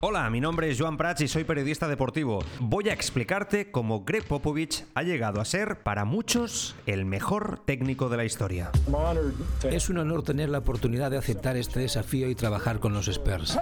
Hola, 0.00 0.30
mi 0.30 0.40
nombre 0.40 0.70
es 0.70 0.80
Joan 0.80 0.96
Prats 0.96 1.22
y 1.22 1.26
soy 1.26 1.42
periodista 1.42 1.88
deportivo. 1.88 2.38
Voy 2.60 2.88
a 2.88 2.92
explicarte 2.92 3.72
cómo 3.72 4.04
Greg 4.04 4.24
Popovich 4.24 4.84
ha 4.94 5.02
llegado 5.02 5.40
a 5.40 5.44
ser, 5.44 5.82
para 5.82 6.04
muchos, 6.04 6.76
el 6.86 7.04
mejor 7.04 7.58
técnico 7.64 8.08
de 8.08 8.16
la 8.16 8.24
historia. 8.24 8.70
Es 9.68 9.88
un 9.88 9.98
honor 9.98 10.22
tener 10.22 10.50
la 10.50 10.58
oportunidad 10.58 11.10
de 11.10 11.18
aceptar 11.18 11.56
este 11.56 11.80
desafío 11.80 12.30
y 12.30 12.36
trabajar 12.36 12.78
con 12.78 12.94
los 12.94 13.08
Spurs. 13.08 13.58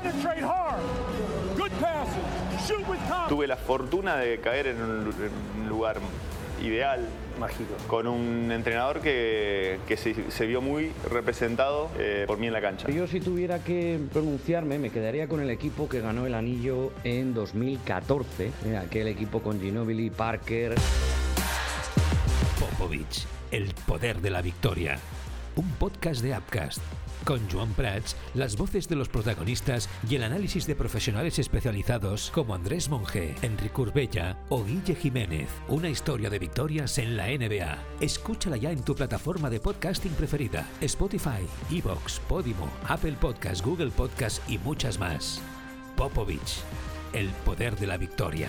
Tuve 3.31 3.47
la 3.47 3.57
fortuna 3.57 4.17
de 4.17 4.39
caer 4.39 4.67
en 4.67 4.83
un 4.83 5.69
lugar 5.71 5.97
ideal, 6.63 7.01
mágico. 7.39 7.75
con 7.87 8.07
un 8.07 8.51
entrenador 8.53 9.01
que, 9.01 9.79
que 9.87 9.97
se, 9.97 10.31
se 10.31 10.47
vio 10.47 10.61
muy 10.61 10.93
representado 11.11 11.91
eh, 11.99 12.25
por 12.27 12.39
mí 12.39 12.47
en 12.47 12.53
la 12.53 12.61
cancha. 12.61 12.89
Yo 12.91 13.07
si 13.07 13.21
tuviera 13.21 13.59
que 13.61 13.99
pronunciarme 14.13 14.79
me 14.79 14.91
quedaría 14.91 15.29
con 15.29 15.41
el 15.41 15.51
equipo 15.51 15.89
que 15.89 16.01
ganó 16.01 16.27
el 16.27 16.35
anillo 16.35 16.93
en 17.05 17.35
2014, 17.35 18.51
eh, 18.65 18.77
aquel 18.77 19.09
equipo 19.09 19.41
con 19.41 19.61
Ginobili, 19.61 20.11
Parker. 20.11 20.75
Popovich, 22.59 23.27
el 23.51 23.73
poder 23.87 24.21
de 24.21 24.31
la 24.31 24.43
victoria. 24.43 24.99
Un 25.57 25.71
podcast 25.73 26.23
de 26.23 26.37
Upcast. 26.37 26.83
Con 27.27 27.41
Joan 27.51 27.73
Prats, 27.75 28.15
las 28.35 28.57
voces 28.57 28.89
de 28.89 28.95
los 28.95 29.09
protagonistas 29.09 29.89
y 30.09 30.15
el 30.15 30.23
análisis 30.23 30.65
de 30.65 30.77
profesionales 30.77 31.41
especializados 31.41 32.31
como 32.31 32.55
Andrés 32.55 32.89
Monge, 32.89 33.35
Enrique 33.43 33.81
Urbella 33.81 34.39
o 34.49 34.63
Guille 34.63 34.95
Jiménez. 34.95 35.49
Una 35.67 35.89
historia 35.89 36.31
de 36.31 36.39
victorias 36.39 36.99
en 36.99 37.17
la 37.17 37.27
NBA. 37.27 37.79
Escúchala 38.01 38.57
ya 38.57 38.71
en 38.71 38.85
tu 38.85 38.95
plataforma 38.95 39.51
de 39.51 39.59
podcasting 39.59 40.13
preferida: 40.13 40.69
Spotify, 40.81 41.45
Evox, 41.69 42.21
Podimo, 42.21 42.71
Apple 42.87 43.17
Podcast, 43.21 43.65
Google 43.65 43.91
Podcast 43.91 44.49
y 44.49 44.59
muchas 44.59 44.97
más. 45.01 45.43
Popovich, 45.97 46.61
el 47.13 47.29
poder 47.45 47.77
de 47.77 47.89
la 47.89 47.97
victoria. 47.97 48.49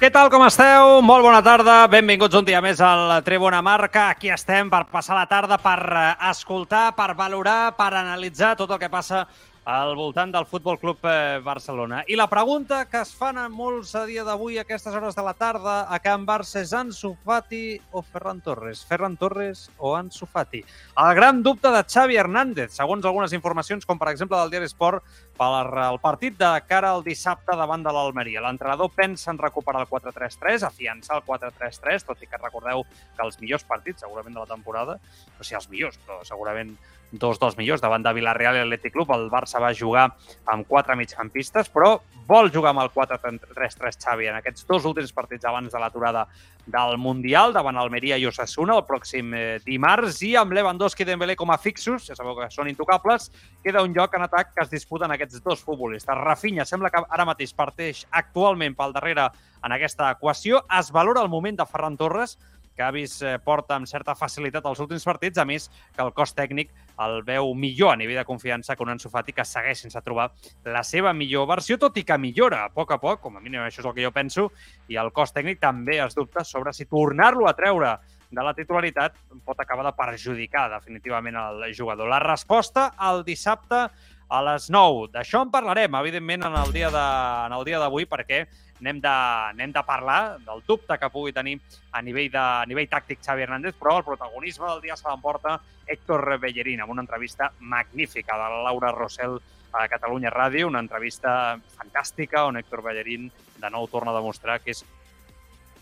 Què 0.00 0.08
tal, 0.08 0.30
com 0.32 0.40
esteu? 0.46 1.02
Molt 1.04 1.20
bona 1.20 1.42
tarda. 1.44 1.74
Benvinguts 1.92 2.38
un 2.38 2.46
dia 2.46 2.62
més 2.64 2.78
al 2.80 3.18
Tribuna 3.20 3.58
Marca. 3.60 4.06
Aquí 4.14 4.30
estem 4.32 4.70
per 4.72 4.86
passar 4.88 5.18
la 5.18 5.26
tarda, 5.28 5.58
per 5.60 5.76
eh, 5.92 6.04
escoltar, 6.30 6.86
per 6.96 7.10
valorar, 7.18 7.74
per 7.76 7.90
analitzar 7.98 8.54
tot 8.56 8.72
el 8.72 8.80
que 8.80 8.88
passa 8.88 9.26
al 9.68 9.92
voltant 9.94 10.32
del 10.32 10.46
Futbol 10.48 10.78
Club 10.80 11.04
eh, 11.04 11.40
Barcelona. 11.44 12.00
I 12.08 12.16
la 12.16 12.30
pregunta 12.32 12.86
que 12.88 13.02
es 13.04 13.12
fan 13.14 13.38
a 13.38 13.48
molts 13.52 13.92
a 13.94 14.06
dia 14.08 14.24
d'avui, 14.24 14.56
a 14.58 14.64
aquestes 14.64 14.94
hores 14.96 15.14
de 15.14 15.24
la 15.26 15.34
tarda, 15.36 15.82
a 15.84 15.98
Can 16.00 16.24
Barça, 16.26 16.62
és 16.64 16.72
Ansu 16.72 17.12
Fati 17.24 17.76
o 17.92 18.02
Ferran 18.02 18.40
Torres? 18.40 18.82
Ferran 18.88 19.18
Torres 19.20 19.68
o 19.78 19.94
Ansu 19.96 20.26
Fati? 20.26 20.64
El 20.96 21.14
gran 21.14 21.42
dubte 21.44 21.70
de 21.70 21.84
Xavi 21.84 22.16
Hernández, 22.16 22.72
segons 22.72 23.04
algunes 23.04 23.36
informacions, 23.36 23.84
com 23.84 24.00
per 24.00 24.14
exemple 24.14 24.40
del 24.40 24.50
Diari 24.50 24.70
Esport, 24.70 25.04
per 25.40 25.72
al 25.80 25.96
partit 26.02 26.36
de 26.36 26.48
cara 26.68 26.90
al 26.92 27.02
dissabte 27.04 27.54
davant 27.56 27.80
de 27.80 27.92
l'Almeria. 27.96 28.42
L'entrenador 28.44 28.90
pensa 28.92 29.30
en 29.32 29.40
recuperar 29.40 29.86
el 29.86 29.88
4-3-3, 29.88 30.66
afiançar 30.68 31.16
el 31.16 31.24
4-3-3, 31.24 32.04
tot 32.04 32.20
i 32.20 32.28
que 32.28 32.40
recordeu 32.42 32.84
que 32.84 33.24
els 33.24 33.40
millors 33.40 33.64
partits, 33.64 34.04
segurament 34.04 34.36
de 34.36 34.42
la 34.44 34.50
temporada, 34.50 34.98
no 35.38 35.46
sé 35.46 35.56
els 35.56 35.70
millors, 35.72 35.96
però 36.04 36.20
segurament 36.28 36.74
dos 37.10 37.40
dels 37.40 37.56
millors 37.58 37.80
davant 37.82 38.04
de 38.04 38.12
Villarreal 38.14 38.60
i 38.60 38.64
Atlètic 38.66 38.92
Club. 38.94 39.10
El 39.16 39.30
Barça 39.32 39.62
va 39.62 39.72
jugar 39.74 40.10
amb 40.52 40.68
quatre 40.68 40.94
migcampistes, 41.00 41.72
però 41.72 41.96
vol 42.30 42.52
jugar 42.54 42.70
amb 42.70 42.84
el 42.84 42.92
4-3-3 42.94 43.98
Xavi 43.98 44.28
en 44.30 44.38
aquests 44.38 44.68
dos 44.68 44.84
últims 44.86 45.10
partits 45.12 45.48
abans 45.48 45.72
de 45.72 45.80
l'aturada 45.82 46.28
del 46.70 46.98
Mundial 46.98 47.52
davant 47.52 47.78
Almeria 47.80 48.18
i 48.20 48.26
Osasuna 48.28 48.76
el 48.78 48.84
pròxim 48.86 49.32
eh, 49.34 49.58
dimarts 49.64 50.20
i 50.26 50.34
amb 50.38 50.54
Lewandowski 50.54 51.02
i 51.02 51.08
Dembélé 51.08 51.34
com 51.38 51.50
a 51.50 51.58
fixos, 51.58 52.06
ja 52.06 52.14
sabeu 52.14 52.36
que 52.38 52.50
són 52.54 52.70
intocables, 52.70 53.30
queda 53.64 53.82
un 53.82 53.96
lloc 53.96 54.14
en 54.14 54.26
atac 54.28 54.54
que 54.54 54.62
es 54.62 54.70
disputen 54.70 55.10
aquests 55.30 55.44
dos 55.44 55.62
futbolistes. 55.62 56.16
Rafinha 56.16 56.64
sembla 56.66 56.90
que 56.90 57.02
ara 57.08 57.26
mateix 57.28 57.54
parteix 57.54 58.06
actualment 58.10 58.74
pel 58.74 58.92
darrere 58.92 59.30
en 59.62 59.72
aquesta 59.72 60.10
equació. 60.10 60.64
Es 60.78 60.90
valora 60.90 61.22
el 61.22 61.28
moment 61.28 61.56
de 61.56 61.66
Ferran 61.66 61.96
Torres, 61.96 62.38
que 62.74 62.82
ha 62.82 62.90
vist 62.90 63.22
eh, 63.22 63.36
porta 63.44 63.76
amb 63.76 63.86
certa 63.86 64.14
facilitat 64.16 64.64
els 64.64 64.80
últims 64.80 65.04
partits, 65.04 65.38
a 65.38 65.44
més 65.44 65.68
que 65.94 66.02
el 66.02 66.12
cos 66.16 66.32
tècnic 66.34 66.70
el 67.04 67.20
veu 67.26 67.52
millor 67.54 67.92
a 67.92 67.98
nivell 67.98 68.16
de 68.16 68.24
confiança 68.24 68.74
que 68.74 68.82
un 68.82 68.94
Ansu 68.94 69.10
Fati 69.10 69.34
que 69.36 69.44
segueix 69.44 69.82
sense 69.84 70.00
trobar 70.02 70.30
la 70.64 70.82
seva 70.86 71.12
millor 71.12 71.46
versió, 71.50 71.76
tot 71.78 71.98
i 72.00 72.06
que 72.06 72.16
millora 72.18 72.64
a 72.64 72.70
poc 72.72 72.94
a 72.94 73.00
poc, 73.02 73.20
com 73.20 73.36
a 73.36 73.42
mínim 73.42 73.60
això 73.60 73.82
és 73.82 73.90
el 73.90 73.94
que 73.94 74.06
jo 74.06 74.14
penso, 74.14 74.48
i 74.88 74.96
el 74.96 75.12
cos 75.12 75.34
tècnic 75.36 75.60
també 75.60 75.98
es 76.00 76.16
dubta 76.16 76.44
sobre 76.44 76.72
si 76.72 76.88
tornar-lo 76.88 77.50
a 77.50 77.56
treure 77.58 77.98
de 78.30 78.42
la 78.46 78.54
titularitat 78.54 79.16
pot 79.44 79.58
acabar 79.60 79.84
de 79.88 79.92
perjudicar 79.98 80.68
definitivament 80.70 81.36
el 81.36 81.74
jugador. 81.74 82.08
La 82.08 82.20
resposta 82.22 82.92
el 83.10 83.24
dissabte 83.26 83.88
a 84.30 84.40
les 84.46 84.70
9. 84.70 85.10
D'això 85.12 85.42
en 85.44 85.50
parlarem, 85.50 85.94
evidentment, 85.98 86.46
en 86.46 86.56
el 86.56 86.72
dia 86.72 86.90
de, 86.94 87.06
en 87.46 87.54
el 87.56 87.64
dia 87.66 87.80
d'avui, 87.82 88.06
perquè 88.08 88.44
anem 88.80 89.00
de, 89.02 89.12
anem 89.50 89.72
de 89.74 89.82
parlar 89.84 90.38
del 90.46 90.62
dubte 90.66 90.96
que 90.98 91.10
pugui 91.12 91.34
tenir 91.36 91.58
a 91.92 92.02
nivell, 92.02 92.30
de, 92.30 92.40
a 92.40 92.64
nivell 92.70 92.88
tàctic 92.88 93.20
Xavi 93.26 93.44
Hernández, 93.44 93.74
però 93.78 93.98
el 93.98 94.06
protagonisme 94.06 94.68
del 94.70 94.84
dia 94.86 94.96
se 94.96 95.08
l'emporta 95.08 95.58
Héctor 95.86 96.38
Bellerín, 96.38 96.80
amb 96.80 96.94
una 96.94 97.02
entrevista 97.02 97.50
magnífica 97.58 98.38
de 98.38 98.48
la 98.54 98.62
Laura 98.70 98.94
Rossell 98.94 99.40
a 99.72 99.86
Catalunya 99.90 100.30
Ràdio, 100.30 100.70
una 100.70 100.82
entrevista 100.82 101.58
fantàstica 101.76 102.46
on 102.46 102.58
Héctor 102.58 102.82
Bellerín 102.86 103.28
de 103.60 103.70
nou 103.70 103.86
torna 103.90 104.14
a 104.14 104.18
demostrar 104.18 104.60
que 104.62 104.74
és... 104.74 104.84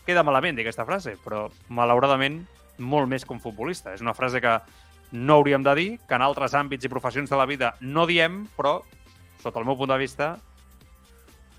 Queda 0.05 0.25
malament 0.25 0.57
dir 0.57 0.65
aquesta 0.65 0.87
frase, 0.89 1.19
però 1.21 1.47
malauradament 1.69 2.41
molt 2.79 3.09
més 3.11 3.25
un 3.29 3.41
futbolista. 3.43 3.93
És 3.93 4.01
una 4.01 4.15
frase 4.17 4.41
que 4.41 4.55
no 5.11 5.39
hauríem 5.39 5.63
de 5.65 5.73
dir, 5.75 5.89
que 6.07 6.15
en 6.17 6.23
altres 6.25 6.53
àmbits 6.57 6.85
i 6.85 6.91
professions 6.91 7.29
de 7.29 7.37
la 7.39 7.47
vida 7.49 7.73
no 7.81 8.05
diem, 8.09 8.43
però, 8.57 8.79
sota 9.41 9.61
el 9.61 9.65
meu 9.65 9.77
punt 9.79 9.89
de 9.91 9.97
vista, 10.01 10.35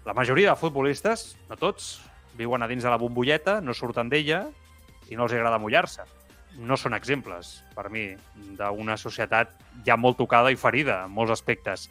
la 0.06 0.14
majoria 0.14 0.52
de 0.52 0.60
futbolistes, 0.60 1.34
no 1.50 1.58
tots, 1.60 1.98
viuen 2.38 2.62
a 2.62 2.68
dins 2.70 2.84
de 2.86 2.90
la 2.90 2.98
bombolleta, 3.00 3.58
no 3.60 3.74
surten 3.76 4.08
d'ella 4.08 4.46
i 5.10 5.18
no 5.18 5.26
els 5.26 5.34
agrada 5.36 5.58
mullar-se. 5.60 6.06
No 6.60 6.76
són 6.78 6.94
exemples, 6.96 7.60
per 7.76 7.90
mi, 7.92 8.08
d'una 8.58 8.96
societat 8.98 9.52
ja 9.86 9.96
molt 9.96 10.18
tocada 10.18 10.50
i 10.50 10.58
ferida 10.58 11.04
en 11.04 11.14
molts 11.14 11.34
aspectes. 11.36 11.88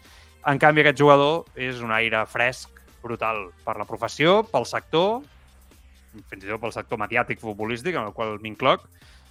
En 0.48 0.60
canvi, 0.60 0.84
aquest 0.84 1.00
jugador 1.00 1.46
és 1.56 1.84
un 1.84 1.92
aire 1.96 2.24
fresc, 2.28 2.80
brutal, 3.04 3.50
per 3.66 3.78
la 3.80 3.88
professió, 3.88 4.42
pel 4.48 4.68
sector, 4.68 5.22
fins 6.32 6.44
i 6.44 6.50
tot 6.50 6.60
pel 6.64 6.76
sector 6.76 7.00
mediàtic 7.00 7.40
futbolístic, 7.40 7.96
en 7.96 8.10
el 8.10 8.16
qual 8.16 8.40
m'incloc, 8.44 8.88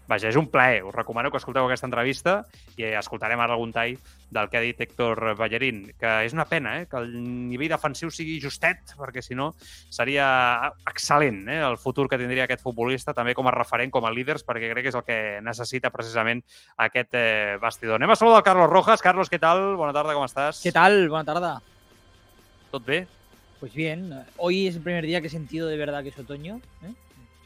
Vaja, 0.08 0.30
és 0.30 0.36
un 0.41 0.46
plaer. 0.48 0.80
Us 0.88 0.94
recomano 0.94 1.28
que 1.30 1.36
escolteu 1.36 1.66
aquesta 1.66 1.84
entrevista 1.86 2.38
i 2.80 2.86
escoltarem 2.96 3.41
ara 3.44 3.52
algun 3.52 3.74
tall 3.76 3.98
del 4.32 4.48
que 4.48 4.56
ha 4.56 4.62
dit 4.64 4.80
Héctor 4.80 5.34
Ballerín, 5.36 5.82
que 6.00 6.12
és 6.24 6.32
una 6.32 6.46
pena 6.48 6.78
eh, 6.80 6.86
que 6.88 6.96
el 7.00 7.12
nivell 7.50 7.74
defensiu 7.74 8.08
sigui 8.12 8.38
justet, 8.41 8.94
perquè 8.96 9.20
si 9.24 9.36
no 9.36 9.50
seria 9.92 10.72
excel·lent 10.88 11.42
eh, 11.52 11.60
el 11.64 11.76
futur 11.80 12.06
que 12.08 12.20
tindria 12.20 12.46
aquest 12.48 12.64
futbolista, 12.64 13.12
també 13.16 13.36
com 13.36 13.48
a 13.48 13.54
referent, 13.54 13.92
com 13.92 14.08
a 14.08 14.12
líders, 14.12 14.46
perquè 14.48 14.72
crec 14.72 14.88
que 14.88 14.92
és 14.94 14.98
el 14.98 15.04
que 15.04 15.19
necessita 15.44 15.92
precisament 15.92 16.40
aquest 16.88 17.12
eh, 17.12 17.58
bastidor. 17.60 18.00
Anem 18.00 18.16
a 18.16 18.16
saludar 18.16 18.40
el 18.40 18.48
Carlos 18.48 18.72
Rojas. 18.72 19.04
Carlos, 19.04 19.28
què 19.28 19.40
tal? 19.42 19.76
Bona 19.76 19.92
tarda, 19.96 20.16
com 20.16 20.25
estàs? 20.25 20.62
¿Qué 20.64 20.72
tal? 20.72 21.02
Buena 21.12 21.28
tarde. 21.28 21.52
Tot 22.72 22.84
bé? 22.84 23.04
Pues 23.60 23.75
bien, 23.75 24.12
hoy 24.37 24.69
es 24.69 24.76
el 24.76 24.82
primer 24.82 25.05
día 25.05 25.20
que 25.20 25.26
he 25.26 25.31
sentido 25.31 25.66
de 25.69 25.76
verdad 25.76 26.02
que 26.02 26.10
es 26.10 26.19
otoño. 26.19 26.60
¿eh? 26.84 26.94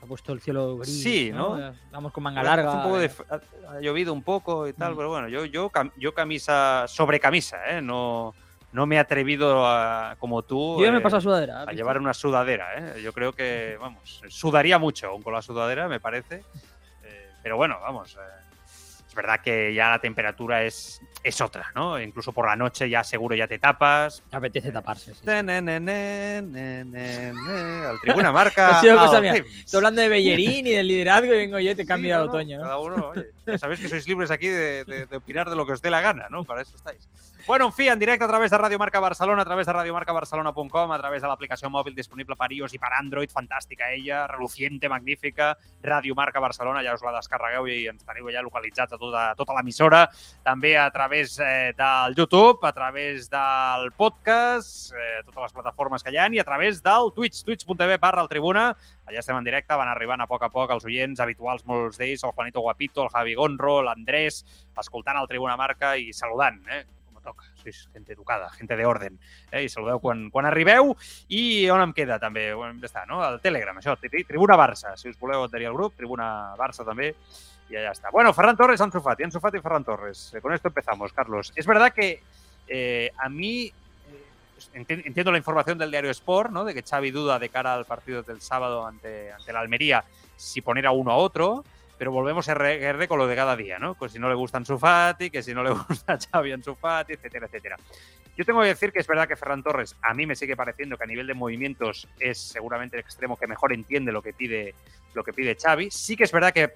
Ha 0.03 0.07
puesto 0.07 0.33
el 0.33 0.41
cielo 0.41 0.79
gris. 0.79 1.03
Sí, 1.03 1.31
¿no? 1.33 1.57
Vamos 1.93 2.11
con 2.13 2.25
manga 2.25 2.43
larga. 2.43 2.73
Un 2.73 2.83
poco 2.83 2.99
de, 2.99 3.07
eh. 3.07 3.11
ha, 3.31 3.75
ha 3.77 3.81
llovido 3.81 4.13
un 4.13 4.23
poco 4.25 4.67
y 4.67 4.73
tal, 4.73 4.95
Mm. 4.95 4.97
pero 4.97 5.09
bueno, 5.11 5.29
yo, 5.29 5.45
yo, 5.45 5.71
yo 5.97 6.13
camisa 6.13 6.87
sobre 6.89 7.21
camisa, 7.21 7.59
¿eh? 7.71 7.81
No, 7.81 8.35
no 8.73 8.85
me 8.87 8.97
he 8.97 8.99
atrevido 8.99 9.65
a, 9.65 10.17
como 10.19 10.43
tú 10.43 10.77
Yo 10.81 10.87
ya 10.87 10.91
me 10.93 10.99
eh, 10.99 11.01
pasado 11.03 11.21
sudadera. 11.23 11.63
¿has 11.63 11.69
a 11.69 11.73
llevar 11.73 11.99
una 11.99 12.15
sudadera, 12.15 12.97
¿eh? 12.97 13.01
Yo 13.03 13.13
creo 13.13 13.33
que, 13.33 13.77
vamos, 13.81 14.23
sudaría 14.29 14.77
mucho 14.79 15.07
aún 15.07 15.23
con 15.23 15.35
la 15.35 15.43
sudadera, 15.43 15.87
me 15.87 16.01
parece. 16.01 16.43
Eh, 17.05 17.31
pero 17.43 17.57
bueno, 17.57 17.79
vamos, 17.81 18.17
eh, 18.17 18.52
es 19.13 19.17
verdad 19.17 19.41
que 19.45 19.75
ya 19.75 19.91
la 19.91 19.99
temperatura 20.01 20.63
es, 20.65 20.99
es 21.23 21.39
otra, 21.43 21.71
¿no? 21.75 22.01
Incluso 22.01 22.33
por 22.33 22.47
la 22.47 22.57
noche 22.57 22.89
ya 22.89 23.05
seguro 23.05 23.37
ya 23.37 23.47
te 23.47 23.59
tapas. 23.59 24.23
Apetece 24.33 24.73
taparse. 24.73 25.13
sí, 25.13 25.21
sí. 25.21 25.27
Ne, 25.27 25.43
ne, 25.43 25.61
ne. 25.81 27.29
Al 27.87 28.01
tribuna 28.01 28.33
marca. 28.33 28.79
Ha 28.79 28.81
sido 28.81 28.97
cosa 28.99 29.21
mía. 29.21 29.35
Estoy 29.35 29.77
hablando 29.79 30.01
de 30.01 30.09
Bellerín 30.09 30.67
y 30.67 30.71
del 30.71 30.89
liderazgo 30.89 31.27
y 31.35 31.37
vengo 31.37 31.59
yo 31.61 31.73
y 31.73 31.75
te 31.75 31.83
Sí, 31.83 31.89
cambio 31.89 32.17
al 32.17 32.25
no, 32.25 32.31
otoño. 32.33 32.57
¿no? 32.57 32.63
Cada 32.65 32.79
uno, 32.79 33.09
oye, 33.09 33.27
ya 33.47 33.59
sabéis 33.59 33.81
que 33.81 33.89
sois 33.91 34.09
libres 34.09 34.31
aquí 34.31 34.49
de, 34.49 34.85
de- 34.87 35.05
de 35.05 35.17
opinar 35.17 35.51
de 35.51 35.57
lo 35.57 35.67
que 35.67 35.73
os 35.73 35.83
dé 35.83 35.91
la 35.91 36.01
gana, 36.01 36.29
¿no? 36.31 36.45
Para 36.45 36.63
eso 36.63 36.75
estáis. 36.75 37.07
Bueno, 37.45 37.67
en 37.67 37.73
fi, 37.73 37.89
en 37.89 37.99
directe 37.99 38.25
a 38.25 38.29
través 38.29 38.53
de 38.53 38.59
Radio 38.59 38.79
Marca 38.79 39.01
Barcelona, 39.01 39.43
a 39.43 39.45
través 39.45 39.67
de 39.67 39.73
radiomarcabarcelona.com, 39.73 40.93
a 40.93 40.99
través 40.99 41.23
de 41.23 41.27
l'aplicació 41.27 41.67
mòbil 41.75 41.97
disponible 41.97 42.37
per 42.39 42.53
iOS 42.55 42.77
i 42.77 42.79
per 42.79 42.93
Android, 42.95 43.33
fantàstica 43.35 43.89
ella, 43.91 44.29
reluciente, 44.31 44.89
magnífica, 44.89 45.57
Radio 45.83 46.15
Marca 46.15 46.39
Barcelona, 46.39 46.85
ja 46.87 46.95
us 46.95 47.03
la 47.03 47.17
descarregueu 47.17 47.67
i 47.67 47.89
ens 47.91 48.07
teniu 48.07 48.31
ja 48.31 48.45
localitzats 48.47 48.95
a 48.95 49.01
tota, 49.01 49.25
tota 49.35 49.57
l'emissora, 49.59 50.05
també 50.47 50.77
a 50.79 50.87
través 50.95 51.35
eh, 51.43 51.75
del 51.75 52.15
YouTube, 52.15 52.63
a 52.63 52.73
través 52.73 53.27
del 53.35 53.91
podcast, 53.99 54.95
eh, 54.95 55.27
totes 55.27 55.43
les 55.49 55.59
plataformes 55.59 56.07
que 56.07 56.15
hi 56.15 56.23
ha, 56.23 56.31
i 56.31 56.39
a 56.39 56.47
través 56.47 56.79
del 56.87 57.11
Twitch, 57.11 57.43
twitch.tv 57.43 57.99
barra 57.99 58.23
el 58.23 58.31
Tribuna, 58.31 58.71
allà 59.03 59.19
estem 59.19 59.43
en 59.43 59.51
directe, 59.51 59.75
van 59.75 59.91
arribant 59.91 60.23
a 60.23 60.31
poc 60.31 60.47
a 60.47 60.53
poc 60.55 60.79
els 60.79 60.87
oients 60.87 61.19
habituals, 61.19 61.67
molts 61.67 61.99
d'ells, 61.99 62.23
el 62.23 62.39
Juanito 62.39 62.63
Guapito, 62.63 63.03
el 63.03 63.15
Javi 63.19 63.35
Gonro, 63.35 63.81
l'Andrés, 63.83 64.45
escoltant 64.79 65.19
el 65.19 65.27
Tribuna 65.27 65.59
Marca 65.59 65.97
i 65.99 66.13
saludant, 66.15 66.63
eh? 66.71 66.85
Toca. 67.23 67.47
Sois 67.63 67.89
gente 67.93 68.13
educada, 68.13 68.51
gente 68.51 68.77
de 68.77 68.87
orden. 68.87 69.19
Eh? 69.51 69.65
I 69.65 69.71
saludeu 69.73 70.01
quan, 70.03 70.29
quan 70.31 70.47
arribeu. 70.47 70.97
I 71.29 71.71
on 71.71 71.87
em 71.87 71.95
queda 71.97 72.19
també? 72.23 72.51
On 72.55 72.83
està, 72.83 73.07
no? 73.09 73.23
El 73.25 73.41
Telegram, 73.41 73.79
això, 73.79 73.97
Tribuna 73.97 74.59
Barça. 74.59 74.97
Si 75.01 75.09
us 75.09 75.19
voleu 75.19 75.47
adherir 75.47 75.71
al 75.71 75.79
grup, 75.79 75.97
Tribuna 75.97 76.55
Barça 76.59 76.85
també. 76.85 77.15
Y 77.73 77.77
allá 77.77 77.93
está. 77.93 78.11
Bueno, 78.11 78.35
Ferran 78.35 78.57
Torres, 78.57 78.81
Ansu 78.81 79.01
Fati. 79.01 79.23
Ansu 79.23 79.41
Fati 79.41 79.57
y 79.57 79.61
Ferran 79.61 79.85
Torres. 79.85 80.35
Eh, 80.35 80.43
con 80.43 80.53
esto 80.53 80.69
empezamos, 80.69 81.13
Carlos. 81.13 81.53
Es 81.57 81.67
verdad 81.67 81.93
que 81.93 82.23
eh, 82.69 83.11
a 83.17 83.31
mí 83.31 83.73
eh, 84.75 84.87
entiendo 84.87 85.33
la 85.33 85.39
información 85.39 85.79
del 85.79 85.91
diario 85.91 86.11
Sport, 86.11 86.51
¿no? 86.51 86.65
De 86.65 86.75
que 86.75 86.83
Xavi 86.83 87.11
duda 87.11 87.39
de 87.39 87.49
cara 87.49 87.73
al 87.73 87.87
partido 87.87 88.23
del 88.23 88.43
sábado 88.43 88.87
ante, 88.87 89.33
ante 89.33 89.53
la 89.53 89.61
Almería 89.61 90.05
si 90.37 90.61
poner 90.61 90.87
a 90.87 90.93
uno 90.93 91.13
a 91.13 91.17
otro 91.17 91.65
pero 92.03 92.11
volvemos 92.11 92.49
a 92.49 92.55
RR 92.55 93.07
con 93.07 93.17
lo 93.17 93.29
de 93.29 93.37
cada 93.37 93.55
día, 93.55 93.79
¿no? 93.79 93.95
Pues 93.95 94.11
si 94.11 94.19
no 94.19 94.29
le 94.29 94.35
gusta 94.35 94.59
Ansu 94.59 94.77
Fati, 94.77 95.31
que 95.31 95.41
si 95.41 95.55
no 95.55 95.63
le 95.63 95.71
gusta 95.89 96.19
Xavi 96.19 96.51
Ansu 96.51 96.75
Fati, 96.75 97.13
etcétera, 97.13 97.47
etcétera. 97.47 97.77
Yo 98.37 98.45
tengo 98.45 98.61
que 98.61 98.67
decir 98.67 98.91
que 98.91 98.99
es 98.99 99.07
verdad 99.07 99.29
que 99.29 99.37
Ferran 99.37 99.63
Torres 99.63 99.95
a 100.03 100.13
mí 100.13 100.27
me 100.27 100.35
sigue 100.35 100.57
pareciendo 100.57 100.99
que 100.99 101.05
a 101.05 101.07
nivel 101.07 101.29
de 101.29 101.35
movimientos 101.35 102.09
es 102.19 102.41
seguramente 102.41 102.97
el 102.97 103.03
extremo 103.03 103.37
que 103.37 103.47
mejor 103.47 103.73
entiende 103.73 104.11
lo 104.11 104.21
que 104.21 104.33
pide 104.33 104.75
lo 105.15 105.23
que 105.23 105.33
pide 105.33 105.55
Xavi. 105.55 105.93
Sí 105.93 106.17
que 106.17 106.25
es 106.25 106.33
verdad 106.33 106.53
que 106.53 106.73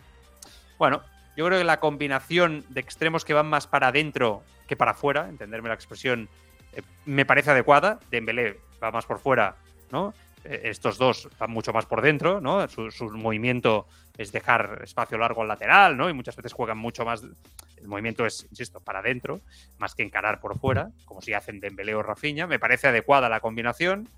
bueno, 0.79 1.03
yo 1.37 1.45
creo 1.45 1.59
que 1.59 1.65
la 1.65 1.81
combinación 1.81 2.65
de 2.69 2.81
extremos 2.81 3.25
que 3.25 3.35
van 3.35 3.49
más 3.49 3.67
para 3.67 3.89
adentro 3.89 4.45
que 4.69 4.77
para 4.77 4.93
afuera, 4.93 5.29
entenderme 5.29 5.71
la 5.71 5.75
expresión, 5.75 6.29
eh, 6.73 6.83
me 7.05 7.27
parece 7.27 7.51
adecuada. 7.51 7.99
Dembélé 8.13 8.61
va 8.81 8.93
más 8.93 9.07
por 9.07 9.19
fuera, 9.19 9.57
¿no? 9.91 10.15
Eh, 10.49 10.61
estos 10.65 10.99
dos 10.99 11.29
van 11.39 11.51
mucho 11.51 11.73
más 11.73 11.87
por 11.87 12.03
dentro, 12.03 12.41
¿no? 12.41 12.69
Su, 12.69 13.11
movimiento 13.11 13.87
es 14.17 14.33
dejar 14.33 14.81
espacio 14.85 15.19
largo 15.19 15.43
al 15.43 15.49
lateral, 15.49 15.97
¿no? 15.97 16.09
Y 16.09 16.13
muchas 16.13 16.37
veces 16.37 16.53
juegan 16.53 16.79
mucho 16.79 17.05
más. 17.05 17.23
El 17.77 17.89
movimiento 17.89 18.25
es, 18.25 18.47
insisto, 18.51 18.81
para 18.81 19.01
adentro, 19.01 19.41
más 19.79 19.95
que 19.95 20.03
encarar 20.03 20.41
por 20.41 20.59
fuera, 20.59 20.91
como 21.05 21.21
si 21.21 21.33
hacen 21.33 21.61
Dembélé 21.61 21.95
o 21.95 22.03
Rafinha. 22.03 22.47
Me 22.47 22.59
parece 22.59 22.89
adecuada 22.89 23.29
la 23.29 23.41
combinación. 23.41 24.09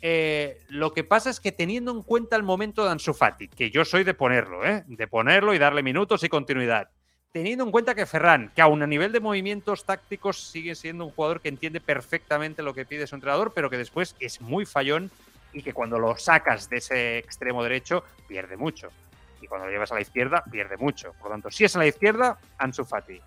Eh, 0.00 0.60
lo 0.68 0.92
que 0.92 1.04
pasa 1.04 1.28
es 1.28 1.40
que 1.40 1.52
teniendo 1.52 1.90
en 1.90 2.02
cuenta 2.02 2.36
el 2.36 2.44
momento 2.44 2.84
de 2.84 2.90
Ansu 2.90 3.14
Fati, 3.14 3.48
que 3.48 3.70
yo 3.70 3.84
soy 3.84 4.04
de 4.04 4.14
ponerlo, 4.14 4.64
¿eh? 4.64 4.84
de 4.86 5.08
ponerlo 5.08 5.54
y 5.54 5.58
darle 5.58 5.82
minutos 5.82 6.22
y 6.22 6.28
continuidad, 6.28 6.90
teniendo 7.32 7.64
en 7.64 7.72
cuenta 7.72 7.96
que 7.96 8.06
Ferran, 8.06 8.52
que 8.54 8.62
aún 8.62 8.80
a 8.82 8.86
nivel 8.86 9.10
de 9.10 9.18
movimientos 9.18 9.84
tácticos 9.84 10.40
sigue 10.40 10.76
siendo 10.76 11.04
un 11.04 11.10
jugador 11.10 11.40
que 11.40 11.48
entiende 11.48 11.80
perfectamente 11.80 12.62
lo 12.62 12.74
que 12.74 12.86
pide 12.86 13.08
su 13.08 13.16
entrenador, 13.16 13.52
pero 13.54 13.70
que 13.70 13.76
después 13.76 14.14
es 14.20 14.40
muy 14.40 14.66
fallón 14.66 15.10
y 15.52 15.62
que 15.62 15.72
cuando 15.72 15.98
lo 15.98 16.16
sacas 16.16 16.68
de 16.68 16.78
ese 16.78 17.18
extremo 17.18 17.62
derecho 17.62 18.04
pierde 18.26 18.56
mucho. 18.56 18.88
Y 19.40 19.46
cuando 19.46 19.66
lo 19.66 19.72
llevas 19.72 19.92
a 19.92 19.94
la 19.94 20.00
izquierda 20.00 20.44
pierde 20.50 20.76
mucho. 20.76 21.12
Por 21.14 21.28
lo 21.28 21.34
tanto, 21.34 21.50
si 21.50 21.64
es 21.64 21.74
a 21.76 21.78
la 21.78 21.86
izquierda, 21.86 22.38
Ansu 22.58 22.84
Fati. 22.84 23.20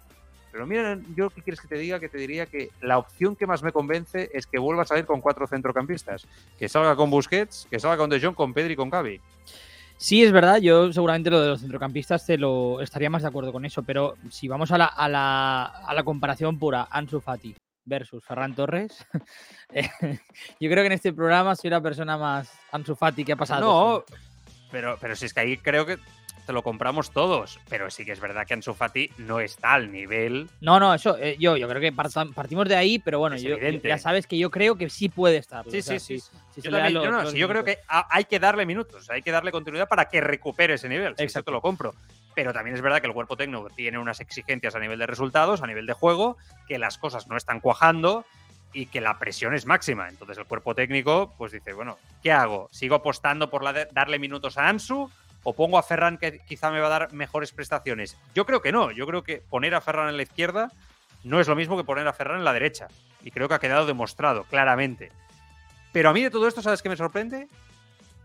Pero 0.51 0.67
mira, 0.67 0.99
yo 1.15 1.29
qué 1.29 1.41
quieres 1.41 1.61
que 1.61 1.69
te 1.69 1.75
diga, 1.75 1.99
que 1.99 2.09
te 2.09 2.17
diría 2.17 2.45
que 2.45 2.69
la 2.81 2.97
opción 2.97 3.37
que 3.37 3.47
más 3.47 3.63
me 3.63 3.71
convence 3.71 4.29
es 4.33 4.45
que 4.45 4.59
vuelva 4.59 4.81
a 4.81 4.85
salir 4.85 5.05
con 5.05 5.21
cuatro 5.21 5.47
centrocampistas. 5.47 6.27
Que 6.59 6.67
salga 6.67 6.95
con 6.95 7.09
Busquets, 7.09 7.67
que 7.69 7.79
salga 7.79 7.97
con 7.97 8.09
De 8.09 8.19
Jong, 8.19 8.35
con 8.35 8.53
Pedri 8.53 8.73
y 8.73 8.75
con 8.75 8.89
Gavi. 8.89 9.21
Sí, 9.95 10.23
es 10.23 10.31
verdad, 10.31 10.57
yo 10.57 10.91
seguramente 10.91 11.29
lo 11.29 11.39
de 11.39 11.49
los 11.49 11.61
centrocampistas 11.61 12.25
te 12.25 12.37
lo 12.37 12.81
estaría 12.81 13.09
más 13.09 13.21
de 13.21 13.27
acuerdo 13.29 13.53
con 13.53 13.65
eso, 13.65 13.83
pero 13.83 14.15
si 14.29 14.47
vamos 14.47 14.71
a 14.71 14.77
la, 14.79 14.87
a 14.87 15.07
la, 15.07 15.63
a 15.63 15.93
la 15.93 16.03
comparación 16.03 16.57
pura, 16.57 16.87
Ansu 16.89 17.21
Fati 17.21 17.55
versus 17.85 18.23
Ferran 18.23 18.55
Torres, 18.55 19.05
eh, 19.73 19.89
yo 20.59 20.69
creo 20.69 20.83
que 20.83 20.87
en 20.87 20.93
este 20.93 21.13
programa 21.13 21.55
soy 21.55 21.69
la 21.69 21.81
persona 21.81 22.17
más 22.17 22.51
Ansu 22.71 22.95
Fati 22.95 23.25
que 23.25 23.33
ha 23.33 23.37
pasado. 23.37 23.61
No, 23.61 24.15
pero, 24.71 24.97
pero 24.99 25.15
si 25.15 25.25
es 25.25 25.33
que 25.33 25.39
ahí 25.41 25.57
creo 25.57 25.85
que 25.85 25.97
te 26.45 26.53
lo 26.53 26.63
compramos 26.63 27.11
todos, 27.11 27.59
pero 27.69 27.89
sí 27.89 28.05
que 28.05 28.11
es 28.11 28.19
verdad 28.19 28.45
que 28.45 28.53
Ansu 28.53 28.73
Fati 28.73 29.09
no 29.17 29.39
está 29.39 29.73
al 29.73 29.91
nivel. 29.91 30.49
No, 30.59 30.79
no, 30.79 30.93
eso 30.93 31.17
eh, 31.17 31.35
yo, 31.39 31.57
yo 31.57 31.67
creo 31.67 31.81
que 31.81 31.91
partimos 31.91 32.67
de 32.67 32.75
ahí, 32.75 32.99
pero 32.99 33.19
bueno, 33.19 33.37
yo, 33.37 33.57
ya 33.57 33.97
sabes 33.97 34.27
que 34.27 34.37
yo 34.37 34.49
creo 34.49 34.75
que 34.75 34.89
sí 34.89 35.09
puede 35.09 35.37
estar. 35.37 35.63
Sí, 35.69 35.79
o 35.79 35.81
sea, 35.81 35.99
sí, 35.99 36.19
sí. 36.19 36.29
Si 36.55 36.61
yo, 36.61 36.71
también, 36.71 36.93
los, 36.93 37.03
yo, 37.03 37.11
no, 37.11 37.25
si 37.27 37.37
yo 37.37 37.47
creo 37.47 37.63
que 37.63 37.79
hay 37.87 38.25
que 38.25 38.39
darle 38.39 38.65
minutos, 38.65 39.09
hay 39.09 39.21
que 39.21 39.31
darle 39.31 39.51
continuidad 39.51 39.87
para 39.87 40.05
que 40.05 40.21
recupere 40.21 40.75
ese 40.75 40.89
nivel. 40.89 41.15
Si 41.15 41.23
Exacto, 41.23 41.51
lo 41.51 41.61
compro. 41.61 41.93
Pero 42.33 42.53
también 42.53 42.75
es 42.75 42.81
verdad 42.81 43.01
que 43.01 43.07
el 43.07 43.13
cuerpo 43.13 43.35
técnico 43.35 43.69
tiene 43.69 43.97
unas 43.97 44.19
exigencias 44.19 44.75
a 44.75 44.79
nivel 44.79 44.99
de 44.99 45.07
resultados, 45.07 45.61
a 45.61 45.67
nivel 45.67 45.85
de 45.85 45.93
juego, 45.93 46.37
que 46.67 46.79
las 46.79 46.97
cosas 46.97 47.27
no 47.27 47.35
están 47.35 47.59
cuajando 47.59 48.25
y 48.73 48.85
que 48.85 49.01
la 49.01 49.19
presión 49.19 49.53
es 49.53 49.65
máxima. 49.65 50.07
Entonces 50.07 50.37
el 50.37 50.45
cuerpo 50.45 50.75
técnico 50.75 51.33
pues 51.37 51.51
dice, 51.51 51.73
bueno, 51.73 51.97
¿qué 52.23 52.31
hago? 52.31 52.69
¿Sigo 52.71 52.95
apostando 52.95 53.49
por 53.49 53.63
darle 53.91 54.19
minutos 54.19 54.57
a 54.57 54.69
Ansu 54.69 55.11
o 55.43 55.53
pongo 55.53 55.77
a 55.77 55.83
Ferran 55.83 56.17
que 56.17 56.39
quizá 56.39 56.71
me 56.71 56.79
va 56.79 56.87
a 56.87 56.91
dar 56.99 57.13
mejores 57.13 57.51
prestaciones? 57.51 58.17
Yo 58.33 58.45
creo 58.45 58.61
que 58.61 58.71
no. 58.71 58.91
Yo 58.91 59.05
creo 59.05 59.23
que 59.23 59.43
poner 59.49 59.75
a 59.75 59.81
Ferran 59.81 60.09
en 60.09 60.17
la 60.17 60.23
izquierda 60.23 60.71
no 61.23 61.39
es 61.39 61.47
lo 61.47 61.55
mismo 61.55 61.77
que 61.77 61.83
poner 61.83 62.07
a 62.07 62.13
Ferran 62.13 62.37
en 62.37 62.45
la 62.45 62.53
derecha. 62.53 62.87
Y 63.23 63.31
creo 63.31 63.47
que 63.47 63.55
ha 63.55 63.59
quedado 63.59 63.85
demostrado 63.85 64.45
claramente. 64.45 65.11
Pero 65.91 66.09
a 66.09 66.13
mí 66.13 66.23
de 66.23 66.31
todo 66.31 66.47
esto, 66.47 66.61
¿sabes 66.61 66.81
qué 66.81 66.89
me 66.89 66.95
sorprende? 66.95 67.47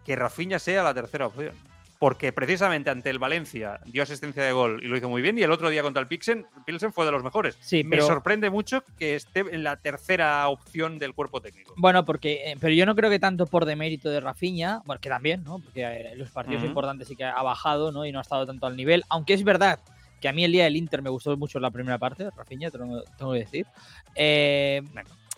Que 0.05 0.15
Rafinha 0.15 0.59
sea 0.59 0.83
la 0.83 0.95
tercera 0.95 1.27
opción. 1.27 1.55
Porque 1.99 2.33
precisamente 2.33 2.91
ante 2.91 3.09
el 3.11 3.19
Valencia 3.19 3.81
dio 3.87 4.03
asistencia 4.03 4.43
de 4.43 4.53
gol 4.53 4.81
y 4.83 4.89
lo 4.89 4.97
hizo 4.97 5.09
muy 5.09 5.23
bien. 5.23 5.39
Y 5.39 5.43
el 5.43 5.51
otro 5.51 5.71
día 5.71 5.83
contra 5.83 6.03
el 6.03 6.09
Pilsen, 6.09 6.47
Pilsen 6.67 6.93
fue 6.93 7.07
de 7.07 7.13
los 7.13 7.23
mejores. 7.23 7.57
Sí, 7.61 7.85
pero... 7.85 8.03
Me 8.03 8.07
sorprende 8.07 8.51
mucho 8.51 8.83
que 8.99 9.15
esté 9.15 9.41
en 9.41 9.63
la 9.63 9.77
tercera 9.77 10.47
opción 10.49 10.99
del 10.99 11.15
cuerpo 11.15 11.41
técnico. 11.41 11.75
Bueno, 11.77 12.05
porque 12.05 12.53
eh, 12.53 12.57
pero 12.61 12.75
yo 12.75 12.85
no 12.85 12.95
creo 12.95 13.09
que 13.09 13.19
tanto 13.19 13.47
por 13.47 13.65
demérito 13.65 14.11
de 14.11 14.21
Rafinha, 14.21 14.83
bueno, 14.85 15.01
que 15.01 15.09
también, 15.09 15.43
¿no? 15.45 15.59
Porque 15.59 15.83
en 15.85 16.19
los 16.19 16.31
partidos 16.31 16.63
uh 16.63 16.67
-huh. 16.67 16.69
importantes 16.69 17.09
sí 17.09 17.17
que 17.17 17.25
ha 17.25 17.43
bajado, 17.43 17.93
¿no? 17.93 18.05
Y 18.05 18.13
no 18.13 18.19
ha 18.19 18.23
estado 18.23 18.47
tanto 18.47 18.67
al 18.67 18.77
nivel. 18.77 19.05
Aunque 19.09 19.35
es 19.35 19.43
verdad 19.43 19.81
que 20.21 20.29
a 20.29 20.33
mí 20.33 20.45
el 20.45 20.53
día 20.53 20.65
del 20.65 20.77
Inter 20.77 21.03
me 21.03 21.11
gustó 21.11 21.37
mucho 21.37 21.61
la 21.61 21.71
primera 21.71 21.99
parte, 21.99 22.29
Rafinha, 22.37 22.71
te 22.71 22.79
lo 22.79 23.03
tengo 23.19 23.33
que 23.33 23.39
decir. 23.39 23.67
Eh, 24.15 24.83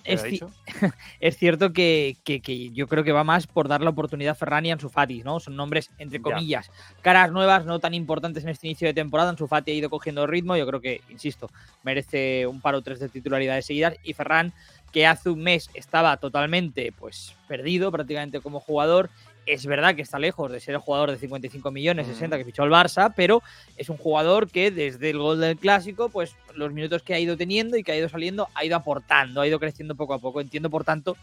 es, 0.04 0.22
es, 1.20 1.36
cierto 1.36 1.72
que, 1.72 2.16
que, 2.24 2.40
que, 2.40 2.70
yo 2.70 2.86
creo 2.86 3.04
que 3.04 3.12
va 3.12 3.24
más 3.24 3.46
por 3.46 3.68
dar 3.68 3.80
la 3.82 3.90
oportunidad 3.90 4.32
a 4.32 4.34
Ferran 4.34 4.66
y 4.66 4.70
Ansu 4.70 4.88
Fati, 4.88 5.22
¿no? 5.22 5.40
Son 5.40 5.56
nombres, 5.56 5.90
entre 5.98 6.20
comillas, 6.20 6.66
ya. 6.66 7.02
caras 7.02 7.32
nuevas, 7.32 7.64
no 7.64 7.78
tan 7.78 7.94
importantes 7.94 8.44
en 8.44 8.50
este 8.50 8.66
inicio 8.66 8.88
de 8.88 8.94
temporada. 8.94 9.30
Ansu 9.30 9.46
Fati 9.46 9.70
ha 9.70 9.74
ido 9.74 9.90
cogiendo 9.90 10.26
ritmo, 10.26 10.56
yo 10.56 10.66
creo 10.66 10.80
que, 10.80 11.02
insisto, 11.08 11.50
merece 11.82 12.46
un 12.46 12.60
par 12.60 12.74
o 12.74 12.82
tres 12.82 13.00
de 13.00 13.08
titularidades 13.08 13.66
seguidas. 13.66 13.96
Y 14.02 14.14
Ferran, 14.14 14.52
que 14.92 15.06
hace 15.06 15.30
un 15.30 15.42
mes 15.42 15.70
estaba 15.74 16.16
totalmente 16.16 16.92
pues 16.92 17.34
perdido 17.46 17.92
prácticamente 17.92 18.40
como 18.40 18.60
jugador 18.60 19.10
es 19.48 19.66
verdad 19.66 19.94
que 19.94 20.02
está 20.02 20.18
lejos 20.18 20.52
de 20.52 20.60
ser 20.60 20.74
el 20.74 20.80
jugador 20.80 21.10
de 21.10 21.16
55 21.16 21.70
millones, 21.70 22.06
60 22.06 22.36
que 22.38 22.44
fichó 22.44 22.64
el 22.64 22.70
Barça, 22.70 23.12
pero 23.16 23.42
es 23.76 23.88
un 23.88 23.96
jugador 23.96 24.50
que 24.50 24.70
desde 24.70 25.10
el 25.10 25.18
gol 25.18 25.40
del 25.40 25.56
clásico, 25.56 26.08
pues 26.10 26.36
los 26.54 26.72
minutos 26.72 27.02
que 27.02 27.14
ha 27.14 27.18
ido 27.18 27.36
teniendo 27.36 27.76
y 27.76 27.82
que 27.82 27.92
ha 27.92 27.96
ido 27.96 28.08
saliendo, 28.08 28.48
ha 28.54 28.64
ido 28.64 28.76
aportando, 28.76 29.40
ha 29.40 29.46
ido 29.46 29.58
creciendo 29.58 29.94
poco 29.94 30.14
a 30.14 30.18
poco. 30.18 30.40
Entiendo, 30.40 30.70
por 30.70 30.84
tanto, 30.84 31.16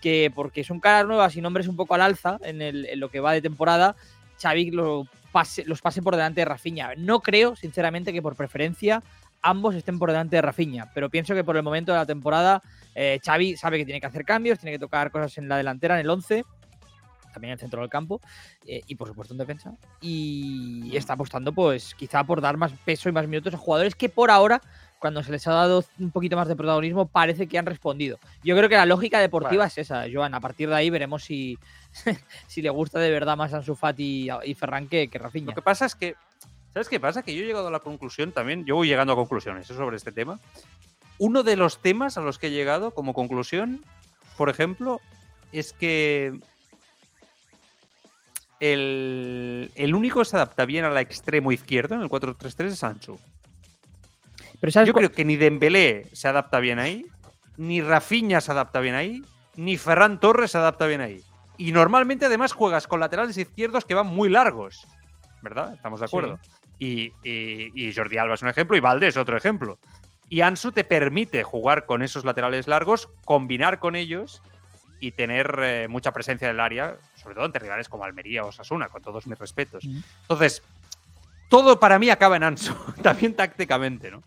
que 0.00 0.30
porque 0.34 0.62
son 0.62 0.80
caras 0.80 1.06
nuevas 1.06 1.34
y 1.36 1.40
nombres 1.40 1.68
un 1.68 1.76
poco 1.76 1.94
al 1.94 2.02
alza 2.02 2.38
en, 2.42 2.60
el, 2.60 2.86
en 2.86 3.00
lo 3.00 3.10
que 3.10 3.20
va 3.20 3.32
de 3.32 3.42
temporada, 3.42 3.96
Xavi 4.40 4.70
lo 4.70 5.06
pase, 5.32 5.64
los 5.64 5.80
pase 5.80 6.02
por 6.02 6.16
delante 6.16 6.42
de 6.42 6.44
Rafinha. 6.44 6.92
No 6.96 7.20
creo, 7.20 7.56
sinceramente, 7.56 8.12
que 8.12 8.22
por 8.22 8.36
preferencia 8.36 9.02
ambos 9.42 9.74
estén 9.74 9.98
por 9.98 10.10
delante 10.10 10.36
de 10.36 10.42
Rafinha, 10.42 10.90
pero 10.92 11.08
pienso 11.08 11.34
que 11.34 11.44
por 11.44 11.56
el 11.56 11.62
momento 11.62 11.92
de 11.92 11.98
la 11.98 12.04
temporada 12.04 12.62
eh, 12.94 13.18
Xavi 13.24 13.56
sabe 13.56 13.78
que 13.78 13.86
tiene 13.86 13.98
que 13.98 14.06
hacer 14.06 14.24
cambios, 14.26 14.58
tiene 14.58 14.72
que 14.72 14.78
tocar 14.78 15.10
cosas 15.10 15.38
en 15.38 15.48
la 15.48 15.56
delantera, 15.56 15.94
en 15.94 16.00
el 16.00 16.10
11 16.10 16.44
también 17.32 17.50
en 17.50 17.54
el 17.54 17.58
centro 17.58 17.80
del 17.80 17.90
campo 17.90 18.20
eh, 18.66 18.82
y 18.86 18.94
por 18.94 19.08
supuesto 19.08 19.34
en 19.34 19.38
defensa. 19.38 19.74
Y 20.00 20.96
está 20.96 21.14
apostando, 21.14 21.52
pues, 21.52 21.94
quizá 21.94 22.24
por 22.24 22.40
dar 22.40 22.56
más 22.56 22.72
peso 22.84 23.08
y 23.08 23.12
más 23.12 23.26
minutos 23.26 23.54
a 23.54 23.58
jugadores 23.58 23.94
que 23.94 24.08
por 24.08 24.30
ahora, 24.30 24.60
cuando 24.98 25.22
se 25.22 25.32
les 25.32 25.46
ha 25.46 25.52
dado 25.52 25.84
un 25.98 26.10
poquito 26.10 26.36
más 26.36 26.48
de 26.48 26.56
protagonismo, 26.56 27.06
parece 27.06 27.46
que 27.46 27.58
han 27.58 27.66
respondido. 27.66 28.18
Yo 28.44 28.56
creo 28.56 28.68
que 28.68 28.76
la 28.76 28.86
lógica 28.86 29.20
deportiva 29.20 29.66
es 29.66 29.78
esa, 29.78 30.04
Joan. 30.12 30.34
A 30.34 30.40
partir 30.40 30.68
de 30.68 30.74
ahí 30.74 30.90
veremos 30.90 31.24
si, 31.24 31.58
si 32.46 32.62
le 32.62 32.70
gusta 32.70 32.98
de 32.98 33.10
verdad 33.10 33.36
más 33.36 33.54
Ansu 33.54 33.74
Fati 33.74 34.28
y, 34.28 34.50
y 34.50 34.54
Ferran 34.54 34.88
que, 34.88 35.08
que 35.08 35.18
Rafinha. 35.18 35.46
Lo 35.46 35.54
que 35.54 35.62
pasa 35.62 35.86
es 35.86 35.94
que, 35.94 36.16
¿sabes 36.72 36.88
qué 36.88 37.00
pasa? 37.00 37.22
Que 37.22 37.34
yo 37.34 37.42
he 37.42 37.46
llegado 37.46 37.68
a 37.68 37.70
la 37.70 37.80
conclusión 37.80 38.32
también, 38.32 38.64
yo 38.64 38.76
voy 38.76 38.88
llegando 38.88 39.12
a 39.12 39.16
conclusiones 39.16 39.66
sobre 39.66 39.96
este 39.96 40.12
tema. 40.12 40.38
Uno 41.18 41.42
de 41.42 41.56
los 41.56 41.82
temas 41.82 42.16
a 42.16 42.22
los 42.22 42.38
que 42.38 42.46
he 42.46 42.50
llegado 42.50 42.92
como 42.92 43.12
conclusión, 43.12 43.84
por 44.38 44.48
ejemplo, 44.48 45.02
es 45.52 45.74
que 45.74 46.40
el, 48.60 49.70
el, 49.74 49.94
único 49.94 50.20
que 50.20 50.26
se 50.26 50.36
adapta 50.36 50.64
bien 50.66 50.84
al 50.84 50.96
extremo 50.98 51.50
izquierdo 51.50 51.94
en 51.94 52.02
el 52.02 52.08
4-3-3 52.08 52.66
es 52.66 52.78
Sancho. 52.78 53.18
Pero 54.60 54.70
¿sabes 54.70 54.86
Yo 54.86 54.94
creo 54.94 55.10
que 55.10 55.24
ni 55.24 55.36
Dembélé 55.36 56.06
se 56.12 56.28
adapta 56.28 56.60
bien 56.60 56.78
ahí. 56.78 57.06
ni 57.56 57.80
Rafinha 57.80 58.40
se 58.40 58.52
adapta 58.52 58.80
bien 58.80 58.94
ahí, 58.94 59.22
ni 59.56 59.76
Ferran 59.76 60.20
Torres 60.20 60.52
se 60.52 60.58
adapta 60.58 60.86
bien 60.86 61.00
ahí. 61.00 61.22
Y 61.56 61.72
normalmente 61.72 62.26
además 62.26 62.52
juegas 62.52 62.86
con 62.86 63.00
laterales 63.00 63.36
izquierdos 63.36 63.84
que 63.84 63.94
van 63.94 64.06
muy 64.06 64.28
largos, 64.28 64.86
¿verdad? 65.42 65.74
Estamos 65.74 66.00
de 66.00 66.06
acuerdo. 66.06 66.38
Y, 66.78 67.12
y, 67.22 67.92
Jordi 67.92 68.16
Alba 68.16 68.34
es 68.34 68.42
un 68.42 68.48
ejemplo 68.48 68.76
y 68.76 68.80
Valdés 68.80 69.18
otro 69.18 69.36
ejemplo. 69.36 69.78
Y 70.30 70.40
Ansu 70.40 70.72
te 70.72 70.84
permite 70.84 71.42
jugar 71.42 71.84
con 71.84 72.02
esos 72.02 72.24
laterales 72.24 72.66
largos, 72.66 73.10
combinar 73.26 73.78
con 73.78 73.96
ellos 73.96 74.42
y 75.00 75.12
tener 75.12 75.58
eh, 75.62 75.88
mucha 75.88 76.12
presencia 76.12 76.46
en 76.46 76.54
el 76.54 76.60
área, 76.60 76.96
sobre 77.16 77.34
todo 77.34 77.46
ante 77.46 77.58
rivales 77.58 77.88
como 77.88 78.04
Almería 78.04 78.44
o 78.44 78.52
Sasuna, 78.52 78.88
con 78.88 79.02
todos 79.02 79.26
mis 79.26 79.38
respetos. 79.38 79.84
Entonces, 80.22 80.62
todo 81.48 81.80
para 81.80 81.98
mí 81.98 82.10
acaba 82.10 82.36
en 82.36 82.44
Ansu, 82.44 82.74
también 83.02 83.34
tácticamente, 83.34 84.10
¿no? 84.10 84.22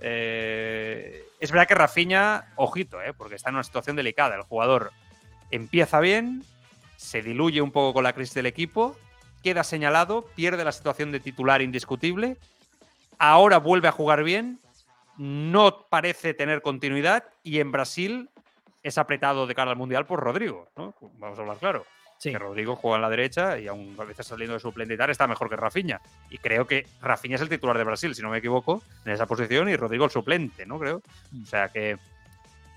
Eh, 0.00 1.24
es 1.40 1.50
verdad 1.50 1.66
que 1.66 1.74
Rafinha, 1.74 2.52
ojito, 2.56 3.02
¿eh? 3.02 3.12
porque 3.14 3.36
está 3.36 3.50
en 3.50 3.56
una 3.56 3.64
situación 3.64 3.96
delicada. 3.96 4.36
El 4.36 4.42
jugador 4.42 4.92
empieza 5.50 6.00
bien, 6.00 6.44
se 6.96 7.22
diluye 7.22 7.62
un 7.62 7.72
poco 7.72 7.94
con 7.94 8.04
la 8.04 8.12
crisis 8.12 8.34
del 8.34 8.46
equipo, 8.46 8.96
queda 9.42 9.64
señalado, 9.64 10.26
pierde 10.34 10.64
la 10.64 10.72
situación 10.72 11.12
de 11.12 11.20
titular 11.20 11.62
indiscutible, 11.62 12.36
ahora 13.18 13.58
vuelve 13.58 13.88
a 13.88 13.92
jugar 13.92 14.24
bien, 14.24 14.60
no 15.16 15.86
parece 15.88 16.34
tener 16.34 16.62
continuidad 16.62 17.24
y 17.42 17.58
en 17.58 17.72
Brasil 17.72 18.30
es 18.82 18.98
apretado 18.98 19.46
de 19.46 19.54
cara 19.54 19.70
al 19.70 19.76
Mundial 19.76 20.06
por 20.06 20.20
Rodrigo, 20.20 20.68
¿no? 20.76 20.94
Vamos 21.18 21.38
a 21.38 21.42
hablar 21.42 21.58
claro. 21.58 21.86
Que 22.20 22.36
Rodrigo 22.36 22.74
juega 22.74 22.96
en 22.96 23.02
la 23.02 23.10
derecha 23.10 23.58
y 23.60 23.68
aún 23.68 23.94
a 23.96 24.02
veces 24.02 24.26
saliendo 24.26 24.54
de 24.54 24.60
suplente 24.60 24.94
y 24.94 24.96
tal, 24.96 25.10
está 25.10 25.28
mejor 25.28 25.48
que 25.48 25.54
Rafinha. 25.54 26.00
Y 26.30 26.38
creo 26.38 26.66
que 26.66 26.84
Rafinha 27.00 27.36
es 27.36 27.42
el 27.42 27.48
titular 27.48 27.78
de 27.78 27.84
Brasil, 27.84 28.12
si 28.12 28.22
no 28.22 28.30
me 28.30 28.38
equivoco, 28.38 28.82
en 29.04 29.12
esa 29.12 29.26
posición 29.26 29.68
y 29.68 29.76
Rodrigo 29.76 30.04
el 30.04 30.10
suplente, 30.10 30.66
¿no? 30.66 30.80
Creo. 30.80 31.00
Mm. 31.30 31.42
O 31.44 31.46
sea 31.46 31.68
que 31.68 31.96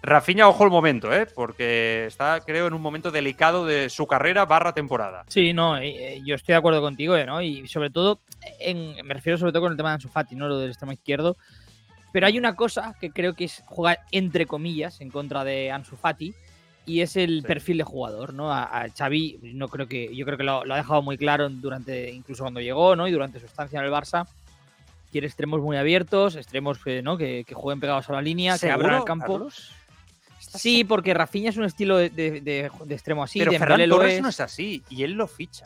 Rafinha, 0.03 0.47
ojo 0.47 0.63
el 0.63 0.71
momento, 0.71 1.13
¿eh? 1.13 1.27
porque 1.27 2.05
está, 2.07 2.39
creo, 2.41 2.65
en 2.65 2.73
un 2.73 2.81
momento 2.81 3.11
delicado 3.11 3.67
de 3.67 3.89
su 3.89 4.07
carrera 4.07 4.45
barra 4.45 4.73
temporada. 4.73 5.25
Sí, 5.27 5.53
no, 5.53 5.77
eh, 5.77 6.21
yo 6.25 6.33
estoy 6.33 6.53
de 6.53 6.57
acuerdo 6.57 6.81
contigo, 6.81 7.15
¿eh? 7.15 7.25
¿no? 7.25 7.39
Y 7.41 7.67
sobre 7.67 7.91
todo, 7.91 8.19
en, 8.59 8.95
me 9.05 9.13
refiero 9.13 9.37
sobre 9.37 9.51
todo 9.51 9.61
con 9.61 9.71
el 9.71 9.77
tema 9.77 9.89
de 9.89 9.95
Ansu 9.95 10.09
Fati, 10.09 10.35
¿no? 10.35 10.47
Lo 10.47 10.57
del 10.57 10.69
extremo 10.69 10.91
izquierdo. 10.91 11.37
Pero 12.11 12.27
hay 12.27 12.37
una 12.37 12.55
cosa 12.55 12.95
que 12.99 13.11
creo 13.11 13.33
que 13.33 13.45
es 13.45 13.63
jugar 13.65 13.99
entre 14.11 14.45
comillas 14.45 15.01
en 15.01 15.09
contra 15.09 15.43
de 15.43 15.71
Ansu 15.71 15.95
Fati 15.95 16.33
y 16.85 17.01
es 17.01 17.15
el 17.15 17.43
perfil 17.43 17.77
de 17.77 17.83
jugador, 17.83 18.33
¿no? 18.33 18.51
A, 18.51 18.87
Xavi, 18.95 19.39
no 19.53 19.67
creo 19.67 19.87
que, 19.87 20.13
yo 20.15 20.25
creo 20.25 20.37
que 20.37 20.43
lo, 20.43 20.61
ha 20.61 20.77
dejado 20.77 21.01
muy 21.01 21.17
claro 21.17 21.49
durante, 21.49 22.11
incluso 22.11 22.43
cuando 22.43 22.59
llegó, 22.59 22.95
¿no? 22.95 23.07
Y 23.07 23.11
durante 23.11 23.39
su 23.39 23.45
estancia 23.45 23.79
en 23.79 23.85
el 23.85 23.91
Barça. 23.91 24.27
Quiere 25.11 25.27
extremos 25.27 25.59
muy 25.61 25.75
abiertos, 25.75 26.37
extremos 26.37 26.79
¿no? 27.03 27.17
que, 27.17 27.45
jueguen 27.51 27.81
pegados 27.81 28.09
a 28.09 28.13
la 28.13 28.21
línea, 28.21 28.57
que 28.57 28.71
abran 28.71 28.99
el 28.99 29.03
campo. 29.03 29.49
Sí, 30.39 30.85
porque 30.85 31.13
Rafinha 31.13 31.49
es 31.49 31.57
un 31.57 31.65
estilo 31.65 31.97
de, 31.97 32.71
extremo 32.89 33.23
así. 33.23 33.39
Pero 33.39 33.51
Ferran 33.51 33.89
Torres 33.89 34.21
no 34.21 34.29
es 34.29 34.39
así 34.39 34.83
y 34.89 35.03
él 35.03 35.13
lo 35.13 35.27
ficha. 35.27 35.65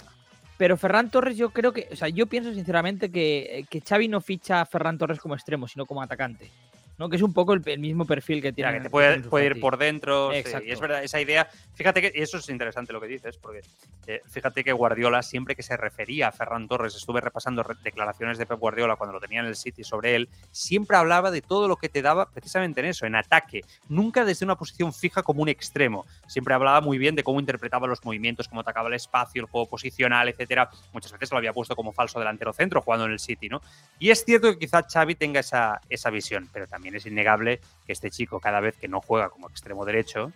Pero 0.58 0.78
Ferran 0.78 1.10
Torres, 1.10 1.38
yo 1.38 1.50
creo 1.50 1.74
que. 1.74 1.90
O 1.92 1.96
sea, 1.96 2.08
yo 2.10 2.28
pienso 2.28 2.54
sinceramente 2.54 3.12
que, 3.12 3.66
que 3.70 3.82
Xavi 3.82 4.08
no 4.08 4.22
ficha 4.22 4.62
a 4.62 4.66
Ferran 4.66 4.98
Torres 4.98 5.20
como 5.20 5.36
extremo, 5.36 5.68
sino 5.68 5.86
como 5.86 6.02
atacante. 6.02 6.50
¿No? 6.98 7.10
Que 7.10 7.16
es 7.16 7.22
un 7.22 7.34
poco 7.34 7.54
el, 7.54 7.80
mismo 7.80 8.06
perfil 8.06 8.42
que 8.42 8.54
tiene. 8.54 8.74
que 8.74 8.82
te 8.82 8.90
puede, 8.90 9.20
puede 9.22 9.48
ir 9.48 9.60
por 9.60 9.78
dentro. 9.78 10.34
y 10.34 10.38
es 10.38 10.80
verdad, 10.80 11.04
esa 11.04 11.20
idea. 11.20 11.48
Fíjate 11.74 12.02
que, 12.02 12.12
y 12.14 12.22
eso 12.22 12.38
es 12.38 12.50
interesante 12.50 12.94
lo 12.94 13.02
que 13.02 13.08
dices, 13.08 13.38
porque 13.38 13.62
eh, 14.08 14.22
fíjate 14.30 14.64
que 14.64 14.72
Guardiola, 14.72 15.24
siempre 15.24 15.56
que 15.56 15.64
se 15.64 15.76
refería 15.78 16.28
a 16.28 16.32
Ferran 16.32 16.68
Torres, 16.68 16.96
estuve 16.96 17.22
repasando 17.22 17.66
declaraciones 17.84 18.38
de 18.38 18.46
Pep 18.46 18.60
Guardiola 18.60 18.96
cuando 18.96 19.14
lo 19.14 19.20
tenía 19.20 19.40
en 19.40 19.48
el 19.48 19.56
City 19.56 19.84
sobre 19.84 20.16
él, 20.16 20.30
siempre 20.52 20.98
hablaba 20.98 21.32
de 21.32 21.42
todo 21.42 21.68
lo 21.68 21.78
que 21.78 21.90
te 21.90 22.02
daba 22.02 22.30
precisamente 22.30 22.80
en 22.82 22.88
eso, 22.88 23.06
en 23.06 23.16
ataque. 23.16 23.62
Nunca 23.90 24.24
desde 24.24 24.46
una 24.46 24.56
posición 24.56 24.94
fija 24.94 25.24
como 25.24 25.42
un 25.42 25.50
extremo. 25.50 26.06
Siempre 26.28 26.54
hablaba 26.54 26.82
muy 26.82 26.98
bien 26.98 27.16
de 27.16 27.24
cómo 27.24 27.40
interpretaba 27.40 27.88
los 27.88 28.04
movimientos, 28.06 28.48
cómo 28.48 28.62
atacaba 28.62 28.88
el 28.88 28.96
espacio, 28.96 29.42
el 29.42 29.48
juego 29.48 29.68
posicional, 29.68 30.30
etcétera. 30.30 30.70
Muchas 30.94 31.12
veces 31.12 31.32
lo 31.32 31.38
había 31.38 31.54
puesto 31.54 31.76
como 31.76 31.92
falso 31.92 32.20
delantero 32.20 32.54
centro 32.54 32.82
jugando 32.82 33.06
en 33.06 33.12
el 33.12 33.20
City, 33.20 33.50
¿no? 33.50 33.62
Y 34.00 34.10
es 34.10 34.24
cierto 34.24 34.52
que 34.52 34.60
quizá 34.60 34.84
Xavi 34.84 35.16
tenga 35.16 35.40
esa, 35.40 35.82
esa 35.90 36.10
visión, 36.10 36.50
pero 36.54 36.68
también 36.68 36.85
es 36.94 37.06
innegable 37.06 37.62
que 37.88 37.94
este 37.94 38.12
chico, 38.12 38.40
cada 38.40 38.60
vez 38.60 38.76
que 38.78 38.88
no 38.88 39.02
juega 39.02 39.30
como 39.30 39.50
extremo 39.50 39.86
derecho, 39.86 40.32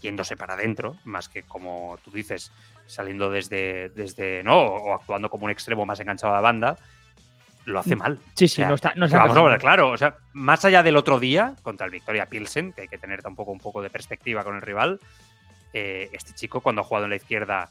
yéndose 0.00 0.36
para 0.36 0.54
adentro, 0.54 0.96
más 1.04 1.28
que 1.28 1.42
como 1.42 1.98
tú 2.04 2.10
dices, 2.10 2.52
saliendo 2.86 3.30
desde, 3.30 3.90
desde 3.90 4.42
no, 4.42 4.58
o 4.58 4.94
actuando 4.94 5.28
como 5.28 5.44
un 5.44 5.50
extremo 5.50 5.84
más 5.84 6.00
enganchado 6.00 6.32
a 6.32 6.36
la 6.36 6.42
banda, 6.42 6.78
lo 7.66 7.78
hace 7.78 7.96
mal. 7.96 8.18
Sí, 8.34 8.48
sí, 8.48 8.62
no 8.62 8.74
está. 8.74 8.94
No 8.96 9.08
vamos 9.08 9.36
a 9.36 9.42
ver, 9.42 9.58
claro. 9.58 9.90
O 9.90 9.98
sea, 9.98 10.16
más 10.32 10.64
allá 10.64 10.82
del 10.82 10.96
otro 10.96 11.20
día, 11.20 11.54
contra 11.62 11.86
el 11.86 11.92
Victoria 11.92 12.26
Pilsen, 12.26 12.72
que 12.72 12.82
hay 12.82 12.88
que 12.88 12.98
tener 12.98 13.22
tampoco 13.22 13.52
un 13.52 13.60
poco 13.60 13.82
de 13.82 13.90
perspectiva 13.90 14.44
con 14.44 14.56
el 14.56 14.62
rival, 14.62 15.00
eh, 15.72 16.08
este 16.12 16.32
chico, 16.32 16.60
cuando 16.60 16.80
ha 16.80 16.84
jugado 16.84 17.04
en 17.04 17.10
la 17.10 17.16
izquierda 17.16 17.70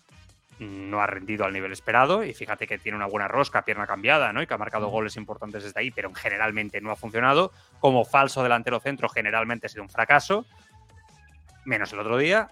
no 0.60 1.02
ha 1.02 1.08
rendido 1.08 1.46
al 1.46 1.54
nivel 1.54 1.72
esperado 1.72 2.24
y 2.24 2.34
fíjate 2.34 2.68
que 2.68 2.78
tiene 2.78 2.98
una 2.98 3.08
buena 3.08 3.28
rosca, 3.28 3.64
pierna 3.64 3.88
cambiada, 3.88 4.34
¿no? 4.34 4.42
Y 4.42 4.48
que 4.48 4.54
ha 4.54 4.58
marcado 4.58 4.90
goles 4.90 5.16
importantes 5.16 5.64
desde 5.64 5.80
ahí, 5.80 5.92
pero 5.92 6.14
generalmente 6.14 6.82
no 6.82 6.92
ha 6.92 6.96
funcionado. 6.96 7.52
Como 7.80 8.06
falso 8.06 8.44
delantero 8.44 8.80
centro 8.80 9.10
generalmente 9.10 9.68
ha 9.68 9.70
sido 9.70 9.84
un 9.84 9.90
fracaso, 9.90 10.46
menos 11.66 11.94
el 11.94 12.00
otro 12.00 12.18
día. 12.18 12.50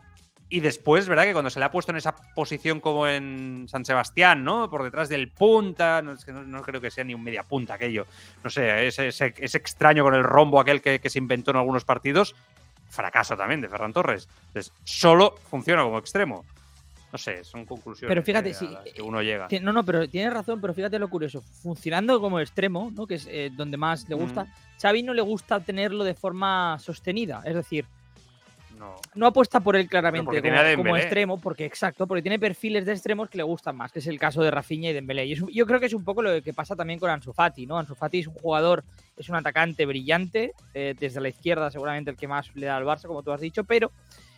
Y 0.50 0.62
después, 0.62 1.10
¿verdad? 1.10 1.26
Que 1.26 1.34
cuando 1.34 1.50
se 1.50 1.60
le 1.60 1.66
ha 1.66 1.72
puesto 1.72 1.92
en 1.92 1.98
esa 1.98 2.16
posición 2.34 2.80
como 2.80 3.06
en 3.06 3.68
San 3.68 3.84
Sebastián, 3.84 4.46
¿no? 4.46 4.70
Por 4.70 4.84
detrás 4.84 5.10
del 5.10 5.30
punta, 5.30 6.02
no, 6.02 6.16
no, 6.46 6.62
creo 6.62 6.80
que 6.80 6.90
sea 6.90 7.04
ni 7.04 7.14
un 7.14 7.22
media 7.22 7.44
punta 7.44 7.74
aquello. 7.74 8.08
No 8.46 8.50
sé, 8.50 8.88
es, 8.88 8.98
es, 8.98 9.56
extraño 9.56 10.06
con 10.06 10.16
el 10.16 10.24
rombo 10.24 10.62
aquel 10.62 10.82
que, 10.82 11.00
que, 11.02 11.10
se 11.10 11.20
inventó 11.20 11.52
en 11.52 11.58
algunos 11.58 11.84
partidos. 11.84 12.34
Fracaso 12.90 13.36
también 13.36 13.60
de 13.60 13.68
Ferran 13.68 13.92
Torres. 13.92 14.30
Entonces, 14.48 14.72
solo 14.86 15.36
funciona 15.50 15.84
como 15.84 15.98
extremo. 15.98 16.46
No 17.12 17.18
sé, 17.18 17.44
son 17.44 17.66
conclusiones 17.66 18.10
pero 18.10 18.22
fíjate, 18.22 18.54
que, 18.94 19.02
uno 19.02 19.22
llega. 19.22 19.48
No, 19.62 19.72
no, 19.72 19.86
pero 19.86 20.10
tienes 20.10 20.34
razón, 20.34 20.60
pero 20.60 20.74
fíjate 20.74 21.00
lo 21.00 21.10
curioso. 21.10 21.42
Funcionando 21.42 22.20
como 22.20 22.40
extremo, 22.40 22.92
¿no? 22.94 23.08
que 23.08 23.16
es 23.16 23.28
eh, 23.30 23.50
donde 23.56 23.78
más 23.78 24.10
le 24.10 24.16
gusta, 24.16 24.48
Xavi 24.82 25.04
no 25.04 25.14
le 25.14 25.22
gusta 25.22 25.60
tenerlo 25.62 26.04
de 26.04 26.14
forma 26.14 26.78
sostenida. 26.80 27.42
Es 27.46 27.56
decir, 27.56 27.86
no, 29.16 29.28
apuesta 29.28 29.60
por 29.60 29.76
él 29.76 29.88
claramente 29.88 30.42
como, 30.76 30.98
extremo, 30.98 31.40
porque 31.40 31.66
exacto, 31.66 32.08
porque 32.08 32.22
tiene 32.22 32.38
perfiles 32.38 32.86
de 32.86 32.94
extremos 32.94 33.30
que 33.30 33.38
le 33.38 33.44
gustan 33.44 33.76
más, 33.76 33.92
que 33.92 34.00
es 34.00 34.08
el 34.08 34.20
caso 34.20 34.44
de 34.44 34.52
Rafinha 34.52 34.90
y 34.90 34.94
Dembélé. 34.94 35.26
Y 35.26 35.36
yo 35.36 35.66
creo 35.66 35.80
que 35.80 35.88
es 35.88 35.94
un 35.94 36.04
poco 36.04 36.22
lo 36.22 36.42
que 36.42 36.54
pasa 36.54 36.76
también 36.76 37.00
con 37.00 37.10
Ansu 37.10 37.34
Fati, 37.34 37.66
¿no? 37.66 37.78
Ansu 37.78 37.96
Fati 37.96 38.20
es 38.20 38.28
un 38.28 38.36
jugador, 38.36 38.84
es 39.16 39.30
un 39.30 39.36
atacante 39.36 39.86
brillante, 39.86 40.54
eh, 40.74 40.96
desde 41.00 41.22
la 41.22 41.30
izquierda 41.30 41.72
seguramente 41.72 42.12
el 42.12 42.18
que 42.18 42.28
más 42.28 42.56
le 42.56 42.68
da 42.68 42.78
al 42.78 42.86
Barça, 42.86 43.08
como 43.08 43.24
tú 43.24 43.32
has 43.32 43.42
dicho, 43.42 43.64
pero 43.64 43.92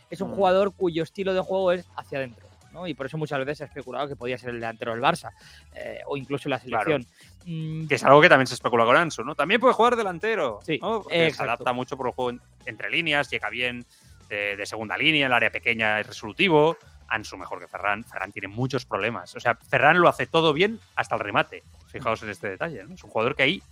es 0.08 0.20
un 0.20 0.30
mm. 0.30 0.34
jugador 0.34 0.72
cuyo 0.74 1.02
estilo 1.02 1.34
de 1.34 1.40
juego 1.40 1.72
es 1.72 1.86
hacia 1.96 2.18
adentro. 2.18 2.49
Y 2.86 2.94
por 2.94 3.06
eso 3.06 3.18
muchas 3.18 3.38
veces 3.40 3.58
se 3.58 3.64
ha 3.64 3.66
especulado 3.66 4.08
que 4.08 4.16
podía 4.16 4.38
ser 4.38 4.50
el 4.50 4.56
delantero 4.56 4.92
del 4.92 5.02
Barça 5.02 5.30
eh, 5.74 6.00
o 6.06 6.16
incluso 6.16 6.48
la 6.48 6.58
selección. 6.58 7.06
Mm, 7.44 7.86
que 7.86 7.96
es 7.96 8.04
algo 8.04 8.20
que 8.20 8.28
también 8.28 8.46
se 8.46 8.54
especula 8.54 8.84
con 8.84 8.96
Ansu, 8.96 9.24
¿no? 9.24 9.34
También 9.34 9.60
puede 9.60 9.74
jugar 9.74 9.96
delantero. 9.96 10.60
Sí, 10.62 10.80
se 11.10 11.42
adapta 11.42 11.72
mucho 11.72 11.96
por 11.96 12.06
el 12.06 12.12
juego 12.12 12.38
entre 12.66 12.90
líneas, 12.90 13.30
llega 13.30 13.50
bien 13.50 13.84
de, 14.28 14.64
segunda 14.64 14.96
línea, 14.96 15.26
el 15.26 15.32
área 15.32 15.50
pequeña 15.50 16.00
es 16.00 16.06
resolutivo. 16.06 16.76
Ansu 17.08 17.36
mejor 17.36 17.58
que 17.58 17.66
Ferran. 17.66 18.04
Ferran 18.04 18.30
tiene 18.30 18.46
muchos 18.46 18.84
problemas. 18.84 19.34
O 19.34 19.40
sea, 19.40 19.56
Ferran 19.56 20.00
lo 20.00 20.08
hace 20.08 20.26
todo 20.26 20.52
bien 20.52 20.78
hasta 20.94 21.16
el 21.16 21.20
remate. 21.20 21.64
Fijaos 21.88 22.22
en 22.22 22.30
este 22.30 22.48
detalle, 22.48 22.84
¿no? 22.84 22.94
Es 22.94 23.02
un 23.02 23.10
jugador 23.10 23.34
que 23.34 23.42
ahí 23.42 23.62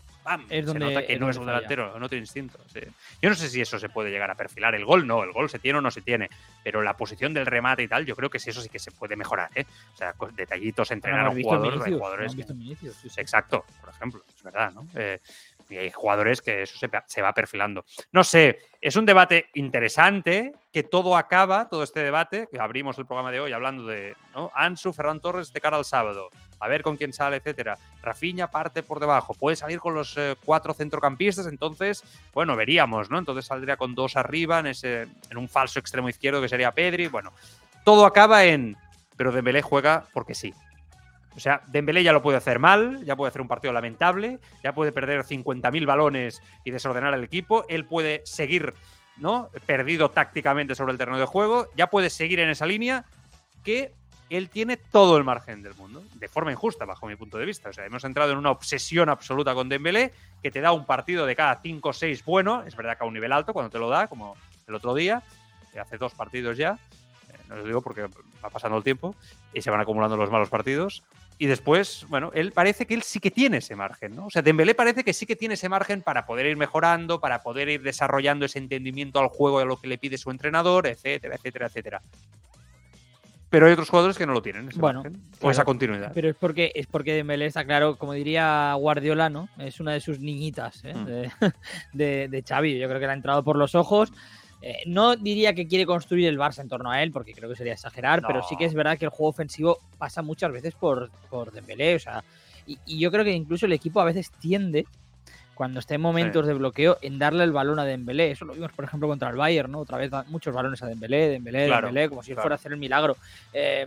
es 0.49 0.67
donde, 0.67 0.87
se 0.87 0.93
nota 0.93 1.07
que 1.07 1.19
no 1.19 1.31
es 1.31 1.37
un 1.37 1.47
delantero, 1.47 1.99
no 1.99 2.09
tiene 2.09 2.23
instinto. 2.23 2.59
Yo 3.21 3.29
no 3.29 3.35
sé 3.35 3.49
si 3.49 3.61
eso 3.61 3.79
se 3.79 3.89
puede 3.89 4.11
llegar 4.11 4.31
a 4.31 4.35
perfilar. 4.35 4.75
El 4.75 4.85
gol 4.85 5.07
no, 5.07 5.23
el 5.25 5.33
gol 5.33 5.49
se 5.49 5.59
tiene 5.59 5.79
o 5.79 5.81
no 5.81 5.91
se 5.91 6.03
tiene. 6.03 6.29
Pero 6.63 6.83
la 6.83 6.97
posición 6.97 7.35
del 7.35 7.47
remate 7.47 7.83
y 7.83 7.89
tal, 7.89 8.07
yo 8.07 8.17
creo 8.17 8.31
que 8.31 8.39
sí, 8.39 8.51
eso 8.51 8.61
sí 8.61 8.69
que 8.69 8.79
se 8.79 8.91
puede 8.91 9.17
mejorar. 9.17 9.51
¿eh? 9.55 9.65
O 9.95 9.97
sea, 9.97 10.15
detallitos, 10.35 10.91
entrenar 10.91 11.27
a 11.27 11.31
un 11.31 11.43
jugador, 11.43 11.83
hay 11.85 11.93
jugadores. 11.93 12.37
Exacto, 13.17 13.65
por 13.81 13.91
ejemplo, 13.91 14.23
es 14.35 14.43
verdad, 14.43 14.73
¿no? 14.73 14.87
Eh, 14.95 15.21
y 15.69 15.77
hay 15.77 15.91
jugadores 15.91 16.41
que 16.41 16.63
eso 16.63 16.79
se, 17.07 17.23
va 17.23 17.33
perfilando. 17.33 17.85
No 18.13 18.25
sé, 18.25 18.59
es 18.81 18.97
un 18.97 19.07
debate 19.07 19.47
interesante, 19.55 20.53
que 20.73 20.83
todo 20.83 21.17
acaba, 21.17 21.69
todo 21.69 21.83
este 21.83 22.01
debate, 22.01 22.49
que 22.51 22.59
abrimos 22.59 22.99
el 22.99 23.07
programa 23.07 23.31
de 23.31 23.41
hoy 23.41 23.53
hablando 23.53 23.87
de 23.87 24.15
¿no? 24.35 24.51
Ansu, 24.55 24.93
Ferran 24.93 25.21
Torres 25.21 25.53
de 25.53 25.61
cara 25.61 25.77
al 25.77 25.85
sábado, 25.85 26.31
a 26.61 26.69
ver 26.69 26.83
con 26.83 26.97
quién 26.97 27.13
sale, 27.13 27.37
etcétera. 27.37 27.79
Rafinha 28.03 28.51
parte 28.51 28.83
por 28.83 29.01
debajo, 29.01 29.35
puede 29.35 29.57
salir 29.57 29.81
con 29.81 29.95
los 29.95 30.17
eh, 30.17 30.37
cuatro 30.45 30.75
centrocampistas, 30.75 31.47
entonces, 31.47 32.03
bueno, 32.33 32.57
veríamos, 32.57 33.11
¿no? 33.11 33.19
Entonces 33.19 33.47
saldría 33.47 33.77
con 33.77 33.95
dos 33.95 34.17
arriba 34.17 34.61
en, 34.61 34.69
ese, 34.69 35.03
en 35.31 35.37
un 35.37 35.49
falso 35.49 35.79
extremo 35.79 36.09
izquierdo 36.09 36.41
que 36.41 36.49
sería 36.49 36.73
Pedri, 36.73 37.09
bueno, 37.09 37.33
todo 37.85 38.07
acaba 38.07 38.45
en, 38.45 38.77
pero 39.17 39.33
Dembélé 39.33 39.63
juega 39.63 40.07
porque 40.13 40.35
sí. 40.35 40.55
O 41.37 41.41
sea, 41.41 41.63
Dembélé 41.69 42.03
ya 42.03 42.13
lo 42.13 42.23
puede 42.23 42.39
hacer 42.39 42.59
mal, 42.59 43.05
ya 43.05 43.15
puede 43.15 43.29
hacer 43.29 43.41
un 43.41 43.49
partido 43.49 43.73
lamentable, 43.73 44.41
ya 44.63 44.75
puede 44.75 44.93
perder 44.93 45.25
50.000 45.25 45.87
balones 45.87 46.43
y 46.65 46.71
desordenar 46.71 47.15
el 47.15 47.25
equipo, 47.25 47.65
él 47.69 47.85
puede 47.85 48.23
seguir, 48.25 48.75
¿no? 49.17 49.51
Perdido 49.67 50.11
tácticamente 50.11 50.75
sobre 50.75 50.93
el 50.93 50.99
terreno 50.99 51.19
de 51.19 51.27
juego, 51.27 51.69
ya 51.77 51.89
puede 51.89 52.11
seguir 52.11 52.41
en 52.41 52.51
esa 52.51 52.67
línea 52.67 53.05
que 53.63 53.93
él 54.31 54.51
tiene 54.51 54.77
todo 54.77 55.17
el 55.17 55.25
margen 55.25 55.63
del 55.63 55.75
mundo, 55.75 56.03
de 56.15 56.29
forma 56.29 56.53
injusta 56.53 56.85
bajo 56.85 57.07
mi 57.07 57.17
punto 57.17 57.39
de 57.39 57.47
vista. 57.47 57.71
O 57.71 57.73
sea, 57.73 57.87
hemos 57.87 58.05
entrado 58.05 58.33
en 58.33 58.39
una 58.39 58.51
obsesión 58.51 59.09
absoluta 59.09 59.55
con 59.55 59.69
Dembélé 59.69 60.13
que 60.43 60.51
te 60.51 60.61
da 60.61 60.73
un 60.73 60.85
partido 60.85 61.25
de 61.25 61.35
cada 61.35 61.61
5 61.63 61.89
o 61.89 61.93
6 61.93 62.25
bueno, 62.25 62.63
es 62.67 62.77
verdad 62.77 62.99
que 62.99 63.05
a 63.05 63.07
un 63.07 63.15
nivel 63.15 63.33
alto 63.33 63.53
cuando 63.53 63.71
te 63.71 63.79
lo 63.79 63.89
da, 63.89 64.07
como 64.07 64.37
el 64.67 64.75
otro 64.75 64.95
día, 64.95 65.23
hace 65.81 65.99
dos 65.99 66.15
partidos 66.15 66.57
ya, 66.57 66.79
eh, 67.29 67.39
no 67.49 67.57
lo 67.57 67.65
digo 67.65 67.81
porque 67.81 68.03
va 68.45 68.51
pasando 68.51 68.77
el 68.77 68.85
tiempo 68.85 69.15
y 69.53 69.63
se 69.63 69.71
van 69.71 69.81
acumulando 69.81 70.17
los 70.17 70.31
malos 70.31 70.49
partidos. 70.49 71.03
Y 71.41 71.47
después, 71.47 72.05
bueno, 72.09 72.33
él 72.35 72.51
parece 72.51 72.85
que 72.85 72.95
él 72.95 73.03
sí 73.03 73.21
que 73.21 73.31
tiene 73.31 73.59
ese 73.59 73.77
margen, 73.77 74.17
¿no? 74.17 74.27
O 74.27 74.31
sea, 74.31 74.43
Dembélé 74.43 74.75
parece 74.75 75.05
que 75.05 75.13
sí 75.13 75.25
que 75.25 75.37
tiene 75.37 75.55
ese 75.55 75.69
margen 75.69 76.03
para 76.03 76.27
poder 76.27 76.47
ir 76.47 76.57
mejorando, 76.57 77.21
para 77.21 77.43
poder 77.45 77.69
ir 77.69 77.83
desarrollando 77.83 78.45
ese 78.45 78.59
entendimiento 78.59 79.21
al 79.21 79.29
juego 79.29 79.61
de 79.61 79.67
lo 79.67 79.81
que 79.81 79.87
le 79.87 79.99
pide 79.99 80.19
su 80.19 80.33
entrenador, 80.33 80.89
etcétera, 80.89 81.37
etcétera, 81.37 81.67
etcétera. 81.67 82.03
Pero 83.51 83.67
hay 83.67 83.73
otros 83.73 83.89
jugadores 83.89 84.19
que 84.19 84.27
no 84.27 84.33
lo 84.33 84.43
tienen, 84.43 84.69
ese 84.69 84.81
Bueno, 84.81 85.05
margen, 85.05 85.23
o 85.37 85.39
claro, 85.39 85.51
esa 85.53 85.65
continuidad. 85.65 86.13
Pero 86.13 86.29
es 86.29 86.37
porque 86.37 86.73
es 86.75 86.87
porque 86.87 87.15
Dembélé 87.15 87.47
está 87.47 87.65
claro, 87.65 87.97
como 87.97 88.13
diría 88.13 88.75
Guardiola, 88.75 89.31
¿no? 89.31 89.49
Es 89.59 89.79
una 89.79 89.93
de 89.93 90.01
sus 90.01 90.19
niñitas 90.19 90.85
¿eh? 90.85 90.95
Mm. 90.95 91.05
de, 91.05 91.31
de, 91.93 92.29
de 92.29 92.43
Xavi. 92.43 92.79
Yo 92.79 92.89
creo 92.89 93.01
que 93.01 93.07
le 93.07 93.13
ha 93.13 93.15
entrado 93.15 93.45
por 93.45 93.57
los 93.57 93.77
ojos. 93.77 94.13
Eh, 94.61 94.79
no 94.87 95.15
diría 95.17 95.55
que 95.55 95.67
quiere 95.69 95.87
construir 95.87 96.27
el 96.29 96.39
Barça 96.39 96.61
en 96.61 96.69
torno 96.69 96.91
a 96.91 97.03
él, 97.03 97.13
porque 97.13 97.33
creo 97.33 97.49
que 97.49 97.55
sería 97.57 97.75
exagerar, 97.75 98.23
pero 98.27 98.43
sí 98.43 98.57
que 98.57 98.65
es 98.65 98.75
verdad 98.75 98.99
que 98.99 99.05
el 99.05 99.11
juego 99.11 99.31
ofensivo 99.31 99.79
pasa 99.99 100.21
muchas 100.23 100.51
veces 100.51 100.75
por, 100.75 101.11
por 101.29 101.53
Dembélé. 101.53 101.95
O 101.95 101.99
sea, 102.01 102.25
y, 102.67 102.79
y 102.85 102.99
yo 102.99 103.11
creo 103.13 103.25
que 103.25 103.33
incluso 103.33 103.67
el 103.67 103.73
equipo 103.73 104.01
a 104.01 104.05
veces 104.05 104.33
tiende, 104.41 104.87
cuando 105.55 105.81
está 105.81 105.95
en 105.95 106.01
momentos 106.01 106.47
de 106.47 106.55
bloqueo, 106.55 106.99
en 107.03 107.19
darle 107.19 107.43
el 107.45 107.53
balón 107.53 107.79
a 107.79 107.85
Dembélé. 107.85 108.31
Eso 108.33 108.45
lo 108.45 108.55
vimos, 108.55 108.73
por 108.73 108.85
ejemplo, 108.85 109.09
contra 109.09 109.29
el 109.31 109.37
Bayern, 109.37 109.71
¿no? 109.73 109.81
Otra 109.81 109.99
vez 109.99 110.11
da 110.11 110.25
muchos 110.29 110.55
balones 110.55 110.81
a 110.83 110.87
Dembélé, 110.87 111.29
Dembélé, 111.31 111.67
Claro, 111.67 111.87
Dembélé, 111.89 112.09
como 112.09 112.23
si 112.23 112.29
claro. 112.33 112.43
fuera 112.43 112.55
a 112.55 112.57
hacer 112.57 112.73
el 112.73 112.79
milagro. 112.79 113.17
Eh, 113.53 113.87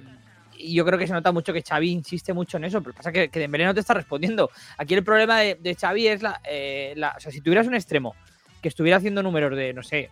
y 0.57 0.73
yo 0.75 0.85
creo 0.85 0.99
que 0.99 1.07
se 1.07 1.13
nota 1.13 1.31
mucho 1.31 1.53
que 1.53 1.61
Xavi 1.63 1.89
insiste 1.89 2.33
mucho 2.33 2.57
en 2.57 2.65
eso, 2.65 2.81
pero 2.81 2.93
pasa 2.93 3.11
que, 3.11 3.29
que 3.29 3.39
Dembélé 3.39 3.65
no 3.65 3.73
te 3.73 3.79
está 3.79 3.93
respondiendo. 3.93 4.49
Aquí 4.77 4.93
el 4.93 5.03
problema 5.03 5.39
de, 5.39 5.55
de 5.55 5.75
Xavi 5.75 6.07
es 6.07 6.21
la, 6.21 6.41
eh, 6.49 6.93
la- 6.97 7.13
O 7.17 7.19
sea, 7.19 7.31
si 7.31 7.41
tuvieras 7.41 7.67
un 7.67 7.75
extremo 7.75 8.15
que 8.61 8.67
estuviera 8.67 8.97
haciendo 8.97 9.23
números 9.23 9.55
de, 9.57 9.73
no 9.73 9.81
sé, 9.81 10.09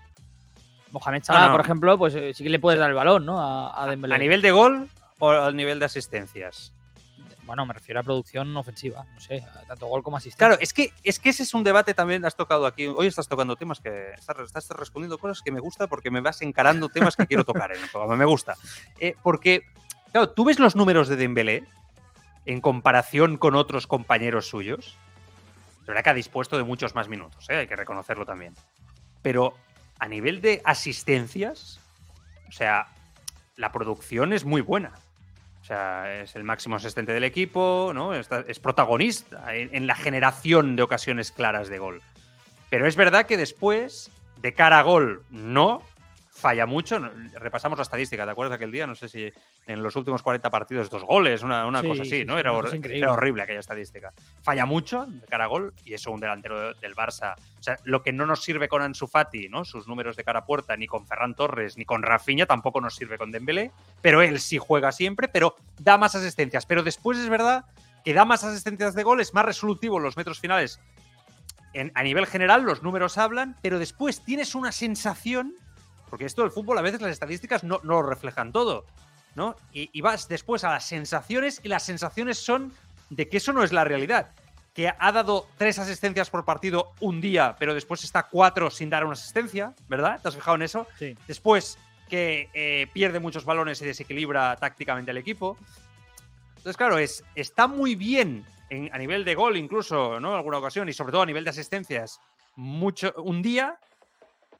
Mohamed 0.91 1.23
Salah, 1.23 1.41
No, 1.41 1.47
no. 1.47 1.51
por 1.53 1.61
ejemplo, 1.65 1.97
pues 1.97 2.15
eh, 2.15 2.33
sí 2.33 2.43
que 2.43 2.49
le 2.49 2.59
puedes 2.59 2.79
dar 2.79 2.89
el 2.89 2.95
balón, 2.95 3.25
¿no? 3.25 3.39
A, 3.41 3.83
a 3.83 3.87
Dembélé. 3.87 4.15
¿A 4.15 4.17
nivel 4.17 4.41
de 4.41 4.51
gol 4.51 4.89
o 5.19 5.29
al 5.29 5.55
nivel 5.55 5.79
de 5.79 5.85
asistencias? 5.85 6.73
Bueno, 7.43 7.65
me 7.65 7.73
refiero 7.73 7.99
a 7.99 8.03
producción 8.03 8.55
ofensiva, 8.57 9.05
no 9.11 9.19
sé, 9.19 9.43
tanto 9.67 9.87
gol 9.87 10.03
como 10.03 10.17
asistencia. 10.17 10.37
Claro, 10.49 10.61
es 10.61 10.71
que, 10.71 10.93
es 11.03 11.19
que 11.19 11.29
ese 11.29 11.41
es 11.41 11.53
un 11.55 11.63
debate 11.63 11.95
también, 11.95 12.23
has 12.23 12.35
tocado 12.35 12.67
aquí, 12.67 12.85
hoy 12.85 13.07
estás 13.07 13.27
tocando 13.27 13.55
temas 13.55 13.79
que, 13.79 14.11
estás, 14.11 14.37
estás 14.39 14.69
respondiendo 14.77 15.17
cosas 15.17 15.41
que 15.41 15.51
me 15.51 15.59
gusta 15.59 15.87
porque 15.87 16.11
me 16.11 16.21
vas 16.21 16.43
encarando 16.43 16.89
temas 16.89 17.15
que 17.15 17.25
quiero 17.25 17.43
tocar 17.45 17.71
en 17.75 17.81
el 17.81 17.89
programa, 17.89 18.15
me 18.15 18.25
gusta. 18.25 18.55
Eh, 18.99 19.15
porque, 19.23 19.63
claro, 20.11 20.29
tú 20.29 20.45
ves 20.45 20.59
los 20.59 20.75
números 20.75 21.07
de 21.07 21.15
Dembélé 21.15 21.63
en 22.45 22.61
comparación 22.61 23.37
con 23.37 23.55
otros 23.55 23.87
compañeros 23.87 24.47
suyos, 24.47 24.95
es 25.81 25.85
verdad 25.87 26.03
que 26.03 26.09
ha 26.11 26.13
dispuesto 26.13 26.55
de 26.55 26.63
muchos 26.63 26.93
más 26.93 27.07
minutos, 27.07 27.49
¿eh? 27.49 27.55
hay 27.55 27.67
que 27.67 27.75
reconocerlo 27.75 28.27
también. 28.27 28.53
Pero 29.23 29.55
a 29.99 30.07
nivel 30.07 30.41
de 30.41 30.61
asistencias, 30.65 31.79
o 32.47 32.51
sea, 32.51 32.87
la 33.55 33.71
producción 33.71 34.33
es 34.33 34.45
muy 34.45 34.61
buena. 34.61 34.91
O 35.61 35.65
sea, 35.65 36.21
es 36.21 36.35
el 36.35 36.43
máximo 36.43 36.77
asistente 36.77 37.13
del 37.13 37.23
equipo, 37.23 37.91
¿no? 37.93 38.15
Es 38.15 38.59
protagonista 38.59 39.53
en, 39.55 39.69
en 39.75 39.85
la 39.85 39.95
generación 39.95 40.75
de 40.75 40.81
ocasiones 40.81 41.31
claras 41.31 41.69
de 41.69 41.77
gol. 41.77 42.01
Pero 42.69 42.87
es 42.87 42.95
verdad 42.95 43.25
que 43.25 43.37
después, 43.37 44.09
de 44.41 44.53
cara 44.53 44.79
a 44.79 44.83
gol, 44.83 45.23
no. 45.29 45.83
Falla 46.39 46.65
mucho. 46.65 46.99
Repasamos 47.35 47.77
la 47.77 47.83
estadística, 47.83 48.23
¿te 48.23 48.31
acuerdas 48.31 48.55
aquel 48.55 48.71
día? 48.71 48.87
No 48.87 48.95
sé 48.95 49.09
si 49.09 49.29
en 49.67 49.83
los 49.83 49.95
últimos 49.97 50.23
40 50.23 50.49
partidos, 50.49 50.89
dos 50.89 51.03
goles, 51.03 51.43
una, 51.43 51.65
una 51.65 51.81
Sí, 51.81 51.87
cosa 51.87 52.01
así, 52.03 52.11
sí, 52.11 52.25
¿no? 52.25 52.37
Era, 52.39 52.53
hor- 52.53 52.69
horrible 53.09 53.43
aquella 53.43 53.59
estadística. 53.59 54.13
Falla 54.41 54.65
mucho 54.65 55.05
de 55.05 55.27
cara 55.27 55.43
a 55.43 55.47
gol 55.47 55.73
y 55.83 55.93
eso 55.93 56.11
un 56.11 56.21
delantero 56.21 56.59
de- 56.59 56.79
del 56.79 56.95
Barça. 56.95 57.35
O 57.59 57.63
sea, 57.63 57.77
lo 57.83 58.01
que 58.03 58.13
no 58.13 58.25
nos 58.25 58.41
sirve 58.41 58.69
con 58.69 58.81
Ansu 58.81 59.07
Fati, 59.07 59.49
¿no? 59.49 59.65
Sus 59.65 59.87
números 59.87 60.15
de 60.15 60.23
cara 60.23 60.39
a 60.39 60.45
puerta, 60.45 60.77
ni 60.77 60.87
con 60.87 61.05
Ferran 61.05 61.35
Torres, 61.35 61.77
ni 61.77 61.83
con 61.83 62.03
Rafinha, 62.03 62.45
tampoco 62.45 62.79
nos 62.79 62.95
sirve 62.95 63.17
con 63.17 63.31
Dembélé 63.31 63.71
pero 64.01 64.21
él 64.21 64.39
sí 64.39 64.57
juega 64.57 64.93
siempre, 64.93 65.27
pero 65.27 65.55
da 65.77 65.97
más 65.97 66.15
asistencias. 66.15 66.65
Pero 66.65 66.83
después 66.83 67.17
es 67.17 67.27
verdad 67.27 67.65
que 68.05 68.13
da 68.13 68.23
más 68.23 68.45
asistencias 68.45 68.95
de 68.95 69.03
gol, 69.03 69.19
es 69.19 69.33
más 69.33 69.43
resolutivo 69.43 69.97
en 69.97 70.03
los 70.03 70.15
metros 70.15 70.39
finales. 70.39 70.79
En- 71.73 71.91
a 71.95 72.01
nivel 72.03 72.25
general, 72.25 72.63
los 72.63 72.81
números 72.81 73.17
hablan, 73.17 73.55
pero 73.61 73.77
después 73.77 74.23
tienes 74.23 74.55
una 74.55 74.71
sensación, 74.71 75.53
porque 76.09 76.25
esto 76.25 76.41
del 76.41 76.51
fútbol 76.51 76.77
a 76.77 76.81
veces 76.81 77.01
las 77.01 77.11
estadísticas 77.11 77.63
no, 77.63 77.79
no 77.83 78.01
lo 78.01 78.03
reflejan 78.03 78.51
todo, 78.51 78.85
¿no? 79.35 79.55
Y, 79.73 79.89
y 79.93 80.01
vas 80.01 80.27
después 80.27 80.63
a 80.63 80.71
las 80.71 80.85
sensaciones, 80.85 81.61
y 81.63 81.67
las 81.69 81.83
sensaciones 81.83 82.37
son 82.37 82.73
de 83.09 83.27
que 83.29 83.37
eso 83.37 83.53
no 83.53 83.63
es 83.63 83.71
la 83.71 83.83
realidad. 83.83 84.31
Que 84.73 84.93
ha 84.97 85.11
dado 85.11 85.47
tres 85.57 85.79
asistencias 85.79 86.29
por 86.29 86.45
partido 86.45 86.93
un 86.99 87.19
día, 87.21 87.55
pero 87.59 87.73
después 87.73 88.03
está 88.03 88.23
cuatro 88.23 88.69
sin 88.69 88.89
dar 88.89 89.03
una 89.03 89.13
asistencia, 89.13 89.73
¿verdad? 89.89 90.21
¿Te 90.21 90.27
has 90.29 90.35
fijado 90.35 90.55
en 90.55 90.61
eso? 90.61 90.87
Sí. 90.97 91.15
Después 91.27 91.77
que 92.07 92.49
eh, 92.53 92.87
pierde 92.93 93.19
muchos 93.19 93.45
balones 93.45 93.81
y 93.81 93.85
desequilibra 93.85 94.55
tácticamente 94.55 95.11
al 95.11 95.17
equipo. 95.17 95.57
Entonces, 96.57 96.77
claro, 96.77 96.97
es, 96.97 97.23
está 97.35 97.67
muy 97.67 97.95
bien 97.95 98.45
en- 98.69 98.93
a 98.93 98.97
nivel 98.97 99.25
de 99.25 99.35
gol, 99.35 99.57
incluso, 99.57 100.19
¿no? 100.19 100.29
En 100.31 100.35
alguna 100.37 100.57
ocasión, 100.59 100.87
y 100.89 100.93
sobre 100.93 101.11
todo 101.11 101.21
a 101.23 101.25
nivel 101.25 101.43
de 101.43 101.49
asistencias, 101.51 102.19
mucho, 102.55 103.13
un 103.17 103.41
día, 103.41 103.79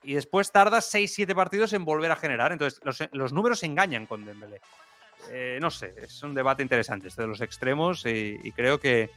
y 0.03 0.13
después 0.13 0.51
tarda 0.51 0.79
6-7 0.79 1.35
partidos 1.35 1.73
en 1.73 1.85
volver 1.85 2.11
a 2.11 2.15
generar. 2.15 2.51
Entonces, 2.51 2.79
los, 2.83 3.03
los 3.11 3.33
números 3.33 3.63
engañan 3.63 4.05
con 4.05 4.25
Dembélé. 4.25 4.61
Eh, 5.31 5.59
no 5.61 5.69
sé, 5.69 5.93
es 6.01 6.23
un 6.23 6.33
debate 6.33 6.63
interesante 6.63 7.07
este 7.09 7.23
de 7.23 7.27
los 7.27 7.41
extremos 7.41 8.05
y, 8.05 8.39
y 8.43 8.51
creo 8.53 8.79
que, 8.79 9.09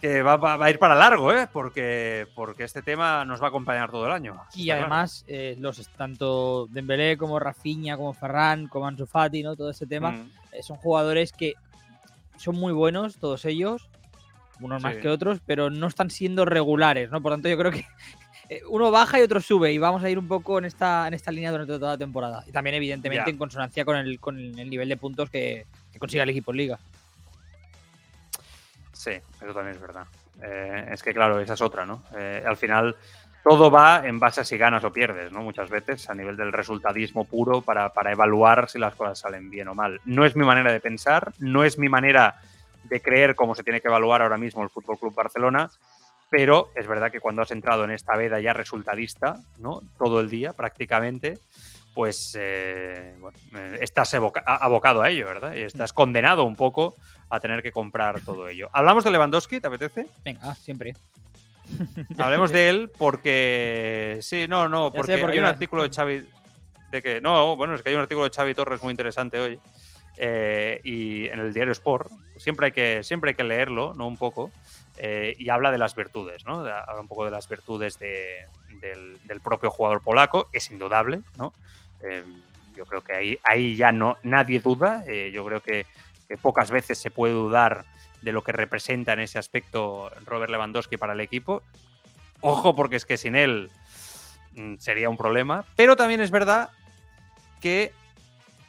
que 0.00 0.20
va, 0.22 0.36
va- 0.36 0.56
va 0.56 0.66
a 0.66 0.70
ir 0.70 0.78
para 0.78 0.94
largo, 0.94 1.32
¿eh? 1.32 1.48
Porque, 1.52 2.26
porque 2.34 2.64
este 2.64 2.82
tema 2.82 3.24
nos 3.24 3.40
va 3.40 3.46
a 3.46 3.48
acompañar 3.48 3.90
todo 3.90 4.06
el 4.06 4.12
año. 4.12 4.40
Y 4.54 4.70
además, 4.70 5.24
eh, 5.28 5.56
los 5.58 5.88
tanto 5.96 6.66
Dembélé 6.70 7.16
como 7.16 7.38
Rafinha, 7.38 7.96
como 7.96 8.12
Ferran, 8.12 8.68
como 8.68 8.86
Ansu 8.86 9.06
Fati, 9.06 9.42
¿no? 9.42 9.56
Todo 9.56 9.70
ese 9.70 9.86
tema, 9.86 10.10
Mm. 10.12 10.30
eh, 10.52 10.62
son 10.62 10.76
jugadores 10.76 11.32
que 11.32 11.54
son 12.36 12.56
muy 12.56 12.72
buenos, 12.72 13.16
todos 13.16 13.44
ellos, 13.44 13.88
unos 14.60 14.82
más 14.82 14.96
que 14.96 15.08
otros, 15.08 15.40
pero 15.46 15.70
no 15.70 15.86
están 15.86 16.10
siendo 16.10 16.44
regulares, 16.44 17.10
¿no? 17.10 17.20
Por 17.22 17.32
tanto, 17.32 17.48
yo 17.48 17.56
creo 17.58 17.70
que 17.70 17.78
eh, 17.78 17.86
uno 18.68 18.90
baja 18.90 19.18
y 19.18 19.22
otro 19.22 19.40
sube 19.40 19.72
y 19.72 19.78
vamos 19.78 20.02
a 20.02 20.10
ir 20.10 20.18
un 20.18 20.28
poco 20.28 20.58
en 20.58 20.64
esta, 20.64 21.06
en 21.08 21.14
esta 21.14 21.30
línea 21.30 21.50
durante 21.50 21.78
toda 21.78 21.92
la 21.92 21.98
temporada. 21.98 22.44
Y 22.46 22.52
también, 22.52 22.76
evidentemente, 22.76 23.30
en 23.30 23.38
consonancia 23.38 23.84
con 23.84 23.96
el, 23.96 24.20
con 24.20 24.38
el 24.38 24.68
nivel 24.68 24.88
de 24.88 24.96
puntos 24.96 25.30
que, 25.30 25.66
que 25.92 25.98
consiga 25.98 26.22
el 26.22 26.30
equipo 26.30 26.50
en 26.50 26.56
liga. 26.56 26.78
Sí, 28.92 29.12
eso 29.12 29.54
también 29.54 29.76
es 29.76 29.80
verdad. 29.80 30.06
Eh, 30.42 30.88
es 30.92 31.02
que, 31.02 31.12
claro, 31.12 31.40
esa 31.40 31.54
es 31.54 31.60
otra, 31.60 31.86
¿no? 31.86 32.02
Eh, 32.16 32.42
al 32.46 32.56
final, 32.56 32.96
todo 33.42 33.70
va 33.70 34.06
en 34.06 34.18
base 34.18 34.40
a 34.40 34.44
si 34.44 34.56
ganas 34.56 34.84
o 34.84 34.92
pierdes, 34.92 35.32
¿no? 35.32 35.42
Muchas 35.42 35.70
veces, 35.70 36.08
a 36.08 36.14
nivel 36.14 36.36
del 36.36 36.52
resultadismo 36.52 37.24
puro, 37.24 37.62
para, 37.62 37.92
para 37.92 38.12
evaluar 38.12 38.68
si 38.68 38.78
las 38.78 38.94
cosas 38.94 39.18
salen 39.18 39.50
bien 39.50 39.68
o 39.68 39.74
mal. 39.74 40.00
No 40.04 40.24
es 40.24 40.36
mi 40.36 40.44
manera 40.44 40.72
de 40.72 40.80
pensar, 40.80 41.32
no 41.38 41.64
es 41.64 41.78
mi 41.78 41.88
manera 41.88 42.40
de 42.84 43.00
creer 43.00 43.34
cómo 43.34 43.54
se 43.54 43.62
tiene 43.62 43.80
que 43.80 43.88
evaluar 43.88 44.22
ahora 44.22 44.36
mismo 44.36 44.62
el 44.62 44.70
Fútbol 44.70 44.98
Club 44.98 45.14
Barcelona, 45.14 45.70
pero 46.32 46.70
es 46.74 46.86
verdad 46.86 47.12
que 47.12 47.20
cuando 47.20 47.42
has 47.42 47.50
entrado 47.50 47.84
en 47.84 47.90
esta 47.90 48.16
veda 48.16 48.40
ya 48.40 48.54
resultadista, 48.54 49.36
¿no? 49.58 49.82
Todo 49.98 50.18
el 50.20 50.30
día, 50.30 50.54
prácticamente, 50.54 51.38
pues 51.92 52.34
eh, 52.40 53.14
bueno, 53.20 53.36
eh, 53.54 53.76
estás 53.82 54.14
abocado 54.14 55.02
a 55.02 55.10
ello, 55.10 55.26
¿verdad? 55.26 55.54
Y 55.54 55.60
estás 55.60 55.92
condenado 55.92 56.44
un 56.44 56.56
poco 56.56 56.96
a 57.28 57.38
tener 57.38 57.62
que 57.62 57.70
comprar 57.70 58.22
todo 58.22 58.48
ello. 58.48 58.70
Hablamos 58.72 59.04
de 59.04 59.10
Lewandowski, 59.10 59.60
¿te 59.60 59.66
apetece? 59.66 60.06
Venga, 60.24 60.54
siempre. 60.54 60.94
Hablemos 62.18 62.50
de 62.50 62.70
él 62.70 62.90
porque 62.96 64.16
sí, 64.22 64.46
no, 64.48 64.70
no, 64.70 64.90
porque 64.90 65.18
por 65.18 65.32
hay 65.32 65.38
un 65.38 65.44
artículo 65.44 65.82
de 65.82 65.90
Xavi 65.94 66.26
de 66.92 67.02
que 67.02 67.20
no, 67.20 67.56
bueno, 67.56 67.74
es 67.74 67.82
que 67.82 67.90
hay 67.90 67.94
un 67.94 68.00
artículo 68.00 68.26
de 68.26 68.34
Xavi 68.34 68.54
Torres 68.54 68.82
muy 68.82 68.92
interesante 68.92 69.38
hoy 69.38 69.60
eh, 70.16 70.80
y 70.82 71.26
en 71.26 71.40
el 71.40 71.52
diario 71.52 71.72
Sport 71.72 72.10
siempre 72.38 72.66
hay 72.66 72.72
que 72.72 73.02
siempre 73.02 73.30
hay 73.30 73.34
que 73.34 73.44
leerlo, 73.44 73.92
no 73.92 74.06
un 74.06 74.16
poco 74.16 74.50
eh, 74.98 75.34
y 75.38 75.48
habla 75.48 75.70
de 75.70 75.78
las 75.78 75.94
virtudes, 75.94 76.44
¿no? 76.44 76.60
Habla 76.60 77.00
un 77.00 77.08
poco 77.08 77.24
de 77.24 77.30
las 77.30 77.48
virtudes 77.48 77.98
de- 77.98 78.46
del, 78.80 79.40
propio 79.40 79.70
jugador 79.70 80.02
polaco, 80.02 80.48
es 80.52 80.70
indudable, 80.70 81.20
¿no? 81.36 81.52
Eh, 82.02 82.24
yo 82.74 82.84
creo 82.86 83.02
que 83.02 83.38
ahí 83.44 83.76
ya 83.76 83.92
no 83.92 84.18
nadie 84.22 84.60
duda, 84.60 85.04
eh, 85.06 85.30
yo 85.32 85.44
creo 85.44 85.60
que, 85.62 85.86
que 86.28 86.36
pocas 86.36 86.70
veces 86.70 86.98
se 86.98 87.10
puede 87.10 87.32
dudar 87.34 87.84
de 88.22 88.32
lo 88.32 88.42
que 88.42 88.52
representa 88.52 89.12
en 89.12 89.20
ese 89.20 89.38
aspecto 89.38 90.10
Robert 90.24 90.50
Lewandowski 90.50 90.96
para 90.96 91.12
el 91.12 91.20
equipo. 91.20 91.62
Ojo, 92.40 92.74
porque 92.74 92.96
es 92.96 93.04
que 93.04 93.16
sin 93.16 93.36
él 93.36 93.70
mm, 94.54 94.76
sería 94.78 95.08
un 95.10 95.16
problema. 95.16 95.64
Pero 95.76 95.96
también 95.96 96.20
es 96.20 96.30
verdad 96.30 96.70
que 97.60 97.92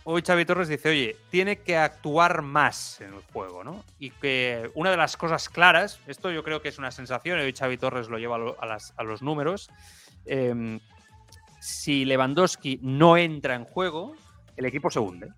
hoy 0.06 0.22
Xavi 0.22 0.46
Torres 0.46 0.68
dice, 0.68 0.90
oye, 0.90 1.16
tiene 1.30 1.60
que 1.60 1.78
actuar 1.78 2.42
más 2.42 3.02
en 3.02 3.14
el 3.14 3.22
juego, 3.32 3.64
¿no? 3.64 3.84
Y 4.00 4.12
que 4.12 4.70
una 4.76 4.92
de 4.92 4.98
las 4.98 5.18
cosas 5.18 5.50
claras, 5.50 6.00
esto 6.08 6.32
yo 6.32 6.44
creo 6.44 6.62
que 6.62 6.70
es 6.70 6.78
una 6.78 6.92
sensación, 6.92 7.40
y 7.40 7.44
hoy 7.44 7.54
Xavi 7.54 7.78
Torres 7.78 8.10
lo 8.10 8.18
lleva 8.18 8.38
a, 8.38 9.04
los 9.04 9.22
números, 9.22 9.70
em, 10.26 10.80
si 11.60 12.06
Lewandowski 12.06 12.80
no 12.82 13.18
entra 13.18 13.56
en 13.56 13.66
juego, 13.66 14.16
el 14.58 14.66
equipo 14.66 14.90
se 14.90 15.00
hunde. 15.00 15.30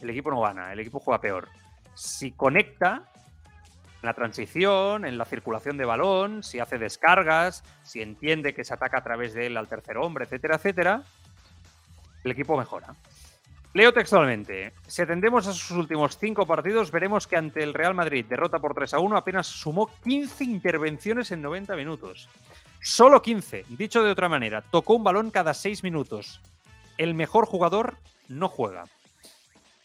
El 0.00 0.10
equipo 0.10 0.30
no 0.30 0.40
gana, 0.40 0.72
el 0.72 0.80
equipo 0.80 1.00
juega 1.00 1.20
peor. 1.20 1.48
Si 1.94 2.32
conecta, 2.32 3.10
en 4.02 4.06
la 4.06 4.14
transición, 4.14 5.04
en 5.04 5.18
la 5.18 5.26
circulación 5.26 5.76
de 5.76 5.84
balón, 5.84 6.42
si 6.42 6.58
hace 6.58 6.78
descargas, 6.78 7.62
si 7.82 8.00
entiende 8.00 8.54
que 8.54 8.64
se 8.64 8.72
ataca 8.72 8.98
a 8.98 9.02
través 9.02 9.34
de 9.34 9.46
él 9.46 9.56
al 9.56 9.68
tercer 9.68 9.98
hombre, 9.98 10.24
etcétera, 10.24 10.56
etcétera, 10.56 11.02
el 12.24 12.30
equipo 12.30 12.56
mejora. 12.56 12.94
Leo 13.72 13.92
textualmente. 13.92 14.72
Si 14.88 15.02
atendemos 15.02 15.46
a 15.46 15.52
sus 15.52 15.70
últimos 15.70 16.18
cinco 16.18 16.44
partidos, 16.44 16.90
veremos 16.90 17.28
que 17.28 17.36
ante 17.36 17.62
el 17.62 17.72
Real 17.72 17.94
Madrid, 17.94 18.24
derrota 18.28 18.58
por 18.58 18.74
3 18.74 18.94
a 18.94 18.98
1, 18.98 19.16
apenas 19.16 19.46
sumó 19.46 19.88
15 20.02 20.42
intervenciones 20.42 21.30
en 21.30 21.40
90 21.40 21.76
minutos. 21.76 22.28
Solo 22.82 23.22
15. 23.22 23.66
Dicho 23.68 24.02
de 24.02 24.10
otra 24.10 24.28
manera, 24.28 24.62
tocó 24.62 24.94
un 24.94 25.04
balón 25.04 25.30
cada 25.30 25.54
6 25.54 25.84
minutos. 25.84 26.40
El 26.98 27.14
mejor 27.14 27.46
jugador 27.46 27.96
no 28.28 28.48
juega. 28.48 28.86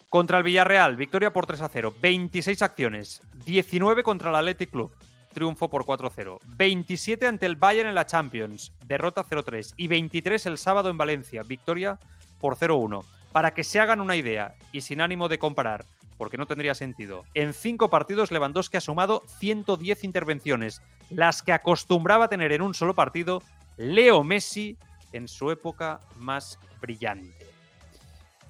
Contra 0.09 0.39
el 0.39 0.43
Villarreal, 0.43 0.95
victoria 0.95 1.31
por 1.31 1.45
3 1.45 1.61
a 1.61 1.69
0. 1.69 1.93
26 2.01 2.61
acciones. 2.63 3.21
19 3.45 4.01
contra 4.01 4.31
el 4.31 4.35
Athletic 4.35 4.71
Club. 4.71 4.91
Triunfo 5.31 5.69
por 5.69 5.83
4-0. 5.83 6.39
27 6.45 7.27
ante 7.27 7.45
el 7.45 7.57
Bayern 7.57 7.89
en 7.89 7.95
la 7.95 8.05
Champions. 8.05 8.71
Derrota 8.85 9.25
0-3. 9.25 9.73
Y 9.77 9.87
23 9.87 10.45
el 10.45 10.57
sábado 10.57 10.89
en 10.89 10.97
Valencia. 10.97 11.43
Victoria 11.43 11.99
por 12.39 12.55
0-1. 12.55 13.03
Para 13.35 13.53
que 13.53 13.65
se 13.65 13.81
hagan 13.81 13.99
una 13.99 14.15
idea 14.15 14.55
y 14.71 14.79
sin 14.79 15.01
ánimo 15.01 15.27
de 15.27 15.37
comparar, 15.37 15.83
porque 16.17 16.37
no 16.37 16.45
tendría 16.45 16.73
sentido, 16.73 17.25
en 17.33 17.53
cinco 17.53 17.89
partidos 17.89 18.31
Lewandowski 18.31 18.77
ha 18.77 18.79
sumado 18.79 19.23
110 19.39 20.05
intervenciones, 20.05 20.81
las 21.09 21.43
que 21.43 21.51
acostumbraba 21.51 22.23
a 22.23 22.27
tener 22.29 22.53
en 22.53 22.61
un 22.61 22.73
solo 22.73 22.95
partido 22.95 23.43
Leo 23.75 24.23
Messi 24.23 24.77
en 25.11 25.27
su 25.27 25.51
época 25.51 25.99
más 26.15 26.57
brillante. 26.79 27.45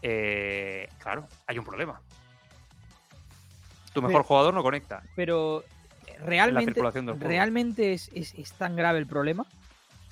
Eh, 0.03 0.87
claro, 0.99 1.27
hay 1.47 1.57
un 1.57 1.65
problema. 1.65 1.99
Tu 3.91 4.03
mejor 4.03 4.17
Pero- 4.17 4.23
jugador 4.23 4.53
no 4.53 4.61
conecta. 4.61 5.01
Pero 5.15 5.63
realmente, 6.19 6.79
realmente 7.17 7.93
es, 7.93 8.11
es- 8.13 8.35
es 8.35 8.53
tan 8.53 8.75
grave 8.75 8.99
el 8.99 9.07
problema. 9.07 9.47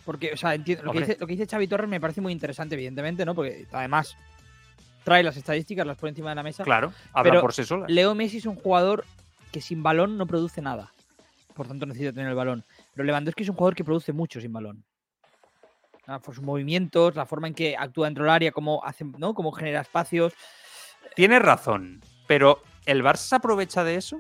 Porque, 0.04 0.32
o 0.34 0.38
sea, 0.38 0.56
entiendo, 0.56 0.84
lo, 0.84 0.94
que 0.94 1.00
dice, 1.02 1.18
lo 1.20 1.28
que 1.28 1.34
dice 1.36 1.46
Xavi 1.48 1.68
Torres 1.68 1.88
me 1.88 2.02
parece 2.02 2.22
muy 2.22 2.34
interesante, 2.34 2.74
evidentemente, 2.74 3.24
¿no? 3.24 3.36
Porque 3.36 3.68
además 3.72 4.18
trae 5.04 5.24
las 5.24 5.38
estadísticas, 5.38 5.86
las 5.86 5.98
pone 5.98 6.10
encima 6.10 6.30
de 6.30 6.36
la 6.36 6.44
mesa. 6.44 6.64
Claro, 6.64 6.94
habla 7.14 7.32
Pero 7.32 7.42
por 7.42 7.54
sí 7.54 7.64
sola. 7.64 7.86
Leo 7.88 8.16
Messi 8.16 8.38
es 8.38 8.46
un 8.46 8.56
jugador 8.56 9.06
que 9.52 9.62
sin 9.62 9.84
balón 9.84 10.18
no 10.18 10.26
produce 10.26 10.62
nada. 10.62 10.94
Por 11.54 11.68
tanto, 11.68 11.86
necesita 11.86 12.12
tener 12.12 12.30
el 12.30 12.36
balón. 12.36 12.64
Pero 12.94 13.06
Lewandowski 13.06 13.44
es 13.44 13.50
un 13.50 13.56
jugador 13.56 13.76
que 13.76 13.84
produce 13.84 14.12
mucho 14.12 14.42
sin 14.42 14.52
balón. 14.52 14.84
Ah, 16.08 16.20
Por 16.20 16.36
sus 16.36 16.44
movimientos, 16.44 17.16
la 17.16 17.26
forma 17.26 17.48
en 17.48 17.54
que 17.54 17.78
actúa 17.78 18.08
dentro 18.08 18.24
del 18.24 18.32
área, 18.32 18.52
cómo, 18.52 18.84
hace, 18.84 19.06
¿no? 19.06 19.34
cómo 19.34 19.52
genera 19.52 19.82
espacios. 19.82 20.34
Tienes 21.16 21.42
razón, 21.42 22.02
pero 22.28 22.62
¿el 22.86 23.04
Barça 23.04 23.28
se 23.28 23.36
aprovecha 23.36 23.84
de 23.84 23.96
eso? 23.96 24.20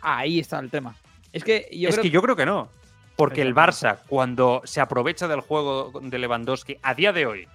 Ahí 0.00 0.40
está 0.40 0.58
el 0.58 0.70
tema. 0.70 0.96
Es 1.32 1.44
que 1.44 1.68
yo 1.72 1.88
es 1.88 1.94
creo 1.94 2.02
que 2.02 2.10
yo 2.10 2.22
creo 2.22 2.36
que 2.36 2.46
no. 2.46 2.68
Porque 3.16 3.42
el. 3.42 3.54
Barça, 3.54 3.98
cuando 4.08 4.62
se 4.64 4.80
aprovecha 4.80 5.28
del 5.28 5.40
juego 5.40 5.92
de 6.00 6.18
Lewandowski, 6.18 6.78
a 6.82 6.94
día 6.94 7.12
de 7.12 7.26
hoy, 7.26 7.48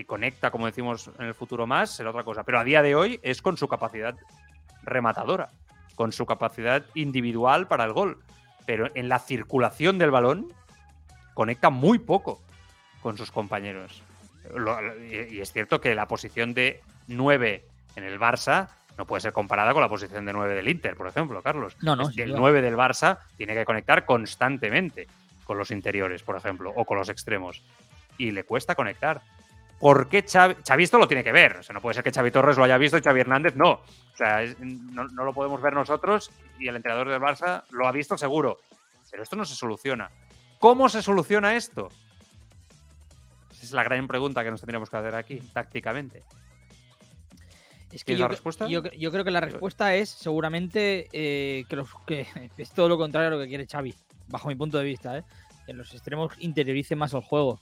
si 0.00 0.06
conecta, 0.06 0.50
como 0.50 0.64
decimos 0.64 1.10
en 1.18 1.26
el 1.26 1.34
futuro 1.34 1.66
más, 1.66 1.90
será 1.90 2.08
otra 2.08 2.24
cosa. 2.24 2.42
Pero 2.42 2.58
a 2.58 2.64
día 2.64 2.80
de 2.80 2.94
hoy 2.94 3.20
es 3.22 3.42
con 3.42 3.58
su 3.58 3.68
capacidad 3.68 4.16
rematadora, 4.82 5.50
con 5.94 6.10
su 6.10 6.24
capacidad 6.24 6.86
individual 6.94 7.68
para 7.68 7.84
el 7.84 7.92
gol. 7.92 8.22
Pero 8.64 8.90
en 8.94 9.10
la 9.10 9.18
circulación 9.18 9.98
del 9.98 10.10
balón, 10.10 10.54
conecta 11.34 11.68
muy 11.68 11.98
poco 11.98 12.40
con 13.02 13.18
sus 13.18 13.30
compañeros. 13.30 14.02
Y 15.10 15.38
es 15.38 15.52
cierto 15.52 15.82
que 15.82 15.94
la 15.94 16.08
posición 16.08 16.54
de 16.54 16.80
9 17.08 17.66
en 17.96 18.04
el 18.04 18.18
Barça 18.18 18.70
no 18.96 19.06
puede 19.06 19.20
ser 19.20 19.34
comparada 19.34 19.74
con 19.74 19.82
la 19.82 19.88
posición 19.90 20.24
de 20.24 20.32
9 20.32 20.54
del 20.54 20.68
Inter, 20.68 20.96
por 20.96 21.08
ejemplo, 21.08 21.42
Carlos. 21.42 21.76
No, 21.82 21.94
no, 21.94 22.08
el 22.16 22.30
duda. 22.30 22.38
9 22.38 22.62
del 22.62 22.74
Barça 22.74 23.18
tiene 23.36 23.52
que 23.52 23.66
conectar 23.66 24.06
constantemente 24.06 25.08
con 25.44 25.58
los 25.58 25.70
interiores, 25.70 26.22
por 26.22 26.36
ejemplo, 26.36 26.72
o 26.74 26.86
con 26.86 26.96
los 26.96 27.10
extremos. 27.10 27.62
Y 28.16 28.30
le 28.30 28.44
cuesta 28.44 28.74
conectar. 28.74 29.20
¿Por 29.80 30.08
qué 30.08 30.22
Xavi, 30.22 30.56
Xavi 30.66 30.84
esto 30.84 30.98
lo 30.98 31.08
tiene 31.08 31.24
que 31.24 31.32
ver? 31.32 31.56
O 31.56 31.62
sea, 31.62 31.72
no 31.72 31.80
puede 31.80 31.94
ser 31.94 32.04
que 32.04 32.12
Xavi 32.12 32.30
Torres 32.30 32.56
lo 32.58 32.64
haya 32.64 32.76
visto 32.78 32.98
y 32.98 33.02
Xavi 33.02 33.20
Hernández 33.20 33.56
no. 33.56 33.70
O 33.72 34.16
sea, 34.16 34.42
es- 34.42 34.58
no, 34.60 35.08
no 35.08 35.24
lo 35.24 35.32
podemos 35.32 35.60
ver 35.62 35.72
nosotros 35.72 36.30
y 36.58 36.68
el 36.68 36.76
entrenador 36.76 37.08
del 37.08 37.20
Barça 37.20 37.64
lo 37.70 37.88
ha 37.88 37.92
visto 37.92 38.18
seguro. 38.18 38.58
Pero 39.10 39.22
esto 39.22 39.36
no 39.36 39.44
se 39.44 39.54
soluciona. 39.54 40.10
¿Cómo 40.58 40.88
se 40.90 41.02
soluciona 41.02 41.56
esto? 41.56 41.88
Esa 43.50 43.64
es 43.64 43.72
la 43.72 43.82
gran 43.82 44.06
pregunta 44.06 44.44
que 44.44 44.50
nos 44.50 44.60
tendríamos 44.60 44.90
que 44.90 44.96
hacer 44.98 45.14
aquí, 45.14 45.40
tácticamente. 45.52 46.22
Es 47.90 48.04
que 48.04 48.14
¿Tienes 48.14 48.18
yo, 48.20 48.24
la 48.24 48.28
respuesta? 48.28 48.68
Yo, 48.68 48.82
cre- 48.82 48.96
yo 48.98 49.10
creo 49.10 49.24
que 49.24 49.30
la 49.32 49.40
respuesta 49.40 49.94
es 49.96 50.10
seguramente 50.10 51.08
eh, 51.12 51.64
que, 51.68 51.76
los, 51.76 51.88
que 52.06 52.26
es 52.58 52.70
todo 52.70 52.88
lo 52.88 52.96
contrario 52.98 53.28
a 53.28 53.30
lo 53.32 53.38
que 53.40 53.48
quiere 53.48 53.66
Xavi, 53.66 53.94
bajo 54.28 54.48
mi 54.48 54.54
punto 54.54 54.78
de 54.78 54.84
vista, 54.84 55.18
¿eh? 55.18 55.24
que 55.66 55.72
los 55.72 55.92
extremos 55.92 56.32
interioricen 56.38 56.98
más 56.98 57.12
el 57.14 57.22
juego, 57.22 57.60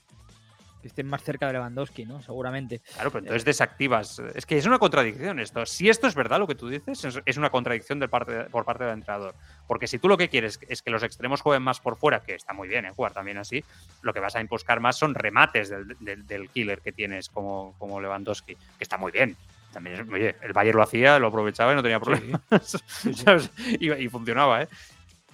que 0.81 0.87
estén 0.87 1.07
más 1.07 1.23
cerca 1.23 1.47
de 1.47 1.53
Lewandowski, 1.53 2.05
¿no? 2.05 2.21
Seguramente. 2.21 2.79
Claro, 2.93 3.11
pero 3.11 3.19
entonces 3.19 3.45
desactivas. 3.45 4.19
Es 4.35 4.45
que 4.45 4.57
es 4.57 4.65
una 4.65 4.79
contradicción 4.79 5.39
esto. 5.39 5.65
Si 5.65 5.89
esto 5.89 6.07
es 6.07 6.15
verdad 6.15 6.39
lo 6.39 6.47
que 6.47 6.55
tú 6.55 6.69
dices, 6.69 7.21
es- 7.25 7.37
una 7.37 7.49
contradicción 7.49 7.99
de 7.99 8.07
parte, 8.07 8.45
por 8.45 8.65
parte 8.65 8.83
del 8.85 8.93
entrenador. 8.93 9.35
Porque 9.67 9.87
si 9.87 9.99
tú 9.99 10.07
lo 10.07 10.17
que 10.17 10.29
quieres 10.29 10.59
es 10.67 10.81
que 10.81 10.89
los 10.89 11.03
extremos 11.03 11.41
jueguen 11.41 11.63
más 11.63 11.79
por 11.79 11.97
fuera, 11.97 12.21
que 12.21 12.35
está 12.35 12.53
muy 12.53 12.67
bien 12.67 12.85
¿eh? 12.85 12.91
jugar 12.95 13.13
también 13.13 13.37
así, 13.37 13.63
lo 14.01 14.13
que 14.13 14.19
vas 14.19 14.35
a 14.35 14.43
buscar 14.43 14.79
más 14.79 14.97
son 14.97 15.15
remates 15.15 15.69
del, 15.69 15.95
del- 15.99 16.25
del 16.25 16.49
killer 16.49 16.81
que 16.81 16.91
tienes 16.91 17.29
como, 17.29 17.75
como 17.77 17.99
Lewandowski, 18.01 18.55
que 18.55 18.63
está 18.83 18.97
muy 18.97 19.11
bien. 19.11 19.35
También 19.73 20.11
oye, 20.11 20.35
el 20.41 20.51
Bayern 20.53 20.77
lo 20.77 20.83
hacía, 20.83 21.19
lo 21.19 21.27
aprovechaba 21.27 21.73
y 21.73 21.75
no 21.75 21.83
tenía 21.83 21.99
problemas. 21.99 22.41
y 23.79 24.09
funcionaba, 24.09 24.63
¿eh? 24.63 24.67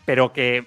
Pero 0.05 0.33
que 0.33 0.65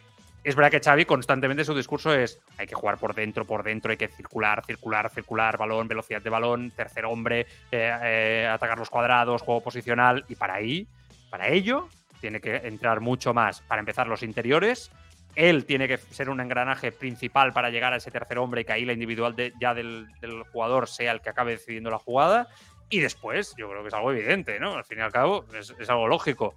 es 0.48 0.56
verdad 0.56 0.70
que 0.70 0.80
Xavi 0.80 1.04
constantemente 1.04 1.62
su 1.62 1.74
discurso 1.74 2.14
es 2.14 2.40
hay 2.56 2.66
que 2.66 2.74
jugar 2.74 2.96
por 2.96 3.14
dentro, 3.14 3.44
por 3.44 3.62
dentro, 3.62 3.90
hay 3.90 3.98
que 3.98 4.08
circular, 4.08 4.64
circular, 4.64 5.10
circular, 5.10 5.58
balón, 5.58 5.88
velocidad 5.88 6.22
de 6.22 6.30
balón, 6.30 6.70
tercer 6.70 7.04
hombre, 7.04 7.40
eh, 7.70 7.98
eh, 8.02 8.50
atacar 8.50 8.78
los 8.78 8.88
cuadrados, 8.88 9.42
juego 9.42 9.60
posicional. 9.60 10.24
Y 10.26 10.36
para 10.36 10.54
ahí, 10.54 10.86
para 11.28 11.48
ello, 11.48 11.88
tiene 12.22 12.40
que 12.40 12.56
entrar 12.56 13.00
mucho 13.00 13.34
más. 13.34 13.60
Para 13.60 13.80
empezar, 13.80 14.06
los 14.06 14.22
interiores. 14.22 14.90
Él 15.34 15.66
tiene 15.66 15.86
que 15.86 15.98
ser 15.98 16.30
un 16.30 16.40
engranaje 16.40 16.92
principal 16.92 17.52
para 17.52 17.68
llegar 17.68 17.92
a 17.92 17.96
ese 17.96 18.10
tercer 18.10 18.38
hombre 18.38 18.62
y 18.62 18.64
que 18.64 18.72
ahí 18.72 18.86
la 18.86 18.94
individual 18.94 19.36
de- 19.36 19.52
ya 19.60 19.74
del, 19.74 20.08
jugador 20.50 20.88
sea 20.88 21.12
el 21.12 21.20
que 21.20 21.28
acabe 21.28 21.52
decidiendo 21.52 21.90
la 21.90 21.98
jugada. 21.98 22.48
Y 22.88 23.00
después, 23.00 23.54
yo 23.58 23.68
creo 23.68 23.82
que 23.82 23.88
es 23.88 23.94
algo 23.94 24.12
evidente, 24.12 24.58
¿no? 24.58 24.76
Al 24.76 24.84
fin 24.86 24.98
y 24.98 25.02
al 25.02 25.12
cabo, 25.12 25.44
es, 25.52 25.74
es 25.78 25.90
algo 25.90 26.08
lógico. 26.08 26.54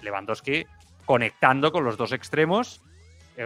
Lewandowski 0.00 0.66
conectando 1.04 1.70
con 1.70 1.84
los 1.84 1.96
dos 1.96 2.10
extremos 2.12 2.82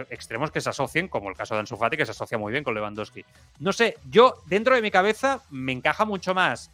extremos 0.09 0.51
que 0.51 0.61
se 0.61 0.69
asocien, 0.69 1.07
como 1.07 1.29
el 1.29 1.35
caso 1.35 1.53
de 1.53 1.61
Ansu 1.61 1.77
Fati, 1.77 1.97
que 1.97 2.05
se 2.05 2.11
asocia 2.11 2.37
muy 2.37 2.51
bien 2.51 2.63
con 2.63 2.73
Lewandowski. 2.73 3.23
No 3.59 3.71
sé, 3.73 3.97
yo 4.09 4.35
dentro 4.47 4.75
de 4.75 4.81
mi 4.81 4.91
cabeza 4.91 5.41
me 5.49 5.71
encaja 5.71 6.05
mucho 6.05 6.33
más 6.33 6.71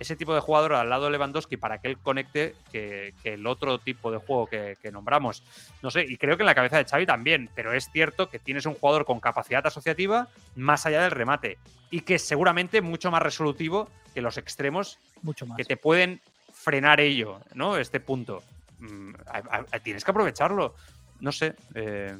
ese 0.00 0.16
tipo 0.16 0.34
de 0.34 0.40
jugador 0.40 0.72
al 0.74 0.90
lado 0.90 1.04
de 1.04 1.12
Lewandowski 1.12 1.56
para 1.56 1.78
que 1.78 1.86
él 1.88 1.98
conecte 1.98 2.54
que, 2.72 3.14
que 3.22 3.34
el 3.34 3.46
otro 3.46 3.78
tipo 3.78 4.10
de 4.10 4.18
juego 4.18 4.46
que, 4.46 4.76
que 4.82 4.90
nombramos. 4.90 5.44
No 5.82 5.90
sé, 5.90 6.04
y 6.08 6.16
creo 6.16 6.36
que 6.36 6.42
en 6.42 6.46
la 6.46 6.54
cabeza 6.54 6.78
de 6.78 6.84
Xavi 6.84 7.06
también, 7.06 7.48
pero 7.54 7.72
es 7.72 7.88
cierto 7.92 8.28
que 8.28 8.40
tienes 8.40 8.66
un 8.66 8.74
jugador 8.74 9.04
con 9.04 9.20
capacidad 9.20 9.64
asociativa 9.64 10.28
más 10.56 10.84
allá 10.86 11.02
del 11.02 11.12
remate 11.12 11.58
y 11.90 12.00
que 12.00 12.16
es 12.16 12.22
seguramente 12.22 12.80
mucho 12.80 13.10
más 13.12 13.22
resolutivo 13.22 13.88
que 14.14 14.20
los 14.20 14.36
extremos 14.36 14.98
Mucho 15.22 15.46
más. 15.46 15.56
que 15.56 15.64
te 15.64 15.76
pueden 15.76 16.20
frenar 16.52 17.00
ello, 17.00 17.40
¿no? 17.54 17.76
Este 17.76 18.00
punto. 18.00 18.42
Mm, 18.80 19.12
tienes 19.82 20.04
que 20.04 20.10
aprovecharlo. 20.10 20.74
No 21.20 21.32
sé. 21.32 21.54
eh, 21.74 22.16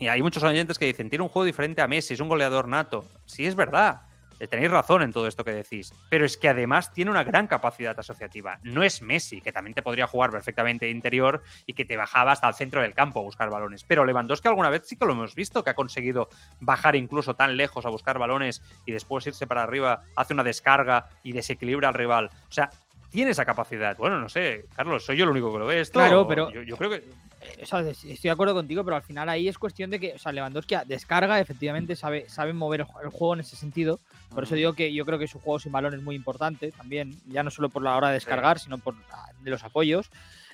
y 0.00 0.06
hay 0.06 0.22
muchos 0.22 0.42
oyentes 0.44 0.78
que 0.78 0.84
dicen, 0.86 1.10
tiene 1.10 1.24
un 1.24 1.28
juego 1.28 1.44
diferente 1.44 1.82
a 1.82 1.88
Messi, 1.88 2.14
es 2.14 2.20
un 2.20 2.28
goleador 2.28 2.68
nato. 2.68 3.04
Sí, 3.26 3.46
es 3.46 3.56
verdad. 3.56 4.02
eh, 4.38 4.46
Tenéis 4.46 4.70
razón 4.70 5.02
en 5.02 5.12
todo 5.12 5.26
esto 5.26 5.42
que 5.44 5.50
decís. 5.50 5.92
Pero 6.08 6.24
es 6.24 6.36
que 6.36 6.48
además 6.48 6.92
tiene 6.92 7.10
una 7.10 7.24
gran 7.24 7.48
capacidad 7.48 7.98
asociativa. 7.98 8.60
No 8.62 8.84
es 8.84 9.02
Messi, 9.02 9.40
que 9.40 9.50
también 9.50 9.74
te 9.74 9.82
podría 9.82 10.06
jugar 10.06 10.30
perfectamente 10.30 10.84
de 10.86 10.92
interior 10.92 11.42
y 11.66 11.72
que 11.74 11.84
te 11.84 11.96
bajaba 11.96 12.30
hasta 12.30 12.46
el 12.46 12.54
centro 12.54 12.80
del 12.80 12.94
campo 12.94 13.18
a 13.18 13.22
buscar 13.24 13.50
balones. 13.50 13.82
Pero 13.82 14.04
Lewandowski 14.04 14.46
alguna 14.46 14.70
vez 14.70 14.86
sí 14.86 14.94
que 14.96 15.04
lo 15.04 15.14
hemos 15.14 15.34
visto, 15.34 15.64
que 15.64 15.70
ha 15.70 15.74
conseguido 15.74 16.28
bajar 16.60 16.94
incluso 16.94 17.34
tan 17.34 17.56
lejos 17.56 17.84
a 17.84 17.88
buscar 17.90 18.20
balones 18.20 18.62
y 18.86 18.92
después 18.92 19.26
irse 19.26 19.48
para 19.48 19.64
arriba, 19.64 20.02
hace 20.14 20.32
una 20.32 20.44
descarga 20.44 21.08
y 21.24 21.32
desequilibra 21.32 21.88
al 21.88 21.94
rival. 21.94 22.30
O 22.48 22.52
sea, 22.52 22.70
tiene 23.10 23.30
esa 23.32 23.44
capacidad. 23.44 23.96
Bueno, 23.96 24.20
no 24.20 24.28
sé, 24.28 24.66
Carlos, 24.76 25.04
soy 25.04 25.16
yo 25.16 25.24
el 25.24 25.30
único 25.30 25.52
que 25.52 25.58
lo 25.58 25.66
ve 25.66 25.80
esto. 25.80 25.98
Claro, 25.98 26.26
pero- 26.28 26.50
Yo, 26.50 26.62
yo 26.62 26.76
creo 26.76 26.90
que. 26.90 26.96
Eh, 26.96 27.60
o 27.62 27.66
sea, 27.66 27.80
es- 27.80 28.04
estoy 28.04 28.28
de 28.28 28.30
acuerdo 28.30 28.54
contigo, 28.54 28.84
pero 28.84 28.96
al 28.96 29.02
final 29.02 29.28
ahí 29.28 29.48
es 29.48 29.58
cuestión 29.58 29.90
de 29.90 30.00
que, 30.00 30.12
o 30.14 30.18
sea, 30.18 30.32
Lewandowski 30.32 30.74
descarga, 30.86 31.38
efectivamente 31.40 31.94
sabe, 31.96 32.28
sabe 32.28 32.52
mover 32.52 32.80
el 33.02 33.10
juego 33.10 33.34
en 33.34 33.40
ese 33.40 33.56
sentido. 33.56 34.00
Por 34.34 34.42
eso 34.44 34.54
digo 34.56 34.72
que 34.74 34.92
yo 34.92 35.06
creo 35.06 35.18
que 35.18 35.28
su 35.28 35.38
juego 35.38 35.58
sin 35.58 35.72
balón 35.72 35.94
es 35.94 36.02
muy 36.02 36.16
importante 36.16 36.72
también, 36.72 37.14
ya 37.26 37.42
no 37.42 37.50
solo 37.50 37.68
por 37.68 37.82
la 37.82 37.96
hora 37.96 38.08
de 38.08 38.14
descargar, 38.14 38.58
sino 38.58 38.78
por 38.78 38.94
ah, 39.12 39.26
de 39.40 39.50
los 39.50 39.62
apoyos. 39.64 40.10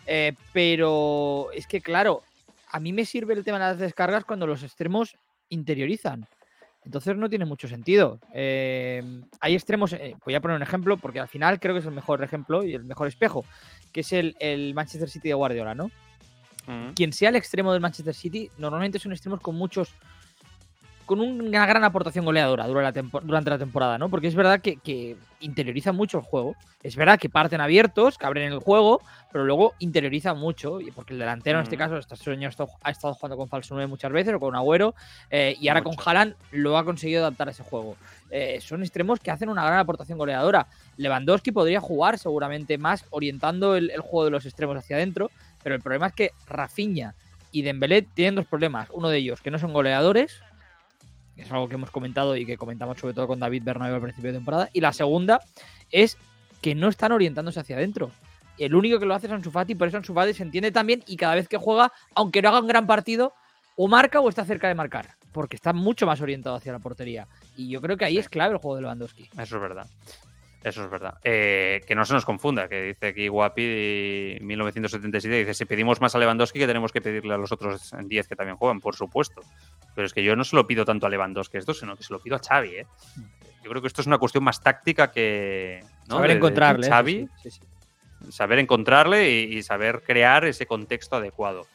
Eh, 0.06 0.34
pero 0.52 1.48
es 1.54 1.66
que, 1.66 1.80
claro, 1.80 2.22
a 2.70 2.78
mí 2.80 2.92
me 2.92 3.04
sirve 3.06 3.34
el 3.34 3.44
tema 3.44 3.58
de 3.58 3.64
las 3.64 3.78
descargas 3.78 4.24
cuando 4.24 4.46
los 4.46 4.62
extremos 4.62 5.16
interiorizan. 5.48 6.26
Entonces 6.84 7.16
no 7.16 7.28
tiene 7.30 7.44
mucho 7.44 7.66
sentido. 7.66 8.20
Eh, 8.32 9.02
hay 9.40 9.54
extremos, 9.54 9.92
eh, 9.94 10.16
voy 10.24 10.34
a 10.34 10.40
poner 10.40 10.56
un 10.56 10.62
ejemplo, 10.62 10.96
porque 10.96 11.20
al 11.20 11.28
final 11.28 11.58
creo 11.58 11.74
que 11.74 11.80
es 11.80 11.86
el 11.86 11.92
mejor 11.92 12.22
ejemplo 12.22 12.62
y 12.62 12.74
el 12.74 12.84
mejor 12.84 13.08
espejo, 13.08 13.44
que 13.92 14.00
es 14.00 14.12
el, 14.12 14.36
el 14.38 14.74
Manchester 14.74 15.08
City 15.08 15.28
de 15.28 15.34
Guardiola, 15.34 15.74
¿no? 15.74 15.90
Mm. 16.66 16.94
quien 16.94 17.12
sea 17.12 17.28
el 17.28 17.36
extremo 17.36 17.72
del 17.72 17.82
Manchester 17.82 18.14
City, 18.14 18.50
normalmente 18.56 18.98
son 18.98 19.12
extremos 19.12 19.40
con 19.40 19.54
muchos 19.54 19.90
con 21.04 21.20
una 21.20 21.66
gran 21.66 21.84
aportación 21.84 22.24
goleadora 22.24 22.66
durante 22.66 23.02
la, 23.50 23.58
temporada, 23.58 23.98
¿no? 23.98 24.08
Porque 24.08 24.26
es 24.26 24.34
verdad 24.34 24.60
que, 24.60 24.76
que, 24.76 25.16
interioriza 25.40 25.92
mucho 25.92 26.18
el 26.18 26.24
juego. 26.24 26.56
Es 26.82 26.96
verdad 26.96 27.18
que 27.18 27.28
parten 27.28 27.60
abiertos, 27.60 28.16
que 28.16 28.26
abren 28.26 28.52
el 28.52 28.58
juego, 28.58 29.02
pero 29.30 29.44
luego 29.44 29.74
interioriza 29.78 30.34
mucho. 30.34 30.78
Porque 30.94 31.12
el 31.12 31.18
delantero, 31.18 31.58
en 31.58 31.64
este 31.64 31.76
caso, 31.76 31.98
este 31.98 32.30
año 32.30 32.48
ha 32.82 32.90
estado 32.90 33.14
jugando 33.14 33.36
con 33.36 33.48
falso 33.48 33.74
9 33.74 33.86
muchas 33.86 34.10
veces 34.10 34.34
o 34.34 34.40
con 34.40 34.56
Agüero, 34.56 34.94
eh, 35.30 35.54
y 35.60 35.68
ahora 35.68 35.82
con 35.82 35.94
Haaland 36.02 36.34
lo 36.52 36.78
ha 36.78 36.84
conseguido 36.84 37.22
adaptar 37.22 37.48
a 37.48 37.50
ese 37.50 37.62
juego. 37.62 37.96
Eh, 38.30 38.58
son 38.60 38.82
extremos 38.82 39.20
que 39.20 39.30
hacen 39.30 39.48
una 39.48 39.64
gran 39.64 39.78
aportación 39.78 40.18
goleadora. 40.18 40.66
Lewandowski 40.96 41.52
podría 41.52 41.80
jugar 41.80 42.18
seguramente 42.18 42.78
más 42.78 43.04
orientando 43.10 43.76
el, 43.76 43.90
el 43.90 44.00
juego 44.00 44.24
de 44.24 44.30
los 44.30 44.46
extremos 44.46 44.76
hacia 44.76 44.96
adentro, 44.96 45.30
pero 45.62 45.74
el 45.74 45.82
problema 45.82 46.06
es 46.06 46.14
que 46.14 46.30
Rafinha 46.46 47.14
y 47.52 47.62
Dembélé 47.62 48.02
tienen 48.02 48.34
dos 48.34 48.46
problemas. 48.46 48.88
Uno 48.92 49.08
de 49.08 49.18
ellos, 49.18 49.40
que 49.40 49.50
no 49.50 49.58
son 49.58 49.72
goleadores, 49.72 50.42
es 51.36 51.50
algo 51.50 51.68
que 51.68 51.74
hemos 51.74 51.90
comentado 51.90 52.36
y 52.36 52.46
que 52.46 52.56
comentamos 52.56 52.98
sobre 52.98 53.14
todo 53.14 53.26
con 53.26 53.40
David 53.40 53.62
Bernabéu 53.64 53.96
al 53.96 54.02
principio 54.02 54.32
de 54.32 54.38
temporada. 54.38 54.70
Y 54.72 54.80
la 54.80 54.92
segunda 54.92 55.40
es 55.90 56.16
que 56.60 56.74
no 56.74 56.88
están 56.88 57.12
orientándose 57.12 57.60
hacia 57.60 57.76
adentro. 57.76 58.10
El 58.56 58.74
único 58.74 58.98
que 58.98 59.06
lo 59.06 59.14
hace 59.14 59.26
es 59.26 59.32
Ansu 59.32 59.50
Fati, 59.50 59.74
por 59.74 59.88
eso 59.88 59.96
Ansu 59.96 60.14
Fati 60.14 60.32
se 60.32 60.44
entiende 60.44 60.70
también 60.70 61.02
y 61.06 61.16
cada 61.16 61.34
vez 61.34 61.48
que 61.48 61.56
juega, 61.56 61.92
aunque 62.14 62.40
no 62.40 62.50
haga 62.50 62.60
un 62.60 62.68
gran 62.68 62.86
partido, 62.86 63.34
o 63.76 63.88
marca 63.88 64.20
o 64.20 64.28
está 64.28 64.44
cerca 64.44 64.68
de 64.68 64.74
marcar, 64.74 65.16
porque 65.32 65.56
está 65.56 65.72
mucho 65.72 66.06
más 66.06 66.20
orientado 66.20 66.54
hacia 66.54 66.72
la 66.72 66.78
portería. 66.78 67.26
Y 67.56 67.68
yo 67.68 67.80
creo 67.80 67.96
que 67.96 68.04
ahí 68.04 68.18
es 68.18 68.28
clave 68.28 68.52
el 68.52 68.58
juego 68.58 68.76
de 68.76 68.82
Lewandowski. 68.82 69.24
Eso 69.36 69.56
es 69.56 69.60
verdad. 69.60 69.86
Eso 70.64 70.82
es 70.82 70.90
verdad. 70.90 71.18
Eh, 71.22 71.82
que 71.86 71.94
no 71.94 72.06
se 72.06 72.14
nos 72.14 72.24
confunda, 72.24 72.68
que 72.68 72.80
dice 72.80 73.08
aquí 73.08 73.28
Guapi 73.28 74.38
1977, 74.40 75.40
dice, 75.40 75.52
si 75.52 75.66
pedimos 75.66 76.00
más 76.00 76.14
a 76.14 76.18
Lewandowski 76.18 76.58
que 76.58 76.66
tenemos 76.66 76.90
que 76.90 77.02
pedirle 77.02 77.34
a 77.34 77.36
los 77.36 77.52
otros 77.52 77.92
10 78.02 78.26
que 78.26 78.34
también 78.34 78.56
juegan, 78.56 78.80
por 78.80 78.96
supuesto. 78.96 79.42
Pero 79.94 80.06
es 80.06 80.14
que 80.14 80.24
yo 80.24 80.34
no 80.36 80.42
se 80.42 80.56
lo 80.56 80.66
pido 80.66 80.86
tanto 80.86 81.06
a 81.06 81.10
Lewandowski 81.10 81.58
esto, 81.58 81.74
sino 81.74 81.94
que 81.96 82.02
se 82.02 82.14
lo 82.14 82.18
pido 82.18 82.36
a 82.36 82.38
Xavi. 82.38 82.76
¿eh? 82.76 82.86
Yo 83.62 83.68
creo 83.68 83.82
que 83.82 83.88
esto 83.88 84.00
es 84.00 84.06
una 84.06 84.16
cuestión 84.16 84.42
más 84.42 84.62
táctica 84.62 85.12
que... 85.12 85.84
Saber 86.08 86.30
encontrarle. 86.30 86.88
Xavi, 86.88 87.28
saber 88.30 88.58
encontrarle 88.58 89.30
y, 89.30 89.58
y 89.58 89.62
saber 89.62 90.02
crear 90.02 90.46
ese 90.46 90.64
contexto 90.64 91.16
adecuado. 91.16 91.66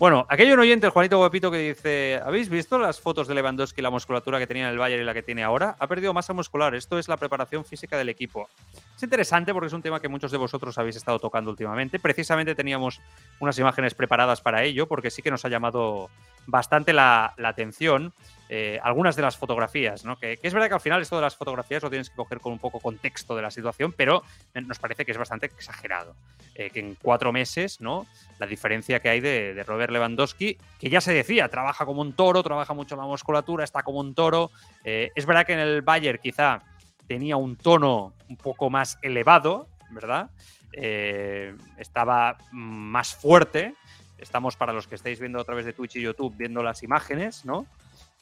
Bueno, 0.00 0.24
aquí 0.30 0.44
hay 0.44 0.50
un 0.50 0.58
oyente, 0.58 0.86
el 0.86 0.92
Juanito 0.92 1.18
Guapito, 1.18 1.50
que 1.50 1.58
dice: 1.58 2.22
¿Habéis 2.24 2.48
visto 2.48 2.78
las 2.78 2.98
fotos 2.98 3.28
de 3.28 3.34
Lewandowski, 3.34 3.82
la 3.82 3.90
musculatura 3.90 4.38
que 4.38 4.46
tenía 4.46 4.64
en 4.64 4.70
el 4.70 4.78
Bayern 4.78 5.02
y 5.02 5.04
la 5.04 5.12
que 5.12 5.22
tiene 5.22 5.44
ahora? 5.44 5.76
Ha 5.78 5.86
perdido 5.88 6.14
masa 6.14 6.32
muscular. 6.32 6.74
Esto 6.74 6.98
es 6.98 7.06
la 7.06 7.18
preparación 7.18 7.66
física 7.66 7.98
del 7.98 8.08
equipo. 8.08 8.48
Es 8.96 9.02
interesante 9.02 9.52
porque 9.52 9.66
es 9.66 9.74
un 9.74 9.82
tema 9.82 10.00
que 10.00 10.08
muchos 10.08 10.32
de 10.32 10.38
vosotros 10.38 10.78
habéis 10.78 10.96
estado 10.96 11.18
tocando 11.18 11.50
últimamente. 11.50 11.98
Precisamente 11.98 12.54
teníamos 12.54 12.98
unas 13.40 13.58
imágenes 13.58 13.92
preparadas 13.92 14.40
para 14.40 14.62
ello, 14.62 14.88
porque 14.88 15.10
sí 15.10 15.20
que 15.20 15.30
nos 15.30 15.44
ha 15.44 15.50
llamado 15.50 16.08
bastante 16.46 16.94
la, 16.94 17.34
atención 17.36 18.14
eh, 18.52 18.80
algunas 18.82 19.14
de 19.14 19.22
las 19.22 19.36
fotografías, 19.36 20.04
¿no? 20.04 20.18
Que, 20.18 20.36
es 20.42 20.52
verdad 20.52 20.66
que 20.66 20.74
al 20.74 20.80
final 20.80 21.00
esto 21.00 21.14
de 21.14 21.22
las 21.22 21.36
fotografías 21.36 21.84
lo 21.84 21.88
tienes 21.88 22.10
que 22.10 22.16
coger 22.16 22.40
con 22.40 22.52
un 22.52 22.58
poco 22.58 22.80
contexto 22.80 23.36
de 23.36 23.42
la 23.42 23.50
situación, 23.52 23.94
pero 23.96 24.24
nos 24.54 24.80
parece 24.80 25.04
que 25.04 25.12
es 25.12 25.18
bastante 25.18 25.46
exagerado. 25.46 26.16
Eh, 26.56 26.70
que 26.70 26.80
en 26.80 26.96
cuatro 26.96 27.30
meses, 27.32 27.80
¿no? 27.80 28.08
La 28.40 28.48
diferencia 28.48 28.98
que 28.98 29.08
hay 29.08 29.20
de, 29.20 29.62
Robert 29.64 29.92
Lewandowski, 29.92 30.58
que 30.80 30.90
ya 30.90 31.00
se 31.00 31.14
decía, 31.14 31.48
trabaja 31.48 31.86
como 31.86 32.00
un 32.00 32.12
toro, 32.12 32.42
trabaja 32.42 32.74
mucho 32.74 32.96
la 32.96 33.04
musculatura, 33.04 33.62
está 33.62 33.84
como 33.84 34.00
un 34.00 34.16
toro. 34.16 34.50
Eh, 34.82 35.12
es 35.14 35.26
verdad 35.26 35.46
que 35.46 35.52
en 35.52 35.60
el 35.60 35.82
Bayern 35.82 36.18
quizá 36.20 36.64
tenía 37.06 37.36
un 37.36 37.54
tono 37.54 38.14
un 38.28 38.36
poco 38.36 38.68
más 38.68 38.98
elevado, 39.02 39.68
¿verdad? 39.90 40.28
estaba 40.72 42.38
más 42.52 43.14
fuerte, 43.14 43.74
Estamos 44.18 44.54
para 44.54 44.74
los 44.74 44.86
que 44.86 44.96
estáis 44.96 45.18
viendo 45.18 45.40
a 45.40 45.44
través 45.44 45.64
de 45.64 45.72
Twitch 45.72 45.96
y 45.96 46.02
YouTube 46.02 46.34
viendo 46.36 46.62
las 46.62 46.82
imágenes, 46.82 47.44
¿no? 47.46 47.66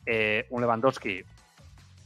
Eh, 0.06 0.46
un 0.50 0.60
Lewandowski, 0.60 1.22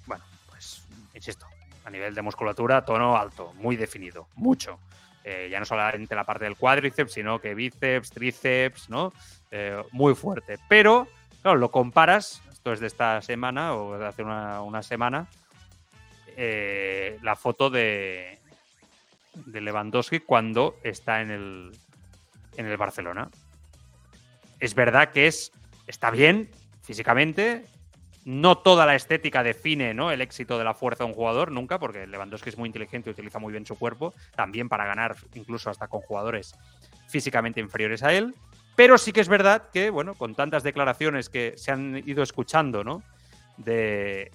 bueno, 0.07 0.25
pues 0.49 0.87
insisto, 1.15 1.47
a 1.85 1.91
nivel 1.91 2.15
de 2.15 2.23
musculatura, 2.23 2.85
tono 2.85 3.17
alto, 3.17 3.53
muy 3.55 3.77
definido, 3.77 4.29
mucho. 4.37 4.79
Eh, 5.25 5.49
ya 5.51 5.61
no 5.61 5.65
solamente 5.65 6.15
la 6.15 6.25
parte 6.25 6.45
del 6.45 6.57
cuádriceps, 6.57 7.13
sino 7.13 7.41
que 7.41 7.55
bíceps, 7.55 8.11
tríceps, 8.11 8.91
¿no? 8.91 9.13
Eh, 9.51 9.81
muy 9.93 10.15
fuerte. 10.15 10.59
Pero, 10.69 11.07
claro, 11.43 11.59
lo 11.59 11.71
comparas, 11.71 12.43
esto 12.53 12.73
es 12.73 12.81
de 12.81 12.89
esta 12.89 13.23
semana 13.23 13.75
o 13.75 13.97
de 13.97 14.07
hace 14.07 14.23
una, 14.23 14.83
semana, 14.83 15.29
la 16.37 17.37
foto 17.37 17.71
de, 17.71 18.41
de 19.35 19.61
Lewandowski 19.61 20.21
cuando 20.21 20.77
está 20.83 21.21
en 21.21 21.31
el, 21.31 21.73
en 22.57 22.67
el 22.67 22.77
Barcelona 22.77 23.31
es 24.63 24.77
verdad 24.77 25.11
que 25.11 25.27
es, 25.27 25.51
está 25.89 26.13
bien 26.13 26.49
físicamente. 26.83 27.67
No 28.25 28.59
toda 28.59 28.87
la 28.87 28.95
estética 28.95 29.43
define 29.43 29.95
¿no? 29.95 30.13
el 30.13 30.21
éxito 30.21 30.59
de 30.59 30.65
la 30.65 30.75
fuerza 30.75 31.05
de 31.05 31.11
un 31.11 31.15
jugador, 31.15 31.51
nunca, 31.51 31.79
porque 31.79 32.07
Lewandowski 32.07 32.51
es 32.51 32.59
muy 32.59 32.69
inteligente 32.69 33.11
y 33.11 33.13
utiliza 33.13 33.39
muy 33.39 33.53
bien 33.53 33.67
su 33.67 33.77
cuerpo, 33.77 34.15
también 34.37 34.69
para 34.69 34.87
ganar 34.87 35.17
incluso 35.35 35.71
hasta 35.71 35.89
con 35.89 36.01
jugadores 36.03 36.55
físicamente 37.09 37.61
inferiores 37.61 38.03
a 38.03 38.13
él. 38.13 38.35
Pero 38.75 38.97
sí 38.97 39.13
que 39.13 39.21
es 39.21 39.29
verdad 39.29 39.69
que, 39.73 39.91
bueno, 39.91 40.15
con 40.15 40.35
tantas 40.35 40.63
declaraciones 40.63 41.29
que 41.29 41.55
se 41.57 41.73
han 41.73 42.03
ido 42.07 42.23
escuchando, 42.23 42.83
¿no? 42.85 43.03
De, 43.59 44.31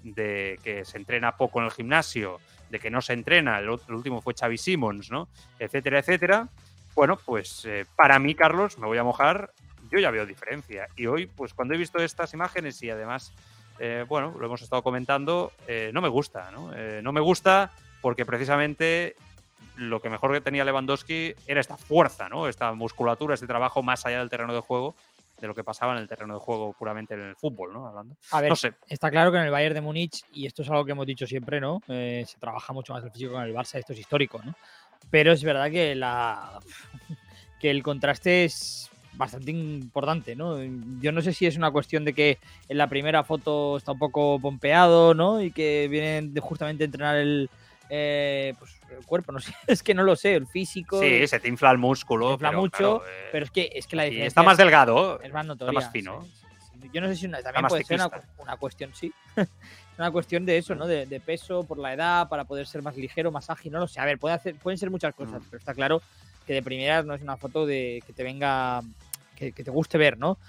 que 0.64 0.86
se 0.86 0.98
entrena 0.98 1.38
poco 1.38 1.60
en 1.60 1.66
el 1.66 1.72
gimnasio, 1.72 2.40
de 2.70 2.80
que 2.80 2.92
no 2.92 3.02
se 3.02 3.14
entrena, 3.14 3.58
el, 3.60 3.70
último 3.70 4.22
fue 4.22 4.36
Xavi 4.40 4.58
Simons, 4.58 5.10
¿no? 5.10 5.28
Etcétera, 5.58 6.00
etcétera. 6.00 6.50
Bueno, 6.94 7.18
pues 7.18 7.66
eh, 7.66 7.86
para 7.96 8.20
mí, 8.20 8.36
Carlos, 8.36 8.78
me 8.78 8.86
voy 8.86 8.98
a 8.98 9.04
mojar, 9.04 9.52
yo 9.90 10.00
ya 10.00 10.12
veo 10.12 10.26
diferencia. 10.26 10.88
Y 10.96 11.08
hoy, 11.08 11.26
pues 11.26 11.54
cuando 11.54 11.74
he 11.74 11.78
visto 11.78 11.98
estas 12.00 12.34
imágenes 12.34 12.82
y 12.84 12.90
además, 12.90 13.34
eh, 13.80 14.06
bueno, 14.08 14.36
lo 14.40 14.46
hemos 14.46 14.62
estado 14.62 14.82
comentando, 14.82 15.52
eh, 15.68 15.92
no 15.94 16.02
me 16.02 16.10
gusta, 16.10 16.52
¿no? 16.52 16.74
Eh, 16.76 17.02
no 17.04 17.12
me 17.12 17.22
gusta 17.22 17.72
porque 18.02 18.26
precisamente 18.26 19.16
lo 19.76 20.02
que 20.02 20.10
mejor 20.10 20.34
que 20.34 20.42
tenía 20.42 20.66
Lewandowski 20.66 21.36
era 21.46 21.62
esta 21.62 21.78
fuerza, 21.78 22.30
¿no? 22.30 22.48
Esta 22.48 22.74
musculatura, 22.74 23.36
este 23.36 23.48
trabajo 23.48 23.84
más 23.84 24.06
allá 24.06 24.20
del 24.20 24.30
terreno 24.30 24.54
de 24.54 24.62
juego 24.62 24.96
de 25.40 25.46
lo 25.46 25.54
que 25.54 25.64
pasaba 25.64 25.94
en 25.94 26.00
el 26.00 26.08
terreno 26.08 26.34
de 26.34 26.40
juego 26.40 26.74
puramente 26.74 27.14
en 27.14 27.22
el 27.22 27.36
fútbol, 27.36 27.72
¿no? 27.72 27.86
Hablando. 27.86 28.16
A 28.32 28.42
ver, 28.42 28.50
no 28.50 28.56
sé. 28.56 28.74
está 28.88 29.12
claro 29.12 29.32
que 29.32 29.38
en 29.38 29.44
el 29.44 29.52
Bayern 29.52 29.76
de 29.76 29.82
Múnich, 29.82 30.24
y 30.34 30.48
esto 30.48 30.64
es 30.64 30.70
algo 30.70 30.84
que 30.84 30.94
hemos 30.94 31.06
dicho 31.06 31.28
siempre, 31.28 31.62
¿no? 31.62 31.80
se 31.86 32.38
trabaja 32.40 32.74
mucho 32.74 32.94
más 32.94 33.04
el 33.04 33.12
físico 33.12 33.34
con 33.34 33.44
el 33.44 33.54
Barça, 33.54 33.78
esto 33.78 33.94
es 33.94 34.00
histórico, 34.00 34.42
¿no? 34.44 34.56
Pero 35.12 35.32
es 35.32 35.44
verdad 35.44 35.70
que 35.70 35.94
la 35.94 36.60
que 37.60 37.70
el 37.70 37.84
contraste 37.84 38.46
es 38.46 38.90
bastante 39.14 39.52
importante, 39.52 40.36
¿no? 40.36 40.58
Yo 41.02 41.12
no 41.12 41.22
sé 41.22 41.34
si 41.34 41.46
es 41.46 41.58
una 41.58 41.72
cuestión 41.72 42.06
de 42.06 42.14
que 42.14 42.38
en 42.70 42.78
la 42.78 42.88
primera 42.88 43.24
foto 43.24 43.78
está 43.78 43.94
un 43.94 44.00
poco 44.00 44.40
pompeado, 44.40 45.14
¿no? 45.14 45.42
Y 45.42 45.52
que 45.52 45.88
vienen 45.90 46.34
de 46.34 46.40
justamente 46.40 46.84
entrenar 46.84 47.18
el, 47.18 47.50
eh, 47.90 48.54
pues, 48.60 48.80
el 48.98 49.06
cuerpo, 49.06 49.32
no 49.32 49.40
sé, 49.40 49.54
es 49.68 49.84
que 49.84 49.94
no 49.94 50.04
lo 50.04 50.16
sé, 50.16 50.36
el 50.36 50.48
físico. 50.48 51.00
Sí, 51.02 51.28
se 51.28 51.40
te 51.40 51.48
infla 51.48 51.72
el 51.72 51.78
músculo. 51.78 52.28
Se 52.28 52.34
infla 52.34 52.52
mucho, 52.52 53.04
eh, 53.06 53.30
pero 53.32 53.46
es 53.46 53.52
que, 53.52 53.70
es 53.74 53.88
que 53.88 53.96
la 53.96 54.04
diferencia. 54.04 54.28
Está 54.28 54.44
más 54.44 54.58
delgado, 54.58 55.22
es 55.22 55.32
más 55.32 55.46
notoria, 55.46 55.80
está 55.80 55.88
más 55.88 55.92
fino. 55.92 56.26
Yo 56.94 57.02
no 57.02 57.08
sé 57.08 57.16
si 57.16 57.28
también 57.28 57.66
puede 57.68 57.84
ser 57.84 58.00
una, 58.38 58.56
cuestión, 58.58 58.94
sí. 58.94 59.12
una 59.98 60.12
cuestión 60.12 60.46
de 60.46 60.58
eso, 60.58 60.76
¿no? 60.76 60.88
De, 60.88 61.22
peso, 61.26 61.64
por 61.64 61.80
la 61.80 61.94
edad, 61.94 62.30
para 62.30 62.46
poder 62.46 62.68
ser 62.68 62.82
más 62.82 62.96
ligero, 62.96 63.32
más 63.32 63.50
ágil, 63.50 63.72
no 63.72 63.80
lo 63.80 63.88
sé. 63.88 64.00
A 64.00 64.06
ver, 64.06 64.20
puede 64.20 64.36
hacer, 64.36 64.56
pueden 64.56 64.78
ser 64.78 64.90
muchas 64.90 65.14
cosas, 65.14 65.42
mm. 65.42 65.46
pero 65.50 65.58
está 65.58 65.74
claro 65.74 66.02
que 66.48 66.54
de 66.54 66.64
primeras 66.64 67.06
no 67.06 67.14
es 67.14 67.22
una 67.22 67.38
foto 67.38 67.66
de 67.66 68.02
que 68.08 68.14
te 68.14 68.24
venga 68.24 68.82
que, 69.36 69.52
te 69.52 69.70
guste 69.70 70.00
ver, 70.00 70.18
¿no? 70.18 70.40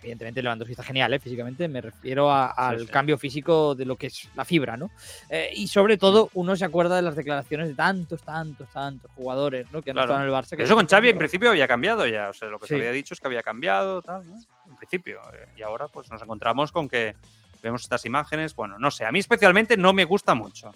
evidentemente 0.00 0.42
Lewandowski 0.42 0.72
está 0.72 0.84
genial, 0.84 1.12
¿eh? 1.14 1.18
físicamente, 1.18 1.66
me 1.66 1.80
refiero 1.80 2.30
al 2.30 2.88
cambio 2.88 3.18
físico 3.18 3.74
de 3.74 3.84
lo 3.84 3.96
que 3.96 4.08
es 4.08 4.28
la 4.36 4.44
fibra, 4.44 4.76
¿no? 4.76 4.90
Eh, 5.28 5.50
y 5.54 5.66
sobre 5.66 5.96
todo, 5.96 6.30
uno 6.34 6.54
se 6.54 6.64
acuerda 6.64 6.94
de 6.94 7.02
las 7.02 7.16
declaraciones 7.16 7.68
de 7.68 7.74
tantos, 7.74 8.22
tantos, 8.22 8.68
tantos 8.68 9.10
jugadores, 9.16 9.66
¿no? 9.72 9.82
Que 9.82 9.90
han 9.90 9.98
estado 9.98 10.20
en 10.20 10.26
el 10.26 10.30
Barça. 10.30 10.60
Eso 10.60 10.76
con 10.76 10.86
Xavi 10.86 11.08
en 11.08 11.18
principio 11.18 11.50
había 11.50 11.66
cambiado 11.66 12.06
ya, 12.06 12.28
o 12.28 12.32
sea, 12.32 12.48
lo 12.48 12.58
que 12.58 12.66
se 12.66 12.76
había 12.76 12.92
dicho 12.92 13.14
es 13.14 13.20
que 13.20 13.26
había 13.26 13.42
cambiado, 13.42 14.02
tal, 14.02 14.28
¿no? 14.28 14.36
En 14.68 14.76
principio. 14.76 15.20
Eh, 15.32 15.48
y 15.56 15.62
ahora 15.62 15.88
pues 15.88 16.10
nos 16.10 16.22
encontramos 16.22 16.70
con 16.70 16.88
que 16.88 17.16
vemos 17.62 17.82
estas 17.82 18.04
imágenes, 18.04 18.54
bueno, 18.54 18.78
no 18.78 18.90
sé, 18.90 19.04
a 19.04 19.10
mí 19.10 19.18
especialmente 19.18 19.76
no 19.76 19.92
me 19.92 20.04
gusta 20.04 20.34
mucho 20.34 20.70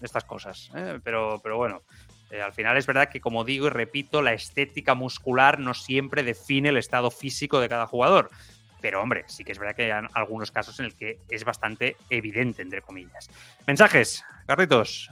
estas 0.00 0.24
cosas, 0.24 0.70
¿eh? 0.74 1.00
pero, 1.02 1.40
pero 1.42 1.56
bueno, 1.56 1.82
eh, 2.34 2.42
al 2.42 2.52
final 2.52 2.76
es 2.76 2.86
verdad 2.86 3.08
que, 3.08 3.20
como 3.20 3.44
digo 3.44 3.68
y 3.68 3.70
repito, 3.70 4.20
la 4.20 4.32
estética 4.32 4.94
muscular 4.94 5.60
no 5.60 5.72
siempre 5.72 6.24
define 6.24 6.70
el 6.70 6.76
estado 6.76 7.10
físico 7.12 7.60
de 7.60 7.68
cada 7.68 7.86
jugador. 7.86 8.30
Pero 8.80 9.00
hombre, 9.00 9.24
sí 9.28 9.44
que 9.44 9.52
es 9.52 9.58
verdad 9.58 9.76
que 9.76 9.92
hay 9.92 10.06
algunos 10.12 10.50
casos 10.50 10.78
en 10.80 10.86
el 10.86 10.94
que 10.94 11.20
es 11.30 11.44
bastante 11.44 11.96
evidente, 12.10 12.62
entre 12.62 12.82
comillas. 12.82 13.30
Mensajes, 13.66 14.24
Carritos. 14.46 15.10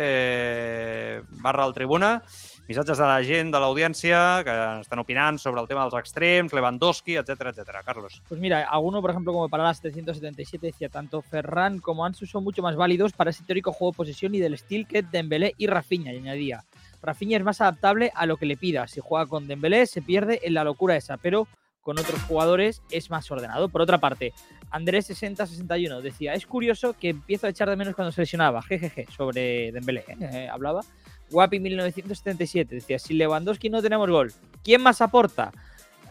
Eh, 0.00 1.22
barra 1.28 1.64
al 1.64 1.74
tribuna. 1.74 2.22
Missatges 2.68 2.98
de 2.98 3.04
la 3.08 3.22
gent, 3.24 3.48
de 3.48 3.60
l'audiència, 3.62 4.18
que 4.44 4.54
están 4.82 4.98
opinando 5.00 5.40
sobre 5.40 5.62
el 5.62 5.66
tema 5.66 5.86
de 5.86 5.90
los 5.90 5.98
extrems, 5.98 6.52
Lewandowski, 6.52 7.14
etcétera, 7.16 7.48
etcétera. 7.48 7.82
Carlos. 7.82 8.20
Pues 8.28 8.38
mira, 8.38 8.68
alguno, 8.68 9.00
por 9.00 9.10
ejemplo, 9.10 9.32
como 9.32 9.48
para 9.48 9.64
las 9.64 9.78
777, 9.78 10.66
decía 10.66 10.90
tanto 10.90 11.22
Ferran 11.22 11.78
como 11.78 12.04
Ansu 12.04 12.26
son 12.26 12.44
mucho 12.44 12.60
más 12.60 12.76
válidos 12.76 13.14
para 13.14 13.30
ese 13.30 13.42
teórico 13.42 13.72
juego 13.72 13.92
de 13.92 13.96
posesión 13.96 14.34
y 14.34 14.38
del 14.38 14.52
estilo 14.52 14.86
que 14.86 15.00
Dembélé 15.00 15.54
y 15.56 15.66
Rafinha, 15.66 16.12
y 16.12 16.18
añadía. 16.18 16.62
Rafinha 17.00 17.38
es 17.38 17.42
más 17.42 17.62
adaptable 17.62 18.12
a 18.14 18.26
lo 18.26 18.36
que 18.36 18.44
le 18.44 18.58
pida. 18.58 18.86
Si 18.86 19.00
juega 19.00 19.24
con 19.24 19.48
Dembélé, 19.48 19.86
se 19.86 20.02
pierde 20.02 20.40
en 20.42 20.52
la 20.52 20.62
locura 20.62 20.94
esa, 20.94 21.16
pero 21.16 21.48
con 21.80 21.98
otros 21.98 22.20
jugadores 22.24 22.82
es 22.90 23.08
más 23.08 23.30
ordenado. 23.30 23.70
Por 23.70 23.80
otra 23.80 23.96
parte, 23.96 24.34
Andrés6061 24.72 26.02
decía, 26.02 26.34
es 26.34 26.44
curioso 26.44 26.92
que 26.92 27.08
empiezo 27.08 27.46
a 27.46 27.50
echar 27.50 27.70
de 27.70 27.76
menos 27.76 27.94
cuando 27.94 28.12
se 28.12 28.20
lesionaba, 28.20 28.60
jejeje, 28.60 29.06
sobre 29.16 29.72
Dembélé. 29.72 30.04
Eh, 30.20 30.48
hablaba. 30.52 30.82
Guapi 31.30 31.60
1977 31.60 32.74
decía, 32.74 32.98
si 32.98 33.14
Lewandowski 33.14 33.70
no 33.70 33.82
tenemos 33.82 34.10
gol, 34.10 34.32
¿quién 34.62 34.82
más 34.82 35.00
aporta? 35.00 35.52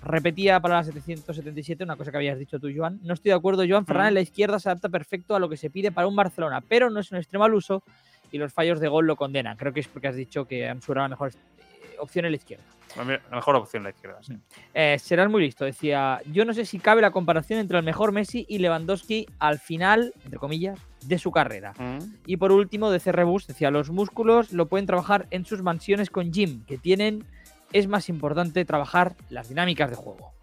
Repetía 0.04 0.60
para 0.60 0.76
la 0.76 0.84
777 0.84 1.84
una 1.84 1.96
cosa 1.96 2.12
que 2.12 2.18
habías 2.18 2.38
dicho 2.38 2.60
tú, 2.60 2.70
Joan. 2.76 3.00
No 3.04 3.14
estoy 3.14 3.30
de 3.30 3.36
acuerdo, 3.36 3.64
Joan 3.68 3.86
Fernández, 3.86 4.14
la 4.14 4.22
izquierda 4.22 4.60
se 4.60 4.70
adapta 4.70 4.90
perfecto 4.90 5.36
a 5.36 5.40
lo 5.40 5.50
que 5.50 5.58
se 5.58 5.70
pide 5.70 5.92
para 5.92 6.08
un 6.08 6.16
Barcelona, 6.16 6.62
pero 6.62 6.90
no 6.90 7.00
es 7.00 7.12
un 7.12 7.18
extremo 7.18 7.46
al 7.46 7.54
uso 7.54 7.84
y 8.32 8.38
los 8.38 8.54
fallos 8.54 8.80
de 8.80 8.88
gol 8.88 9.08
lo 9.08 9.16
condenan. 9.16 9.58
Creo 9.58 9.74
que 9.74 9.80
es 9.80 9.88
porque 9.88 10.08
has 10.08 10.16
dicho 10.16 10.46
que 10.46 10.68
Ansu 10.68 10.92
era 10.92 11.04
la 11.04 11.10
mejor 11.10 11.32
eh, 11.32 11.96
opción 12.00 12.26
en 12.26 12.32
la 12.32 12.38
izquierda. 12.38 12.64
La 12.96 13.04
mejor 13.04 13.56
opción 13.56 13.82
en 13.82 13.84
la 13.86 13.90
izquierda, 13.90 14.20
sí. 14.22 14.38
Eh, 14.74 14.98
serás 15.00 15.30
muy 15.30 15.42
listo. 15.42 15.66
Decía, 15.66 16.22
yo 16.32 16.46
no 16.46 16.54
sé 16.54 16.66
si 16.66 16.80
cabe 16.80 17.02
la 17.02 17.12
comparación 17.12 17.60
entre 17.60 17.78
el 17.78 17.84
mejor 17.84 18.12
Messi 18.12 18.46
y 18.48 18.60
Lewandowski 18.60 19.28
al 19.40 19.60
final, 19.60 20.14
entre 20.24 20.40
comillas, 20.40 20.80
de 21.02 21.20
su 21.20 21.32
carrera. 21.32 21.74
Mm. 21.78 22.00
Y 22.26 22.38
por 22.38 22.52
último, 22.52 22.92
de 22.92 23.00
Cerrebus, 23.00 23.48
decía, 23.48 23.72
los 23.72 23.90
músculos 23.90 24.52
lo 24.52 24.68
pueden 24.68 24.86
trabajar 24.86 25.28
en 25.32 25.46
sus 25.46 25.62
mansiones 25.62 26.10
con 26.10 26.34
Jim, 26.34 26.66
que 26.66 26.78
tienen, 26.78 27.26
es 27.74 27.88
más 27.88 28.10
importante 28.10 28.66
trabajar 28.66 29.16
las 29.30 29.50
dinámicas 29.50 29.90
de 29.90 29.96
juego. 29.96 30.34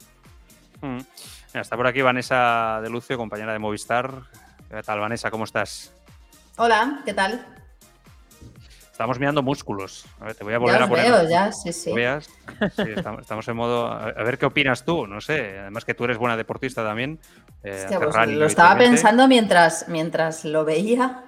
Mm. 0.80 0.98
Mira, 1.54 1.60
está 1.60 1.76
por 1.76 1.86
aquí 1.86 2.02
Vanessa 2.02 2.80
de 2.82 2.90
Lucio, 2.90 3.16
compañera 3.16 3.52
de 3.52 3.58
Movistar. 3.58 4.22
¿Qué 4.70 4.82
tal, 4.82 5.00
Vanessa? 5.00 5.30
¿Cómo 5.30 5.44
estás? 5.44 5.92
Hola, 6.56 7.02
¿qué 7.04 7.14
tal? 7.14 7.46
Estamos 8.94 9.18
mirando 9.18 9.42
músculos. 9.42 10.04
A 10.20 10.26
ver, 10.26 10.36
te 10.36 10.44
voy 10.44 10.54
a 10.54 10.58
volver 10.58 10.78
ya 10.78 10.84
a 10.84 10.88
poner. 10.88 11.10
Veo, 11.10 11.28
ya, 11.28 11.50
sí, 11.50 11.72
sí. 11.72 11.92
Veas. 11.92 12.26
sí 12.76 12.90
estamos, 12.96 13.22
estamos, 13.22 13.48
en 13.48 13.56
modo. 13.56 13.88
A 13.88 14.12
ver 14.22 14.38
qué 14.38 14.46
opinas 14.46 14.84
tú, 14.84 15.08
no 15.08 15.20
sé. 15.20 15.58
Además 15.58 15.84
que 15.84 15.94
tú 15.94 16.04
eres 16.04 16.16
buena 16.16 16.36
deportista 16.36 16.84
también. 16.84 17.18
Eh, 17.64 17.72
Hostia, 17.74 17.98
pues 17.98 18.14
lo 18.28 18.46
estaba 18.46 18.78
pensando 18.78 19.26
mientras, 19.26 19.88
mientras 19.88 20.44
lo 20.44 20.64
veía. 20.64 21.24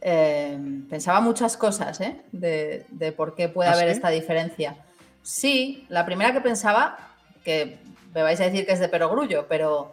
Eh, 0.00 0.58
pensaba 0.88 1.20
muchas 1.20 1.58
cosas, 1.58 2.00
¿eh? 2.00 2.22
De, 2.32 2.86
de 2.88 3.12
por 3.12 3.34
qué 3.34 3.50
puede 3.50 3.68
¿Ah, 3.68 3.74
haber 3.74 3.88
sí? 3.90 3.96
esta 3.96 4.08
diferencia. 4.08 4.74
Sí, 5.20 5.84
la 5.90 6.06
primera 6.06 6.32
que 6.32 6.40
pensaba, 6.40 6.96
que 7.44 7.80
me 8.14 8.22
vais 8.22 8.40
a 8.40 8.44
decir 8.44 8.64
que 8.64 8.72
es 8.72 8.80
de 8.80 8.88
perogrullo, 8.88 9.44
pero 9.46 9.92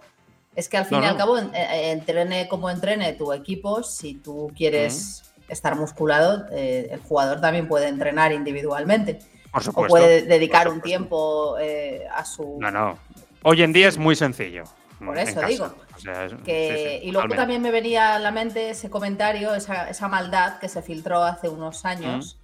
es 0.56 0.70
que 0.70 0.78
al 0.78 0.86
fin 0.86 1.00
No, 1.00 1.04
y 1.04 1.08
al 1.08 1.18
cabo, 1.18 1.38
en- 1.38 1.54
entrene 1.54 2.48
como 2.48 2.70
entrene 2.70 3.12
tu 3.12 3.34
equipo, 3.34 3.84
si 3.84 4.14
tú 4.14 4.50
quieres 4.56 5.31
estar 5.52 5.76
musculado, 5.76 6.46
eh, 6.52 6.88
el 6.92 7.00
jugador 7.02 7.42
también 7.42 7.68
puede 7.68 7.88
entrenar 7.88 8.32
individualmente. 8.32 9.20
Por 9.52 9.62
O 9.62 9.64
supuesto. 9.64 9.90
puede 9.90 10.22
dedicar 10.24 10.70
un 10.70 10.82
tiempo 10.82 11.58
eh, 11.60 12.08
a 12.16 12.24
su. 12.26 12.58
No, 12.60 12.72
no. 12.72 12.98
Hoy 13.44 13.62
en 13.64 13.74
día 13.74 13.88
es 13.90 13.98
muy 13.98 14.16
sencillo. 14.16 14.64
Por 15.04 15.18
eso 15.18 15.42
digo. 15.42 15.74
O 15.96 16.00
sea, 16.00 16.26
es- 16.26 16.34
que- 16.46 16.76
sí, 16.76 16.84
sí, 17.02 17.08
y 17.08 17.12
luego 17.12 17.28
totalmente. 17.28 17.36
también 17.38 17.62
me 17.62 17.72
venía 17.72 18.16
a 18.16 18.20
la 18.20 18.32
mente 18.32 18.70
ese 18.70 18.90
comentario, 18.90 19.54
esa, 19.56 19.90
esa 19.90 20.08
maldad 20.08 20.60
que 20.60 20.70
se 20.70 20.82
filtró 20.82 21.24
hace 21.24 21.50
unos 21.50 21.86
años 21.86 22.38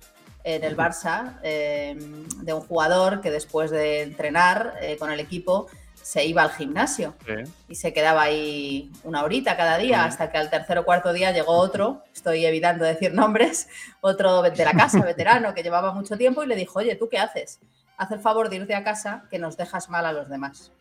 en 0.43 0.63
el 0.63 0.75
Barça 0.75 1.37
eh, 1.43 1.95
de 2.41 2.53
un 2.53 2.61
jugador 2.61 3.21
que 3.21 3.29
después 3.31 3.69
de 3.69 4.01
entrenar 4.01 4.73
eh, 4.81 4.97
con 4.97 5.11
el 5.11 5.19
equipo 5.19 5.67
se 6.07 6.23
iba 6.25 6.41
al 6.41 6.51
gimnasio 6.51 7.15
Sí. 7.25 7.33
y 7.67 7.75
se 7.75 7.91
quedaba 7.91 8.21
ahí 8.21 8.89
una 9.03 9.23
horita 9.25 9.57
cada 9.57 9.77
día 9.77 10.05
hasta 10.05 10.31
que 10.31 10.37
al 10.37 10.49
tercer 10.49 10.77
o 10.77 10.85
cuarto 10.85 11.11
día 11.11 11.31
llegó 11.33 11.51
otro, 11.57 12.01
estoy 12.15 12.45
evitando 12.45 12.85
decir 12.85 13.13
nombres, 13.13 13.67
otro 13.99 14.41
de 14.41 14.63
la 14.63 14.71
casa, 14.71 15.01
veterano, 15.01 15.53
que 15.53 15.63
llevaba 15.63 15.91
mucho 15.91 16.15
tiempo 16.15 16.43
y 16.43 16.47
le 16.47 16.55
dijo, 16.55 16.79
oye, 16.79 16.95
¿tú 16.95 17.09
qué 17.09 17.19
haces? 17.19 17.59
Haz 17.97 18.09
el 18.11 18.21
favor 18.21 18.47
de 18.47 18.55
irte 18.55 18.73
a 18.73 18.85
casa 18.85 19.25
que 19.29 19.37
nos 19.37 19.57
dejas 19.57 19.89
mal 19.89 20.05
a 20.05 20.13
los 20.13 20.29
demás. 20.29 20.71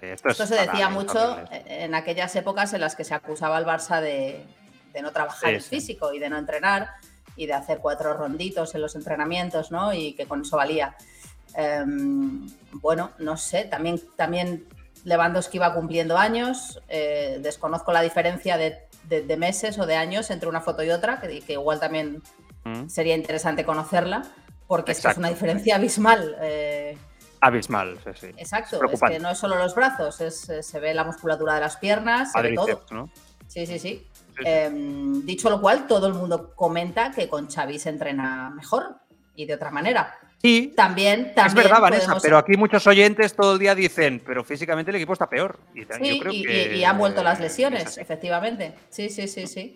Sí, 0.00 0.06
esto, 0.06 0.30
es 0.30 0.40
Esto 0.40 0.46
se 0.54 0.62
decía 0.66 0.88
mucho 0.88 1.32
horrible. 1.34 1.84
en 1.84 1.94
aquellas 1.94 2.34
épocas 2.34 2.72
en 2.72 2.80
las 2.80 2.96
que 2.96 3.04
se 3.04 3.12
acusaba 3.14 3.58
al 3.58 3.66
Barça 3.66 4.00
de, 4.00 4.46
de 4.94 5.02
no 5.02 5.12
trabajar 5.12 5.52
el 5.52 5.60
físico 5.60 6.14
y 6.14 6.18
de 6.18 6.30
no 6.30 6.38
entrenar 6.38 6.88
y 7.36 7.44
de 7.44 7.52
hacer 7.52 7.80
cuatro 7.80 8.14
ronditos 8.14 8.74
en 8.74 8.80
los 8.80 8.94
entrenamientos, 8.96 9.70
¿no? 9.70 9.92
Y 9.92 10.14
que 10.14 10.24
con 10.24 10.40
eso 10.40 10.56
valía. 10.56 10.96
Em, 11.54 12.46
bueno, 12.72 13.10
no 13.18 13.36
sé, 13.36 13.64
también, 13.64 14.00
también 14.16 14.66
Lewandowski 15.04 15.58
va 15.58 15.74
cumpliendo 15.74 16.16
años, 16.16 16.80
eh, 16.88 17.38
desconozco 17.42 17.92
la 17.92 18.00
diferencia 18.02 18.56
de, 18.56 18.78
de- 19.08 19.22
de 19.22 19.36
meses 19.36 19.78
o 19.78 19.86
de 19.86 19.96
años 19.96 20.30
entre 20.30 20.48
una 20.48 20.60
foto 20.60 20.82
y 20.82 20.90
otra, 20.90 21.20
que, 21.20 21.40
que 21.40 21.52
igual 21.54 21.80
también 21.80 22.22
Mm. 22.64 22.88
sería 22.88 23.16
interesante 23.16 23.64
conocerla, 23.64 24.22
porque 24.68 24.92
es, 24.92 25.04
una 25.16 25.28
diferencia 25.30 25.74
abismal. 25.74 26.36
eh, 26.40 26.96
Abismal, 27.40 27.98
sí, 28.04 28.10
sí. 28.20 28.26
Exacto, 28.36 28.78
es 28.88 29.00
que 29.00 29.18
no 29.18 29.30
es 29.30 29.38
solo 29.38 29.56
los 29.58 29.74
brazos, 29.74 30.20
es, 30.20 30.48
eh, 30.48 30.62
se 30.62 30.78
ve 30.78 30.94
la 30.94 31.02
musculatura 31.02 31.54
de 31.56 31.60
las 31.60 31.76
piernas, 31.78 32.30
se 32.30 32.40
ve 32.40 32.54
todo. 32.54 32.66
Cuádriceps, 32.66 32.92
¿no? 32.92 33.10
Sí, 33.48 33.66
sí, 33.66 33.80
sí. 33.80 34.08
sí. 34.38 34.42
Em, 34.44 35.26
dicho 35.26 35.50
lo 35.50 35.60
cual, 35.60 35.88
todo 35.88 36.06
el 36.06 36.14
mundo 36.14 36.54
comenta 36.54 37.10
que 37.10 37.28
con 37.28 37.50
Xavi 37.50 37.80
se 37.80 37.88
entrena 37.88 38.50
mejor 38.50 38.94
y 39.34 39.44
de 39.46 39.54
otra 39.54 39.72
manera. 39.72 40.14
Sí, 40.42 40.72
También, 40.76 41.34
también 41.34 41.46
es 41.46 41.54
verdad, 41.54 41.80
Vanessa, 41.80 42.02
podemos- 42.06 42.22
pero 42.24 42.36
aquí 42.38 42.56
muchos 42.56 42.84
oyentes 42.88 43.34
todo 43.36 43.52
el 43.52 43.58
día 43.60 43.74
dicen, 43.76 44.20
pero 44.26 44.42
físicamente 44.42 44.90
el 44.90 44.96
equipo 44.96 45.12
está 45.12 45.28
peor. 45.28 45.58
Y 45.72 45.82
Sí, 45.82 45.86
yo 46.16 46.18
creo 46.18 46.32
y, 46.32 46.42
que 46.42 46.74
y- 46.74 46.78
y 46.78 46.84
han 46.84 46.98
vuelto 46.98 47.22
las 47.22 47.34
es 47.34 47.42
lesiones, 47.42 47.96
efectivamente. 47.96 48.74
Sí, 48.90 49.08
sí, 49.08 49.28
sí, 49.28 49.46
sí. 49.46 49.74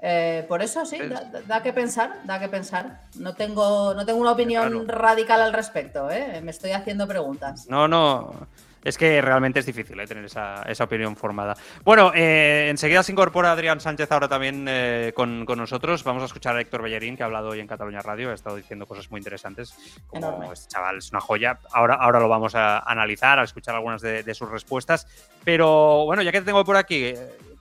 Eh, 0.00 0.44
por 0.46 0.62
eso 0.62 0.84
sí, 0.86 0.98
da, 0.98 1.22
da- 1.24 1.40
da 1.40 1.62
que 1.62 1.72
pensar, 1.72 2.20
da 2.24 2.38
que 2.38 2.48
pensar. 2.48 3.00
No 3.16 3.34
tengo, 3.34 3.94
no 3.94 4.06
tengo 4.06 4.20
una 4.20 4.32
opinión 4.32 4.84
Claro. 4.84 4.86
radical 4.86 5.40
al 5.40 5.52
respecto, 5.52 6.08
¿eh? 6.10 6.40
me 6.40 6.50
estoy 6.52 6.70
haciendo 6.72 7.08
preguntas. 7.08 7.66
No, 7.68 7.88
no. 7.88 8.46
Es 8.86 8.96
que 8.96 9.20
realmente 9.20 9.58
es 9.60 9.66
difícil 9.66 9.98
eh, 9.98 10.06
tener 10.06 10.24
esa, 10.24 10.62
esa 10.62 10.84
opinión 10.84 11.16
formada. 11.16 11.56
Bueno, 11.82 12.12
eh, 12.14 12.68
enseguida 12.70 13.02
se 13.02 13.10
incorpora 13.10 13.50
Adrián 13.50 13.80
Sánchez 13.80 14.12
ahora 14.12 14.28
también 14.28 14.64
eh, 14.68 15.12
con, 15.14 15.44
con 15.44 15.58
nosotros. 15.58 16.04
Vamos 16.04 16.22
a 16.22 16.26
escuchar 16.26 16.56
a 16.56 16.60
Héctor 16.60 16.82
Bellerín, 16.82 17.16
que 17.16 17.24
ha 17.24 17.26
hablado 17.26 17.48
hoy 17.48 17.58
en 17.60 17.66
Cataluña 17.66 18.00
Radio. 18.00 18.30
Ha 18.30 18.34
estado 18.34 18.54
diciendo 18.56 18.86
cosas 18.86 19.10
muy 19.10 19.18
interesantes. 19.18 19.74
Como 20.06 20.28
Enorme. 20.28 20.52
este 20.52 20.68
chaval 20.68 20.98
es 20.98 21.10
una 21.10 21.20
joya. 21.20 21.58
Ahora, 21.72 21.94
ahora 21.96 22.20
lo 22.20 22.28
vamos 22.28 22.54
a 22.54 22.78
analizar, 22.78 23.38
a 23.40 23.42
escuchar 23.42 23.74
algunas 23.74 24.02
de, 24.02 24.22
de 24.22 24.34
sus 24.34 24.48
respuestas. 24.48 25.06
Pero 25.42 26.04
bueno, 26.04 26.22
ya 26.22 26.30
que 26.30 26.38
te 26.40 26.46
tengo 26.46 26.64
por 26.64 26.76
aquí, 26.76 27.12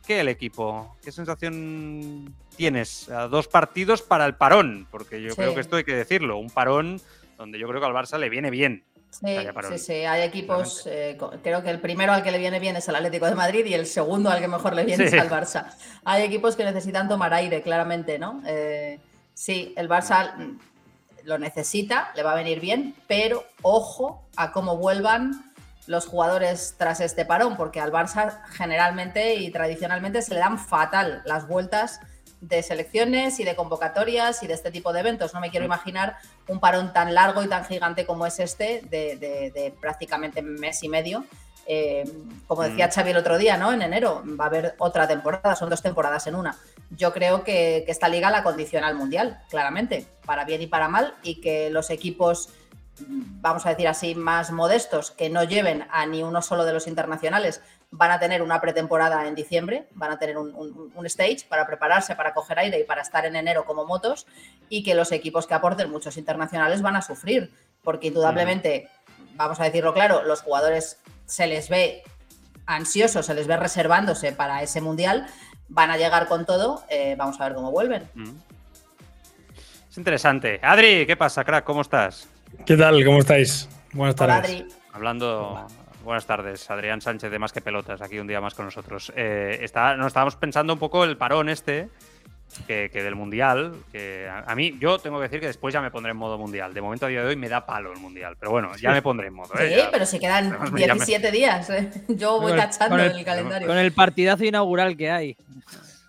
¿qué 0.05 0.19
el 0.19 0.27
equipo? 0.27 0.95
¿Qué 1.03 1.11
sensación 1.11 2.35
tienes? 2.55 3.09
A 3.09 3.27
dos 3.27 3.47
partidos 3.47 4.01
para 4.01 4.25
el 4.25 4.35
parón, 4.35 4.87
porque 4.91 5.21
yo 5.21 5.31
Sí. 5.31 5.37
creo 5.37 5.55
que 5.55 5.61
esto 5.61 5.77
hay 5.77 5.83
que 5.83 5.95
decirlo. 5.95 6.37
Un 6.37 6.49
parón 6.51 7.01
donde 7.37 7.57
yo 7.59 7.67
creo 7.67 7.79
que 7.81 7.87
al 7.87 7.93
Barça 7.93 8.17
le 8.19 8.29
viene 8.29 8.49
bien. 8.51 8.83
Sí, 9.19 9.37
sí, 9.69 9.77
sí, 9.77 9.93
hay 10.05 10.21
equipos, 10.23 10.83
eh, 10.85 11.17
creo 11.41 11.63
que 11.63 11.69
el 11.69 11.79
primero 11.79 12.11
al 12.11 12.21
que 12.23 12.31
le 12.31 12.37
viene 12.37 12.59
bien 12.59 12.75
es 12.75 12.87
el 12.89 12.95
Atlético 12.95 13.25
de 13.27 13.35
Madrid 13.35 13.65
y 13.65 13.73
el 13.73 13.85
segundo 13.85 14.29
al 14.29 14.39
que 14.39 14.47
mejor 14.47 14.73
le 14.75 14.83
viene 14.83 15.07
Sí. 15.07 15.15
es 15.15 15.21
al 15.21 15.29
Barça. 15.29 15.67
Hay 16.03 16.23
equipos 16.23 16.55
que 16.55 16.63
necesitan 16.65 17.07
tomar 17.07 17.33
aire, 17.33 17.61
claramente, 17.61 18.19
¿no? 18.19 18.41
Eh, 18.45 18.99
sí, 19.33 19.73
el 19.77 19.87
Barça 19.87 20.57
lo 21.23 21.37
necesita, 21.37 22.11
le 22.15 22.23
va 22.23 22.33
a 22.33 22.35
venir 22.35 22.59
bien, 22.59 22.95
pero 23.07 23.45
ojo 23.61 24.27
a 24.35 24.51
cómo 24.51 24.77
vuelvan 24.77 25.53
los 25.87 26.07
jugadores 26.07 26.75
tras 26.77 26.99
este 26.99 27.25
parón, 27.25 27.55
porque 27.57 27.79
al 27.79 27.91
Barça 27.91 28.43
generalmente 28.51 29.35
y 29.35 29.51
tradicionalmente 29.51 30.21
se 30.21 30.33
le 30.33 30.39
dan 30.39 30.57
fatal 30.59 31.21
las 31.25 31.47
vueltas 31.47 31.99
de 32.47 32.61
selecciones 32.63 33.39
y 33.39 33.43
de 33.43 33.55
convocatorias 33.55 34.43
y 34.43 34.47
de 34.47 34.53
este 34.53 34.71
tipo 34.71 34.93
de 34.93 34.99
eventos. 34.99 35.33
No 35.33 35.39
me 35.39 35.49
quiero 35.49 35.65
imaginar 35.65 36.17
un 36.47 36.59
parón 36.59 36.93
tan 36.93 37.13
largo 37.13 37.43
y 37.43 37.47
tan 37.47 37.65
gigante 37.65 38.05
como 38.05 38.25
es 38.25 38.39
este, 38.39 38.81
de, 38.89 39.15
de- 39.17 39.51
de 39.51 39.73
prácticamente 39.79 40.41
mes 40.41 40.83
y 40.83 40.89
medio. 40.89 41.25
Eh, 41.67 42.03
como 42.45 42.61
decía 42.61 42.85
Mm. 42.87 42.91
Xavi 42.91 43.09
el 43.09 43.17
otro 43.17 43.39
día, 43.39 43.57
¿no? 43.57 43.73
En 43.73 43.81
enero 43.81 44.21
va 44.39 44.45
a 44.45 44.47
haber 44.47 44.75
otra 44.77 45.07
temporada, 45.07 45.55
son 45.55 45.67
dos 45.69 45.81
temporadas 45.81 46.27
en 46.27 46.35
una. 46.35 46.55
Yo 46.91 47.11
creo 47.11 47.43
que, 47.43 47.81
que 47.87 47.91
esta 47.91 48.07
liga 48.07 48.29
la 48.29 48.43
condiciona 48.43 48.85
al 48.87 48.93
Mundial, 48.95 49.39
claramente, 49.49 50.05
para 50.27 50.45
bien 50.45 50.61
y 50.61 50.67
para 50.67 50.87
mal, 50.87 51.15
y 51.23 51.41
que 51.41 51.71
los 51.71 51.89
equipos, 51.89 52.49
mm, 52.99 53.41
vamos 53.41 53.65
a 53.65 53.69
decir 53.69 53.87
así, 53.87 54.13
más 54.13 54.51
modestos, 54.51 55.09
que 55.09 55.31
no 55.31 55.43
lleven 55.43 55.87
a 55.89 56.05
ni 56.05 56.21
uno 56.21 56.43
solo 56.43 56.65
de 56.65 56.73
los 56.73 56.85
internacionales, 56.85 57.61
van 57.97 58.11
a 58.11 58.19
tener 58.19 58.41
una 58.41 58.59
pretemporada 58.59 59.25
en 59.27 59.35
diciembre, 59.35 59.87
van 59.93 60.11
a 60.11 60.19
tener 60.19 60.37
un, 60.37 60.53
un- 60.53 60.91
un 60.93 61.05
stage 61.05 61.45
para 61.47 61.65
prepararse, 61.65 62.13
para 62.15 62.33
coger 62.33 62.59
aire 62.59 62.79
y 62.79 62.83
para 62.83 63.01
estar 63.01 63.25
en 63.25 63.35
enero 63.37 63.63
como 63.65 63.85
motos, 63.85 64.27
y 64.69 64.83
que 64.83 64.95
los 64.95 65.11
equipos 65.13 65.47
que 65.47 65.53
aporten 65.53 65.89
muchos 65.89 66.17
internacionales 66.17 66.81
van 66.81 66.95
a 66.97 67.01
sufrir, 67.01 67.51
porque 67.83 68.07
indudablemente, 68.07 68.89
vamos 69.35 69.59
a 69.59 69.63
decirlo 69.63 69.93
claro, 69.93 70.23
los 70.23 70.41
jugadores 70.41 70.99
se 71.25 71.47
les 71.47 71.69
ve 71.69 72.03
ansiosos, 72.65 73.25
se 73.27 73.33
les 73.33 73.47
ve 73.47 73.55
reservándose 73.57 74.31
para 74.33 74.61
ese 74.61 74.81
mundial, 74.81 75.27
van 75.69 75.89
a 75.91 75.97
llegar 75.97 76.27
con 76.27 76.45
todo, 76.45 76.83
eh, 76.89 77.15
vamos 77.17 77.39
a 77.39 77.45
ver 77.45 77.53
cómo 77.55 77.71
vuelven. 77.71 78.09
Mm. 78.13 78.31
Es 79.89 79.97
interesante. 79.97 80.59
Adri, 80.61 81.05
¿qué 81.05 81.15
pasa, 81.15 81.43
crack? 81.45 81.63
¿Cómo 81.63 81.81
estás? 81.81 82.27
¿Qué 82.65 82.75
tal? 82.75 83.03
¿Cómo 83.05 83.19
estáis? 83.19 83.69
Buenas 83.93 84.19
Hola, 84.19 84.41
tardes. 84.41 84.51
Adri. 84.61 84.67
Hablando. 84.91 85.67
Buenas 86.05 86.27
tardes, 86.27 86.69
Adrián 86.69 87.01
Sánchez 87.01 87.31
de 87.31 87.39
Más 87.39 87.51
que 87.51 87.61
Pelotas, 87.61 87.99
aquí 87.99 88.19
un 88.19 88.27
día 88.27 88.39
más 88.39 88.53
con 88.53 88.65
nosotros. 88.65 89.11
Eh, 89.15 89.57
está, 89.61 89.95
nos 89.97 90.07
estábamos 90.07 90.35
pensando 90.35 90.71
un 90.73 90.77
poco 90.77 91.03
el 91.03 91.17
parón 91.17 91.49
este 91.49 91.89
que, 92.67 92.91
que 92.93 93.01
del 93.01 93.15
Mundial, 93.15 93.73
que 93.91 94.29
a, 94.29 94.39
a 94.51 94.55
mí, 94.55 94.77
yo 94.79 94.99
tengo 94.99 95.17
que 95.17 95.23
decir 95.23 95.39
que 95.39 95.47
después 95.47 95.73
ya 95.73 95.81
me 95.81 95.89
pondré 95.89 96.11
en 96.11 96.17
modo 96.17 96.37
Mundial. 96.37 96.75
De 96.75 96.81
momento 96.81 97.07
a 97.07 97.09
día 97.09 97.21
de 97.23 97.29
hoy 97.29 97.35
me 97.35 97.49
da 97.49 97.65
palo 97.65 97.91
el 97.91 97.97
Mundial, 97.97 98.35
pero 98.39 98.51
bueno, 98.51 98.71
ya 98.79 98.91
me 98.91 99.01
pondré 99.01 99.27
en 99.29 99.33
modo. 99.33 99.51
¿eh? 99.59 99.67
Sí, 99.69 99.75
Ya- 99.77 99.89
pero 99.89 100.05
si 100.05 100.19
quedan 100.19 100.55
me- 100.71 100.85
17 100.85 101.31
días. 101.31 101.67
¿eh? 101.71 101.89
Yo 102.07 102.33
voy 102.39 102.51
Con 102.51 102.59
el- 102.59 102.65
tachando 102.69 102.95
con 102.97 102.99
el- 103.03 103.11
en 103.11 103.17
el 103.17 103.25
calendario. 103.25 103.67
Con 103.67 103.77
el 103.79 103.91
partidazo 103.91 104.45
inaugural 104.45 104.95
que 104.95 105.09
hay. 105.09 105.35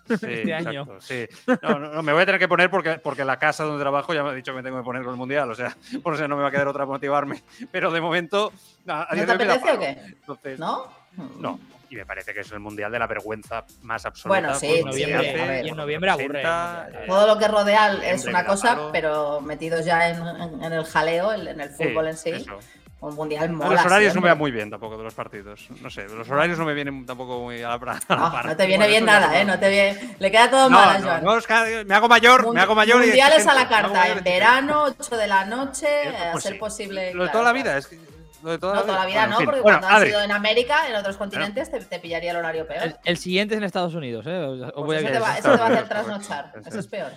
Sí, 0.07 0.15
este 0.29 0.53
año. 0.53 0.87
sí. 0.99 1.27
No, 1.61 1.79
no, 1.79 1.93
no, 1.93 2.03
me 2.03 2.13
voy 2.13 2.21
a 2.23 2.25
tener 2.25 2.39
que 2.39 2.47
poner 2.47 2.69
porque, 2.69 2.99
porque 2.99 3.23
la 3.25 3.37
casa 3.37 3.63
donde 3.63 3.81
trabajo 3.81 4.13
ya 4.13 4.23
me 4.23 4.29
ha 4.29 4.33
dicho 4.33 4.51
que 4.51 4.57
me 4.57 4.63
tengo 4.63 4.77
que 4.77 4.83
poner 4.83 5.03
con 5.03 5.11
el 5.11 5.17
mundial, 5.17 5.49
o 5.51 5.55
sea, 5.55 5.75
por 6.03 6.13
eso 6.15 6.27
no 6.27 6.35
me 6.35 6.41
va 6.43 6.49
a 6.49 6.51
quedar 6.51 6.67
otra 6.67 6.85
motivarme. 6.85 7.43
Pero 7.71 7.91
de 7.91 8.01
momento. 8.01 8.51
¿No 8.85 9.05
te 9.09 9.21
apetece 9.31 9.71
o 9.71 9.79
qué? 9.79 9.89
Entonces, 10.05 10.59
¿No? 10.59 10.91
No. 11.39 11.59
Y 11.89 11.95
me 11.95 12.05
parece 12.05 12.33
que 12.33 12.41
es 12.41 12.51
el 12.51 12.59
mundial 12.59 12.91
de 12.91 12.99
la 12.99 13.07
vergüenza 13.07 13.63
más 13.83 14.05
absoluta. 14.05 14.39
Bueno, 14.41 14.59
sí, 14.59 14.67
lo 14.67 14.73
sí, 14.73 15.05
que 15.05 15.13
noviembre, 15.13 15.15
a 15.15 15.43
hace, 15.43 15.51
ver. 15.51 15.65
y 15.65 15.69
en 15.69 15.75
noviembre 15.77 16.09
aburre. 16.11 16.41
eh, 16.45 17.05
Todo 17.07 17.27
lo 17.27 17.37
que 17.39 17.47
rodea 17.47 17.93
es 18.11 18.25
una 18.25 18.45
cosa, 18.45 18.89
pero 18.91 19.39
metidos 19.41 19.85
ya 19.85 20.09
en, 20.09 20.17
en- 20.27 20.63
en 20.63 20.73
el 20.73 20.83
jaleo, 20.83 21.31
en 21.33 21.47
en 21.47 21.61
el 21.61 21.69
Sí, 21.69 21.85
fútbol 21.85 22.07
en 22.09 22.17
sí, 22.17 22.29
eso. 22.31 22.59
Un 22.99 23.13
mundial 23.15 23.45
A 23.49 23.51
mola. 23.51 23.69
los 23.73 23.85
horarios 23.85 24.15
no 24.15 24.21
me 24.21 24.25
siempre. 24.25 24.29
va 24.29 24.35
muy 24.35 24.51
bien 24.51 24.69
tampoco 24.71 24.97
de 24.97 25.03
los 25.03 25.13
partidos. 25.13 25.67
No 25.81 25.89
sé, 25.89 26.07
los 26.07 26.27
horarios 26.29 26.57
no 26.57 26.65
me 26.65 26.73
vienen 26.73 27.05
tampoco 27.05 27.41
muy 27.41 27.61
a 27.61 27.69
la, 27.69 27.73
a 28.07 28.15
la 28.15 28.15
No, 28.15 28.31
par. 28.31 28.45
no 28.47 28.57
te 28.57 28.65
viene 28.65 28.85
Bueno, 28.85 28.89
bien 28.91 29.05
nada, 29.05 29.39
¿eh? 29.39 29.45
No 29.45 29.59
te 29.59 29.69
viene... 29.69 30.15
Le 30.19 30.31
queda 30.31 30.49
todo 30.49 30.69
No, 30.69 30.77
mal 30.79 30.89
a 30.95 30.99
no, 30.99 31.05
Joan. 31.07 31.23
no, 31.23 31.37
es 31.37 31.45
que 31.47 31.85
me 31.85 31.93
hago 31.95 32.07
mayor, 32.07 32.53
me 32.53 32.59
hago 32.61 32.73
mayor. 32.75 33.03
y 33.03 33.07
Mundiales 33.07 33.45
a 33.45 33.53
la 33.53 33.67
carta, 33.69 34.07
en 34.07 34.23
verano, 34.23 34.83
8 34.99 35.15
de 35.17 35.27
la 35.27 35.45
noche, 35.45 35.87
exigente. 35.87 36.27
a 36.27 36.31
Pues 36.31 36.43
ser 36.43 36.53
sí. 36.53 36.59
posible. 36.59 37.13
Lo 37.13 37.23
de 37.23 37.29
claro, 37.29 37.31
toda 37.31 37.43
la 37.43 37.51
claro. 37.51 37.63
vida, 37.69 37.77
es 37.77 37.87
que. 37.87 38.17
Lo 38.43 38.51
de 38.51 38.59
toda 38.59 38.73
No, 38.75 38.79
la 38.81 38.85
toda 38.85 38.99
la 38.99 39.05
vida 39.07 39.27
no, 39.27 39.37
fin. 39.37 39.45
porque 39.45 39.61
Bueno, 39.61 39.79
cuando 39.79 39.97
has 39.97 40.03
sido 40.07 40.21
en 40.21 40.31
América, 40.31 40.87
en 40.87 40.95
otros 40.95 41.17
continentes, 41.17 41.71
te, 41.71 41.79
te 41.79 41.99
pillaría 41.99 42.31
el 42.31 42.37
horario 42.37 42.67
peor. 42.67 42.83
El, 42.83 42.95
el 43.03 43.17
siguiente 43.17 43.55
es 43.55 43.57
en 43.57 43.63
Estados 43.63 43.95
Unidos, 43.95 44.25
¿eh? 44.27 44.37
Os- 44.37 44.71
Pues 44.73 44.85
voy 44.85 44.95
a 44.95 44.99
eso, 44.99 45.07
te 45.11 45.19
va, 45.19 45.37
eso 45.37 45.39
eso 45.39 45.51
te 45.51 45.57
va 45.57 45.65
a 45.65 45.69
hacer 45.69 45.89
trasnochar. 45.89 46.51
Eso 46.65 46.79
es 46.79 46.87
peor. 46.87 47.11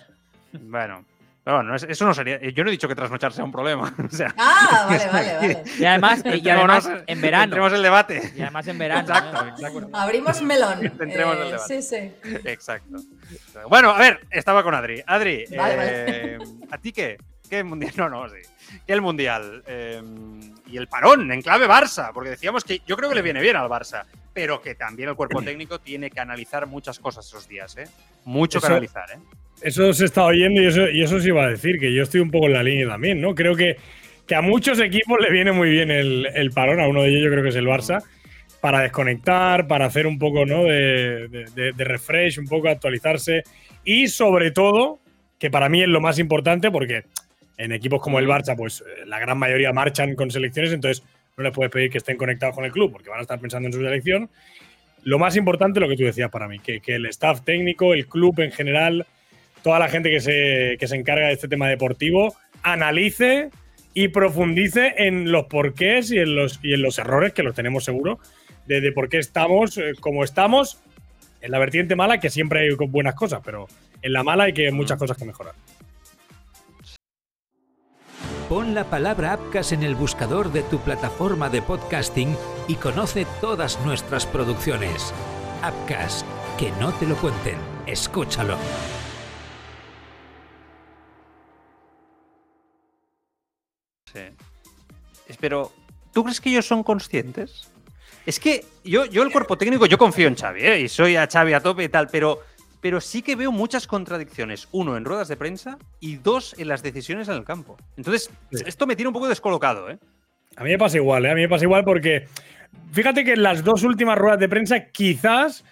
Bueno, 0.53 1.05
pero 1.51 1.57
bueno, 1.63 1.75
es- 1.75 1.83
eso 1.83 2.05
no 2.07 2.15
sería. 2.15 2.39
Yo 2.51 2.63
no 2.63 2.69
he 2.71 2.73
dicho 2.73 2.87
que 2.87 2.95
trasnochar 2.95 3.33
sea 3.33 3.45
un 3.45 3.51
problema. 3.53 3.93
O 4.05 4.09
sea, 4.15 4.33
Ah, 4.39 4.87
vale, 4.89 5.07
vale, 5.13 5.35
vale. 5.37 5.63
Y 5.79 5.85
además, 5.85 6.19
y 6.21 6.23
centrémonos 6.23 6.87
además 6.87 7.05
en 7.09 7.21
verano. 7.21 7.43
Centremos 7.45 7.73
el 7.73 7.83
debate. 7.83 8.33
Y 8.37 8.43
además 8.43 8.67
en 8.69 8.79
verano. 8.79 9.01
Exacto, 9.01 9.43
¿no? 9.45 9.49
exacto. 9.51 9.89
Abrimos 9.93 10.43
melón. 10.43 10.79
El 11.01 11.11
Eh, 11.11 11.17
debate. 11.17 11.59
sí, 11.67 11.83
sí. 11.83 12.13
Exacto. 12.45 12.99
Bueno, 13.69 13.91
a 13.91 13.99
ver, 13.99 14.21
estaba 14.31 14.63
con 14.63 14.75
Adri. 14.75 15.03
Adri, 15.07 15.45
Vale, 15.57 15.77
eh, 15.81 16.39
¿a 16.71 16.79
ti 16.79 16.93
qué? 16.93 17.19
¿Qué 17.49 17.65
mundial? 17.65 17.93
No, 17.97 18.09
no, 18.09 18.29
sí. 18.29 18.37
¿Qué 18.87 18.93
el 18.93 19.01
mundial? 19.01 19.65
Eh, 19.67 20.01
y 20.67 20.77
el 20.77 20.87
parón 20.87 21.33
en 21.33 21.43
clave 21.43 21.67
Barça, 21.67 22.13
porque 22.13 22.31
decíamos 22.31 22.63
que 22.63 22.81
yo 22.87 22.97
creo 22.97 23.09
que 23.09 23.17
le 23.17 23.23
viene 23.23 23.41
bien 23.41 23.57
al 23.57 23.69
Barça, 23.69 24.05
pero 24.33 24.63
que 24.63 24.77
también 24.77 25.09
el 25.09 25.17
cuerpo 25.17 25.43
técnico 25.43 25.81
tiene 25.81 26.11
que 26.11 26.21
analizar 26.21 26.67
muchas 26.69 27.01
cosas 27.01 27.27
esos 27.27 27.49
días, 27.49 27.77
¿eh? 27.77 27.89
Mucho 28.25 28.61
que 28.61 28.67
analizar, 28.69 29.11
¿eh? 29.11 29.19
Eso 29.63 29.93
se 29.93 30.07
está 30.07 30.25
oyendo 30.25 30.63
y 30.63 30.67
eso, 31.03 31.21
se 31.21 31.29
iba 31.29 31.45
a 31.45 31.51
decir, 31.51 31.79
que 31.79 31.93
yo 31.93 32.03
estoy 32.03 32.21
un 32.21 32.31
poco 32.31 32.47
en 32.47 32.55
la 32.55 32.63
línea 32.63 32.89
también, 32.89 33.21
¿no? 33.21 33.35
Creo 33.35 33.55
que, 33.55 33.77
que 34.27 34.35
a 34.35 34.41
muchos 34.41 34.81
equipos 34.81 35.19
le 35.21 35.31
viene 35.31 35.53
muy 35.53 35.69
bien 35.71 35.91
el, 35.91 36.27
el 36.35 36.51
parón, 36.51 36.81
a 36.81 36.89
uno 36.89 37.03
de 37.03 37.11
ellos 37.11 37.25
yo 37.25 37.31
creo 37.31 37.43
que 37.43 37.51
es 37.51 37.57
el 37.57 37.67
Barça, 37.67 38.03
para 38.63 38.81
desconectar, 38.81 39.67
para 39.67 39.87
hacer 39.87 40.07
un 40.07 40.19
poco 40.19 40.47
¿no? 40.47 40.65
de, 40.65 41.29
de- 41.29 41.45
de- 41.55 41.73
de 41.73 41.85
refresh, 41.85 42.39
un 42.39 42.47
poco 42.47 42.69
actualizarse 42.69 43.43
y 43.85 44.09
sobre 44.09 44.51
todo, 44.51 44.99
que 45.39 45.51
para 45.51 45.69
mí 45.69 45.83
es 45.83 45.89
lo 45.89 46.01
más 46.01 46.19
importante, 46.19 46.71
porque 46.71 47.05
en 47.59 47.73
equipos 47.73 48.01
como 48.01 48.19
el 48.19 48.27
Barça, 48.27 48.57
pues 48.57 48.81
eh, 48.83 49.05
la 49.07 49.19
gran 49.19 49.37
mayoría 49.39 49.73
marchan 49.73 50.15
con 50.15 50.31
selecciones, 50.31 50.73
entonces 50.73 51.05
no 51.37 51.45
les 51.45 51.53
puedes 51.53 51.71
pedir 51.71 51.91
que 51.91 51.99
estén 51.99 52.17
conectados 52.17 52.55
con 52.55 52.65
el 52.65 52.73
club, 52.73 52.93
porque 52.93 53.11
van 53.11 53.19
a 53.19 53.23
estar 53.23 53.39
pensando 53.39 53.67
en 53.69 53.73
su 53.75 53.81
selección. 53.81 54.31
Lo 55.05 55.19
más 55.19 55.37
importante, 55.37 55.81
lo 55.81 55.89
que 55.89 55.97
tú 55.97 56.05
decías 56.05 56.31
para 56.31 56.49
mí, 56.49 56.59
que, 56.61 56.81
que 56.81 56.95
el 56.97 57.07
staff 57.07 57.43
técnico, 57.43 57.93
el 57.95 58.07
club 58.07 58.41
en 58.41 58.53
general, 58.53 59.07
toda 59.63 59.79
la 59.79 59.89
gente 59.89 60.11
que 60.11 60.21
se, 60.21 60.77
que 60.79 60.87
se 60.87 60.97
encarga 60.97 61.29
de 61.29 61.35
este 61.35 61.49
tema 61.49 61.69
deportivo, 61.69 62.35
analice 62.63 63.51
y 63.95 64.09
profundice 64.09 64.95
en 64.99 65.31
los 65.31 65.47
porqués 65.47 66.11
y 66.11 66.19
en 66.19 66.37
los, 66.37 66.61
y 66.63 66.75
en 66.75 66.83
los 66.83 66.99
errores, 66.99 67.33
que 67.33 67.43
los 67.43 67.55
tenemos 67.55 67.85
seguro, 67.85 68.19
de, 68.67 68.81
de 68.81 68.93
por 68.93 69.09
qué 69.09 69.19
estamos 69.19 69.77
eh, 69.79 69.93
como 70.01 70.25
estamos. 70.25 70.81
En 71.41 71.53
la 71.53 71.59
vertiente 71.59 71.97
mala, 71.97 72.21
que 72.21 72.29
siempre 72.29 72.61
hay 72.61 72.75
buenas 72.75 73.15
cosas, 73.15 73.41
pero 73.45 73.67
en 74.03 74.13
la 74.13 74.23
mala 74.23 74.45
hay 74.45 74.53
que 74.53 74.71
muchas 74.73 74.99
cosas 74.99 75.17
que 75.17 75.25
mejorar. 75.25 75.55
Pon 78.51 78.75
la 78.75 78.83
palabra 78.83 79.33
Apcas 79.33 79.71
en 79.71 79.85
el 79.85 79.95
buscador 79.95 80.53
de 80.53 80.63
tu 80.65 80.81
plataforma 80.81 81.49
de 81.49 81.63
podcasting 81.63 82.37
y 82.67 82.75
conoce 82.75 83.25
todas 83.41 83.81
nuestras 83.87 84.27
producciones. 84.27 85.15
Apcas, 85.63 86.25
que 86.59 86.73
no 86.81 86.93
te 86.95 87.07
lo 87.07 87.15
cuenten, 87.15 87.55
escúchalo. 87.87 88.57
Sí. 94.13 94.21
Pero, 95.41 95.73
¿tú 96.13 96.23
crees 96.25 96.41
que 96.41 96.51
ellos 96.51 96.67
son 96.67 96.83
conscientes? 96.83 97.71
Es 98.27 98.39
que 98.41 98.65
yo, 98.85 99.05
yo 99.07 99.23
el 99.23 99.31
cuerpo 99.33 99.57
técnico, 99.57 99.87
yo 99.87 99.97
confío 99.99 100.27
en 100.29 100.35
Xavi, 100.37 100.61
¿eh? 100.63 100.81
y 100.81 100.89
soy 100.89 101.17
a 101.17 101.27
Xavi 101.27 101.53
a 101.53 101.61
tope 101.61 101.85
y 101.85 101.89
tal, 101.89 102.09
pero, 102.09 102.41
pero 102.81 103.01
sí 103.01 103.23
que 103.23 103.37
veo 103.37 103.51
muchas 103.53 103.87
contradicciones. 103.87 104.69
Uno, 104.73 104.97
en 104.97 105.05
ruedas 105.05 105.29
de 105.29 105.37
prensa 105.37 105.79
y 106.01 106.17
dos, 106.17 106.55
en 106.59 106.69
las 106.69 106.83
decisiones 106.83 107.29
en 107.29 107.35
el 107.35 107.45
campo. 107.45 107.77
Entonces, 107.97 108.31
Sí. 108.53 108.63
esto 108.67 108.87
me 108.87 108.97
tiene 108.97 109.09
un 109.09 109.15
poco 109.15 109.29
descolocado, 109.29 109.91
¿eh? 109.91 109.99
A 110.57 110.65
mí 110.65 110.71
me 110.71 110.79
pasa 110.79 110.97
igual, 110.97 111.25
¿eh? 111.27 111.31
A 111.31 111.35
mí 111.35 111.43
me 111.43 111.49
pasa 111.49 111.65
igual 111.65 111.85
porque 111.85 112.27
fíjate 112.93 113.25
que 113.25 113.33
en 113.33 113.43
las 113.43 113.63
dos 113.65 113.83
últimas 113.85 114.19
ruedas 114.19 114.41
de 114.41 114.49
prensa 114.49 114.87
quizás 114.87 115.65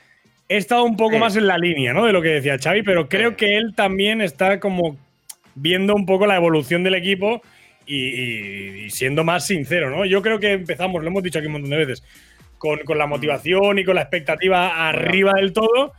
he 0.48 0.56
estado 0.56 0.84
un 0.84 0.96
poco 0.96 1.14
Sí. 1.14 1.18
más 1.18 1.36
en 1.36 1.46
la 1.46 1.58
línea, 1.58 1.92
¿no? 1.92 2.06
De 2.06 2.12
lo 2.12 2.22
que 2.22 2.28
decía 2.28 2.56
Xavi, 2.58 2.82
pero 2.82 3.08
creo 3.08 3.30
Sí. 3.30 3.36
que 3.36 3.56
él 3.58 3.74
también 3.74 4.22
está 4.22 4.60
como 4.60 4.96
viendo 5.54 5.94
un 5.94 6.06
poco 6.06 6.26
la 6.26 6.36
evolución 6.36 6.84
del 6.84 6.94
equipo 6.94 7.42
y, 7.88 8.90
siendo 8.90 9.24
más 9.24 9.46
sincero, 9.46 9.90
¿no? 9.90 10.04
Yo 10.04 10.22
creo 10.22 10.38
que 10.38 10.52
empezamos, 10.52 11.02
lo 11.02 11.08
hemos 11.08 11.22
dicho 11.22 11.38
aquí 11.38 11.46
un 11.46 11.54
montón 11.54 11.70
de 11.70 11.76
veces, 11.78 12.04
con, 12.58 12.80
con 12.80 12.98
la 12.98 13.06
motivación 13.06 13.78
y 13.78 13.84
con 13.84 13.94
la 13.94 14.02
expectativa 14.02 14.88
arriba 14.88 15.32
del 15.36 15.52
todo. 15.52 15.92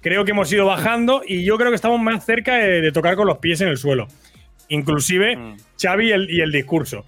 Creo 0.00 0.24
que 0.24 0.30
hemos 0.30 0.52
ido 0.52 0.66
bajando 0.66 1.22
y 1.26 1.44
yo 1.44 1.56
creo 1.56 1.70
que 1.70 1.76
estamos 1.76 2.00
más 2.00 2.24
cerca 2.24 2.56
de, 2.56 2.80
de 2.80 2.92
tocar 2.92 3.16
con 3.16 3.26
los 3.26 3.38
pies 3.38 3.60
en 3.60 3.68
el 3.68 3.76
suelo. 3.76 4.08
Inclusive 4.68 5.36
Mm. 5.36 5.56
Xavi 5.80 6.08
y 6.08 6.12
el, 6.12 6.30
y 6.30 6.40
el 6.40 6.52
discurso. 6.52 7.04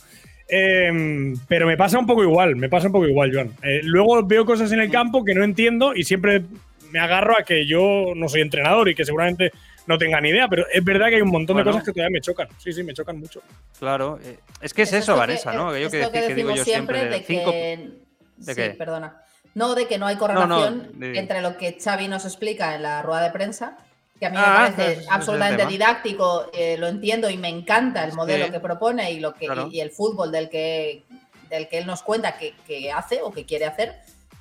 Em, 0.48 1.34
pero 1.48 1.66
me 1.66 1.76
pasa 1.76 1.98
un 1.98 2.06
poco 2.06 2.22
igual, 2.22 2.56
me 2.56 2.68
pasa 2.68 2.88
un 2.88 2.92
poco 2.92 3.06
igual, 3.06 3.32
Joan. 3.32 3.52
Eh, 3.62 3.80
luego 3.84 4.22
veo 4.26 4.44
cosas 4.44 4.70
en 4.72 4.80
el 4.80 4.90
campo 4.90 5.24
que 5.24 5.34
no 5.34 5.44
entiendo 5.44 5.94
y 5.94 6.04
siempre 6.04 6.42
me 6.90 6.98
agarro 6.98 7.38
a 7.38 7.44
que 7.44 7.66
yo 7.66 8.12
no 8.14 8.28
soy 8.28 8.42
entrenador 8.42 8.88
y 8.88 8.94
que 8.94 9.04
seguramente 9.04 9.52
no 9.86 9.98
tenga 9.98 10.20
ni 10.20 10.28
idea, 10.30 10.48
pero 10.48 10.64
es 10.72 10.84
verdad 10.84 11.08
que 11.08 11.16
hay 11.16 11.22
un 11.22 11.30
montón 11.30 11.54
Bueno. 11.54 11.70
de 11.70 11.72
cosas 11.72 11.84
que 11.86 11.92
todavía 11.92 12.12
me 12.12 12.20
chocan. 12.20 12.48
Sí, 12.58 12.72
sí, 12.72 12.82
me 12.82 12.94
chocan 12.94 13.18
mucho. 13.18 13.42
Claro, 13.78 14.18
eh, 14.22 14.38
es 14.60 14.72
que 14.72 14.82
es, 14.82 14.92
Es 14.92 15.02
eso, 15.02 15.16
Vanessa, 15.16 15.50
que- 15.50 15.56
¿no? 15.56 15.74
es 15.74 15.86
Aquello 15.88 16.10
que, 16.12 16.20
que 16.20 16.34
digo 16.34 16.48
decimos 16.50 16.56
yo 16.58 16.64
siempre, 16.64 17.04
de 17.04 17.10
de 17.10 17.22
cinco- 17.22 17.50
que. 17.50 17.90
¿De 18.36 18.54
sí, 18.54 18.60
qué? 18.60 18.70
perdona. 18.70 19.22
No, 19.54 19.74
de 19.74 19.86
que 19.86 19.98
no 19.98 20.06
hay 20.06 20.14
no, 20.14 20.20
correlación 20.20 20.90
de- 20.98 21.18
entre 21.18 21.42
lo 21.42 21.56
que 21.58 21.76
Xavi 21.78 22.08
nos 22.08 22.24
explica 22.24 22.74
en 22.74 22.82
la 22.82 23.02
rueda 23.02 23.22
de 23.24 23.30
prensa, 23.30 23.76
que 24.18 24.26
a 24.26 24.30
mí 24.30 24.36
Ah, 24.38 24.62
me 24.62 24.68
ese- 24.68 24.76
parece 24.76 25.00
es 25.02 25.10
absolutamente 25.10 25.66
didáctico, 25.66 26.50
eh, 26.54 26.76
lo 26.78 26.86
entiendo 26.86 27.28
y 27.28 27.36
me 27.36 27.48
encanta 27.48 28.04
el 28.04 28.12
modelo 28.14 28.46
Sí. 28.46 28.50
que 28.52 28.60
propone 28.60 29.10
y, 29.12 29.20
lo 29.20 29.34
que, 29.34 29.46
Claro. 29.46 29.68
y, 29.70 29.76
y 29.78 29.80
el 29.80 29.90
fútbol 29.90 30.30
del 30.32 30.48
que, 30.48 31.02
del 31.50 31.68
que 31.68 31.78
él 31.78 31.86
nos 31.86 32.02
cuenta 32.02 32.38
que, 32.38 32.54
que 32.66 32.90
hace 32.90 33.20
o 33.20 33.30
que 33.32 33.44
quiere 33.44 33.66
hacer. 33.66 33.94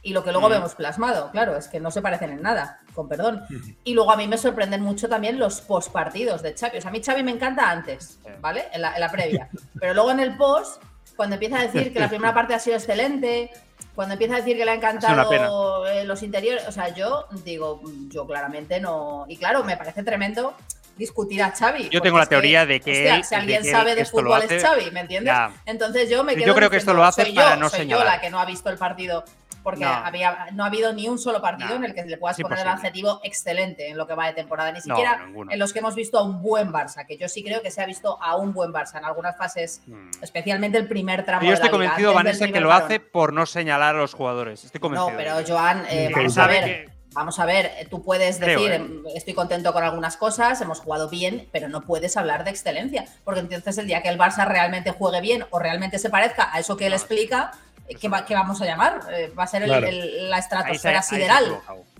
Y 0.03 0.13
lo 0.13 0.23
que 0.23 0.31
luego 0.31 0.47
Mm. 0.47 0.51
vemos 0.53 0.73
plasmado, 0.75 1.29
claro, 1.31 1.55
es 1.57 1.67
que 1.67 1.79
no 1.79 1.91
se 1.91 2.01
parecen 2.01 2.31
en 2.31 2.41
nada, 2.41 2.79
con 2.95 3.07
perdón. 3.07 3.43
Y 3.83 3.93
luego 3.93 4.11
a 4.11 4.17
mí 4.17 4.27
me 4.27 4.37
sorprenden 4.37 4.81
mucho 4.81 5.07
también 5.07 5.37
los 5.37 5.61
postpartidos 5.61 6.41
de 6.41 6.55
Xavi. 6.57 6.77
O 6.79 6.81
sea, 6.81 6.89
a 6.89 6.91
mí 6.91 7.01
Xavi 7.03 7.21
me 7.23 7.31
encanta 7.31 7.69
antes. 7.69 8.17
¿vale? 8.39 8.65
En 8.73 8.81
la, 8.81 8.95
en 8.95 9.01
la 9.01 9.11
previa. 9.11 9.49
Pero 9.79 9.93
luego 9.93 10.09
en 10.11 10.19
el 10.19 10.35
post, 10.37 10.81
cuando 11.15 11.35
empieza 11.35 11.59
a 11.59 11.61
decir 11.67 11.93
que 11.93 11.99
la 11.99 12.09
primera 12.09 12.33
parte 12.33 12.55
ha 12.55 12.59
sido 12.59 12.77
excelente, 12.77 13.51
cuando 13.93 14.13
empieza 14.13 14.33
a 14.35 14.37
decir 14.37 14.57
que 14.57 14.65
le 14.65 14.71
ha 14.71 14.75
encantado 14.75 15.85
eh, 15.87 16.03
los 16.05 16.23
interiores, 16.23 16.67
o 16.67 16.71
sea, 16.71 16.89
yo 16.95 17.27
digo, 17.45 17.81
yo 18.09 18.25
claramente 18.25 18.79
no. 18.79 19.25
Y 19.27 19.37
claro, 19.37 19.63
me 19.63 19.77
parece 19.77 20.01
tremendo 20.01 20.55
discutir 20.97 21.41
a 21.43 21.51
Xavi. 21.51 21.89
Yo 21.89 22.01
tengo 22.01 22.17
la 22.17 22.25
que, 22.25 22.29
teoría 22.29 22.65
de 22.65 22.79
que 22.79 22.91
hostia, 22.91 23.15
él- 23.17 23.23
si 23.23 23.35
alguien 23.35 23.63
sabe 23.65 23.93
de 23.95 24.05
fútbol 24.05 24.41
hace- 24.41 24.57
es 24.57 24.63
Xavi, 24.63 24.89
¿me 24.91 25.01
entiendes? 25.01 25.33
Ya. 25.33 25.51
Entonces 25.65 26.09
yo 26.09 26.23
me 26.23 26.33
Yo 26.35 26.43
quedo 26.45 26.55
creo 26.55 26.69
que 26.69 26.77
esto 26.77 26.93
lo 26.93 27.03
hace 27.03 27.25
para 27.33 27.53
yo, 27.55 27.59
no 27.59 27.69
soy 27.69 27.79
señalar. 27.81 28.05
yo 28.05 28.11
la 28.11 28.21
que 28.21 28.29
no 28.29 28.39
ha 28.39 28.45
visto 28.45 28.69
el 28.69 28.77
partido 28.77 29.23
porque 29.63 29.85
No. 29.85 29.91
había, 29.91 30.47
no 30.53 30.63
ha 30.63 30.67
habido 30.67 30.93
ni 30.93 31.07
un 31.07 31.17
solo 31.19 31.41
partido 31.41 31.69
No, 31.69 31.75
en 31.75 31.83
el 31.85 31.93
que 31.93 32.03
le 32.03 32.17
puedas 32.17 32.37
es 32.37 32.43
poner 32.43 32.59
el 32.59 32.67
adjetivo 32.67 33.19
excelente 33.23 33.89
en 33.89 33.97
lo 33.97 34.07
que 34.07 34.15
va 34.15 34.27
de 34.27 34.33
temporada, 34.33 34.71
ni 34.71 34.81
siquiera 34.81 35.27
en 35.49 35.59
los 35.59 35.73
que 35.73 35.79
hemos 35.79 35.95
visto 35.95 36.17
a 36.17 36.23
un 36.23 36.41
buen 36.41 36.71
Barça, 36.71 37.05
que 37.05 37.17
yo 37.17 37.27
sí 37.29 37.43
creo 37.43 37.61
que 37.61 37.71
se 37.71 37.81
ha 37.81 37.85
visto 37.85 38.17
a 38.21 38.35
un 38.37 38.53
buen 38.53 38.71
Barça 38.73 38.97
en 38.97 39.05
algunas 39.05 39.37
fases, 39.37 39.81
Mm. 39.87 40.09
especialmente 40.21 40.77
el 40.77 40.87
primer 40.87 41.23
tramo. 41.25 41.43
Yo 41.43 41.49
de 41.49 41.53
estoy 41.55 41.69
la 41.69 41.77
liga, 41.77 41.83
convencido, 41.89 42.09
del 42.11 42.15
Vanessa, 42.23 42.47
que 42.51 42.59
lo 42.59 42.71
hace 42.73 42.99
por 42.99 43.33
no 43.33 43.45
señalar 43.45 43.95
a 43.95 43.99
los 43.99 44.13
jugadores. 44.13 44.63
Estoy 44.63 44.81
convencido. 44.81 45.11
No, 45.11 45.17
pero 45.17 45.35
Joan, 45.47 45.85
eh, 45.89 46.09
vamos 46.13 46.37
a 46.37 46.47
ver. 46.47 46.63
que- 46.65 47.01
Vamos 47.13 47.37
a 47.41 47.45
ver, 47.45 47.69
tú 47.89 48.01
puedes 48.05 48.37
Creo, 48.37 48.57
decir, 48.57 48.71
¿eh? 48.71 48.75
em, 48.75 49.03
estoy 49.13 49.33
contento 49.33 49.73
con 49.73 49.83
algunas 49.83 50.15
cosas, 50.15 50.61
hemos 50.61 50.79
jugado 50.79 51.09
bien, 51.09 51.49
pero 51.51 51.67
no 51.67 51.81
puedes 51.81 52.15
hablar 52.15 52.45
de 52.45 52.51
excelencia, 52.51 53.03
porque 53.25 53.41
entonces 53.41 53.77
el 53.79 53.85
día 53.87 54.01
que 54.01 54.07
el 54.07 54.17
Barça 54.17 54.47
realmente 54.47 54.91
juegue 54.91 55.19
bien 55.19 55.43
o 55.49 55.59
realmente 55.59 55.99
se 55.99 56.09
parezca 56.09 56.49
a 56.53 56.59
eso 56.61 56.77
que 56.77 56.85
él 56.85 56.91
No, 56.91 56.95
explica, 56.95 57.51
¿qué, 57.99 58.09
va- 58.09 58.25
qué 58.25 58.33
vamos 58.33 58.61
a 58.61 58.65
llamar? 58.65 58.99
Eh, 59.11 59.31
va 59.37 59.43
a 59.43 59.47
ser 59.47 59.63
el- 59.63 59.69
Claro. 59.69 59.87
el- 59.87 60.29
la 60.29 60.37
estratosfera 60.37 60.97
ahí 60.99 61.03
se 61.03 61.15
sideral. 61.15 61.45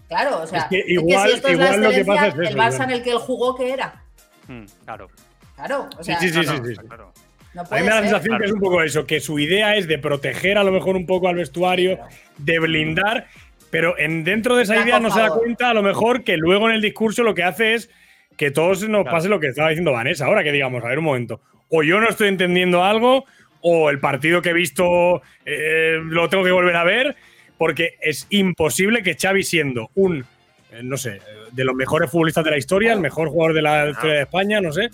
Claro, 0.08 0.42
o 0.42 0.48
sea, 0.48 0.60
Es 0.60 0.66
que 0.66 0.80
es 0.80 0.86
que 0.86 0.92
igual- 0.94 1.30
si 1.30 1.36
esto 1.36 1.48
es 1.48 1.58
la 1.58 1.66
igual 1.66 1.82
lo 1.84 1.90
que 1.92 2.06
pasa 2.06 2.28
es 2.28 2.34
eso, 2.34 2.42
el 2.44 2.56
Barça 2.58 2.84
en 2.84 2.90
el 2.92 3.04
que 3.04 3.12
él 3.12 3.18
jugó, 3.18 3.56
¿qué 3.56 3.72
era? 3.72 4.04
Mm, 4.48 4.64
claro. 4.86 5.10
Claro, 5.56 5.90
o 5.98 6.04
Sí, 6.04 6.12
sea, 6.12 6.20
sí, 6.20 6.30
sí, 6.30 6.44
sí, 6.44 6.46
no, 6.60 6.66
sí, 6.66 6.76
claro. 6.76 7.14
no 7.54 7.62
A 7.62 7.66
mí 7.76 7.82
me 7.82 7.90
da 7.90 7.96
la 7.96 8.02
sensación 8.02 8.38
que 8.40 8.46
es 8.46 8.52
un 8.52 8.60
poco 8.60 8.82
eso, 8.82 9.06
que 9.06 9.20
su 9.20 9.40
idea 9.40 9.76
es 9.76 9.88
de 9.88 9.98
proteger 10.00 10.58
a 10.58 10.64
lo 10.64 10.72
mejor 10.72 10.96
un 10.96 11.06
poco 11.06 11.28
al 11.28 11.36
vestuario, 11.36 12.00
de 12.38 12.60
blindar, 12.60 13.28
pero 13.70 13.98
en, 13.98 14.24
dentro 14.26 14.56
de 14.58 14.64
esa 14.64 14.76
idea 14.84 15.00
no 15.00 15.12
se 15.12 15.20
da 15.22 15.30
cuenta 15.30 15.70
a 15.70 15.74
lo 15.74 15.82
mejor 15.84 16.24
que 16.24 16.36
luego 16.36 16.68
en 16.68 16.76
el 16.76 16.82
discurso 16.82 17.24
lo 17.24 17.34
que 17.36 17.44
hace 17.44 17.76
es 17.76 17.90
que 18.36 18.52
todos 18.52 18.82
nos 18.90 19.04
Claro. 19.04 19.16
pase 19.18 19.30
lo 19.30 19.40
que 19.40 19.48
estaba 19.48 19.70
diciendo 19.70 19.92
Vanessa 19.94 20.26
ahora, 20.26 20.44
que 20.44 20.52
digamos, 20.52 20.84
a 20.84 20.88
ver 20.88 20.98
un 21.00 21.06
momento, 21.06 21.40
o 21.70 21.84
yo 21.84 22.02
no 22.02 22.10
estoy 22.10 22.28
entendiendo 22.28 22.84
algo, 22.84 23.26
o 23.62 23.90
el 23.90 24.00
partido 24.00 24.42
que 24.42 24.50
he 24.50 24.54
visto 24.54 25.22
eh, 25.46 25.98
lo 26.04 26.30
tengo 26.30 26.44
que 26.44 26.52
volver 26.52 26.76
a 26.76 26.84
ver, 26.84 27.16
porque 27.58 27.96
es 28.02 28.28
imposible 28.30 29.04
que 29.04 29.16
Xavi 29.16 29.44
siendo 29.44 29.90
un, 29.96 30.26
eh, 30.72 30.82
no 30.84 30.98
sé, 30.98 31.20
de 31.52 31.64
los 31.66 31.76
mejores 31.76 32.10
futbolistas 32.10 32.44
de 32.46 32.52
la 32.52 32.58
historia, 32.58 32.94
el 32.94 33.00
mejor 33.00 33.30
jugador 33.30 33.54
de 33.56 33.62
la 33.62 33.90
historia 33.90 34.16
de 34.16 34.22
España, 34.22 34.62
no 34.62 34.72
sé, 34.72 34.90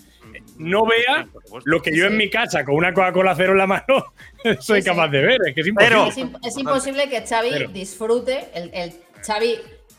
no 0.57 0.85
vea 0.85 1.27
lo 1.65 1.81
que 1.81 1.95
yo 1.95 2.07
en 2.07 2.17
mi 2.17 2.29
casa 2.29 2.65
con 2.65 2.75
una 2.75 2.93
Coca-Cola 2.93 3.35
cero 3.35 3.51
en 3.53 3.57
la 3.59 3.67
mano 3.67 4.13
soy 4.59 4.81
capaz 4.83 5.07
de 5.09 5.21
ver. 5.21 5.39
Es 5.47 5.53
que 5.55 5.61
es 5.61 5.67
imposible. 5.67 5.95
Pero- 5.97 6.07
es, 6.09 6.17
im- 6.17 6.39
es 6.47 6.57
imposible 6.57 7.09
que 7.09 7.21
Xavi 7.25 7.67
disfrute, 7.73 8.49
el, 8.55 8.71
el 8.73 8.93
Xavi, 9.25 9.55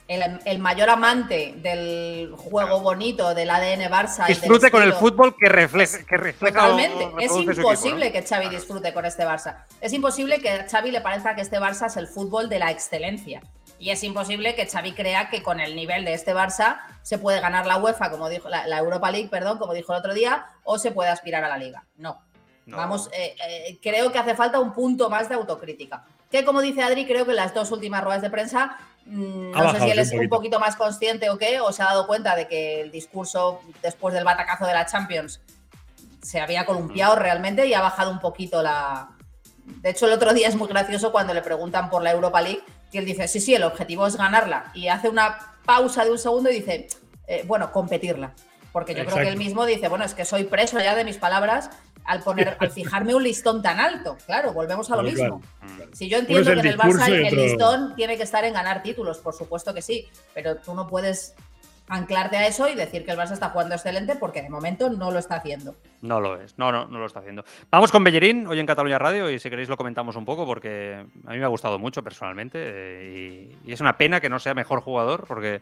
el, 0.08 0.40
el 0.46 0.58
mayor 0.58 0.88
amante 0.88 1.54
del 1.58 2.34
juego 2.34 2.80
bonito, 2.80 3.34
del 3.34 3.50
ADN 3.50 3.90
Barça. 3.90 4.24
y 4.24 4.32
del 4.32 4.40
Disfrute 4.40 4.70
con 4.70 4.82
el 4.82 4.94
fútbol 4.94 5.36
que 5.36 5.48
refleja. 5.48 5.98
Que 6.04 6.16
refleja 6.16 6.60
Totalmente. 6.60 7.04
o 7.04 7.18
Es 7.20 7.36
imposible 7.36 8.06
equipo, 8.06 8.24
que 8.24 8.28
Xavi 8.28 8.48
disfrute 8.48 8.94
con 8.94 9.04
este 9.04 9.24
Barça. 9.24 9.64
Es 9.82 9.92
imposible 9.92 10.40
que 10.40 10.48
a 10.48 10.66
Xavi 10.66 10.90
le 10.90 11.02
parezca 11.02 11.34
que 11.34 11.42
este 11.42 11.60
Barça 11.60 11.86
es 11.86 11.96
el 11.98 12.08
fútbol 12.08 12.48
de 12.48 12.58
la 12.58 12.70
excelencia. 12.70 13.42
Y 13.78 13.90
es 13.90 14.02
imposible 14.02 14.54
que 14.54 14.66
Xavi 14.66 14.92
crea 14.92 15.28
que 15.28 15.42
con 15.42 15.60
el 15.60 15.76
nivel 15.76 16.04
de 16.04 16.14
este 16.14 16.34
Barça 16.34 16.80
se 17.02 17.18
puede 17.18 17.40
ganar 17.40 17.66
la 17.66 17.76
UEFA, 17.76 18.10
como 18.10 18.28
dijo 18.28 18.48
la, 18.48 18.66
la 18.66 18.78
Europa 18.78 19.10
League, 19.10 19.28
perdón, 19.28 19.58
como 19.58 19.74
dijo 19.74 19.92
el 19.92 19.98
otro 19.98 20.14
día, 20.14 20.46
o 20.64 20.78
se 20.78 20.90
puede 20.90 21.10
aspirar 21.10 21.44
a 21.44 21.48
la 21.48 21.58
Liga. 21.58 21.84
No. 21.96 22.22
No. 22.64 22.76
Vamos, 22.76 23.08
eh, 23.14 23.34
eh, 23.48 23.78
creo 23.82 24.12
que 24.12 24.18
hace 24.18 24.34
falta 24.34 24.58
un 24.60 24.74
punto 24.74 25.08
más 25.08 25.28
de 25.28 25.34
autocrítica. 25.36 26.04
Que 26.30 26.44
como 26.44 26.60
dice 26.60 26.82
Adri, 26.82 27.06
creo 27.06 27.24
que 27.24 27.30
en 27.30 27.36
las 27.36 27.54
dos 27.54 27.72
últimas 27.72 28.04
ruedas 28.04 28.20
de 28.20 28.28
prensa, 28.28 28.76
mm, 29.08 29.54
Ha 29.54 29.62
no 29.62 29.72
sé 29.72 29.80
si 29.80 29.90
él 29.90 29.98
es 29.98 30.12
un 30.12 30.20
un 30.20 30.28
poquito. 30.28 30.60
más 30.60 30.76
consciente 30.76 31.30
o 31.30 31.38
qué, 31.38 31.60
o 31.60 31.72
se 31.72 31.82
ha 31.82 31.86
dado 31.86 32.06
cuenta 32.06 32.36
de 32.36 32.46
que 32.46 32.80
el 32.80 32.90
discurso 32.90 33.60
después 33.82 34.14
del 34.14 34.24
batacazo 34.24 34.66
de 34.66 34.74
la 34.74 34.86
Champions 34.86 35.40
se 36.22 36.40
había 36.40 36.66
columpiado 36.66 37.16
realmente 37.16 37.66
y 37.66 37.74
ha 37.74 37.80
bajado 37.80 38.10
un 38.10 38.20
poquito 38.20 38.62
la. 38.62 39.10
De 39.64 39.90
hecho, 39.90 40.06
el 40.06 40.12
otro 40.12 40.32
día 40.32 40.48
es 40.48 40.56
muy 40.56 40.68
gracioso 40.68 41.12
cuando 41.12 41.34
le 41.34 41.42
preguntan 41.42 41.90
por 41.90 42.02
la 42.02 42.10
Europa 42.10 42.40
League 42.40 42.62
y 42.90 42.98
él 42.98 43.04
dice: 43.04 43.28
Sí, 43.28 43.40
sí, 43.40 43.54
el 43.54 43.62
objetivo 43.62 44.06
es 44.06 44.16
ganarla. 44.16 44.70
Y 44.74 44.88
hace 44.88 45.08
una 45.08 45.56
pausa 45.64 46.04
de 46.04 46.10
un 46.10 46.18
segundo 46.18 46.50
y 46.50 46.54
dice: 46.54 46.88
eh, 47.26 47.44
Bueno, 47.46 47.70
competirla. 47.72 48.34
Porque 48.72 48.94
yo 48.94 49.04
creo 49.04 49.16
que 49.16 49.28
él 49.28 49.36
mismo 49.36 49.64
dice: 49.66 49.88
Bueno, 49.88 50.04
es 50.04 50.14
que 50.14 50.24
soy 50.24 50.44
preso 50.44 50.78
ya 50.80 50.94
de 50.94 51.04
mis 51.04 51.16
palabras 51.18 51.70
al 52.08 52.22
poner, 52.22 52.56
al 52.58 52.70
fijarme 52.70 53.14
un 53.14 53.22
listón 53.22 53.60
tan 53.60 53.78
alto. 53.78 54.16
Claro, 54.24 54.54
volvemos 54.54 54.90
a 54.90 54.96
lo 54.96 55.02
mismo. 55.02 55.42
Si 55.92 56.08
yo 56.08 56.18
entiendo 56.18 56.50
es 56.50 56.54
que 56.54 56.60
el 56.60 56.66
en 56.66 56.72
el 56.72 56.78
Barça 56.78 57.08
el 57.08 57.36
listón 57.36 57.94
tiene 57.96 58.16
que 58.16 58.22
estar 58.22 58.44
en 58.46 58.54
ganar 58.54 58.82
títulos, 58.82 59.18
por 59.18 59.34
supuesto 59.34 59.74
que 59.74 59.82
sí, 59.82 60.08
pero 60.32 60.56
tú 60.56 60.74
no 60.74 60.86
puedes 60.86 61.34
anclarte 61.88 62.36
a 62.36 62.46
eso 62.46 62.68
y 62.68 62.74
decir 62.74 63.04
que 63.04 63.10
el 63.12 63.18
Barça 63.18 63.32
está 63.32 63.50
jugando 63.50 63.74
excelente 63.74 64.16
porque 64.16 64.42
de 64.42 64.50
momento 64.50 64.90
no 64.90 65.10
lo 65.10 65.18
está 65.18 65.36
haciendo. 65.36 65.76
No 66.00 66.20
lo 66.20 66.40
es, 66.40 66.56
no, 66.58 66.70
no, 66.70 66.86
no 66.86 66.98
lo 66.98 67.06
está 67.06 67.20
haciendo. 67.20 67.44
Vamos 67.70 67.90
con 67.90 68.04
Bellerín, 68.04 68.46
hoy 68.46 68.60
en 68.60 68.66
Cataluña 68.66 68.98
Radio, 68.98 69.30
y 69.30 69.38
si 69.38 69.50
queréis 69.50 69.68
lo 69.68 69.76
comentamos 69.76 70.14
un 70.16 70.24
poco, 70.24 70.46
porque 70.46 71.04
a 71.26 71.30
mí 71.30 71.38
me 71.38 71.44
ha 71.44 71.48
gustado 71.48 71.78
mucho 71.78 72.02
personalmente, 72.04 72.58
eh, 72.62 73.50
y, 73.64 73.70
y 73.70 73.72
es 73.72 73.80
una 73.80 73.96
pena 73.96 74.20
que 74.20 74.28
no 74.28 74.38
sea 74.38 74.54
mejor 74.54 74.80
jugador, 74.80 75.24
porque 75.26 75.60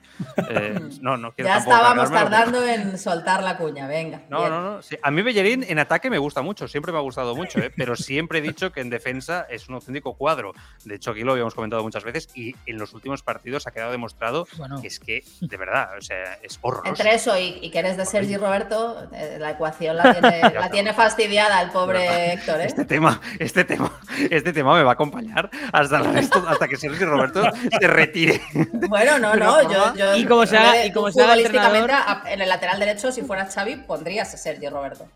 eh, 0.51 0.79
no, 1.01 1.17
no 1.17 1.33
quiero 1.33 1.49
Ya 1.49 1.59
estábamos 1.59 2.11
tardando 2.11 2.63
en 2.67 2.99
soltar 2.99 3.43
la 3.43 3.57
cuña, 3.57 3.87
venga. 3.87 4.23
No, 4.29 4.41
bien. 4.41 4.51
no, 4.51 4.61
no. 4.63 4.83
sí, 4.83 4.97
A 5.03 5.11
mí 5.11 5.23
Bellerín 5.23 5.65
en 5.67 5.79
ataque 5.79 6.11
me 6.11 6.19
gusta 6.19 6.43
mucho, 6.43 6.69
siempre 6.69 6.93
me 6.93 6.99
ha 6.99 7.03
gustado 7.03 7.35
mucho, 7.35 7.59
¿eh? 7.61 7.73
pero 7.75 7.97
siempre 7.97 8.41
he 8.41 8.43
dicho 8.43 8.73
que 8.73 8.81
en 8.81 8.91
defensa 8.91 9.47
es 9.49 9.69
un 9.69 9.77
auténtico 9.77 10.15
cuadro. 10.15 10.53
De 10.85 10.97
hecho, 10.97 11.13
aquí 11.13 11.23
lo 11.23 11.33
habíamos 11.33 11.55
comentado 11.55 11.83
muchas 11.83 12.05
veces 12.05 12.29
y 12.35 12.55
en 12.67 12.79
los 12.79 12.93
últimos 12.93 13.23
partidos 13.23 13.67
ha 13.67 13.71
quedado 13.71 13.93
demostrado 13.93 14.47
Bueno. 14.59 14.81
que 14.81 14.89
es 14.89 15.01
que, 15.01 15.25
de 15.41 15.57
verdad, 15.57 15.97
o 15.97 16.01
sea, 16.03 16.16
es 16.43 16.59
horroroso. 16.61 16.89
Entre 16.89 17.15
eso 17.15 17.39
y, 17.39 17.59
y 17.63 17.71
que 17.71 17.79
eres 17.79 17.97
de 17.97 18.05
Sergi 18.07 18.37
Roberto, 18.37 19.09
eh, 19.13 19.37
la 19.41 19.51
ecuación 19.53 19.97
la 19.97 20.13
tiene, 20.13 20.41
la 20.55 20.71
tiene 20.71 20.93
fastidiada 20.95 21.61
el 21.63 21.71
pobre 21.71 22.33
Héctor, 22.35 22.61
¿eh? 22.61 22.65
Este 22.67 22.85
tema, 22.85 23.21
este 23.39 23.65
tema, 23.65 23.93
este 24.31 24.53
tema 24.53 24.75
me 24.75 24.83
va 24.83 24.91
a 24.91 24.95
acompañar 24.95 25.51
hasta, 25.73 26.01
resto- 26.01 26.47
hasta 26.47 26.69
que 26.69 26.77
Sergio 26.77 27.07
Roberto 27.07 27.43
se 27.81 27.87
retire. 27.87 28.41
Bueno, 28.89 29.19
no, 29.19 29.35
no, 29.37 29.95
yo, 29.95 30.17
Y 30.17 30.25
como 30.27 30.47
se 30.47 30.57
haga- 30.57 30.83
eh, 30.83 30.87
y 30.87 30.93
como 30.93 31.07
tú 31.09 31.15
se 31.15 31.23
haga 31.23 31.33
futbolísticamente, 31.35 31.93
entrenador- 31.93 32.23
a- 32.27 32.33
en 32.33 32.41
el 32.41 32.49
lateral 32.49 32.79
derecho, 32.81 33.13
si 33.13 33.23
fuera 33.23 33.47
Xavi, 33.47 33.77
pondrías 33.77 34.33
a 34.33 34.37
Sergi 34.37 34.69
Roberto. 34.69 35.07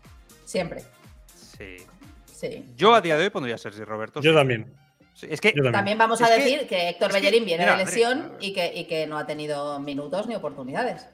Siempre, 0.45 0.83
Sí. 1.57 1.77
sí. 2.25 2.65
Yo 2.75 2.93
a 2.95 3.01
día 3.01 3.15
de 3.17 3.23
hoy 3.25 3.29
pondría 3.29 3.55
a 3.55 3.57
Sergio 3.57 3.85
Roberto. 3.85 4.21
Yo 4.21 4.33
también. 4.33 4.73
Es 5.29 5.41
que 5.41 5.51
también. 5.51 5.73
También 5.73 5.97
vamos 5.97 6.21
a 6.21 6.35
Es 6.35 6.43
decir 6.43 6.67
que, 6.67 6.89
Héctor 6.89 7.09
que, 7.09 7.13
Bellerín 7.15 7.45
viene 7.45 7.63
mira, 7.63 7.77
de 7.77 7.85
lesión 7.85 8.33
y 8.39 8.53
que, 8.53 8.71
y 8.75 8.85
que 8.85 9.07
no 9.07 9.17
ha 9.17 9.25
tenido 9.25 9.79
minutos 9.79 10.27
ni 10.27 10.35
oportunidades. 10.35 11.07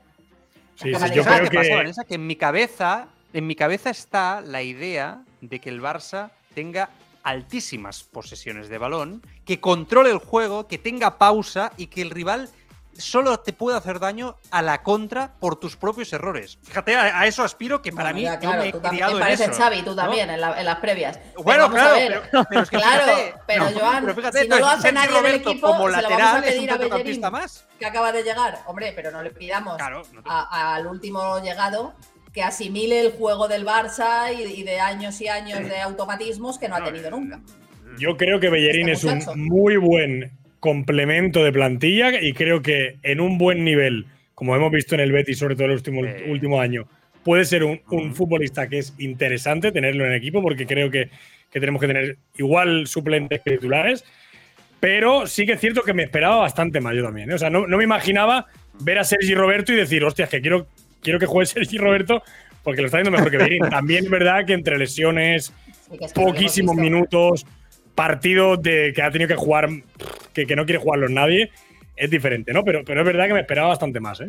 Sí, 0.75 0.89
Acaba 0.89 1.07
sí, 1.07 1.11
de 1.11 1.15
yo 1.17 1.23
llegar. 1.23 1.39
creo 1.39 1.49
¿Qué 1.51 1.57
pasa. 1.57 1.75
Vanessa? 1.75 2.03
Que 2.03 2.15
en 2.15 2.27
mi 2.27 2.35
cabeza, 2.35 3.07
en 3.33 3.47
mi 3.47 3.55
cabeza 3.55 3.89
está 3.89 4.41
la 4.41 4.61
idea 4.61 5.23
de 5.41 5.59
que 5.59 5.69
el 5.69 5.81
Barça 5.81 6.31
tenga 6.53 6.89
altísimas 7.23 8.03
posesiones 8.03 8.69
de 8.69 8.77
balón, 8.77 9.21
que 9.45 9.59
controle 9.59 10.11
el 10.11 10.19
juego, 10.19 10.67
que 10.67 10.77
tenga 10.77 11.17
pausa 11.17 11.73
y 11.75 11.87
que 11.87 12.01
el 12.01 12.09
rival 12.09 12.49
solo 12.97 13.39
te 13.39 13.53
pueda 13.53 13.77
hacer 13.77 13.99
daño 13.99 14.37
a 14.51 14.61
la 14.61 14.83
contra 14.83 15.33
por 15.39 15.57
tus 15.59 15.75
propios 15.75 16.11
errores. 16.13 16.57
Fíjate, 16.63 16.95
a, 16.95 17.19
a 17.21 17.27
eso 17.27 17.43
aspiro 17.43 17.81
que 17.81 17.91
para 17.91 18.11
Bueno, 18.11 18.15
mí 18.17 18.23
ya, 18.23 18.33
yo 18.35 18.39
claro, 18.41 18.61
me 18.61 18.67
he 18.67 18.71
tú 18.71 18.79
también 18.79 18.91
criado 19.03 19.17
en 19.17 19.23
pareces 19.23 19.49
eso, 19.49 19.57
Xavi, 19.61 19.81
tú 19.83 19.89
¿no? 19.91 19.95
también, 19.95 20.29
en, 20.29 20.41
la- 20.41 20.59
en 20.59 20.65
las 20.65 20.77
previas. 20.79 21.19
Bueno, 21.37 21.69
claro, 21.71 21.95
pero, 21.97 22.45
pero 22.49 22.61
es 22.63 22.69
que 22.69 22.77
Claro, 22.77 23.03
fíjate, 23.05 23.33
pero 23.47 23.65
Joan, 23.79 24.01
pero 24.03 24.15
fíjate, 24.15 24.41
si 24.41 24.47
no 24.47 24.59
lo 24.59 24.67
hace 24.67 24.91
nadie 24.91 25.21
del 25.21 25.35
equipo, 25.35 25.67
como 25.67 25.73
se 25.73 25.77
lo 25.79 25.83
vamos 25.85 25.95
a 25.95 26.01
lateral 26.01 26.43
pedir 26.43 26.71
a 26.71 26.77
Bellerín. 26.77 27.21
más. 27.31 27.65
que 27.79 27.85
acaba 27.85 28.11
de 28.11 28.23
llegar. 28.23 28.59
Hombre, 28.65 28.93
pero 28.95 29.11
no 29.11 29.21
le 29.21 29.29
pidamos 29.31 29.77
Claro, 29.77 30.01
no 30.13 30.23
te- 30.23 30.29
a- 30.29 30.75
al 30.75 30.87
último 30.87 31.39
llegado 31.41 31.93
que 32.33 32.43
asimile 32.43 32.99
el 33.01 33.13
juego 33.13 33.47
del 33.47 33.65
Barça 33.65 34.31
y, 34.33 34.41
y 34.43 34.63
de 34.63 34.79
años 34.79 35.19
y 35.21 35.27
años 35.27 35.59
de 35.67 35.79
automatismos 35.81 36.59
que 36.59 36.69
no 36.69 36.75
ha 36.75 36.83
tenido 36.83 37.09
nunca. 37.11 37.39
Yo 37.97 38.15
creo 38.15 38.39
que 38.39 38.49
Bellerín 38.49 38.89
Este 38.89 39.07
es 39.17 39.25
un 39.27 39.47
muy 39.47 39.77
buen 39.77 40.37
complemento 40.67 41.43
de 41.45 41.53
plantilla 41.53 42.21
y 42.21 42.33
creo 42.33 42.61
que 42.61 42.97
en 43.03 43.21
un 43.21 43.37
buen 43.37 43.63
nivel, 43.63 44.05
como 44.35 44.53
hemos 44.53 44.69
visto 44.69 44.95
en 44.95 45.01
el 45.01 45.13
Betis, 45.13 45.39
sobre 45.39 45.55
todo 45.55 45.65
en 45.65 45.71
el 45.71 45.77
último, 45.77 46.01
Sí. 46.03 46.09
último 46.29 46.59
año, 46.59 46.87
puede 47.23 47.45
ser 47.45 47.63
un, 47.63 47.79
un 47.89 48.13
futbolista 48.13 48.67
que 48.67 48.79
es 48.79 48.93
interesante 48.99 49.71
tenerlo 49.71 50.03
en 50.05 50.11
el 50.11 50.17
equipo 50.17 50.41
porque 50.41 50.65
creo 50.67 50.91
que, 50.91 51.09
que 51.51 51.59
tenemos 51.61 51.79
que 51.79 51.87
tener 51.87 52.17
igual 52.37 52.85
suplentes 52.87 53.39
que 53.43 53.51
titulares. 53.51 54.03
Pero 54.81 55.25
sí 55.25 55.45
que 55.45 55.53
es 55.53 55.61
cierto 55.61 55.81
que 55.83 55.93
me 55.93 56.03
esperaba 56.03 56.37
bastante 56.37 56.81
más 56.81 56.93
yo 56.95 57.03
también. 57.03 57.31
¿eh? 57.31 57.33
O 57.33 57.37
sea, 57.37 57.49
no, 57.49 57.65
no 57.65 57.77
me 57.77 57.83
imaginaba 57.85 58.45
ver 58.81 58.99
a 58.99 59.03
Sergi 59.05 59.33
Roberto 59.35 59.71
y 59.71 59.75
decir, 59.77 60.03
hostias, 60.03 60.29
que 60.29 60.41
quiero, 60.41 60.67
quiero 61.01 61.17
que 61.17 61.25
juegue 61.25 61.45
Sergi 61.53 61.77
Roberto 61.77 62.21
porque 62.63 62.81
lo 62.81 62.87
está 62.87 62.97
haciendo 62.97 63.17
mejor 63.17 63.31
que 63.31 63.37
Bellerín. 63.37 63.63
También 63.69 64.03
es 64.03 64.09
verdad 64.09 64.45
que 64.45 64.51
entre 64.53 64.77
lesiones, 64.77 65.53
Sí, 65.89 65.97
que 65.97 66.05
es 66.05 66.11
que 66.13 66.19
lo 66.19 66.27
hemos 66.27 66.35
poquísimos 66.35 66.75
minutos, 66.75 67.45
partidos 67.97 68.61
de 68.61 68.93
que 68.95 69.01
ha 69.01 69.09
tenido 69.09 69.27
que 69.27 69.35
jugar, 69.35 69.67
que, 70.31 70.45
que 70.45 70.55
no 70.55 70.65
quiere 70.65 70.79
jugarlos 70.79 71.09
nadie, 71.09 71.51
es 71.95 72.11
diferente, 72.11 72.53
¿no? 72.53 72.63
Pero, 72.63 72.83
pero 72.85 73.01
es 73.01 73.05
verdad 73.07 73.25
que 73.25 73.33
me 73.33 73.39
esperaba 73.39 73.69
bastante 73.69 73.99
más, 73.99 74.21
¿eh? 74.21 74.27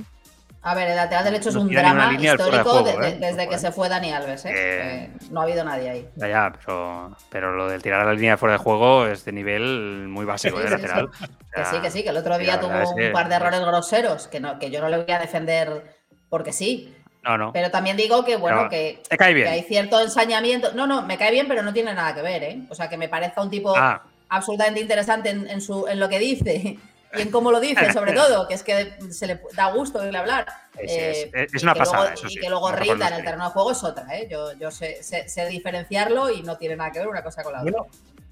A 0.62 0.74
ver, 0.74 0.88
el 0.88 0.96
lateral 0.96 1.24
derecho 1.24 1.50
es 1.50 1.54
No 1.54 1.60
un 1.60 1.66
ni 1.68 1.74
una 1.74 1.82
drama 1.82 2.18
de 2.18 2.26
histórico 2.26 2.64
juego, 2.70 2.98
de- 3.00 3.08
¿eh? 3.08 3.12
de- 3.12 3.26
desde 3.26 3.46
que 3.48 3.54
¿eh? 3.56 3.58
se 3.58 3.70
fue 3.70 3.88
Dani 3.90 4.10
Alves. 4.10 4.44
¿eh? 4.46 4.50
Eh. 4.54 4.54
Eh, 4.56 5.10
no 5.30 5.40
ha 5.40 5.44
habido 5.44 5.62
nadie 5.64 5.88
ahí. 5.90 6.08
Ya, 6.16 6.28
ya, 6.28 6.52
pero, 6.58 7.16
pero 7.30 7.54
lo 7.54 7.68
del 7.68 7.82
tirar 7.82 8.00
a 8.00 8.04
la 8.06 8.14
línea 8.14 8.32
de 8.32 8.36
fuera 8.38 8.54
de 8.54 8.58
juego 8.58 9.06
es 9.06 9.24
de 9.26 9.32
nivel 9.32 10.06
muy 10.08 10.24
básico 10.24 10.56
Sí, 10.56 10.62
de 10.62 10.68
sí, 10.68 10.74
lateral. 10.74 11.08
sí. 11.18 11.24
O 11.24 11.50
Que 11.52 11.64
sí, 11.66 11.80
que 11.82 11.90
sí, 11.90 12.02
que 12.02 12.08
el 12.08 12.16
otro 12.16 12.38
día 12.38 12.58
tuvo 12.58 12.72
es 12.80 12.88
un 12.88 13.12
par 13.12 13.28
de 13.28 13.34
errores 13.36 13.60
groseros 13.60 14.26
que, 14.28 14.40
no, 14.40 14.58
que 14.58 14.70
yo 14.70 14.80
no 14.80 14.88
le 14.88 14.96
voy 14.96 15.12
a 15.12 15.18
defender 15.18 15.84
porque 16.30 16.52
sí. 16.52 16.92
No, 17.24 17.36
no. 17.36 17.52
Pero 17.52 17.70
también 17.70 17.96
digo 17.96 18.24
que, 18.24 18.36
bueno, 18.36 18.68
que, 18.68 19.02
te 19.08 19.16
cae 19.18 19.34
bien. 19.34 19.46
que 19.46 19.52
hay 19.52 19.62
cierto 19.62 20.00
ensañamiento. 20.00 20.72
No, 20.74 20.86
no, 20.86 21.02
me 21.02 21.18
cae 21.18 21.30
bien, 21.30 21.46
pero 21.48 21.62
no 21.62 21.72
tiene 21.72 21.92
nada 21.94 22.14
que 22.14 22.22
ver, 22.22 22.42
¿eh? 22.42 22.60
O 22.70 22.74
sea, 22.74 22.88
que 22.88 22.96
me 22.96 23.08
parece 23.08 23.40
un 23.40 23.50
tipo 23.50 23.74
Ah, 23.76 24.02
absolutamente 24.28 24.80
interesante 24.80 25.30
en, 25.30 25.48
en 25.48 25.60
su, 25.60 25.86
en 25.88 25.98
lo 26.00 26.08
que 26.08 26.18
dice 26.18 26.78
y 27.16 27.20
en 27.22 27.30
cómo 27.30 27.50
lo 27.50 27.58
dice, 27.60 27.92
sobre 27.92 28.12
todo, 28.12 28.46
que 28.46 28.54
es 28.54 28.62
que 28.62 28.92
se 29.10 29.26
le 29.26 29.40
da 29.54 29.70
gusto 29.72 29.98
oírle 29.98 30.18
hablar. 30.18 30.46
Es- 30.78 31.28
Eh, 31.34 31.46
es 31.52 31.62
una 31.62 31.74
pasada, 31.74 32.02
luego- 32.10 32.14
eso 32.14 32.28
Y 32.30 32.36
que 32.40 32.48
luego 32.48 32.70
rinda 32.72 33.08
en 33.08 33.14
el 33.14 33.24
terreno 33.24 33.44
de 33.46 33.50
juego 33.50 33.72
es 33.72 33.82
otra, 33.82 34.06
¿eh? 34.16 34.28
Yo, 34.30 34.52
yo 34.54 34.70
sé, 34.70 35.02
sé- 35.02 35.28
sé 35.28 35.46
diferenciarlo 35.48 36.30
y 36.30 36.42
no 36.42 36.56
tiene 36.56 36.76
nada 36.76 36.92
que 36.92 37.00
ver 37.00 37.08
una 37.08 37.22
cosa 37.22 37.42
con 37.42 37.52
la 37.52 37.62
otra. 37.62 37.72
Bueno, 37.72 37.86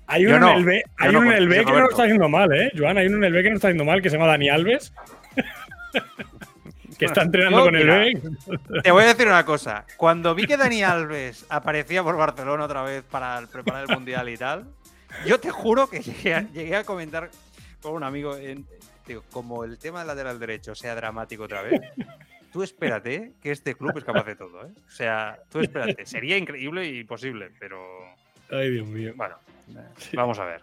hay 0.07 0.26
uno 0.26 0.39
no, 0.39 0.51
en 0.53 0.57
el 0.59 0.64
B, 0.64 0.82
yo 0.87 0.93
hay 0.99 1.12
no 1.12 1.18
uno 1.18 1.26
en 1.32 1.34
con 1.34 1.43
el 1.43 1.49
B 1.49 1.55
Sergi 1.57 1.66
que 1.66 1.72
no 1.72 1.80
lo 1.80 1.91
está 1.91 2.03
haciendo 2.05 2.28
mal, 2.28 2.53
¿eh? 2.55 2.70
Joan, 2.78 2.99
hay 2.99 3.07
uno 3.09 3.16
en 3.16 3.24
el 3.24 3.32
B 3.32 3.43
que 3.43 3.51
no 3.51 3.57
está 3.57 3.66
haciendo 3.68 3.84
mal, 3.84 4.01
que 4.01 4.09
se 4.11 4.16
llama 4.16 4.28
Dani 4.28 4.49
Alves, 4.49 4.93
que 6.99 7.05
está 7.07 7.22
entrenando 7.22 7.59
Yo, 7.59 7.64
con 7.66 7.76
el 7.76 7.86
B. 7.88 8.22
Te 8.82 8.90
voy 8.90 9.05
a 9.05 9.07
decir 9.07 9.26
una 9.26 9.44
cosa. 9.44 9.84
Cuando 9.97 10.34
vi 10.34 10.47
que 10.47 10.57
Dani 10.57 10.82
Alves 10.82 11.44
aparecía 11.49 12.03
por 12.03 12.16
Barcelona 12.16 12.64
otra 12.64 12.82
vez 12.82 13.03
para 13.05 13.38
el- 13.38 13.49
preparar 13.49 13.84
el 13.88 13.94
Mundial 13.94 14.28
y 14.28 14.36
tal, 14.36 14.64
yo 15.26 15.38
te 15.40 15.51
juro 15.51 15.88
que 15.88 16.01
llegué 16.01 16.34
a, 16.34 16.40
llegué 16.53 16.76
a 16.76 16.84
comentar 16.84 17.30
con 17.82 17.92
un 17.94 18.03
amigo 18.03 18.36
en- 18.36 18.66
como 19.30 19.62
el 19.64 19.78
tema 19.78 20.01
del 20.01 20.09
lateral 20.09 20.38
derecho 20.38 20.74
sea 20.74 20.94
dramático 20.97 21.44
otra 21.44 21.62
vez, 21.62 21.80
tú 22.53 22.62
espérate 22.64 23.34
que 23.40 23.53
este 23.53 23.74
club 23.76 23.97
es 23.97 24.03
capaz 24.05 24.24
de 24.24 24.34
todo, 24.34 24.66
¿eh? 24.66 24.70
O 24.86 24.90
sea, 24.90 25.38
tú 25.51 25.61
espérate. 25.61 26.05
Sería 26.07 26.36
increíble 26.36 26.86
y 26.88 27.01
imposible, 27.01 27.51
pero. 27.61 27.80
Ay, 28.51 28.70
Dios 28.70 28.86
mío. 28.86 29.12
Bueno, 29.14 29.36
vamos 30.14 30.38
a 30.40 30.44
ver. 30.47 30.61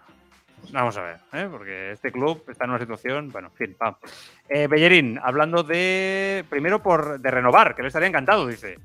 Vamos 0.72 0.98
a 0.98 1.02
ver, 1.02 1.18
¿eh? 1.34 1.48
porque 1.52 1.92
este 1.92 2.12
club 2.12 2.44
está 2.48 2.66
en 2.66 2.72
una 2.72 2.80
situación, 2.80 3.30
bueno, 3.30 3.50
en 3.50 3.54
fin, 3.54 3.76
vamos. 3.80 4.00
Eh, 4.48 4.68
Bellerín, 4.68 5.20
hablando 5.22 5.64
de, 5.64 6.46
primero 6.50 6.82
por 6.82 7.20
de 7.20 7.32
renovar, 7.32 7.76
que 7.76 7.82
le 7.82 7.90
estaría 7.90 8.08
encantado, 8.08 8.48
dice. 8.48 8.78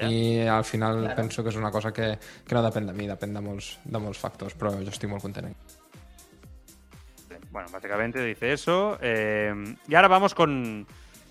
I 0.00 0.46
al 0.46 0.64
final 0.64 1.00
claro. 1.00 1.16
penso 1.16 1.42
que 1.42 1.48
és 1.48 1.56
una 1.56 1.70
cosa 1.70 1.92
que, 1.92 2.18
que 2.20 2.54
no 2.54 2.60
depèn 2.60 2.84
de 2.84 2.92
mi, 2.92 3.06
depèn 3.08 3.32
de 3.32 3.40
molts, 3.40 3.78
de 3.84 4.00
molts 4.02 4.20
factors, 4.20 4.52
però 4.52 4.74
jo 4.76 4.92
estic 4.92 5.08
molt 5.08 5.24
content. 5.24 5.54
Bueno, 7.50 7.70
básicamente 7.72 8.22
dice 8.22 8.52
eso. 8.52 8.98
Eh, 9.00 9.54
y 9.88 9.94
ahora 9.94 10.08
vamos 10.08 10.34
con, 10.34 10.86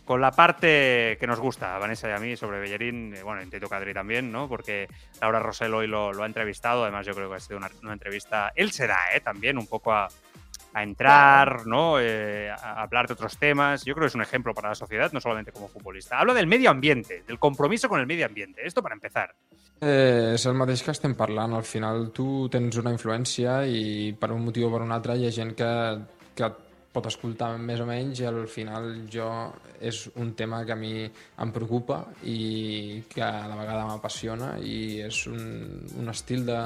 con 0.06 0.22
la 0.22 0.32
parte 0.32 1.18
que 1.20 1.28
nos 1.28 1.39
gusta 1.39 1.76
a 1.76 1.80
Vanessa 1.80 2.08
y 2.08 2.14
a 2.14 2.20
mí 2.20 2.38
sobre 2.38 2.60
Bellerín, 2.60 3.16
bueno, 3.24 3.41
intento 3.41 3.68
Cadri 3.68 3.93
también, 3.93 4.32
¿no? 4.32 4.47
Porque 4.47 4.88
Laura 5.20 5.39
Rosell 5.39 5.74
hoy 5.74 5.88
lo, 5.88 6.14
lo, 6.14 6.24
ha 6.24 6.28
entrevistado, 6.28 6.84
además 6.84 7.06
yo 7.06 7.14
creo 7.14 7.30
que 7.30 7.36
ha 7.36 7.39
sido 7.39 7.58
una, 7.58 7.70
una 7.82 7.93
entrevista, 7.93 8.51
él 8.56 8.72
se 8.72 8.88
da, 8.88 8.99
¿eh? 9.14 9.20
También 9.20 9.58
un 9.58 9.68
poco 9.68 9.91
a, 9.91 10.08
a 10.76 10.84
entrar, 10.84 11.66
¿no? 11.66 11.99
Eh, 11.99 12.51
a 12.51 12.82
hablar 12.82 13.08
de 13.08 13.14
otros 13.14 13.38
temas. 13.38 13.86
Yo 13.86 13.93
creo 13.93 14.03
que 14.03 14.10
es 14.10 14.16
un 14.16 14.22
ejemplo 14.22 14.53
para 14.53 14.70
la 14.70 14.76
sociedad, 14.76 15.12
no 15.14 15.22
solamente 15.22 15.53
como 15.53 15.70
futbolista. 15.70 16.20
Habla 16.20 16.34
del 16.34 16.47
medio 16.47 16.70
ambiente, 16.70 17.24
del 17.26 17.39
compromiso 17.39 17.88
con 17.88 18.01
el 18.01 18.06
medio 18.06 18.26
ambiente. 18.26 18.66
Esto 18.68 18.84
para 18.84 18.93
empezar. 18.93 19.34
Eh, 19.82 20.36
és 20.36 20.45
el 20.47 20.56
mateix 20.56 20.84
que 20.84 20.93
estem 20.93 21.16
parlant. 21.20 21.56
Al 21.56 21.66
final 21.68 22.10
tu 22.16 22.47
tens 22.51 22.78
una 22.80 22.93
influència 22.95 23.58
i 23.68 24.14
per 24.20 24.32
un 24.32 24.45
motiu 24.45 24.70
o 24.70 24.72
per 24.72 24.80
un 24.86 24.93
altre 24.95 25.18
hi 25.20 25.28
ha 25.28 25.34
gent 25.36 25.51
que, 25.56 25.72
que 26.36 26.47
et 26.47 26.62
pot 26.96 27.10
escoltar 27.10 27.52
més 27.60 27.82
o 27.84 27.88
menys 27.89 28.22
i 28.24 28.28
al 28.30 28.46
final 28.52 28.88
jo 29.12 29.28
és 29.84 30.06
un 30.22 30.32
tema 30.39 30.64
que 30.66 30.74
a 30.74 30.80
mi 30.80 30.93
em 31.04 31.52
preocupa 31.56 32.00
i 32.24 33.02
que 33.12 33.24
a 33.26 33.48
la 33.52 33.58
vegada 33.60 33.88
m'apassiona 33.89 34.54
i 34.64 35.02
és 35.04 35.26
un, 35.32 35.41
un 36.00 36.14
estil 36.14 36.46
de, 36.48 36.60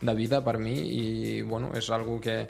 de 0.00 0.14
vida 0.16 0.40
per 0.44 0.56
mi 0.58 0.78
i 0.96 1.42
bueno, 1.42 1.74
és 1.76 1.90
algo 1.92 2.16
que 2.24 2.44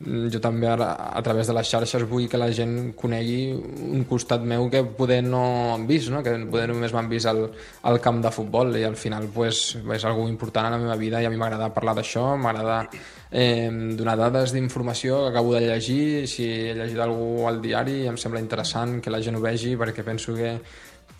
jo 0.00 0.40
també 0.40 0.68
ara, 0.70 0.94
a 1.12 1.20
través 1.22 1.46
de 1.46 1.54
les 1.56 1.68
xarxes 1.68 2.06
vull 2.08 2.28
que 2.30 2.38
la 2.40 2.48
gent 2.56 2.92
conegui 2.96 3.52
un 3.52 4.06
costat 4.08 4.40
meu 4.40 4.70
que 4.72 4.80
poder 4.96 5.20
no 5.26 5.74
han 5.74 5.86
vist, 5.86 6.08
no? 6.12 6.22
que 6.24 6.32
poder 6.50 6.70
només 6.72 6.94
m'han 6.96 7.10
vist 7.10 7.28
al, 7.28 7.44
al 7.84 8.00
camp 8.00 8.22
de 8.24 8.32
futbol 8.32 8.72
i 8.80 8.84
al 8.88 8.96
final 8.96 9.28
pues, 9.34 9.76
és 9.76 10.04
algo 10.08 10.26
important 10.28 10.70
a 10.70 10.72
la 10.72 10.80
meva 10.80 10.96
vida 10.96 11.20
i 11.20 11.28
a 11.28 11.32
mi 11.32 11.36
m'agrada 11.40 11.68
parlar 11.74 11.98
d'això, 11.98 12.30
m'agrada 12.40 12.86
eh, 13.30 13.68
donar 13.98 14.16
dades 14.16 14.54
d'informació 14.56 15.26
que 15.26 15.34
acabo 15.34 15.52
de 15.54 15.66
llegir, 15.68 16.28
si 16.28 16.48
he 16.48 16.74
llegit 16.74 17.00
algú 17.04 17.46
al 17.48 17.60
diari 17.60 18.06
em 18.08 18.16
sembla 18.16 18.40
interessant 18.40 19.02
que 19.04 19.12
la 19.12 19.20
gent 19.20 19.36
ho 19.36 19.44
vegi 19.44 19.76
perquè 19.76 20.06
penso 20.06 20.34
que 20.34 20.56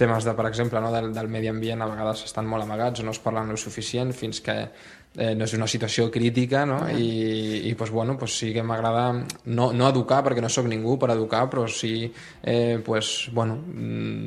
temes 0.00 0.24
de, 0.24 0.32
per 0.36 0.46
exemple, 0.48 0.80
no, 0.80 0.90
del, 0.94 1.10
del 1.14 1.28
medi 1.28 1.50
ambient 1.50 1.84
a 1.84 1.90
vegades 1.90 2.24
estan 2.26 2.48
molt 2.48 2.64
amagats 2.64 3.02
o 3.02 3.06
no 3.06 3.12
es 3.14 3.20
parlen 3.22 3.52
el 3.52 3.60
suficient 3.60 4.14
fins 4.16 4.40
que 4.44 4.56
eh, 4.64 5.34
no 5.36 5.46
és 5.46 5.54
una 5.58 5.68
situació 5.70 6.08
crítica 6.12 6.64
no? 6.68 6.80
i, 6.90 7.68
i 7.68 7.74
pues, 7.78 7.92
bueno, 7.92 8.16
pues 8.18 8.38
sí 8.38 8.52
que 8.54 8.64
m'agrada 8.64 9.12
no, 9.44 9.70
no 9.72 9.88
educar 9.88 10.22
perquè 10.26 10.44
no 10.44 10.52
sóc 10.52 10.70
ningú 10.70 10.96
per 11.00 11.12
educar 11.16 11.44
però 11.52 11.66
sí 11.68 12.10
eh, 12.42 12.80
pues, 12.84 13.28
bueno, 13.36 13.60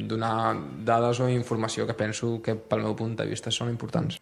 donar 0.10 0.56
dades 0.86 1.24
o 1.24 1.30
informació 1.30 1.88
que 1.90 1.98
penso 1.98 2.38
que 2.44 2.56
pel 2.56 2.86
meu 2.86 2.96
punt 2.96 3.18
de 3.20 3.28
vista 3.30 3.52
són 3.52 3.74
importants. 3.74 4.20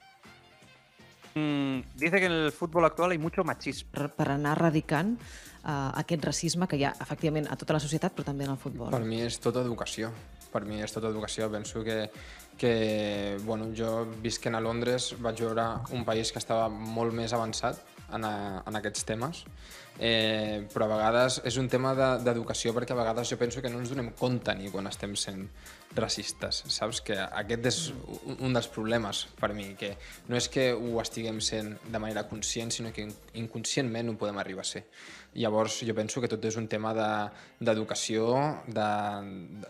Mm, 1.33 1.95
dice 1.95 2.19
que 2.19 2.25
en 2.25 2.31
el 2.31 2.51
futbol 2.51 2.83
actual 2.85 3.11
hay 3.11 3.17
mucho 3.17 3.43
machismo. 3.43 4.09
Per 4.17 4.27
anar 4.29 4.57
erradicant 4.57 5.15
uh, 5.15 5.91
aquest 6.01 6.25
racisme 6.27 6.67
que 6.67 6.79
hi 6.79 6.83
ha 6.83 6.91
efectivament 6.99 7.47
a 7.47 7.55
tota 7.55 7.77
la 7.77 7.83
societat 7.83 8.15
però 8.15 8.27
també 8.27 8.47
en 8.47 8.55
el 8.55 8.59
futbol. 8.59 8.91
Per 8.91 9.03
mi 9.07 9.21
és 9.23 9.39
tota 9.39 9.63
educació. 9.63 10.11
Per 10.51 10.65
mi 10.67 10.81
és 10.83 10.91
tota 10.93 11.09
educació. 11.09 11.49
Penso 11.51 11.83
que 11.83 12.09
que 12.61 13.39
bueno, 13.41 13.71
jo 13.73 14.05
visquent 14.21 14.53
a 14.53 14.59
Londres 14.61 15.15
vaig 15.17 15.39
veure 15.41 15.63
un 15.97 16.03
país 16.05 16.29
que 16.29 16.37
estava 16.37 16.67
molt 16.69 17.15
més 17.17 17.33
avançat 17.33 17.79
en, 18.13 18.25
a, 18.27 18.61
en 18.67 18.77
aquests 18.77 19.07
temes, 19.07 19.39
eh, 19.97 20.67
però 20.69 20.85
a 20.85 20.91
vegades 20.91 21.39
és 21.47 21.57
un 21.57 21.69
tema 21.71 21.95
d'educació 21.95 22.69
de, 22.69 22.77
perquè 22.77 22.93
a 22.93 22.99
vegades 22.99 23.31
jo 23.31 23.39
penso 23.41 23.63
que 23.63 23.71
no 23.71 23.79
ens 23.81 23.89
donem 23.89 24.11
compte 24.19 24.53
ni 24.59 24.69
quan 24.69 24.85
estem 24.91 25.15
sent 25.17 25.47
racistes, 25.97 26.61
saps? 26.71 27.01
Que 27.07 27.17
aquest 27.17 27.65
és 27.71 27.79
un 28.37 28.53
dels 28.53 28.69
problemes 28.71 29.25
per 29.39 29.51
mi, 29.57 29.71
que 29.79 29.95
no 30.29 30.37
és 30.37 30.47
que 30.51 30.69
ho 30.75 31.01
estiguem 31.01 31.41
sent 31.41 31.73
de 31.87 32.03
manera 32.03 32.27
conscient, 32.29 32.71
sinó 32.71 32.93
que 32.93 33.07
inconscientment 33.41 34.11
ho 34.11 34.19
podem 34.21 34.37
arribar 34.43 34.67
a 34.67 34.71
ser. 34.75 34.85
Llavors 35.33 35.77
jo 35.87 35.93
penso 35.95 36.19
que 36.19 36.27
tot 36.27 36.43
és 36.43 36.57
un 36.59 36.65
tema 36.67 36.91
d'educació, 36.91 38.25
de, 38.67 38.87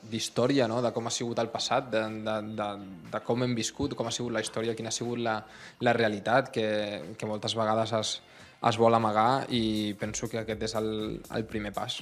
d'història, 0.09 0.65
no? 0.71 0.79
de 0.81 0.89
com 0.95 1.05
ha 1.05 1.13
sigut 1.13 1.37
el 1.43 1.51
passat, 1.53 1.91
de, 1.93 2.01
de, 2.25 2.35
de, 2.57 2.69
de 3.13 3.21
com 3.27 3.45
hem 3.45 3.53
viscut, 3.57 3.93
com 3.97 4.09
ha 4.09 4.15
sigut 4.15 4.33
la 4.33 4.41
història, 4.41 4.73
quina 4.77 4.89
ha 4.89 4.95
sigut 4.95 5.21
la, 5.21 5.37
la 5.85 5.93
realitat, 5.93 6.49
que, 6.55 6.67
que 7.13 7.29
moltes 7.29 7.53
vegades 7.59 7.93
es, 7.99 8.15
es 8.71 8.81
vol 8.81 8.97
amagar 8.97 9.45
i 9.53 9.93
penso 10.01 10.29
que 10.31 10.41
aquest 10.41 10.65
és 10.71 10.77
el, 10.81 10.91
el 11.37 11.45
primer 11.49 11.75
pas. 11.77 12.01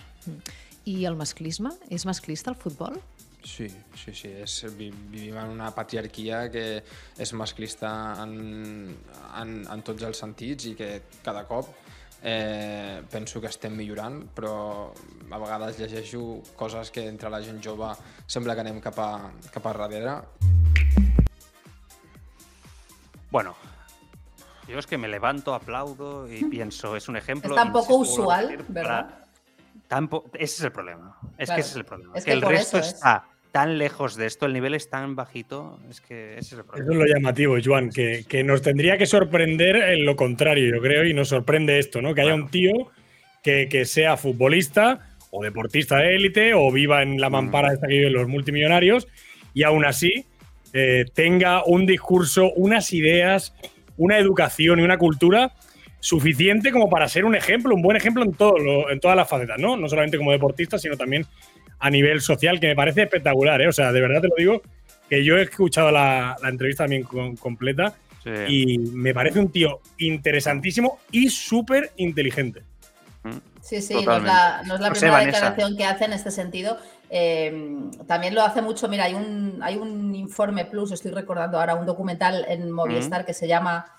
I 0.87 1.03
el 1.09 1.19
masclisme? 1.19 1.75
És 1.91 2.07
masclista 2.07 2.55
el 2.55 2.59
futbol? 2.59 2.95
Sí, 3.43 3.69
sí, 3.95 4.11
sí. 4.15 4.31
És, 4.43 4.55
vivim 4.75 5.35
en 5.39 5.51
una 5.51 5.69
patriarquia 5.75 6.45
que 6.51 6.65
és 7.19 7.35
masclista 7.35 7.91
en, 8.23 8.33
en, 9.39 9.53
en 9.67 9.83
tots 9.87 10.03
els 10.07 10.19
sentits 10.19 10.71
i 10.71 10.75
que 10.79 10.91
cada 11.23 11.45
cop 11.47 11.71
eh, 12.21 13.01
penso 13.11 13.39
que 13.39 13.47
estem 13.47 13.75
millorant, 13.75 14.21
però 14.35 14.91
a 15.29 15.39
vegades 15.39 15.79
llegeixo 15.79 16.41
coses 16.59 16.91
que 16.91 17.05
entre 17.07 17.29
la 17.31 17.41
gent 17.41 17.61
jove 17.63 17.93
sembla 18.27 18.55
que 18.55 18.65
anem 18.65 18.81
cap 18.83 18.99
a, 18.99 19.09
cap 19.53 19.67
a 19.67 19.73
darrere. 19.77 20.15
Bueno, 23.31 23.55
yo 24.67 24.79
es 24.79 24.87
que 24.87 24.97
me 24.97 25.07
levanto, 25.07 25.53
aplaudo 25.53 26.27
y 26.31 26.43
pienso, 26.55 26.95
es 26.95 27.07
un 27.07 27.15
ejemplo. 27.15 27.51
Es 27.51 27.55
tan 27.55 27.71
poco 27.71 27.95
usual, 27.95 28.65
¿verdad? 28.67 29.25
Tampo 29.87 30.25
ese 30.33 30.43
es 30.43 30.61
el 30.61 30.71
problema. 30.71 31.17
Es 31.37 31.47
claro. 31.47 31.55
que 31.55 31.61
ese 31.61 31.69
es 31.71 31.75
el 31.77 31.85
problema. 31.85 32.13
Es 32.15 32.23
que, 32.23 32.31
que 32.31 32.37
el 32.37 32.41
resto 32.41 32.77
está 32.77 33.27
tan 33.51 33.77
lejos 33.77 34.15
de 34.15 34.25
esto, 34.25 34.45
el 34.45 34.53
nivel 34.53 34.75
es 34.75 34.89
tan 34.89 35.15
bajito, 35.15 35.79
es 35.89 36.01
que 36.01 36.33
ese 36.37 36.55
es 36.55 36.59
el 36.59 36.65
problema. 36.65 36.83
Eso 36.83 36.91
es 36.91 37.09
lo 37.09 37.15
llamativo, 37.15 37.57
Joan, 37.63 37.89
que, 37.89 38.25
que 38.27 38.43
nos 38.43 38.61
tendría 38.61 38.97
que 38.97 39.05
sorprender 39.05 39.75
en 39.75 40.05
lo 40.05 40.15
contrario, 40.15 40.75
yo 40.75 40.81
creo, 40.81 41.05
y 41.05 41.13
nos 41.13 41.29
sorprende 41.29 41.79
esto, 41.79 42.01
¿no? 42.01 42.13
Que 42.13 42.21
haya 42.21 42.35
un 42.35 42.49
tío 42.49 42.91
que, 43.43 43.67
que 43.69 43.85
sea 43.85 44.17
futbolista 44.17 45.09
o 45.31 45.43
deportista 45.43 45.97
de 45.97 46.15
élite 46.15 46.53
o 46.53 46.71
viva 46.71 47.01
en 47.01 47.19
la 47.19 47.29
mampara 47.29 47.73
esta 47.73 47.87
que 47.87 47.93
viven 47.93 48.13
los 48.13 48.27
multimillonarios 48.27 49.07
y 49.53 49.63
aún 49.63 49.85
así 49.85 50.25
eh, 50.73 51.05
tenga 51.13 51.63
un 51.65 51.85
discurso, 51.85 52.51
unas 52.53 52.93
ideas, 52.93 53.53
una 53.97 54.17
educación 54.17 54.79
y 54.79 54.83
una 54.83 54.97
cultura 54.97 55.53
suficiente 55.99 56.71
como 56.71 56.89
para 56.89 57.09
ser 57.09 57.25
un 57.25 57.35
ejemplo, 57.35 57.75
un 57.75 57.81
buen 57.81 57.97
ejemplo 57.97 58.23
en, 58.23 58.33
todo 58.33 58.57
lo, 58.57 58.89
en 58.89 58.99
todas 58.99 59.17
las 59.17 59.27
facetas, 59.27 59.59
¿no? 59.59 59.75
No 59.75 59.89
solamente 59.89 60.17
como 60.17 60.31
deportista, 60.31 60.77
sino 60.77 60.95
también 60.95 61.25
a 61.79 61.89
nivel 61.89 62.21
social, 62.21 62.59
que 62.59 62.67
me 62.67 62.75
parece 62.75 63.03
espectacular, 63.03 63.61
¿eh? 63.61 63.67
O 63.67 63.73
sea, 63.73 63.91
de 63.91 64.01
verdad 64.01 64.21
te 64.21 64.27
lo 64.27 64.35
digo, 64.37 64.61
que 65.09 65.23
yo 65.23 65.37
he 65.37 65.43
escuchado 65.43 65.91
la, 65.91 66.35
la 66.41 66.49
entrevista 66.49 66.83
también 66.83 67.03
con, 67.03 67.35
completa 67.35 67.95
sí. 68.23 68.29
y 68.47 68.77
me 68.77 69.13
parece 69.13 69.39
un 69.39 69.51
tío 69.51 69.81
interesantísimo 69.97 70.99
y 71.11 71.29
súper 71.29 71.91
inteligente. 71.97 72.63
Sí, 73.61 73.81
sí, 73.81 73.93
no 73.93 74.17
es 74.17 74.23
la, 74.23 74.63
no 74.65 74.75
es 74.75 74.81
la 74.81 74.89
primera 74.91 75.19
declaración 75.19 75.77
que 75.77 75.85
hace 75.85 76.05
en 76.05 76.13
este 76.13 76.31
sentido. 76.31 76.77
Eh, 77.09 77.89
también 78.07 78.33
lo 78.33 78.41
hace 78.41 78.61
mucho, 78.61 78.87
mira, 78.87 79.03
hay 79.05 79.13
un, 79.13 79.59
hay 79.61 79.75
un 79.75 80.15
informe 80.15 80.65
plus, 80.65 80.91
estoy 80.91 81.11
recordando 81.11 81.59
ahora 81.59 81.75
un 81.75 81.85
documental 81.85 82.45
en 82.47 82.71
Movistar 82.71 83.23
mm. 83.23 83.25
que 83.25 83.33
se 83.33 83.47
llama 83.47 83.93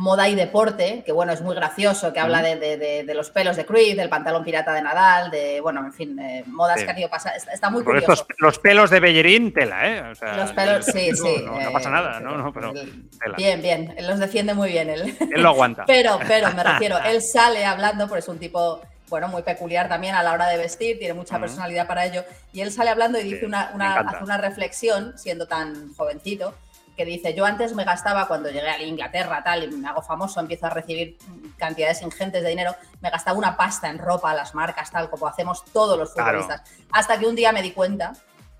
Moda 0.00 0.30
y 0.30 0.34
Deporte, 0.34 1.02
que 1.04 1.12
bueno, 1.12 1.30
es 1.32 1.42
muy 1.42 1.54
gracioso, 1.54 2.10
que 2.14 2.20
habla 2.20 2.40
de, 2.40 2.56
de, 2.56 3.04
de, 3.04 3.14
los 3.14 3.30
pelos 3.30 3.54
de 3.56 3.66
Cruyff, 3.66 3.96
del 3.96 4.08
pantalón 4.08 4.42
pirata 4.42 4.72
de 4.72 4.80
Nadal, 4.80 5.30
de, 5.30 5.60
bueno, 5.60 5.84
en 5.84 5.92
fin, 5.92 6.18
eh, 6.18 6.42
modas 6.46 6.78
sí. 6.80 6.86
que 6.86 6.90
han 6.90 6.98
ido 6.98 7.10
pasando. 7.10 7.36
Está, 7.36 7.52
está 7.52 7.68
muy 7.68 7.84
curioso. 7.84 8.10
Estos, 8.10 8.26
los 8.38 8.58
pelos 8.58 8.88
de 8.88 8.98
Bellerín, 8.98 9.52
tela, 9.52 9.86
¿eh? 9.86 10.10
O 10.10 10.14
sea, 10.14 10.38
los 10.38 10.52
pelos, 10.52 10.86
sí, 10.86 11.14
sí. 11.14 11.42
No, 11.44 11.60
no, 11.60 11.70
pasa 11.70 11.90
nada, 11.90 12.18
¿no? 12.18 12.38
no 12.38 12.50
pero 12.50 12.72
tela. 12.72 13.36
Bien, 13.36 13.60
bien, 13.60 13.94
él 13.94 14.06
los 14.06 14.18
defiende 14.18 14.54
muy 14.54 14.70
bien. 14.70 14.88
Él, 14.88 15.14
él 15.20 15.42
lo 15.42 15.50
aguanta. 15.50 15.84
pero, 15.86 16.18
pero, 16.26 16.50
me 16.54 16.64
refiero, 16.64 16.98
él 17.04 17.20
sale 17.20 17.66
hablando, 17.66 18.08
porque 18.08 18.20
es 18.20 18.28
un 18.28 18.38
tipo 18.38 18.80
bueno, 19.10 19.28
muy 19.28 19.42
peculiar 19.42 19.86
también 19.90 20.14
a 20.14 20.22
la 20.22 20.32
hora 20.32 20.48
de 20.48 20.56
vestir, 20.56 20.98
tiene 20.98 21.12
mucha 21.12 21.34
uh 21.34 21.38
-huh. 21.38 21.42
personalidad 21.42 21.86
para 21.86 22.06
ello. 22.06 22.24
Y 22.54 22.62
él 22.62 22.72
sale 22.72 22.88
hablando 22.88 23.18
y 23.18 23.24
dice 23.24 23.40
sí, 23.40 23.44
una, 23.44 23.70
una 23.74 23.96
hace 23.96 24.24
una 24.24 24.38
reflexión, 24.38 25.18
siendo 25.18 25.46
tan 25.46 25.92
jovencito, 25.94 26.54
que 27.00 27.06
dice, 27.06 27.32
yo 27.32 27.46
antes 27.46 27.74
me 27.74 27.84
gastaba 27.84 28.28
cuando 28.28 28.50
llegué 28.50 28.68
a 28.68 28.82
Inglaterra, 28.82 29.42
tal, 29.42 29.64
y 29.64 29.68
me 29.68 29.88
hago 29.88 30.02
famoso, 30.02 30.38
empiezo 30.38 30.66
a 30.66 30.70
recibir 30.70 31.16
cantidades 31.56 32.02
ingentes 32.02 32.42
de 32.42 32.50
dinero, 32.50 32.76
me 33.00 33.08
gastaba 33.08 33.38
una 33.38 33.56
pasta 33.56 33.88
en 33.88 33.98
ropa, 33.98 34.34
las 34.34 34.54
marcas, 34.54 34.90
tal, 34.90 35.08
como 35.08 35.26
hacemos 35.26 35.64
todos 35.72 35.96
los 35.96 36.12
futbolistas. 36.12 36.60
Claro. 36.60 36.84
Hasta 36.92 37.18
que 37.18 37.26
un 37.26 37.34
día 37.34 37.52
me 37.52 37.62
di 37.62 37.70
cuenta 37.70 38.12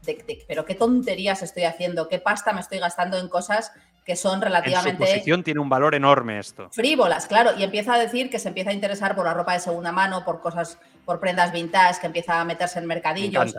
de, 0.05 0.15
de, 0.27 0.43
pero 0.49 0.65
qué 0.65 0.75
tonterías 0.75 1.43
estoy 1.43 1.65
haciendo, 1.65 2.09
qué 2.09 2.19
pasta 2.19 2.55
me 2.55 2.63
estoy 2.63 2.79
gastando 2.79 3.19
en 3.19 3.29
cosas 3.29 3.73
que 4.07 4.17
son 4.17 4.37
En 4.37 4.39
su 4.39 4.45
relativamente 4.47 5.05
posición 5.05 5.45
tiene 5.45 5.61
un 5.61 5.69
valor 5.69 5.95
enorme 5.95 6.39
esto. 6.39 6.71
frívolas, 6.71 7.27
claro, 7.27 7.51
y 7.59 7.63
empieza 7.63 7.93
a 7.93 7.99
decir 7.99 8.31
que 8.31 8.39
se 8.39 8.49
empieza 8.49 8.71
a 8.71 8.73
interesar 8.73 9.15
por 9.15 9.27
la 9.27 9.35
ropa 9.35 9.53
de 9.53 9.61
segunda 9.61 9.93
mano, 9.93 10.25
por 10.25 10.41
cosas, 10.41 10.79
por 11.05 11.21
prendas 11.21 11.53
vintage, 11.53 12.01
que 12.01 12.07
empieza 12.07 12.41
a 12.41 12.45
meterse 12.47 12.79
en 12.79 12.87
Me 12.87 12.95
mercadillos. 12.95 13.55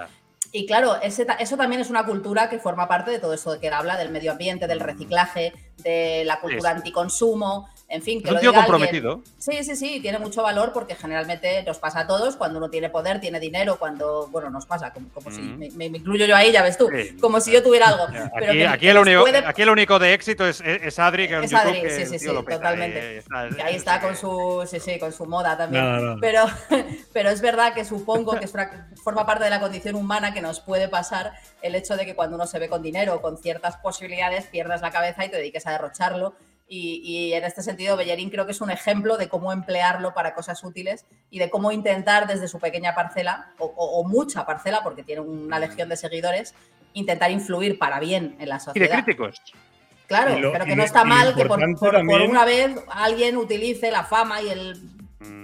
Y 0.51 0.65
claro, 0.65 1.01
ese 1.01 1.25
eso 1.39 1.55
también 1.55 1.81
es 1.81 1.89
una 1.89 2.05
cultura 2.05 2.49
que 2.49 2.59
forma 2.59 2.87
parte 2.87 3.11
de 3.11 3.19
todo 3.19 3.33
esto 3.33 3.53
de 3.53 3.59
que 3.59 3.69
habla 3.69 3.97
del 3.97 4.09
medio 4.09 4.33
ambiente, 4.33 4.67
del 4.67 4.81
reciclaje, 4.81 5.53
de 5.77 6.23
la 6.25 6.39
cultura 6.41 6.71
anticonsumo, 6.71 7.69
en 7.91 8.01
fin, 8.01 8.19
que 8.21 8.25
Es 8.25 8.31
un 8.31 8.35
lo 8.35 8.39
tío 8.41 8.51
diga 8.51 8.63
alguien- 8.63 8.79
comprometido. 8.79 9.21
Sí, 9.37 9.63
sí, 9.63 9.75
sí, 9.75 9.99
tiene 10.01 10.17
mucho 10.19 10.41
valor 10.41 10.71
porque 10.73 10.95
generalmente 10.95 11.63
nos 11.63 11.77
pasa 11.77 12.01
a 12.01 12.07
todos 12.07 12.35
cuando 12.37 12.57
uno 12.57 12.69
tiene 12.69 12.89
poder, 12.89 13.19
tiene 13.19 13.39
dinero, 13.39 13.77
cuando, 13.77 14.27
bueno, 14.27 14.49
nos 14.49 14.65
pasa, 14.65 14.91
como, 14.93 15.09
como 15.09 15.29
si 15.31 15.41
Mm. 15.41 15.57
me, 15.59 15.69
me- 15.71 15.89
me 15.89 15.97
incluyo 15.97 16.25
yo 16.25 16.35
ahí, 16.35 16.51
ya 16.51 16.63
ves 16.63 16.77
tú, 16.77 16.89
Sí. 16.89 17.17
como 17.19 17.39
si 17.41 17.51
yo 17.51 17.61
tuviera 17.61 17.87
algo. 17.89 18.05
pero 18.11 18.51
Aquí, 18.51 18.57
que- 18.59 18.67
aquí 18.67 18.79
que 18.85 18.91
el 18.91 18.97
único, 18.97 19.21
puede- 19.21 19.37
aquí 19.45 19.61
el 19.61 19.69
único 19.69 19.99
de 19.99 20.13
éxito 20.13 20.47
es, 20.47 20.61
es- 20.61 20.81
es 20.83 20.99
Adri, 20.99 21.27
que 21.27 21.35
es 21.43 21.51
YouTube, 21.51 21.67
Adri, 21.67 21.81
que 21.81 21.89
sí, 21.89 22.05
sí, 22.05 22.19
sí, 22.19 22.25
totalmente. 22.27 23.17
está- 23.17 23.49
Que 23.55 23.61
ahí 23.61 23.75
está 23.75 23.99
con 24.01 24.15
su, 24.15 24.65
sí, 24.69 24.79
sí, 24.79 24.97
con 24.99 25.11
su 25.11 25.25
moda 25.25 25.57
también. 25.57 26.17
Pero, 26.21 26.45
pero 27.13 27.29
es 27.29 27.41
verdad 27.41 27.73
que 27.73 27.85
supongo 27.85 28.37
que 28.39 28.45
es 28.45 28.53
una- 28.53 28.87
forma 29.03 29.25
parte 29.25 29.43
de 29.43 29.49
la 29.49 29.59
condición 29.59 29.95
humana 29.95 30.33
que 30.33 30.41
nos 30.41 30.59
puede 30.59 30.87
pasar 30.87 31.33
el 31.61 31.75
hecho 31.75 31.95
de 31.97 32.05
que 32.05 32.15
cuando 32.15 32.35
uno 32.35 32.47
se 32.47 32.59
ve 32.59 32.69
con 32.69 32.81
dinero 32.81 33.15
o 33.15 33.21
con 33.21 33.37
ciertas 33.37 33.77
posibilidades 33.77 34.45
pierdas 34.45 34.81
la 34.81 34.91
cabeza 34.91 35.25
y 35.25 35.29
te 35.29 35.37
dediques 35.37 35.65
a 35.67 35.71
derrocharlo. 35.71 36.33
Y, 36.73 37.01
y 37.03 37.33
en 37.33 37.43
este 37.43 37.61
sentido, 37.61 37.97
Bellerín 37.97 38.29
creo 38.29 38.45
que 38.45 38.53
es 38.53 38.61
un 38.61 38.71
ejemplo 38.71 39.17
de 39.17 39.27
cómo 39.27 39.51
emplearlo 39.51 40.13
para 40.13 40.33
cosas 40.33 40.63
útiles 40.63 41.05
y 41.29 41.37
de 41.37 41.49
cómo 41.49 41.73
intentar 41.73 42.27
desde 42.27 42.47
su 42.47 42.59
pequeña 42.61 42.95
parcela, 42.95 43.51
o, 43.59 43.65
o- 43.65 43.99
o 43.99 44.07
mucha 44.07 44.45
parcela, 44.45 44.79
porque 44.81 45.03
tiene 45.03 45.19
una 45.19 45.59
legión 45.59 45.89
de 45.89 45.97
seguidores, 45.97 46.55
intentar 46.93 47.29
influir 47.29 47.77
para 47.77 47.99
bien 47.99 48.37
en 48.39 48.47
la 48.47 48.55
Y 48.55 48.59
de 48.59 48.63
sociedad. 48.63 49.03
críticos. 49.03 49.41
Claro, 50.07 50.39
lo- 50.39 50.53
pero 50.53 50.63
que 50.63 50.77
no 50.77 50.83
está 50.83 51.03
mal 51.03 51.35
que 51.35 51.43
por, 51.43 51.59
una 51.61 52.45
vez 52.45 52.73
alguien 52.89 53.35
utilice 53.35 53.91
la 53.91 54.05
fama 54.05 54.41
y 54.41 54.47
el 54.47 54.81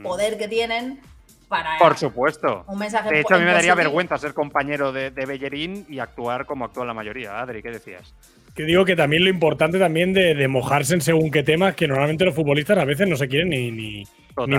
poder 0.03 0.37
que 0.37 0.47
tienen 0.47 1.01
para 1.49 1.75
Mm. 1.75 1.79
Por 1.79 1.97
supuesto. 1.97 2.63
un 2.67 2.79
mensaje 2.79 3.09
De 3.09 3.19
hecho, 3.19 3.35
a 3.35 3.37
mí 3.37 3.43
me 3.43 3.51
daría 3.51 3.75
vergüenza 3.75 4.17
ser 4.17 4.33
compañero 4.33 4.93
de, 4.93 5.11
de 5.11 5.25
Bellerín 5.25 5.85
y 5.89 5.99
actuar 5.99 6.45
como 6.45 6.63
actúa 6.63 6.85
la 6.85 6.93
mayoría. 6.93 7.37
Adri, 7.37 7.61
¿qué 7.61 7.71
decías? 7.71 8.13
Que 8.57 8.63
digo 8.63 8.83
que 8.85 8.95
también 8.95 9.23
lo 9.23 9.29
importante 9.29 9.77
también 9.79 10.13
de, 10.13 10.33
de 10.33 10.47
mojarse 10.47 10.95
en 10.95 11.01
según 11.01 11.29
qué 11.31 11.43
temas, 11.43 11.75
que 11.75 11.87
normalmente 11.87 12.25
los 12.25 12.33
futbolistas 12.35 12.77
a 12.79 12.85
veces 12.85 13.07
no 13.07 13.15
se 13.15 13.27
quieren 13.27 13.49
ni, 13.49 13.69
ni, 13.71 14.03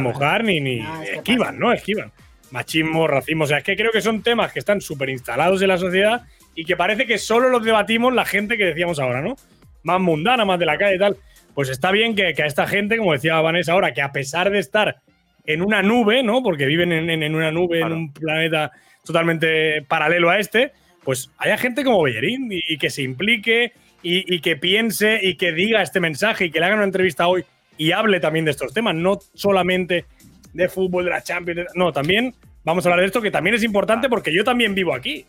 mojar 0.00 0.44
ni, 0.44 0.60
ni 0.60 0.76
No, 0.78 1.00
que 1.02 1.12
esquivan. 1.16 1.58
¿no? 1.58 1.72
Esquivan. 1.72 2.12
Machismo, 2.52 3.06
racismo, 3.08 3.44
o 3.44 3.46
sea, 3.46 3.58
es 3.58 3.64
que 3.64 3.76
creo 3.76 3.90
que 3.92 4.00
son 4.00 4.22
temas 4.22 4.52
que 4.52 4.60
están 4.60 4.80
súper 4.80 5.10
instalados 5.10 5.60
en 5.60 5.68
la 5.68 5.76
sociedad 5.76 6.22
y 6.54 6.64
que 6.64 6.76
parece 6.76 7.04
que 7.06 7.18
solo 7.18 7.48
los 7.50 7.62
debatimos 7.64 8.14
la 8.14 8.24
gente 8.24 8.56
que 8.56 8.64
decíamos 8.64 8.98
ahora, 9.00 9.20
¿no? 9.20 9.36
Más 9.82 10.00
mundana, 10.00 10.44
más 10.46 10.58
de 10.58 10.64
la 10.66 10.78
calle 10.78 10.94
y 10.96 10.98
tal. 10.98 11.16
Pues 11.54 11.68
está 11.68 11.90
bien 11.90 12.14
que, 12.14 12.32
que 12.34 12.42
a 12.44 12.46
esta 12.46 12.66
gente, 12.66 12.96
como 12.96 13.12
decía 13.12 13.40
Vanessa 13.40 13.72
ahora, 13.72 13.92
que 13.92 14.00
a 14.00 14.12
pesar 14.12 14.50
de 14.50 14.60
estar 14.60 14.96
en 15.44 15.60
una 15.60 15.82
nube, 15.82 16.22
¿no? 16.22 16.42
Porque 16.42 16.64
viven 16.66 16.92
en, 16.92 17.10
en- 17.10 17.22
en 17.24 17.34
una 17.34 17.50
nube, 17.50 17.80
Claro. 17.80 17.94
en 17.94 18.00
un 18.00 18.12
planeta 18.12 18.70
totalmente 19.04 19.82
paralelo 19.82 20.30
a 20.30 20.38
este, 20.38 20.70
pues 21.04 21.30
haya 21.38 21.58
gente 21.58 21.82
como 21.84 22.02
Bellerín 22.02 22.48
y, 22.52 22.60
y 22.68 22.78
que 22.78 22.90
se 22.90 23.02
implique 23.02 23.72
y, 24.02 24.34
y 24.34 24.40
que 24.40 24.56
piense 24.56 25.18
y 25.22 25.36
que 25.36 25.52
diga 25.52 25.82
este 25.82 26.00
mensaje 26.00 26.46
y 26.46 26.50
que 26.50 26.60
le 26.60 26.66
hagan 26.66 26.78
una 26.78 26.86
entrevista 26.86 27.26
hoy 27.28 27.44
y 27.76 27.92
hable 27.92 28.20
también 28.20 28.44
de 28.44 28.50
estos 28.52 28.72
temas, 28.72 28.94
no 28.94 29.18
solamente 29.34 30.04
de 30.52 30.68
fútbol, 30.68 31.04
de 31.04 31.10
la 31.10 31.22
Champions, 31.22 31.56
de- 31.56 31.66
no, 31.74 31.92
también 31.92 32.34
vamos 32.64 32.84
a 32.84 32.88
hablar 32.88 33.00
de 33.00 33.06
esto 33.06 33.20
que 33.22 33.30
también 33.30 33.54
es 33.54 33.62
importante 33.62 34.08
porque 34.08 34.32
yo 34.34 34.44
también 34.44 34.74
vivo 34.74 34.94
aquí. 34.94 35.24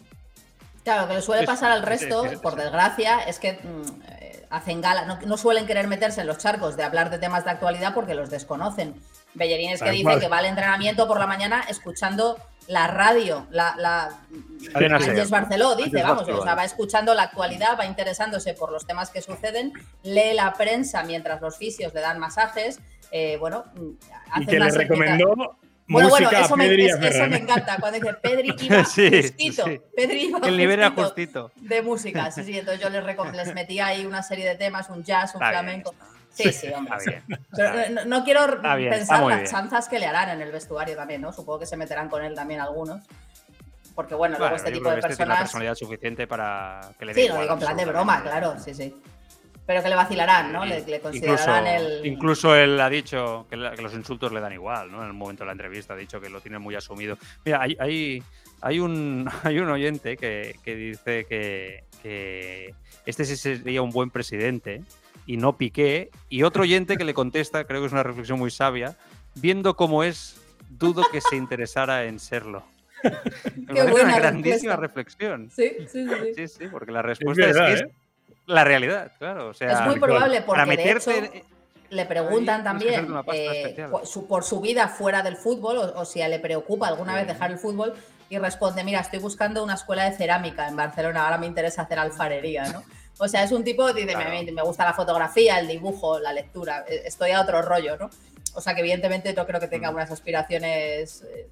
Claro, 0.84 1.04
lo 1.04 1.08
que 1.10 1.14
le 1.16 1.22
suele 1.22 1.46
pasar 1.46 1.72
al 1.72 1.84
resto, 1.84 2.24
por 2.42 2.56
desgracia, 2.56 3.20
es 3.28 3.38
que 3.38 3.54
mm, 3.54 4.02
eh, 4.22 4.46
hacen 4.50 4.82
gala, 4.82 5.06
no, 5.06 5.20
no 5.26 5.38
suelen 5.38 5.68
querer 5.68 5.88
meterse 5.88 6.22
en 6.22 6.28
los 6.28 6.38
charcos 6.38 6.78
de 6.78 6.84
hablar 6.84 7.10
de 7.12 7.20
temas 7.20 7.44
de 7.46 7.52
actualidad 7.52 7.94
porque 7.94 8.16
los 8.16 8.30
desconocen. 8.30 8.96
Bellerín 9.36 9.70
es 9.72 9.80
que 9.80 9.86
Tal 9.88 9.92
dice 9.94 10.04
cual. 10.04 10.20
que 10.20 10.28
va 10.28 10.38
al 10.40 10.46
entrenamiento 10.46 11.08
por 11.08 11.20
la 11.20 11.28
mañana 11.28 11.64
escuchando 11.70 12.38
la 12.70 12.88
radio, 12.88 13.48
la, 13.52 13.76
la. 13.78 14.10
Ángels 14.76 15.30
Barceló 15.30 15.76
dice, 15.76 16.02
vamos, 16.04 16.28
o 16.30 16.44
sea, 16.44 16.54
va 16.56 16.64
escuchando 16.64 17.14
la 17.16 17.24
actualidad, 17.24 17.78
va 17.80 17.86
interesándose 17.86 18.54
por 18.54 18.72
los 18.72 18.86
temas 18.86 19.10
que 19.10 19.22
suceden, 19.22 19.74
lee 20.04 20.34
la 20.36 20.54
prensa 20.54 21.04
mientras 21.04 21.42
los 21.42 21.58
fisios 21.58 21.94
le 21.94 22.02
dan 22.02 22.20
masajes, 22.20 22.80
eh, 23.12 23.38
bueno, 23.40 23.66
mm, 23.76 23.90
hace 24.32 24.44
Y 24.44 24.46
que 24.46 24.60
le 24.60 24.70
recomendó 24.70 25.34
bueno, 25.88 26.10
música 26.10 26.30
bueno, 26.30 26.46
eso 26.46 26.54
a 26.54 26.58
me, 26.58 26.86
es- 26.86 26.96
eso 27.16 27.28
me 27.28 27.38
encanta. 27.38 27.78
Cuando 27.80 28.00
dice 28.00 28.14
Pedri 28.22 28.54
iba 28.62 28.86
Sí, 28.86 29.10
justito. 29.24 29.66
sí. 29.66 29.82
Pedri 29.96 30.26
iba 30.26 30.40
El 30.48 30.56
nivel 30.58 30.78
era 30.80 30.92
justito 30.92 31.50
justito. 31.50 31.52
de 31.68 31.82
música. 31.82 32.30
Sí, 32.30 32.44
sí. 32.44 32.56
Entonces 32.60 32.80
yo 32.84 32.90
les, 32.92 33.04
les 33.36 33.54
metía 33.56 33.88
ahí 33.88 34.06
una 34.06 34.22
serie 34.22 34.48
de 34.48 34.54
temas, 34.56 34.88
un 34.90 35.04
jazz, 35.04 35.34
un 35.34 35.42
Está 35.42 35.50
bien, 35.64 35.82
flamenco. 35.82 35.96
Sí, 36.34 36.52
sí, 36.54 36.68
hombre. 36.76 36.96
Está 36.98 37.12
bien. 37.12 37.24
Pero 37.28 37.68
Está 37.68 37.76
bien. 37.76 37.96
no, 37.96 38.06
no 38.06 38.24
quiero 38.24 38.46
Está 38.56 38.76
bien, 38.76 38.94
está 38.94 39.16
pensar 39.16 39.24
las 39.40 39.50
chanzas 39.52 39.90
que 39.90 40.00
le 40.00 40.06
harán 40.08 40.30
en 40.30 40.42
el 40.42 40.52
vestuario 40.52 40.96
también, 40.96 41.22
¿no? 41.22 41.34
Supongo 41.34 41.60
que 41.60 41.66
se 41.66 41.76
meterán 41.78 42.10
con 42.10 42.24
él 42.24 42.34
también 42.36 42.62
algunos. 42.62 43.02
Porque 43.96 44.16
bueno, 44.16 44.38
luego 44.38 44.56
este 44.56 44.72
tipo 44.72 44.90
de 44.90 44.96
este 44.96 45.08
tiene 45.10 45.18
personas. 45.18 45.40
personalidad 45.40 45.76
suficiente 45.76 46.26
para 46.28 46.80
que 46.98 47.06
le 47.06 47.14
Sí, 47.14 47.28
lo 47.28 47.42
digo 47.42 47.54
en 47.54 47.60
plan 47.60 47.76
de 47.76 47.86
broma, 47.86 48.22
claro, 48.24 48.58
sí, 48.58 48.74
sí. 48.74 48.96
Pero 49.66 49.84
que 49.84 49.90
le 49.90 49.96
vacilarán, 49.96 50.52
¿no? 50.54 50.66
Le, 50.66 50.76
le 50.76 50.96
Incluso, 50.96 51.02
considerarán 51.04 51.68
el. 51.68 52.06
incluso 52.06 52.56
él 52.56 52.80
ha 52.80 52.90
dicho 52.90 53.46
que, 53.50 53.56
la- 53.58 53.72
que 53.76 53.82
los 53.84 53.94
insultos 53.94 54.32
le 54.32 54.40
dan 54.40 54.54
igual, 54.54 54.90
¿no? 54.92 55.02
En 55.02 55.08
el 55.08 55.14
momento 55.14 55.44
de 55.44 55.48
la 55.48 55.52
entrevista 55.52 55.94
ha 55.94 55.98
dicho 55.98 56.20
que 56.22 56.30
lo 56.30 56.40
tiene 56.42 56.58
muy 56.60 56.76
asumido. 56.76 57.18
Mira, 57.46 57.62
hay, 57.62 57.76
hay, 57.80 58.24
hay 58.62 58.80
un, 58.80 59.30
hay 59.44 59.60
un 59.60 59.70
oyente 59.70 60.16
que, 60.18 60.56
que 60.64 60.76
dice 60.76 61.26
que, 61.26 61.84
que 62.02 62.74
este 63.06 63.26
sí 63.26 63.36
sería 63.38 63.82
un 63.84 63.92
buen 63.92 64.10
presidente 64.10 64.82
y 65.30 65.38
no 65.38 65.58
Piqué. 65.58 66.10
Y 66.28 66.42
otro 66.42 66.64
oyente 66.64 66.98
que 66.98 67.04
le 67.04 67.14
contesta, 67.14 67.64
creo 67.66 67.82
que 67.82 67.86
es 67.86 67.94
una 67.94 68.02
reflexión 68.02 68.40
muy 68.40 68.50
sabia, 68.50 68.98
viendo 69.36 69.76
cómo 69.76 70.04
es, 70.04 70.42
dudo 70.72 71.04
que 71.12 71.22
se 71.22 71.36
interesara 71.36 72.06
en 72.06 72.18
serlo. 72.20 72.64
Parece 73.68 73.92
buena 73.92 74.08
una 74.10 74.18
grandísima 74.18 74.76
respuesta. 74.76 74.76
reflexión. 74.76 75.52
Sí, 75.52 75.72
sí, 75.88 76.08
sí. 76.10 76.10
sí. 76.10 76.34
Sí, 76.34 76.48
sí, 76.48 76.68
porque 76.72 76.92
la 76.92 77.04
respuesta 77.04 77.46
es, 77.46 77.54
verdad, 77.56 77.68
que 77.68 77.74
es 77.74 77.82
¿eh? 77.82 77.92
la 78.48 78.64
realidad, 78.64 79.12
claro. 79.20 79.50
O 79.50 79.54
sea, 79.54 79.72
es 79.72 79.82
muy 79.86 80.00
probable 80.00 80.42
porque 80.42 80.52
para 80.52 80.66
meterte 80.66 81.12
de 81.12 81.18
hecho 81.20 81.46
le 81.92 82.06
preguntan 82.08 82.62
Ahí 82.62 82.64
también 82.64 83.08
eh, 83.32 83.76
su- 84.06 84.26
por 84.28 84.44
su 84.44 84.62
vida 84.62 84.88
fuera 84.88 85.22
del 85.22 85.38
fútbol 85.38 85.78
o, 85.78 86.00
o 86.00 86.06
si 86.06 86.24
a 86.24 86.28
le 86.28 86.40
preocupa 86.40 86.88
alguna 86.88 87.14
vez 87.14 87.28
dejar 87.28 87.52
el 87.52 87.60
fútbol 87.60 87.94
y 88.30 88.40
responde, 88.40 88.84
mira, 88.84 89.00
estoy 89.00 89.20
buscando 89.20 89.64
una 89.64 89.76
escuela 89.76 90.10
de 90.10 90.18
cerámica 90.18 90.68
en 90.68 90.76
Barcelona, 90.76 91.24
ahora 91.26 91.38
me 91.38 91.46
interesa 91.46 91.84
hacer 91.84 92.00
alfarería, 92.00 92.68
¿no? 92.70 92.84
O 93.20 93.28
sea, 93.28 93.44
es 93.44 93.52
un 93.52 93.64
tipo 93.64 93.86
que 93.88 94.02
dice, 94.02 94.14
Claro. 94.14 94.30
me, 94.30 94.52
me 94.52 94.62
gusta 94.64 94.86
la 94.86 94.94
fotografía, 94.94 95.60
el 95.60 95.68
dibujo, 95.68 96.20
la 96.20 96.34
lectura, 96.34 96.86
eh, 96.88 97.04
estoy 97.06 97.32
a 97.32 97.42
otro 97.42 97.62
rollo, 97.62 97.98
¿no? 97.98 98.10
O 98.56 98.62
sea, 98.62 98.74
que 98.74 98.80
evidentemente 98.82 99.34
no 99.34 99.46
creo 99.46 99.60
que 99.60 99.68
tenga 99.68 99.90
unas 99.92 100.10
aspiraciones 100.10 101.22
eh, 101.24 101.48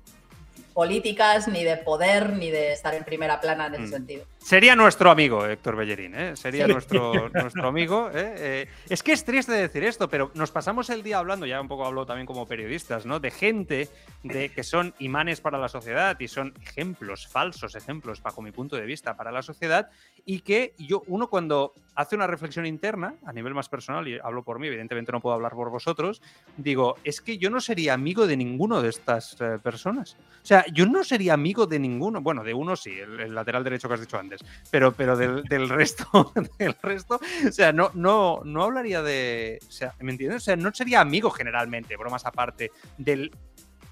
políticas, 0.77 1.47
ni 1.47 1.63
de 1.63 1.75
poder, 1.77 2.33
ni 2.33 2.51
de 2.51 2.71
estar 2.71 2.93
en 2.93 3.03
primera 3.03 3.41
plana 3.41 3.65
en 3.65 3.73
ese 3.73 3.83
Mm. 3.85 3.89
sentido. 3.89 4.25
Sería 4.37 4.75
nuestro 4.75 5.09
amigo 5.09 5.43
Héctor 5.43 5.75
Bellerín, 5.75 6.13
¿eh? 6.13 6.35
Sería 6.35 6.67
nuestro, 6.67 7.29
nuestro 7.33 7.67
amigo. 7.67 8.11
¿eh? 8.13 8.35
Eh, 8.37 8.67
es 8.87 9.01
que 9.01 9.11
es 9.13 9.25
triste 9.25 9.53
decir 9.53 9.83
esto, 9.83 10.07
pero 10.07 10.29
nos 10.35 10.51
pasamos 10.51 10.91
el 10.91 11.01
día 11.01 11.17
hablando, 11.17 11.47
ya 11.47 11.59
un 11.59 11.67
poco 11.67 11.83
hablo 11.83 12.05
también 12.05 12.27
como 12.27 12.45
periodistas, 12.45 13.07
¿no? 13.07 13.19
De 13.19 13.31
gente 13.31 13.89
de, 14.21 14.49
que 14.49 14.61
son 14.63 14.93
imanes 14.99 15.41
para 15.41 15.57
la 15.57 15.67
sociedad 15.67 16.15
y 16.19 16.27
son 16.27 16.53
ejemplos, 16.61 17.27
falsos 17.27 17.73
ejemplos, 17.73 18.21
bajo 18.21 18.43
mi 18.43 18.51
punto 18.51 18.75
de 18.75 18.85
vista, 18.85 19.17
para 19.17 19.31
la 19.31 19.41
sociedad, 19.41 19.89
y 20.25 20.41
que 20.41 20.75
yo, 20.77 21.01
uno 21.07 21.27
cuando 21.27 21.73
hace 21.95 22.15
una 22.15 22.27
reflexión 22.27 22.67
interna, 22.67 23.15
a 23.25 23.33
nivel 23.33 23.55
más 23.55 23.67
personal, 23.67 24.07
y 24.07 24.19
hablo 24.23 24.43
por 24.43 24.59
mí, 24.59 24.67
evidentemente 24.67 25.11
no 25.11 25.21
puedo 25.21 25.33
hablar 25.33 25.53
por 25.53 25.71
vosotros, 25.71 26.21
digo, 26.55 26.95
es 27.03 27.19
que 27.19 27.39
yo 27.39 27.49
no 27.49 27.59
sería 27.59 27.95
amigo 27.95 28.27
de 28.27 28.37
ninguno 28.37 28.83
de 28.83 28.89
estas 28.89 29.35
eh, 29.41 29.57
personas. 29.61 30.15
O 30.43 30.45
sea, 30.45 30.66
yo 30.71 30.85
no 30.85 31.03
sería 31.03 31.33
amigo 31.33 31.65
de 31.67 31.79
ninguno, 31.79 32.21
bueno, 32.21 32.43
de 32.43 32.53
uno 32.53 32.75
sí, 32.75 32.91
el, 32.91 33.19
el 33.19 33.35
lateral 33.35 33.63
derecho 33.63 33.87
que 33.87 33.93
has 33.95 34.01
dicho 34.01 34.17
antes, 34.19 34.41
pero, 34.71 34.91
pero 34.93 35.15
del, 35.17 35.43
del 35.49 35.69
resto, 35.69 36.31
del 36.59 36.75
resto, 36.81 37.19
o 37.47 37.51
sea, 37.51 37.71
no, 37.71 37.91
no, 37.93 38.41
no 38.43 38.63
hablaría 38.63 39.01
de, 39.01 39.59
o 39.67 39.71
sea, 39.71 39.93
¿me 39.99 40.11
entiendes? 40.11 40.43
O 40.43 40.45
sea, 40.45 40.55
no 40.55 40.73
sería 40.73 41.01
amigo 41.01 41.29
generalmente, 41.29 41.95
bromas 41.97 42.25
aparte, 42.25 42.71
de 42.97 43.31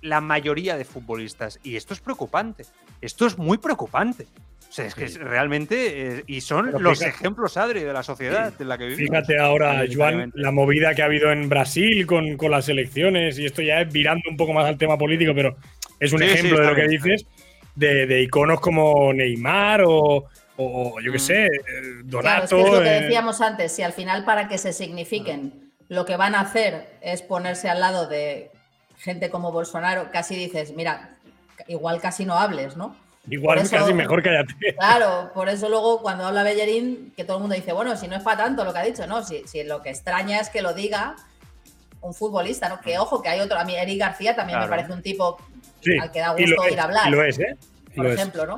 la 0.02 0.22
mayoría 0.22 0.78
de 0.78 0.86
futbolistas. 0.86 1.60
Y 1.64 1.76
esto 1.78 1.94
es 1.94 2.00
preocupante, 2.00 2.64
esto 3.02 3.26
es 3.26 3.38
muy 3.38 3.58
preocupante. 3.58 4.28
O 4.70 4.72
sea, 4.76 4.86
es 4.88 4.96
que 4.96 5.08
realmente, 5.08 6.18
eh, 6.18 6.24
y 6.28 6.42
son 6.42 6.66
Pero 6.66 6.80
los 6.80 7.00
fíjate- 7.00 7.16
ejemplos, 7.16 7.56
Adri, 7.56 7.80
de 7.82 7.94
la 7.94 8.04
sociedad 8.04 8.54
en 8.60 8.68
la 8.68 8.78
que 8.78 8.88
vivimos. 8.88 9.10
Fíjate 9.10 9.40
ahora, 9.40 9.86
Joan, 9.92 10.32
la 10.36 10.52
movida 10.52 10.94
que 10.94 11.02
ha 11.02 11.06
habido 11.06 11.32
en 11.32 11.48
Brasil 11.48 12.06
con, 12.06 12.36
con 12.36 12.52
las 12.52 12.68
elecciones, 12.68 13.40
y 13.40 13.46
esto 13.46 13.62
ya 13.62 13.82
es 13.82 13.94
virando 13.94 14.30
un 14.30 14.36
poco 14.36 14.52
más 14.54 14.66
al 14.66 14.78
tema 14.78 14.98
político, 14.98 15.32
pero 15.34 15.56
es 16.00 16.14
un 16.14 16.20
Sí, 16.20 16.26
sí, 16.28 16.34
ejemplo 16.34 16.60
de 16.60 16.68
lo 16.68 16.76
que 16.76 16.88
dices, 16.88 17.26
de, 17.76 18.06
de 18.06 18.22
iconos 18.22 18.60
como 18.60 19.12
Neymar 19.14 19.82
o, 19.86 20.26
o 20.58 21.00
yo 21.02 21.12
qué 21.12 21.18
Mm. 21.18 21.22
sé, 21.22 21.46
eh, 21.46 21.50
Claro, 22.10 22.44
es 22.46 22.50
Donato. 22.50 22.56
que 22.56 22.62
es 22.64 22.72
lo 22.72 22.82
que 22.82 22.98
eh, 22.98 23.02
decíamos 23.02 23.42
antes, 23.42 23.72
si 23.72 23.82
al 23.84 23.94
final 23.94 24.24
para 24.26 24.48
que 24.48 24.58
se 24.58 24.74
signifiquen 24.74 25.72
lo 25.90 26.06
que 26.06 26.16
van 26.18 26.34
a 26.36 26.42
hacer 26.42 26.98
es 27.02 27.22
ponerse 27.22 27.70
al 27.70 27.80
lado 27.80 28.08
de 28.08 28.52
gente 28.98 29.30
como 29.30 29.52
Bolsonaro, 29.52 30.10
casi 30.12 30.36
dices, 30.36 30.74
mira, 30.76 31.12
igual 31.68 32.00
casi 32.02 32.26
no 32.26 32.36
hables, 32.36 32.76
¿no? 32.78 32.96
Igual 33.30 33.58
es 33.60 33.70
casi 33.70 33.92
mejor 33.94 34.22
cállate. 34.24 34.54
Claro, 34.78 35.32
por 35.34 35.50
eso 35.50 35.68
luego 35.68 36.02
cuando 36.02 36.26
habla 36.26 36.44
Bellerín, 36.44 37.12
que 37.18 37.24
todo 37.24 37.38
el 37.38 37.42
mundo 37.42 37.56
dice, 37.56 37.74
bueno, 37.74 37.96
si 37.98 38.08
no 38.08 38.16
es 38.16 38.24
para 38.24 38.38
tanto 38.46 38.64
lo 38.64 38.72
que 38.72 38.80
ha 38.80 38.84
dicho, 38.84 39.06
no, 39.08 39.24
si, 39.24 39.44
si 39.48 39.64
lo 39.64 39.82
que 39.82 39.90
extraña 39.90 40.40
es 40.40 40.50
que 40.50 40.62
lo 40.62 40.74
diga 40.74 41.16
un 42.02 42.14
futbolista, 42.14 42.70
¿no? 42.70 42.80
Que 42.82 43.00
ojo, 43.00 43.22
que 43.24 43.30
hay 43.30 43.40
otro, 43.40 43.58
a 43.60 43.64
mí 43.66 43.76
Eric 43.76 44.00
García 44.00 44.36
también 44.36 44.60
me 44.60 44.68
parece 44.68 44.94
un 44.94 45.02
tipo 45.02 45.38
al 46.02 46.12
que 46.12 46.20
da 46.20 46.32
gusto 46.32 46.70
ir 46.70 46.80
a 46.80 46.84
hablar. 46.84 47.10
lo 47.10 47.24
es, 47.24 47.40
¿eh? 47.40 47.58
por 47.96 48.08
ejemplo, 48.08 48.46
¿no? 48.46 48.58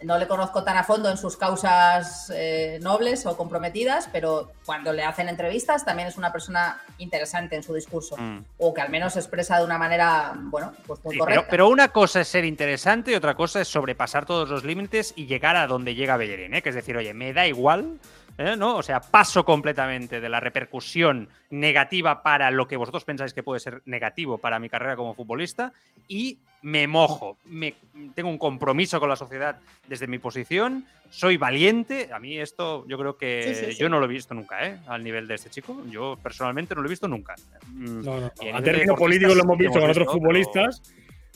No 0.00 0.16
le 0.16 0.28
conozco 0.28 0.62
tan 0.62 0.76
a 0.76 0.84
fondo 0.84 1.10
en 1.10 1.16
sus 1.16 1.36
causas 1.36 2.32
eh, 2.32 2.78
nobles 2.82 3.26
o 3.26 3.36
comprometidas, 3.36 4.08
pero 4.12 4.52
cuando 4.64 4.92
le 4.92 5.02
hacen 5.02 5.28
entrevistas 5.28 5.84
también 5.84 6.06
es 6.06 6.16
una 6.16 6.30
persona 6.30 6.80
interesante 6.98 7.56
en 7.56 7.64
su 7.64 7.74
discurso. 7.74 8.16
Mm. 8.16 8.44
O 8.58 8.72
que 8.72 8.80
al 8.80 8.90
menos 8.90 9.14
se 9.14 9.18
expresa 9.18 9.58
de 9.58 9.64
una 9.64 9.76
manera, 9.76 10.34
bueno, 10.36 10.72
pues 10.86 11.04
muy 11.04 11.18
correcta. 11.18 11.40
Pero, 11.40 11.50
pero, 11.50 11.68
una 11.68 11.88
cosa 11.88 12.20
es 12.20 12.28
ser 12.28 12.44
interesante 12.44 13.10
y 13.10 13.16
otra 13.16 13.34
cosa 13.34 13.60
es 13.60 13.66
sobrepasar 13.66 14.24
todos 14.24 14.48
los 14.48 14.62
límites 14.62 15.14
y 15.16 15.26
llegar 15.26 15.56
a 15.56 15.66
donde 15.66 15.96
llega 15.96 16.16
Bellerín, 16.16 16.54
¿eh? 16.54 16.62
Que 16.62 16.68
es 16.68 16.76
decir, 16.76 16.96
oye, 16.96 17.12
me 17.12 17.32
da 17.32 17.48
igual 17.48 17.98
¿eh? 18.38 18.56
¿no? 18.56 18.76
O 18.76 18.82
sea, 18.82 19.00
paso 19.00 19.44
completamente 19.44 20.20
de 20.20 20.28
la 20.28 20.40
repercusión 20.40 21.28
negativa 21.50 22.22
para 22.22 22.50
lo 22.50 22.66
que 22.66 22.76
vosotros 22.76 23.04
pensáis 23.04 23.34
que 23.34 23.42
puede 23.42 23.60
ser 23.60 23.82
negativo 23.84 24.38
para 24.38 24.58
mi 24.58 24.68
carrera 24.68 24.96
como 24.96 25.14
futbolista 25.14 25.72
y 26.06 26.38
me 26.62 26.86
mojo, 26.86 27.36
me, 27.44 27.74
tengo 28.14 28.28
un 28.28 28.38
compromiso 28.38 28.98
con 29.00 29.08
la 29.08 29.16
sociedad 29.16 29.58
desde 29.86 30.06
mi 30.06 30.18
posición, 30.18 30.84
soy 31.10 31.36
valiente. 31.36 32.10
A 32.12 32.18
mí 32.18 32.38
esto 32.38 32.84
yo 32.88 32.98
creo 32.98 33.16
que 33.16 33.74
yo 33.78 33.88
no 33.88 33.98
lo 33.98 34.06
he 34.06 34.08
visto 34.08 34.34
nunca, 34.34 34.66
¿eh? 34.66 34.78
Al 34.86 35.04
nivel 35.04 35.26
de 35.28 35.34
este 35.36 35.50
chico. 35.50 35.82
Yo 35.90 36.18
personalmente 36.22 36.74
no 36.74 36.82
lo 36.82 36.88
he 36.88 36.90
visto 36.90 37.08
nunca. 37.08 37.34
Mm, 37.72 38.04
no, 38.04 38.20
no, 38.20 38.32
A 38.54 38.62
término 38.62 38.94
político 38.94 39.34
lo 39.34 39.42
hemos 39.42 39.58
visto 39.58 39.80
con 39.80 39.90
otros 39.90 40.12
futbolistas. 40.12 40.82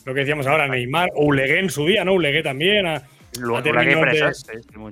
Lo 0.04 0.14
que 0.14 0.20
decíamos 0.20 0.46
ahora, 0.46 0.66
Neymar, 0.66 1.10
o 1.14 1.26
Ulegué 1.26 1.60
en 1.60 1.70
su 1.70 1.86
día, 1.86 2.04
¿no? 2.04 2.14
Ulegué 2.14 2.42
también. 2.42 2.86
A, 2.86 3.02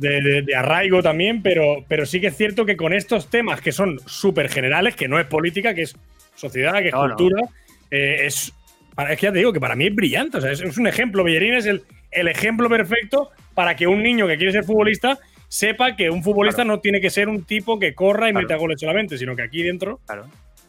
de, 0.00 0.46
arraigo 0.56 1.02
también, 1.02 1.42
pero, 1.42 1.84
pero 1.88 2.06
sí 2.06 2.20
que 2.20 2.28
es 2.28 2.36
cierto 2.36 2.64
que 2.64 2.76
con 2.76 2.92
estos 2.94 3.28
temas 3.28 3.60
que 3.60 3.72
son 3.72 4.00
súper 4.06 4.48
generales, 4.48 4.96
que 4.96 5.08
no 5.08 5.20
es 5.20 5.26
política, 5.26 5.74
que 5.74 5.82
es 5.82 5.94
sociedad, 6.36 6.80
que 6.80 6.88
es 6.88 6.94
cultura, 6.94 7.42
eh, 7.90 8.26
es, 8.26 8.54
es 8.96 9.18
que 9.18 9.26
ya 9.26 9.32
te 9.32 9.38
digo 9.38 9.52
que 9.52 9.60
para 9.60 9.76
mí 9.76 9.86
es 9.86 9.94
brillante. 9.94 10.38
O 10.38 10.40
sea, 10.40 10.50
es, 10.50 10.76
un 10.76 10.86
ejemplo. 10.86 11.24
Bellerín 11.24 11.54
es 11.54 11.66
el, 11.66 11.82
el 12.10 12.28
ejemplo 12.28 12.68
perfecto 12.68 13.30
para 13.54 13.76
que 13.76 13.86
un 13.86 14.02
niño 14.02 14.26
que 14.26 14.36
quiere 14.36 14.52
ser 14.52 14.64
futbolista 14.64 15.18
sepa 15.48 15.96
que 15.96 16.08
un 16.10 16.22
futbolista 16.22 16.64
no 16.64 16.78
tiene 16.78 17.00
que 17.00 17.10
ser 17.10 17.28
un 17.28 17.44
tipo 17.44 17.78
que 17.78 17.94
corra 17.94 18.28
y 18.28 18.32
meta 18.32 18.56
goles 18.56 18.80
solamente, 18.80 19.18
sino 19.18 19.34
que 19.34 19.42
aquí 19.42 19.62
dentro 19.62 20.00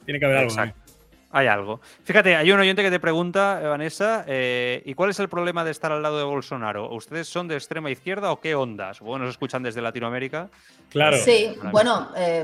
tiene 0.05 0.19
que 0.19 0.26
haber 0.26 0.38
algo. 0.38 0.55
Hay 1.34 1.47
algo. 1.47 1.80
Fíjate, 2.03 2.36
hay 2.36 2.51
un 2.51 2.59
oyente 2.59 2.84
que 2.84 2.91
te 2.91 2.99
pregunta, 2.99 3.61
Vanessa, 3.63 4.26
eh, 4.28 4.82
¿y 4.86 4.95
cuál 4.95 5.11
es 5.11 5.19
el 5.19 5.30
problema 5.30 5.63
de 5.63 5.72
estar 5.72 5.91
al 5.91 6.01
lado 6.01 6.17
de 6.17 6.26
Bolsonaro? 6.26 6.93
¿Ustedes 6.93 7.28
son 7.28 7.47
de 7.47 7.55
extrema 7.55 7.89
izquierda 7.89 8.34
o 8.34 8.41
qué 8.41 8.53
ondas? 8.53 8.99
Bueno, 8.99 9.26
nos 9.26 9.36
escuchan 9.36 9.63
desde 9.63 9.82
Latinoamérica. 9.82 10.49
Claro. 10.89 11.15
Sí, 11.15 11.55
bueno, 11.72 12.09
eh, 12.17 12.43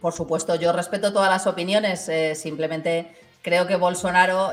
por 0.00 0.12
supuesto, 0.12 0.56
yo 0.56 0.72
respeto 0.72 1.10
todas 1.10 1.30
las 1.30 1.46
opiniones, 1.46 2.06
eh, 2.10 2.34
simplemente 2.34 3.06
creo 3.42 3.66
que 3.66 3.76
Bolsonaro 3.76 4.52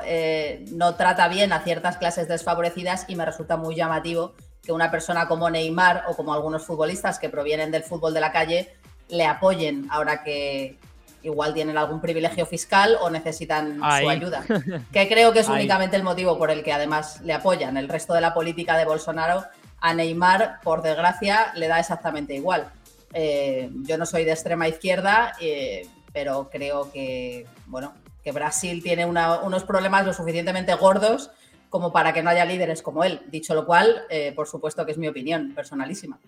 no 0.72 0.96
trata 0.96 1.28
bien 1.28 1.54
a 1.54 1.62
ciertas 1.62 1.98
clases 1.98 2.28
desfavorecidas 2.28 3.06
y 3.08 3.16
me 3.16 3.26
resulta 3.26 3.58
muy 3.58 3.76
llamativo 3.76 4.34
que 4.64 4.72
una 4.72 4.92
persona 4.92 5.28
como 5.28 5.50
Neymar 5.50 6.06
o 6.08 6.16
como 6.16 6.34
algunos 6.34 6.66
futbolistas 6.66 7.20
que 7.20 7.30
provienen 7.30 7.72
del 7.72 7.84
fútbol 7.84 8.14
de 8.14 8.20
la 8.20 8.32
calle 8.32 8.74
le 9.10 9.26
apoyen 9.26 9.88
ahora 9.92 10.24
que, 10.24 10.78
igual 11.26 11.54
tienen 11.54 11.78
algún 11.78 12.00
privilegio 12.00 12.46
fiscal 12.46 12.98
o 13.02 13.10
necesitan 13.10 13.78
su 13.78 14.10
ayuda. 14.10 14.44
Que 14.94 15.08
creo 15.08 15.34
que 15.34 15.40
es 15.40 15.50
únicamente 15.50 15.96
el 15.96 16.04
motivo 16.04 16.38
por 16.38 16.52
el 16.52 16.64
que 16.64 16.72
además 16.72 17.20
le 17.22 17.34
apoyan. 17.34 17.78
El 17.78 17.90
resto 17.90 18.14
de 18.14 18.22
la 18.22 18.34
política 18.34 18.78
de 18.78 18.86
Bolsonaro 18.86 19.44
a 19.82 19.94
Neymar, 19.94 20.60
por 20.64 20.82
desgracia, 20.82 21.52
le 21.56 21.68
da 21.68 21.80
exactamente 21.80 22.36
igual. 22.36 22.72
Eh, 23.14 23.70
yo 23.88 23.98
no 23.98 24.06
soy 24.06 24.24
de 24.24 24.32
extrema 24.32 24.68
izquierda, 24.68 25.34
eh, 25.42 25.88
pero 26.14 26.50
creo 26.52 26.92
que, 26.92 27.48
bueno, 27.66 27.94
que 28.26 28.32
Brasil 28.32 28.82
tiene 28.82 29.06
unos 29.06 29.64
problemas 29.66 30.04
lo 30.04 30.12
suficientemente 30.12 30.74
gordos 30.74 31.30
como 31.70 31.94
para 31.94 32.12
que 32.12 32.24
no 32.24 32.32
haya 32.32 32.44
líderes 32.44 32.82
como 32.82 33.04
él. 33.04 33.22
Dicho 33.28 33.54
lo 33.54 33.68
cual, 33.68 34.02
eh, 34.10 34.34
por 34.36 34.48
supuesto 34.48 34.84
que 34.84 34.94
es 34.94 34.98
mi 34.98 35.08
opinión 35.08 35.54
personalísima. 35.54 36.20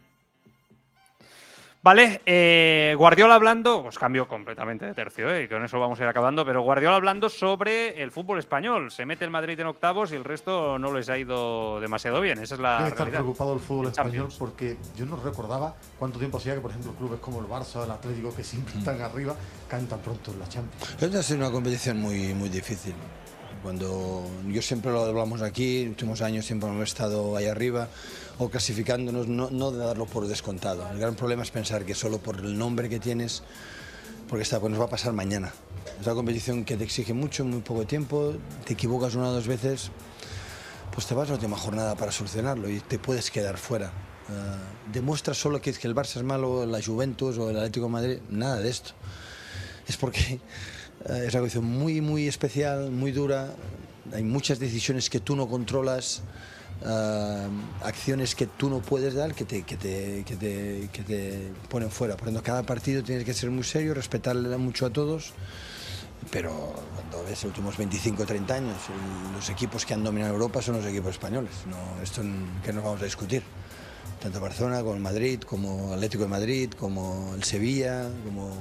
Vale, 1.84 2.22
eh, 2.26 2.96
Guardiola 2.98 3.36
hablando, 3.36 3.84
pues 3.84 3.98
cambio 3.98 4.28
completamente 4.28 4.86
de 4.86 4.94
tercio, 4.94 5.34
eh, 5.34 5.44
y 5.44 5.48
con 5.48 5.64
eso 5.64 5.80
vamos 5.80 6.00
a 6.00 6.04
ir 6.04 6.10
acabando, 6.10 6.44
pero 6.46 6.62
Guardiola 6.62 6.96
hablando 6.96 7.30
sobre 7.30 8.02
el 8.02 8.12
fútbol 8.12 8.40
español. 8.40 8.92
Se 8.92 9.06
mete 9.06 9.24
el 9.24 9.32
Madrid 9.32 9.60
en 9.60 9.68
octavos 9.68 10.12
y 10.12 10.16
el 10.16 10.24
resto 10.24 10.78
no 10.80 10.92
les 10.92 11.08
ha 11.10 11.18
ido 11.18 11.80
demasiado 11.80 12.20
bien. 12.20 12.40
Esa 12.40 12.56
es 12.56 12.62
la. 12.62 12.78
Debe 12.80 12.90
estar 12.90 13.10
preocupado 13.10 13.54
el 13.54 13.60
fútbol 13.60 13.88
español 13.88 14.30
porque 14.38 14.78
yo 14.98 15.06
no 15.06 15.18
recordaba 15.18 15.76
cuánto 15.98 16.20
tiempo 16.20 16.38
hacía 16.38 16.56
que, 16.56 16.62
por 16.62 16.72
ejemplo, 16.72 16.94
clubes 16.94 17.20
como 17.20 17.40
el 17.40 17.48
Barça, 17.48 17.84
el 17.84 17.92
Atlético, 17.92 18.36
que 18.36 18.44
siempre 18.44 18.76
mm. 18.76 18.80
están 18.80 19.02
arriba, 19.02 19.36
caen 19.70 19.88
tan 19.88 20.00
pronto 20.00 20.32
en 20.32 20.40
la 20.40 20.50
Champions. 20.50 20.96
Esta 21.00 21.20
es 21.20 21.32
una 21.32 21.52
competición 21.52 22.02
muy, 22.02 22.34
muy 22.34 22.50
difícil. 22.50 22.96
Cuando 23.62 24.26
yo 24.48 24.62
siempre 24.62 24.92
lo 24.92 25.04
hablamos 25.04 25.42
aquí, 25.42 25.80
en 25.80 25.86
los 25.86 25.92
últimos 25.92 26.22
años 26.22 26.46
siempre 26.46 26.70
hemos 26.70 26.90
estado 26.90 27.36
ahí 27.36 27.48
arriba 27.48 27.88
o 28.40 28.50
clasificándonos, 28.50 29.28
no, 29.28 29.72
de 29.72 29.78
darlo 29.80 30.06
por 30.06 30.28
descontado. 30.28 30.90
El 30.92 31.00
gran 31.00 31.16
problema 31.16 31.44
es 31.44 31.52
pensar 31.52 31.86
que 31.86 31.96
solo 31.96 32.20
por 32.20 32.38
el 32.38 32.58
nombre 32.58 32.90
que 32.90 33.00
tienes, 33.00 33.44
porque 34.30 34.44
está, 34.44 34.60
pues 34.60 34.72
nos 34.72 34.80
va 34.80 34.86
a 34.86 34.90
pasar 34.90 35.14
mañana. 35.14 35.54
Es 36.00 36.06
una 36.06 36.16
competición 36.16 36.64
que 36.64 36.78
te 36.78 36.84
exige 36.84 37.14
mucho, 37.14 37.46
muy 37.46 37.62
poco 37.62 37.86
tiempo, 37.86 38.36
te 38.66 38.74
equivocas 38.74 39.16
una 39.16 39.30
o 39.30 39.34
dos 39.34 39.48
veces, 39.48 39.92
pues 40.94 41.08
te 41.08 41.16
vas 41.16 41.28
a 41.28 41.32
la 41.32 41.36
última 41.36 41.58
jornada 41.58 41.96
para 41.96 42.12
solucionarlo 42.12 42.70
y 42.70 42.80
te 42.80 43.00
puedes 43.00 43.32
quedar 43.32 43.58
fuera. 43.58 43.92
Uh, 44.30 44.92
demuestra 44.92 45.34
solo 45.34 45.62
que, 45.62 45.70
el 45.70 45.96
Barça 45.96 46.18
es 46.18 46.24
malo, 46.24 46.66
la 46.66 46.82
Juventus 46.84 47.38
o 47.38 47.50
el 47.50 47.58
Atlético 47.58 47.88
Madrid, 47.88 48.20
nada 48.30 48.58
de 48.60 48.70
esto. 48.70 48.92
Es 49.88 49.96
porque 49.96 50.40
uh, 51.10 51.14
es 51.14 51.34
una 51.34 51.40
competición 51.40 51.66
muy, 51.66 52.02
muy 52.02 52.28
especial, 52.28 52.92
muy 52.92 53.12
dura, 53.12 53.56
hay 54.14 54.24
muchas 54.24 54.60
decisiones 54.60 55.10
que 55.10 55.20
tú 55.20 55.36
no 55.36 55.48
controlas. 55.48 56.22
Uh, 56.80 57.50
acciones 57.84 58.36
que 58.36 58.46
tú 58.46 58.70
no 58.70 58.82
puedes 58.82 59.16
dar 59.16 59.34
que 59.34 59.46
te, 59.46 59.64
que 59.64 59.76
te, 59.78 60.24
que 60.24 60.36
te, 60.36 60.90
que 60.94 61.02
te 61.02 61.52
ponen 61.70 61.90
fuera. 61.90 62.16
Por 62.16 62.28
ejemplo, 62.28 62.44
cada 62.44 62.64
partido 62.64 63.04
tienes 63.04 63.26
que 63.26 63.34
ser 63.34 63.50
muy 63.50 63.64
serio, 63.64 63.96
respetarle 63.96 64.56
mucho 64.58 64.86
a 64.86 64.92
todos, 64.92 65.34
pero 66.32 66.52
cuando 66.94 67.24
ves 67.24 67.32
los 67.32 67.46
últimos 67.46 67.78
25 67.78 68.22
o 68.22 68.26
30 68.26 68.54
años, 68.54 68.78
los 69.34 69.50
equipos 69.50 69.86
que 69.86 69.94
han 69.96 70.04
dominado 70.04 70.34
Europa 70.34 70.62
son 70.62 70.78
los 70.78 70.86
equipos 70.86 71.12
españoles. 71.12 71.52
No, 71.66 72.04
esto 72.04 72.22
que 72.64 72.74
nos 72.74 72.84
vamos 72.84 73.02
a 73.02 73.06
discutir. 73.06 73.44
Tanto 74.22 74.40
Barcelona 74.40 74.82
como 74.82 74.94
el 74.94 75.00
Madrid, 75.02 75.42
como 75.42 75.94
Atlético 75.94 76.24
de 76.24 76.30
Madrid, 76.30 76.72
como 76.72 77.34
el 77.36 77.44
Sevilla, 77.44 78.10
como 78.26 78.52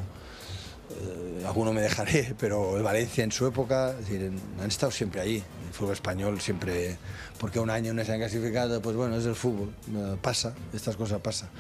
eh, 0.91 1.45
alguno 1.47 1.73
me 1.73 1.83
dejaré, 1.83 2.35
pero 2.39 2.77
el 2.77 2.83
Valencia 2.83 3.25
en 3.25 3.33
su 3.33 3.47
época, 3.47 3.93
decir, 3.95 4.33
han 4.61 4.69
estado 4.69 4.93
siempre 4.93 5.21
ahí. 5.21 5.43
Fútbol 5.77 5.93
español 5.93 6.41
siempre, 6.41 6.97
porque 7.39 7.61
un 7.61 7.69
año 7.69 7.93
no 7.93 8.03
se 8.05 8.13
han 8.13 8.19
clasificado, 8.19 8.81
pues 8.81 8.97
bueno, 8.97 9.17
es 9.17 9.27
el 9.27 9.35
fútbol, 9.35 9.75
eh, 9.95 10.17
pasa, 10.21 10.55
estas 10.73 10.97
cosas 10.97 11.21
pasan. 11.21 11.51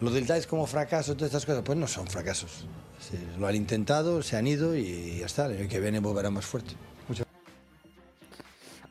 Lo 0.00 0.10
del 0.10 0.30
es 0.30 0.46
como 0.46 0.66
fracaso, 0.66 1.14
todas 1.14 1.28
estas 1.28 1.44
cosas, 1.44 1.62
pues 1.64 1.76
no 1.76 1.86
son 1.88 2.06
fracasos. 2.06 2.66
lo 3.38 3.46
han 3.46 3.56
intentado, 3.56 4.22
se 4.22 4.36
han 4.36 4.46
ido 4.46 4.76
y 4.76 5.18
ya 5.18 5.26
está, 5.26 5.46
el 5.46 5.68
que 5.68 5.80
viene 5.80 5.98
volverá 5.98 6.30
más 6.30 6.46
fuerte. 6.46 6.74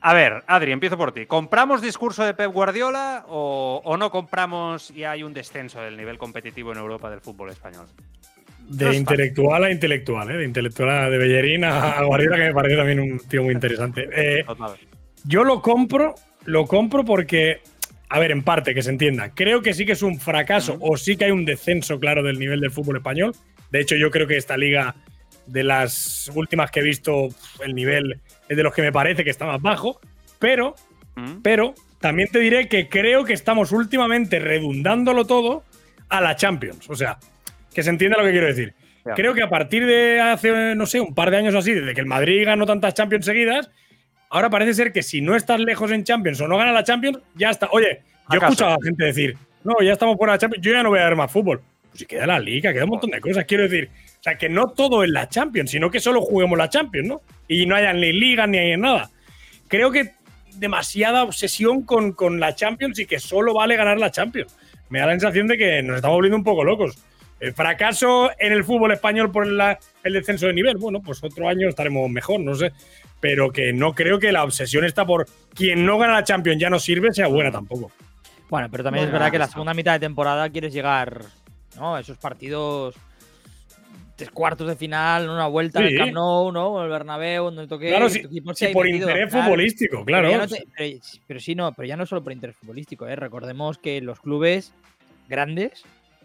A 0.06 0.14
ver, 0.14 0.44
Adri, 0.48 0.74
empiezo 0.74 0.98
por 0.98 1.14
ti. 1.14 1.26
¿Compramos 1.26 1.82
discurso 1.82 2.26
de 2.26 2.34
Pep 2.34 2.52
Guardiola 2.52 3.24
o 3.30 3.96
no 3.98 4.12
compramos 4.12 4.92
y 4.92 5.06
hay 5.06 5.24
un 5.24 5.34
descenso 5.34 5.80
del 5.80 5.96
nivel 5.96 6.18
competitivo 6.18 6.74
en 6.74 6.78
Europa 6.80 7.10
del 7.10 7.22
fútbol 7.22 7.52
español? 7.52 7.88
De 8.68 8.96
intelectual 8.96 9.64
a 9.66 9.72
intelectual, 9.72 10.32
¿eh? 10.32 10.38
de 10.38 10.46
intelectual 10.46 10.90
a 10.90 11.10
de 11.10 11.18
Bellerín 11.18 11.64
a 11.64 12.02
Guardiola, 12.06 12.38
que 12.38 12.44
me 12.44 12.54
parece 12.54 12.76
también 12.76 13.00
un 13.00 13.20
tío 13.20 13.44
muy 13.44 13.54
interesante. 13.54 14.08
Eh, 14.12 14.46
yo 15.26 15.44
lo 15.44 15.62
compro, 15.62 16.16
lo 16.46 16.66
compro 16.66 17.04
porque, 17.06 17.62
a 18.10 18.20
ver, 18.20 18.32
en 18.32 18.44
parte, 18.44 18.74
que 18.74 18.82
se 18.82 18.90
entienda, 18.90 19.34
creo 19.34 19.62
que 19.62 19.74
sí 19.74 19.86
que 19.86 19.92
es 19.92 20.02
un 20.02 20.20
fracaso 20.20 20.78
o 20.80 20.98
sí 20.98 21.18
que 21.18 21.26
hay 21.26 21.32
un 21.32 21.46
descenso 21.46 22.00
claro 22.00 22.24
del 22.24 22.40
nivel 22.40 22.62
del 22.62 22.72
fútbol 22.72 22.98
español. 22.98 23.36
De 23.72 23.82
hecho, 23.82 23.96
yo 23.96 24.12
creo 24.12 24.28
que 24.28 24.38
esta 24.38 24.58
liga, 24.58 24.96
de 25.46 25.64
las 25.64 26.32
últimas 26.34 26.72
que 26.72 26.80
he 26.80 26.84
visto, 26.84 27.30
el 27.64 27.76
nivel 27.76 28.20
es 28.48 28.58
de 28.58 28.64
los 28.64 28.74
que 28.74 28.82
me 28.82 28.92
parece 28.92 29.24
que 29.24 29.30
está 29.30 29.46
más 29.46 29.62
bajo, 29.62 30.00
pero, 30.40 30.76
pero 31.42 31.74
también 32.00 32.30
te 32.30 32.40
diré 32.40 32.68
que 32.68 32.90
creo 32.90 33.24
que 33.24 33.34
estamos 33.34 33.72
últimamente 33.72 34.40
redundándolo 34.40 35.26
todo 35.26 35.64
a 36.10 36.22
la 36.22 36.36
Champions. 36.36 36.90
O 36.90 36.96
sea, 36.96 37.18
que 37.74 37.84
se 37.84 37.90
entienda 37.90 38.18
lo 38.18 38.24
que 38.24 38.32
quiero 38.32 38.48
decir. 38.48 38.74
Creo 39.16 39.34
que 39.34 39.44
a 39.44 39.50
partir 39.50 39.86
de 39.86 40.22
hace, 40.22 40.76
no 40.76 40.86
sé, 40.86 41.02
un 41.02 41.14
par 41.14 41.30
de 41.30 41.38
años 41.38 41.56
así, 41.56 41.74
desde 41.74 41.94
que 41.94 42.00
el 42.00 42.08
Madrid 42.08 42.46
ganó 42.46 42.66
tantas 42.66 42.94
Champions 42.94 43.26
seguidas, 43.26 43.70
ahora 44.30 44.50
parece 44.50 44.74
ser 44.74 44.94
que 44.94 45.04
si 45.04 45.20
no 45.20 45.36
estás 45.36 45.60
lejos 45.60 45.92
en 45.92 46.06
Champions 46.06 46.40
o 46.40 46.48
no 46.48 46.58
ganas 46.58 46.74
la 46.74 46.84
Champions, 46.84 47.20
ya 47.36 47.50
está. 47.50 47.68
Oye, 47.72 48.02
yo 48.30 48.40
he 48.40 48.44
escuchado 48.44 48.72
a 48.72 48.78
la 48.78 48.84
gente 48.84 49.04
decir, 49.04 49.36
no, 49.64 49.76
ya 49.82 49.94
estamos 49.94 50.18
fuera 50.18 50.34
de 50.34 50.36
la 50.36 50.40
Champions, 50.40 50.66
yo 50.66 50.72
ya 50.72 50.84
no 50.84 50.90
voy 50.90 51.00
a 51.00 51.06
ver 51.06 51.16
más 51.18 51.32
fútbol. 51.32 51.62
Pues 51.90 52.00
si 52.00 52.06
queda 52.06 52.26
la 52.26 52.40
Liga, 52.40 52.72
queda 52.72 52.86
un 52.86 52.92
montón 52.92 53.12
de 53.12 53.20
cosas, 53.20 53.46
quiero 53.46 53.64
decir. 53.64 53.90
O 54.20 54.24
sea, 54.24 54.38
que 54.38 54.48
no 54.48 54.70
todo 54.70 55.04
es 55.04 55.10
la 55.10 55.28
Champions, 55.28 55.72
sino 55.72 55.92
que 55.92 56.00
solo 56.00 56.22
juguemos 56.22 56.58
la 56.58 56.70
Champions, 56.70 57.08
¿no? 57.08 57.22
Y 57.48 57.66
no 57.66 57.76
haya 57.76 57.92
ni 57.92 58.14
Liga 58.14 58.48
ni 58.48 58.58
hay 58.58 58.78
nada. 58.78 59.12
Creo 59.68 59.92
que 59.92 60.12
demasiada 60.56 61.24
obsesión 61.24 61.84
con, 61.84 62.14
con 62.14 62.40
la 62.40 62.56
Champions 62.56 62.98
y 63.00 63.06
que 63.06 63.20
solo 63.20 63.54
vale 63.54 63.76
ganar 63.76 64.00
la 64.00 64.12
Champions. 64.12 64.56
Me 64.90 65.00
da 65.00 65.08
la 65.08 65.12
sensación 65.14 65.48
de 65.48 65.58
que 65.58 65.84
nos 65.84 65.98
estamos 65.98 66.16
volviendo 66.16 66.38
un 66.38 66.44
poco 66.44 66.64
locos. 66.64 66.98
El 67.44 67.54
fracaso 67.54 68.32
en 68.40 68.54
el 68.54 68.64
fútbol 68.64 68.94
español 68.94 69.30
por 69.32 69.46
la- 69.46 69.78
el 70.04 70.14
descenso 70.14 70.48
de 70.48 70.54
nivel, 70.54 70.78
bueno, 70.78 71.02
pues 71.02 71.22
otro 71.24 71.50
año 71.50 71.68
estaremos 71.68 72.10
mejor, 72.10 72.40
no 72.40 72.56
sé. 72.56 72.72
Pero 73.20 73.52
que 73.52 73.74
no 73.74 73.94
creo 73.94 74.18
que 74.18 74.32
la 74.32 74.44
obsesión 74.46 74.86
está 74.86 75.06
por 75.06 75.26
quien 75.54 75.86
no 75.86 75.98
gana 75.98 76.14
la 76.14 76.24
Champions 76.24 76.60
ya 76.62 76.70
no 76.70 76.80
sirve, 76.80 77.12
sea 77.12 77.28
buena 77.28 77.52
tampoco. 77.52 77.92
Bueno, 78.50 78.70
pero 78.72 78.84
también 78.84 79.02
Bueno, 79.04 79.10
es 79.10 79.14
verdad 79.14 79.32
que 79.32 79.40
la 79.40 79.48
segunda 79.48 79.74
mitad 79.74 79.94
de 79.94 80.00
temporada 80.00 80.50
quieres 80.50 80.72
llegar, 80.74 81.22
¿no? 81.76 81.98
Esos 81.98 82.18
partidos 82.18 82.96
tres 84.16 84.30
cuartos 84.30 84.68
de 84.68 84.76
final, 84.76 85.28
una 85.30 85.48
vuelta 85.48 85.80
Sí. 85.80 85.86
al 85.88 85.96
Camp 85.98 86.14
Nou, 86.14 86.52
¿no? 86.52 86.84
El 86.84 86.90
Bernabéu, 86.90 87.46
donde 87.46 87.68
toque. 87.68 87.90
Claro, 87.90 88.10
si- 88.10 88.20
equipo 88.20 88.54
si 88.54 88.68
por 88.68 88.86
metido, 88.86 89.10
interés 89.10 89.30
claro. 89.32 89.46
futbolístico, 89.46 90.04
Pero 90.06 90.20
claro. 90.22 90.38
no 90.38 90.48
te- 90.48 90.68
pero, 90.78 91.00
pero 91.28 91.40
sí, 91.40 91.56
no, 91.56 91.74
pero 91.74 91.88
ya 91.88 91.98
no 91.98 92.06
solo 92.06 92.24
por 92.24 92.32
interés 92.32 92.56
futbolístico, 92.56 93.08
¿eh? 93.08 93.16
Recordemos 93.16 93.78
que 93.80 94.00
los 94.02 94.20
clubes 94.22 94.72
grandes, 95.28 95.84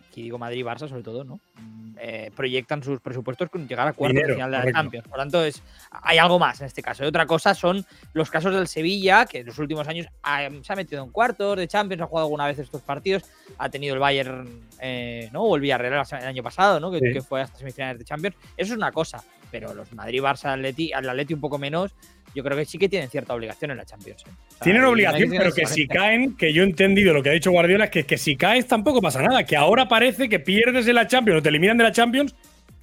aquí 0.08 0.22
digo 0.22 0.38
Madrid 0.38 0.60
y 0.60 0.62
Barça 0.62 0.88
sobre 0.88 1.02
todo, 1.02 1.24
¿no? 1.24 1.40
Mm, 1.56 1.94
eh, 2.00 2.30
proyectan 2.34 2.82
sus 2.82 3.00
presupuestos 3.00 3.48
con 3.50 3.66
llegar 3.66 3.88
a 3.88 3.92
cuartos 3.92 4.22
de 4.26 4.34
final 4.34 4.50
de 4.50 4.58
la. 4.58 4.72
Champions. 4.72 5.08
Por 5.08 5.16
lo 5.18 5.22
tanto, 5.24 5.42
es, 5.44 5.62
hay 5.90 6.18
algo 6.18 6.38
más 6.38 6.60
en 6.60 6.66
este 6.66 6.80
caso. 6.82 7.02
Y 7.04 7.06
otra 7.08 7.26
cosa 7.26 7.54
son 7.54 7.84
los 8.12 8.30
casos 8.30 8.54
del 8.54 8.68
Sevilla, 8.68 9.26
que 9.26 9.40
en 9.40 9.46
los 9.46 9.58
últimos 9.58 9.86
años 9.88 10.06
ha- 10.22 10.48
se 10.62 10.72
ha 10.72 10.76
metido 10.76 11.02
en 11.04 11.10
cuartos 11.10 11.56
de 11.56 11.66
Champions, 11.66 12.02
ha 12.02 12.06
jugado 12.06 12.26
alguna 12.26 12.46
vez 12.46 12.58
estos 12.58 12.82
partidos, 12.82 13.24
ha 13.58 13.68
tenido 13.68 13.94
el 13.94 14.00
Bayern, 14.00 14.60
eh, 14.80 15.28
¿no? 15.32 15.42
O 15.42 15.56
el 15.56 15.60
Villarreal 15.60 16.04
el 16.20 16.26
año 16.26 16.42
pasado, 16.42 16.78
¿no? 16.78 16.90
Que, 16.90 17.00
Sí. 17.00 17.12
que 17.12 17.22
fue 17.22 17.40
hasta 17.42 17.58
semifinales 17.58 17.98
de 17.98 18.04
Champions. 18.04 18.36
Eso 18.56 18.72
es 18.72 18.76
una 18.78 18.92
cosa, 18.92 19.22
pero 19.50 19.74
los 19.74 19.92
Madrid, 19.92 20.20
Barça, 20.20 20.52
Atleti, 20.52 20.92
al 20.92 21.08
Atleti 21.08 21.34
un 21.34 21.40
poco 21.40 21.58
menos, 21.58 21.94
yo 22.34 22.44
creo 22.44 22.56
que 22.56 22.64
sí 22.64 22.78
que 22.78 22.88
tienen 22.88 23.08
cierta 23.08 23.34
obligación 23.34 23.70
en 23.70 23.78
la 23.78 23.84
Champions. 23.84 24.22
¿eh? 24.26 24.30
O 24.30 24.50
sea, 24.52 24.60
Tienen 24.62 24.84
obligación, 24.84 25.30
pero 25.30 25.52
que 25.52 25.66
si 25.66 25.86
caen, 25.86 26.36
que 26.36 26.52
yo 26.52 26.62
he 26.62 26.66
entendido 26.66 27.12
lo 27.12 27.22
que 27.22 27.30
ha 27.30 27.32
dicho 27.32 27.50
Guardiola, 27.50 27.84
es 27.84 27.90
que, 27.90 28.04
que 28.04 28.18
si 28.18 28.36
caes 28.36 28.66
tampoco 28.66 29.00
pasa 29.00 29.22
nada. 29.22 29.44
Que 29.44 29.56
ahora 29.56 29.88
parece 29.88 30.28
que 30.28 30.38
pierdes 30.38 30.86
en 30.86 30.94
la 30.94 31.06
Champions 31.06 31.40
o 31.40 31.42
te 31.42 31.48
eliminan 31.48 31.78
de 31.78 31.84
la 31.84 31.92
Champions 31.92 32.34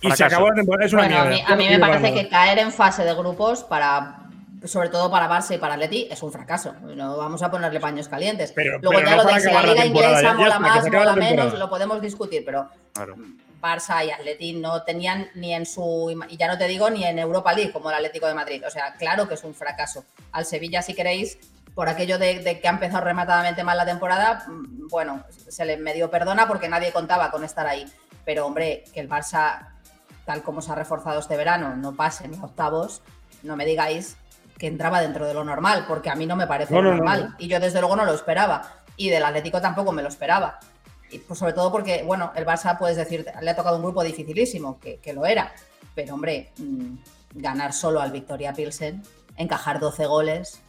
y 0.02 0.12
se 0.12 0.24
acabó 0.24 0.50
la 0.50 0.56
temporada. 0.56 0.86
Es 0.86 0.94
una 0.94 1.04
Bueno, 1.04 1.20
a 1.20 1.26
mí, 1.26 1.44
a 1.46 1.56
mí 1.56 1.66
No 1.66 1.72
me 1.72 1.80
parece 1.80 2.14
que 2.14 2.28
caer 2.28 2.60
en 2.60 2.72
fase 2.72 3.04
de 3.04 3.14
grupos 3.14 3.64
para 3.64 4.25
sobre 4.66 4.90
todo 4.90 5.10
para 5.12 5.30
Barça 5.30 5.56
y 5.56 5.58
para 5.58 5.76
Atleti 5.76 6.08
es 6.10 6.22
un 6.24 6.32
fracaso. 6.32 6.74
No 6.82 7.18
vamos 7.18 7.42
a 7.44 7.52
ponerle 7.52 7.80
paños 7.80 8.08
calientes. 8.08 8.52
Pero- 8.52 8.80
Luego 8.80 8.98
pero 8.98 9.10
ya 9.10 9.16
no 9.18 9.24
lo 9.24 9.30
de 9.34 9.40
si 9.40 9.48
la 9.48 9.62
liga 9.74 9.86
inglesa 9.86 10.34
mola 10.34 10.60
más, 10.60 10.84
mola 11.00 11.16
menos, 11.16 11.54
lo 11.60 11.70
podemos 11.70 12.02
discutir, 12.02 12.44
pero 12.46 12.70
Barça 13.62 14.06
y 14.06 14.12
Atleti 14.12 14.54
no 14.54 14.84
tenían 14.84 15.30
ni 15.36 15.54
en 15.54 15.66
su 15.66 16.16
y 16.30 16.38
ya 16.38 16.48
no 16.48 16.58
te 16.58 16.68
digo 16.68 16.90
ni 16.90 17.04
en 17.04 17.18
Europa 17.20 17.54
League 17.54 17.72
como 17.72 17.90
el 17.90 17.96
Atlético 17.96 18.28
de 18.28 18.34
Madrid. 18.34 18.64
O 18.66 18.70
sea, 18.70 18.94
claro 18.94 19.28
que 19.28 19.34
es 19.36 19.44
un 19.44 19.54
fracaso. 19.56 20.04
Al 20.32 20.46
Sevilla, 20.46 20.82
si 20.82 20.94
queréis, 20.94 21.38
por 21.74 21.90
aquello 21.90 22.18
de, 22.20 22.40
de 22.40 22.60
que 22.60 22.68
ha 22.68 22.72
empezado 22.72 23.04
rematadamente 23.04 23.64
mal 23.64 23.78
la 23.78 23.86
temporada, 23.86 24.46
mm, 24.48 24.88
bueno, 24.90 25.24
se 25.50 25.66
le 25.66 25.78
medio 25.78 26.10
perdona 26.12 26.48
porque 26.48 26.70
nadie 26.70 26.92
contaba 26.92 27.32
con 27.32 27.44
estar 27.44 27.66
ahí. 27.68 27.86
Pero 28.24 28.46
hombre, 28.46 28.84
que 28.94 29.00
el 29.00 29.10
Barça, 29.10 29.68
tal 30.26 30.42
como 30.44 30.62
se 30.62 30.72
ha 30.72 30.76
reforzado 30.76 31.20
este 31.20 31.36
verano, 31.36 31.76
no 31.76 31.96
pase 31.96 32.28
ni 32.28 32.38
a 32.38 32.44
octavos, 32.44 33.02
no 33.44 33.56
me 33.56 33.66
digáis 33.66 34.16
que 34.58 34.68
entraba 34.68 35.02
dentro 35.02 35.28
de 35.28 35.34
lo 35.34 35.44
normal, 35.44 35.86
porque 35.88 36.10
a 36.10 36.16
mí 36.16 36.26
no 36.26 36.36
me 36.36 36.48
parece 36.48 36.74
No, 36.74 36.82
no, 36.82 36.92
normal. 36.96 37.30
no. 37.32 37.36
Y 37.40 37.48
yo 37.48 37.60
desde 37.60 37.80
luego 37.80 37.96
no 37.96 38.06
lo 38.06 38.14
esperaba. 38.14 38.84
Y 38.98 39.10
del 39.10 39.24
Atlético 39.24 39.60
tampoco 39.62 39.92
me 39.92 40.02
lo 40.02 40.08
esperaba. 40.08 40.60
Y 41.12 41.20
pues 41.20 41.38
sobre 41.40 41.54
todo 41.54 41.72
porque, 41.72 42.04
bueno, 42.04 42.32
el 42.36 42.46
Barça, 42.46 42.78
puedes 42.78 42.98
decir, 42.98 43.26
le 43.42 43.50
ha 43.50 43.56
tocado 43.56 43.78
un 43.78 43.84
grupo 43.84 44.04
dificilísimo, 44.04 44.80
que, 44.80 44.98
que 44.98 45.14
lo 45.14 45.26
era. 45.26 45.54
Pero, 45.94 46.14
hombre, 46.16 46.52
mm, 46.58 46.96
ganar 47.36 47.74
solo 47.74 48.02
al 48.02 48.12
Victoria 48.12 48.54
Pilsen, 48.54 49.02
encajar 49.38 49.80
12 49.80 50.06
goles, 50.06 50.62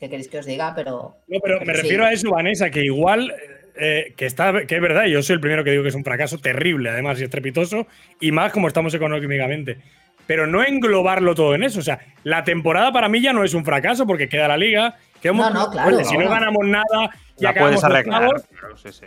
¿qué 0.00 0.08
queréis 0.10 0.28
que 0.28 0.38
os 0.38 0.46
diga? 0.46 0.74
Pero. 0.74 1.16
No, 1.28 1.38
pero 1.42 1.60
me 1.60 1.66
sí. 1.74 1.82
refiero 1.82 2.04
a 2.04 2.12
eso, 2.12 2.30
Vanessa, 2.30 2.70
que 2.70 2.84
igual, 2.84 3.32
eh, 3.76 4.14
que, 4.16 4.26
está, 4.26 4.66
que 4.66 4.76
es 4.76 4.80
verdad, 4.82 5.04
yo 5.06 5.22
soy 5.22 5.34
el 5.34 5.40
primero 5.40 5.64
que 5.64 5.70
digo 5.70 5.82
que 5.82 5.88
es 5.90 5.94
un 5.94 6.04
fracaso 6.04 6.38
terrible, 6.38 6.90
además, 6.90 7.20
y 7.20 7.24
estrepitoso, 7.24 7.86
y 8.20 8.32
más 8.32 8.52
como 8.52 8.68
estamos 8.68 8.94
económicamente. 8.94 9.78
Pero 10.26 10.46
no 10.46 10.62
englobarlo 10.64 11.34
todo 11.34 11.54
en 11.54 11.62
eso. 11.62 11.80
O 11.80 11.82
sea, 11.82 12.00
la 12.24 12.42
temporada 12.44 12.92
para 12.92 13.08
mí 13.08 13.20
ya 13.20 13.32
no 13.32 13.44
es 13.44 13.54
un 13.54 13.64
fracaso 13.64 14.06
porque 14.06 14.28
queda 14.28 14.48
la 14.48 14.56
liga. 14.56 14.96
No, 15.24 15.50
no, 15.50 15.70
claro, 15.70 15.88
Oye, 15.96 16.04
si 16.04 16.16
no 16.16 16.24
no. 16.24 16.30
ganamos 16.30 16.64
nada, 16.66 17.10
ya 17.36 17.52
La 17.52 17.60
puedes 17.60 17.82
arreglar. 17.82 18.28
claro, 18.58 18.76
sí, 18.76 18.92
sí. 18.92 19.06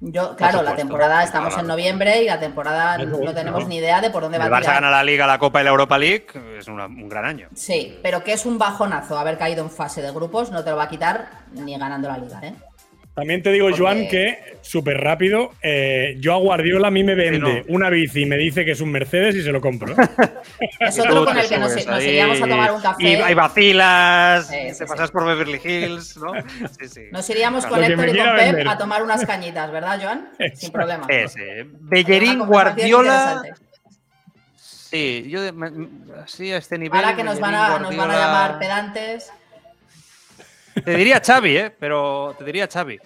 Yo, 0.00 0.36
claro, 0.36 0.62
la 0.62 0.76
temporada 0.76 1.24
estamos 1.24 1.48
Claro. 1.54 1.62
en 1.62 1.68
noviembre 1.68 2.22
y 2.22 2.26
la 2.26 2.38
temporada 2.38 2.98
no 2.98 3.32
tenemos 3.32 3.62
no. 3.62 3.68
ni 3.68 3.76
idea 3.78 4.02
de 4.02 4.10
por 4.10 4.22
dónde 4.22 4.36
va 4.36 4.44
a 4.44 4.60
tirar. 4.60 4.74
gana 4.74 4.90
la 4.90 5.02
Liga, 5.02 5.26
la 5.26 5.38
Copa 5.38 5.62
y 5.62 5.64
la 5.64 5.70
Europa 5.70 5.96
League, 5.98 6.26
es 6.58 6.68
una- 6.68 6.84
un 6.84 7.08
gran 7.08 7.24
año. 7.24 7.48
Sí, 7.54 7.98
pero 8.02 8.22
que 8.22 8.34
es 8.34 8.44
un 8.44 8.58
bajonazo 8.58 9.16
haber 9.18 9.38
caído 9.38 9.62
en 9.64 9.70
fase 9.70 10.02
de 10.02 10.10
grupos, 10.12 10.50
no 10.50 10.62
te 10.62 10.68
lo 10.70 10.76
va 10.76 10.82
a 10.84 10.88
quitar 10.90 11.28
ni 11.52 11.78
ganando 11.78 12.08
la 12.08 12.18
liga, 12.18 12.40
¿eh? 12.42 12.52
También 13.16 13.42
te 13.42 13.50
digo, 13.50 13.70
Joan, 13.74 14.06
que 14.08 14.58
súper 14.60 14.98
rápido, 14.98 15.52
eh, 15.62 16.16
yo 16.20 16.34
a 16.34 16.36
Guardiola 16.36 16.88
a 16.88 16.90
mí 16.90 17.02
me 17.02 17.14
vende 17.14 17.64
no. 17.66 17.74
una 17.74 17.88
bici 17.88 18.22
y 18.22 18.26
me 18.26 18.36
dice 18.36 18.62
que 18.66 18.72
es 18.72 18.80
un 18.82 18.92
Mercedes 18.92 19.34
y 19.36 19.42
se 19.42 19.50
lo 19.52 19.60
compro. 19.62 19.92
¿eh? 20.60 20.68
Es 20.80 20.98
otro 20.98 21.24
con 21.24 21.38
el 21.38 21.48
que 21.48 21.56
nos, 21.56 21.74
ahí 21.88 22.08
iríamos 22.08 22.42
a 22.42 22.46
tomar 22.46 22.72
un 22.72 22.82
café. 22.82 23.02
Y, 23.02 23.12
y 23.30 23.34
vacilas, 23.34 24.46
Sí, 24.48 24.74
sí. 24.74 24.84
pasas 24.86 25.10
por 25.10 25.24
Beverly 25.24 25.58
Hills, 25.64 26.18
¿no? 26.18 26.32
Sí, 26.78 26.88
sí. 26.88 27.00
Nos 27.10 27.28
iríamos 27.30 27.64
Claro. 27.64 27.82
con 27.82 27.90
Héctor 27.90 28.08
y 28.10 28.18
con 28.18 28.26
Pep 28.36 28.36
vender. 28.36 28.68
a 28.68 28.76
tomar 28.76 29.02
unas 29.02 29.24
cañitas, 29.26 29.72
¿verdad, 29.72 29.98
Joan? 30.02 30.28
Sin 30.54 30.70
problema. 30.70 31.06
Ese. 31.08 31.64
Bellerín, 31.80 32.40
Guardiola. 32.40 33.42
Sí, 34.58 35.26
yo 35.28 35.40
de- 35.40 35.88
así 36.22 36.52
a 36.52 36.58
este 36.58 36.78
nivel. 36.78 36.98
Ahora 37.02 37.16
que 37.16 37.24
nos 37.24 37.40
van, 37.40 37.54
a, 37.54 37.78
nos 37.78 37.96
van 37.96 38.10
a 38.10 38.14
llamar 38.14 38.58
pedantes. 38.58 39.32
Te 40.84 40.96
diría 40.96 41.20
Xavi, 41.24 41.56
¿eh? 41.56 41.70
Pero 41.78 42.34
te 42.38 42.44
diría 42.44 42.66
Xavi. 42.68 42.98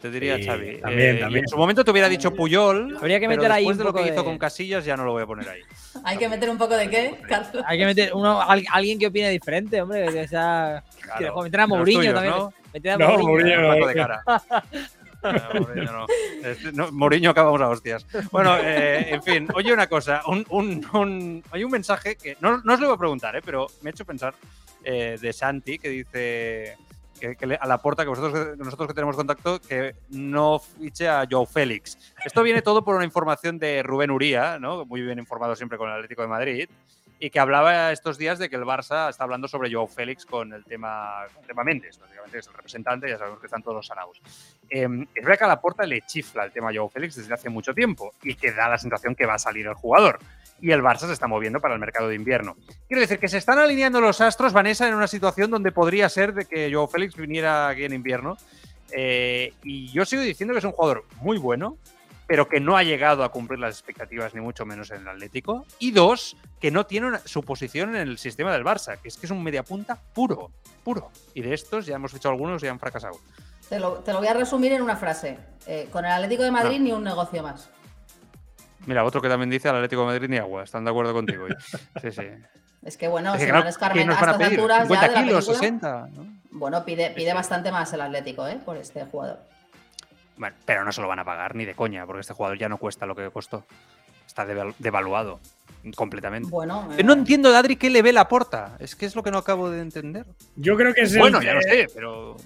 Te 0.00 0.10
diría 0.10 0.36
Sí, 0.36 0.44
Xavi. 0.44 0.78
también, 0.80 1.16
Eh, 1.16 1.20
también. 1.20 1.44
en 1.44 1.48
su 1.48 1.56
momento 1.56 1.84
te 1.84 1.90
hubiera 1.92 2.08
dicho 2.08 2.32
Puyol. 2.34 2.96
Habría 2.96 3.20
que 3.20 3.28
pero 3.28 3.38
meter 3.40 3.52
ahí 3.52 3.62
después 3.64 3.76
un 3.76 3.78
de 3.78 3.84
lo 3.84 3.94
que 3.94 4.12
hizo 4.12 4.24
con 4.24 4.38
Casillas 4.38 4.84
ya 4.84 4.96
no 4.96 5.04
lo 5.04 5.12
voy 5.12 5.22
a 5.22 5.26
poner 5.26 5.48
ahí. 5.48 5.60
Hay 6.04 6.16
que 6.18 6.28
meter 6.28 6.50
un 6.50 6.58
poco 6.58 6.76
de 6.76 6.90
qué, 6.90 7.20
Carlos. 7.28 7.62
Hay 7.66 7.78
que 7.78 7.86
meter 7.86 8.10
uno, 8.12 8.40
al- 8.42 8.64
alguien 8.72 8.98
que 8.98 9.06
opine 9.06 9.30
diferente, 9.30 9.80
hombre. 9.80 10.06
Que 10.12 10.26
sea. 10.26 10.82
que 11.00 11.08
Claro. 11.18 11.42
meter 11.42 11.60
a 11.60 11.66
Mourinho 11.68 12.00
tuyos, 12.00 12.14
también. 12.14 12.34
¿no? 12.34 12.52
Meter 12.72 12.90
a 12.92 12.96
No, 12.96 13.08
Mourinho. 13.18 13.28
Mourinho 13.30 13.60
no. 13.62 13.68
Paco 13.74 13.86
de 13.86 13.94
cara. 13.94 14.22
Ah, 15.26 15.48
Mourinho 15.58 15.90
no. 15.90 16.06
Este, 16.42 16.72
no, 16.72 16.92
Mourinho 16.92 17.30
acabamos 17.30 17.58
a 17.62 17.68
hostias. 17.70 18.04
Bueno, 18.30 18.58
eh, 18.60 19.06
en 19.14 19.22
fin, 19.22 19.48
oye 19.54 19.72
una 19.72 19.86
cosa, 19.86 20.20
un, 20.26 20.44
un- 20.50 20.86
un- 20.92 21.42
hay 21.50 21.64
un 21.64 21.70
mensaje 21.70 22.16
que 22.16 22.36
no, 22.40 22.58
no 22.62 22.74
os 22.74 22.80
lo 22.80 22.88
voy 22.88 22.94
a 22.96 22.98
preguntar, 22.98 23.34
eh, 23.34 23.40
pero 23.42 23.66
me 23.80 23.88
ha 23.88 23.92
hecho 23.92 24.04
pensar 24.04 24.34
eh, 24.84 25.16
de 25.18 25.32
Santi 25.32 25.78
que 25.78 25.88
dice 25.88 26.76
que, 27.18 27.36
a 27.60 27.66
la 27.66 27.78
puerta 27.78 28.04
que 28.04 28.10
nosotros 28.10 28.88
que 28.88 28.94
tenemos 28.94 29.16
contacto 29.16 29.60
que 29.60 29.94
no 30.10 30.58
fiche 30.58 31.08
a 31.08 31.26
Joe 31.30 31.46
Félix. 31.46 31.98
Esto 32.24 32.42
viene 32.42 32.62
todo 32.62 32.84
por 32.84 32.96
una 32.96 33.04
información 33.04 33.58
de 33.58 33.82
Rubén 33.82 34.10
Uría, 34.10 34.58
¿no? 34.58 34.84
muy 34.84 35.02
bien 35.02 35.18
informado 35.18 35.56
siempre 35.56 35.78
con 35.78 35.88
el 35.88 35.94
Atlético 35.94 36.22
de 36.22 36.28
Madrid, 36.28 36.68
y 37.24 37.30
que 37.30 37.40
hablaba 37.40 37.90
estos 37.90 38.18
días 38.18 38.38
de 38.38 38.50
que 38.50 38.56
el 38.56 38.64
Barça 38.64 39.08
está 39.08 39.24
hablando 39.24 39.48
sobre 39.48 39.72
Joao 39.72 39.86
Félix 39.86 40.26
con 40.26 40.52
el 40.52 40.62
tema, 40.62 41.24
con 41.32 41.40
el 41.40 41.48
tema 41.48 41.64
Méndez, 41.64 41.98
básicamente 41.98 42.38
es 42.38 42.46
el 42.46 42.52
representante, 42.52 43.08
ya 43.08 43.16
sabemos 43.16 43.40
que 43.40 43.46
están 43.46 43.62
todos 43.62 43.86
saraos. 43.86 44.20
Eh, 44.68 44.86
es 45.14 45.24
verdad 45.24 45.38
que 45.38 45.44
a 45.44 45.48
la 45.48 45.58
puerta 45.58 45.86
le 45.86 46.02
chifla 46.02 46.44
el 46.44 46.52
tema 46.52 46.70
Joao 46.70 46.90
Félix 46.90 47.16
desde 47.16 47.32
hace 47.32 47.48
mucho 47.48 47.72
tiempo 47.72 48.12
y 48.22 48.34
que 48.34 48.52
da 48.52 48.68
la 48.68 48.76
sensación 48.76 49.14
que 49.14 49.24
va 49.24 49.36
a 49.36 49.38
salir 49.38 49.66
el 49.66 49.72
jugador. 49.72 50.18
Y 50.60 50.70
el 50.70 50.82
Barça 50.82 51.06
se 51.06 51.14
está 51.14 51.26
moviendo 51.26 51.60
para 51.60 51.72
el 51.72 51.80
mercado 51.80 52.10
de 52.10 52.14
invierno. 52.14 52.56
Quiero 52.88 53.00
decir 53.00 53.18
que 53.18 53.28
se 53.28 53.38
están 53.38 53.58
alineando 53.58 54.02
los 54.02 54.20
astros, 54.20 54.52
Vanessa, 54.52 54.86
en 54.86 54.94
una 54.94 55.08
situación 55.08 55.50
donde 55.50 55.72
podría 55.72 56.10
ser 56.10 56.34
de 56.34 56.44
que 56.44 56.70
Joao 56.70 56.88
Félix 56.88 57.16
viniera 57.16 57.68
aquí 57.68 57.84
en 57.84 57.94
invierno. 57.94 58.36
Eh, 58.92 59.54
y 59.62 59.90
yo 59.92 60.04
sigo 60.04 60.20
diciendo 60.20 60.52
que 60.52 60.58
es 60.58 60.64
un 60.66 60.72
jugador 60.72 61.06
muy 61.22 61.38
bueno, 61.38 61.78
pero 62.26 62.48
que 62.48 62.60
no 62.60 62.76
ha 62.76 62.82
llegado 62.82 63.22
a 63.24 63.30
cumplir 63.30 63.58
las 63.60 63.74
expectativas, 63.74 64.34
ni 64.34 64.40
mucho 64.40 64.64
menos 64.64 64.90
en 64.90 65.02
el 65.02 65.08
Atlético. 65.08 65.66
Y 65.78 65.90
dos, 65.90 66.36
que 66.60 66.70
no 66.70 66.86
tiene 66.86 67.06
una- 67.08 67.18
su 67.20 67.42
posición 67.42 67.90
en 67.96 68.08
el 68.08 68.18
sistema 68.18 68.52
del 68.52 68.64
Barça, 68.64 68.98
que 68.98 69.08
es 69.08 69.16
que 69.16 69.26
es 69.26 69.30
un 69.32 69.42
mediapunta 69.42 69.98
puro, 70.14 70.50
puro. 70.82 71.10
Y 71.34 71.42
de 71.42 71.52
estos 71.54 71.86
ya 71.86 71.96
hemos 71.96 72.14
hecho 72.14 72.28
algunos 72.30 72.62
y 72.62 72.66
han 72.68 72.78
fracasado. 72.80 73.18
Te 73.68 73.78
lo, 73.80 73.94
te 73.94 74.12
lo 74.12 74.18
voy 74.18 74.28
a 74.28 74.34
resumir 74.34 74.72
en 74.72 74.82
una 74.82 74.96
frase. 74.96 75.38
Eh, 75.66 75.88
con 75.90 76.04
el 76.04 76.12
Atlético 76.12 76.42
de 76.42 76.50
Madrid 76.50 76.78
No. 76.78 76.84
ni 76.84 76.92
un 76.92 77.04
negocio 77.04 77.42
más. 77.42 77.70
Mira, 78.86 79.02
otro 79.04 79.22
que 79.22 79.28
también 79.28 79.48
dice 79.48 79.68
al 79.68 79.76
Atlético 79.76 80.02
de 80.02 80.06
Madrid 80.08 80.28
ni 80.28 80.36
agua, 80.36 80.62
están 80.64 80.84
de 80.84 80.90
acuerdo 80.90 81.12
contigo. 81.14 81.46
Sí, 82.02 82.10
sí. 82.12 82.22
Es 82.84 82.98
que 82.98 83.08
bueno, 83.08 83.32
Es 83.34 83.40
que 83.40 83.46
si 83.46 83.50
claro, 83.50 83.60
van 83.60 83.60
a 83.60 83.64
¿qué 83.64 83.70
escarmentar 83.70 84.06
nos 84.08 84.16
a 84.18 84.20
van 84.20 84.28
a 84.28 84.32
estas 84.32 84.50
alturas 84.50 84.78
ya 84.78 84.84
50 84.84 85.08
de 85.08 85.14
la 85.14 85.22
kilos, 85.22 85.46
película, 85.46 85.68
60, 85.68 86.06
¿no? 86.12 86.26
Bueno, 86.50 86.84
pide, 86.84 87.10
pide 87.12 87.32
bastante 87.32 87.72
más 87.72 87.90
el 87.94 88.02
Atlético, 88.02 88.46
¿eh? 88.46 88.60
Por 88.62 88.76
este 88.76 89.04
jugador. 89.06 89.40
Bueno, 90.36 90.56
pero 90.66 90.84
no 90.84 90.92
se 90.92 91.00
lo 91.00 91.08
van 91.08 91.18
a 91.20 91.24
pagar 91.24 91.54
ni 91.54 91.64
de 91.64 91.74
coña, 91.74 92.06
porque 92.06 92.20
este 92.22 92.34
jugador 92.34 92.58
ya 92.58 92.68
no 92.68 92.78
cuesta 92.78 93.06
lo 93.06 93.14
que 93.14 93.30
costó. 93.30 93.64
Está 94.26 94.44
deval- 94.46 94.74
devaluado 94.78 95.38
completamente. 95.96 96.48
Bueno, 96.50 96.88
Eh, 96.96 97.04
No 97.04 97.12
entiendo, 97.12 97.54
Adri, 97.54 97.76
qué 97.76 97.90
le 97.90 98.02
ve 98.02 98.12
la 98.12 98.26
porta. 98.26 98.76
Es 98.80 98.96
que 98.96 99.06
es 99.06 99.14
lo 99.14 99.22
que 99.22 99.30
no 99.30 99.38
acabo 99.38 99.70
de 99.70 99.80
entender. 99.80 100.24
Yo 100.56 100.76
creo 100.76 100.92
que 100.94 101.02
es 101.02 101.12
el- 101.12 101.20
Bueno, 101.20 101.40
ya 101.42 101.54
lo 101.54 101.62
sé, 101.62 101.86
pero. 101.94 102.36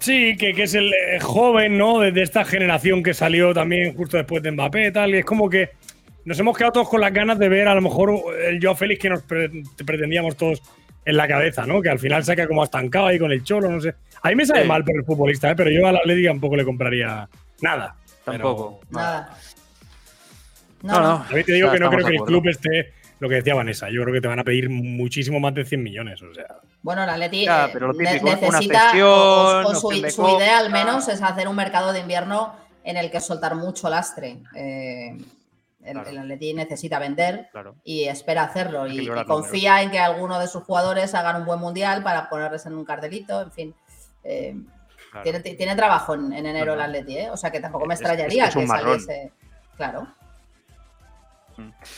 Sí, 0.00 0.36
que, 0.36 0.52
que 0.54 0.64
es 0.64 0.74
el 0.74 0.92
eh, 0.92 1.20
joven, 1.20 1.78
¿no? 1.78 2.00
De, 2.00 2.10
de 2.12 2.22
esta 2.22 2.44
generación 2.44 3.02
que 3.02 3.14
salió 3.14 3.54
también 3.54 3.96
justo 3.96 4.16
después 4.16 4.42
de 4.42 4.50
Mbappé 4.50 4.88
y 4.88 4.92
tal. 4.92 5.14
Y 5.14 5.18
es 5.18 5.24
como 5.24 5.48
que 5.48 5.70
nos 6.24 6.38
hemos 6.38 6.56
quedado 6.56 6.72
todos 6.72 6.88
con 6.88 7.00
las 7.00 7.12
ganas 7.12 7.38
de 7.38 7.48
ver 7.48 7.68
a 7.68 7.74
lo 7.74 7.80
mejor 7.80 8.12
el 8.44 8.60
Joao 8.62 8.74
Félix 8.74 9.00
que 9.00 9.08
nos 9.10 9.22
pre- 9.22 9.50
pretendíamos 9.84 10.36
todos 10.36 10.62
en 11.04 11.16
la 11.16 11.28
cabeza, 11.28 11.66
¿no? 11.66 11.80
Que 11.80 11.90
al 11.90 11.98
final 11.98 12.24
saca 12.24 12.46
como 12.48 12.64
estancado 12.64 13.06
ahí 13.06 13.18
con 13.18 13.30
el 13.30 13.44
cholo, 13.44 13.70
no 13.70 13.80
sé. 13.80 13.94
A 14.24 14.28
mí 14.30 14.34
me 14.36 14.46
sale 14.46 14.62
Sí. 14.62 14.68
mal 14.68 14.82
por 14.84 14.96
el 14.96 15.04
futbolista, 15.04 15.50
¿eh? 15.50 15.54
pero 15.54 15.70
yo 15.70 15.86
al 15.86 15.96
Atlético 15.96 16.28
tampoco 16.30 16.56
le 16.56 16.64
compraría 16.64 17.28
nada. 17.60 17.94
Tampoco. 18.24 18.80
Nada. 18.90 19.36
No, 20.82 21.00
no. 21.00 21.10
A 21.28 21.28
mí 21.32 21.44
te 21.44 21.52
digo 21.52 21.70
que 21.70 21.78
no 21.78 21.90
creo 21.90 22.06
que 22.06 22.14
el 22.16 22.22
club 22.22 22.46
esté 22.48 22.92
lo 23.20 23.28
que 23.28 23.36
decía 23.36 23.54
Vanessa. 23.54 23.88
Yo 23.90 24.02
creo 24.02 24.14
que 24.14 24.20
te 24.20 24.28
van 24.28 24.38
a 24.38 24.44
pedir 24.44 24.68
muchísimo 24.70 25.40
más 25.40 25.54
de 25.54 25.64
100 25.64 25.82
millones. 25.82 26.22
O 26.22 26.32
sea, 26.34 26.46
Bueno, 26.82 27.04
el 27.04 27.10
Atleti 27.10 27.44
Ya, 27.44 27.66
eh, 27.66 27.70
pero 27.72 27.88
lo 27.88 27.92
ne- 27.94 28.04
típico, 28.06 28.26
una 28.28 28.36
necesita, 28.58 28.90
cesión, 28.90 29.08
o- 29.08 29.12
o, 29.12 29.60
opción 29.70 29.76
su, 29.80 30.02
de 30.02 30.10
su 30.10 30.28
idea 30.36 30.58
al 30.58 30.70
menos 30.70 31.08
es 31.08 31.22
hacer 31.22 31.48
un 31.48 31.56
mercado 31.56 31.92
de 31.92 32.00
invierno 32.00 32.54
en 32.82 32.96
el 32.98 33.10
que 33.10 33.20
soltar 33.20 33.54
mucho 33.54 33.88
lastre. 33.88 34.38
Eh, 34.54 35.16
el, 35.84 35.92
Claro. 35.92 36.08
el 36.10 36.18
Atleti 36.18 36.54
necesita 36.54 36.98
vender 36.98 37.48
Claro. 37.52 37.76
y 37.84 38.04
espera 38.04 38.44
hacerlo. 38.44 38.86
Y, 38.86 39.06
confía 39.26 39.82
en 39.82 39.90
que 39.90 39.98
alguno 39.98 40.38
de 40.40 40.46
sus 40.48 40.62
jugadores 40.64 41.14
hagan 41.14 41.36
un 41.36 41.44
buen 41.46 41.60
mundial 41.60 42.02
para 42.02 42.28
ponerles 42.28 42.64
en 42.66 42.74
un 42.74 42.84
cartelito, 42.86 43.40
en 43.42 43.52
fin. 43.52 43.74
Eh, 44.24 44.54
Claro. 45.10 45.22
tiene, 45.22 45.40
tiene 45.56 45.76
trabajo 45.76 46.14
en, 46.14 46.32
en 46.32 46.44
enero 46.46 46.72
el 46.72 46.78
Claro. 46.78 46.82
Atleti, 46.90 47.18
¿eh? 47.18 47.30
O 47.30 47.36
sea 47.36 47.50
que 47.52 47.60
tampoco 47.60 47.86
me 47.86 47.94
extrañaría 47.94 48.44
es- 48.44 48.50
es 48.50 48.56
un 48.56 48.62
que 48.62 48.66
saliese. 48.68 49.32
Claro. 49.76 50.08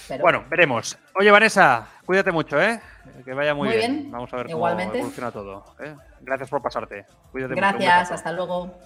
Pero- 0.09 0.23
Bueno, 0.23 0.45
veremos. 0.51 0.99
Oye, 1.15 1.31
Vanessa, 1.31 1.87
cuídate 2.05 2.31
mucho, 2.31 2.61
¿eh? 2.61 2.79
Que 3.25 3.33
vaya 3.33 3.55
muy, 3.55 3.69
Muy 3.69 3.77
bien. 3.79 3.97
bien. 4.01 4.11
Vamos 4.11 4.31
a 4.35 4.37
ver 4.37 4.51
Igualmente. 4.51 4.91
cómo 4.99 4.99
evoluciona 4.99 5.31
todo. 5.31 5.65
¿eh? 5.81 5.95
Gracias 6.21 6.51
por 6.51 6.61
pasarte. 6.61 7.07
Cuídate 7.33 7.55
Gracias, 7.55 8.13
hasta 8.13 8.33
luego. 8.33 8.79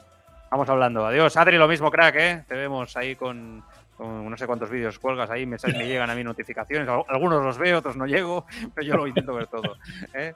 Vamos 0.50 0.68
hablando. 0.68 1.04
Adiós. 1.06 1.36
Adri, 1.36 1.56
lo 1.58 1.66
mismo, 1.66 1.90
crack, 1.90 2.14
¿eh? 2.16 2.44
Te 2.46 2.54
vemos 2.54 2.96
ahí 2.96 3.16
con 3.16 3.64
no 4.08 4.36
sé 4.36 4.46
cuántos 4.46 4.70
vídeos 4.70 4.98
cuelgas 4.98 5.30
ahí, 5.30 5.46
me, 5.46 5.56
me 5.76 5.86
llegan 5.86 6.08
a 6.10 6.14
mí 6.14 6.24
notificaciones. 6.24 6.88
Al- 6.88 7.04
Algunos 7.08 7.44
los 7.44 7.58
veo, 7.58 7.78
otros 7.78 7.96
no 7.96 8.06
llego, 8.06 8.46
pero 8.74 8.86
yo 8.86 8.96
lo 8.96 9.06
intento 9.06 9.34
ver 9.34 9.46
todo. 9.46 9.76
¿eh? 10.14 10.32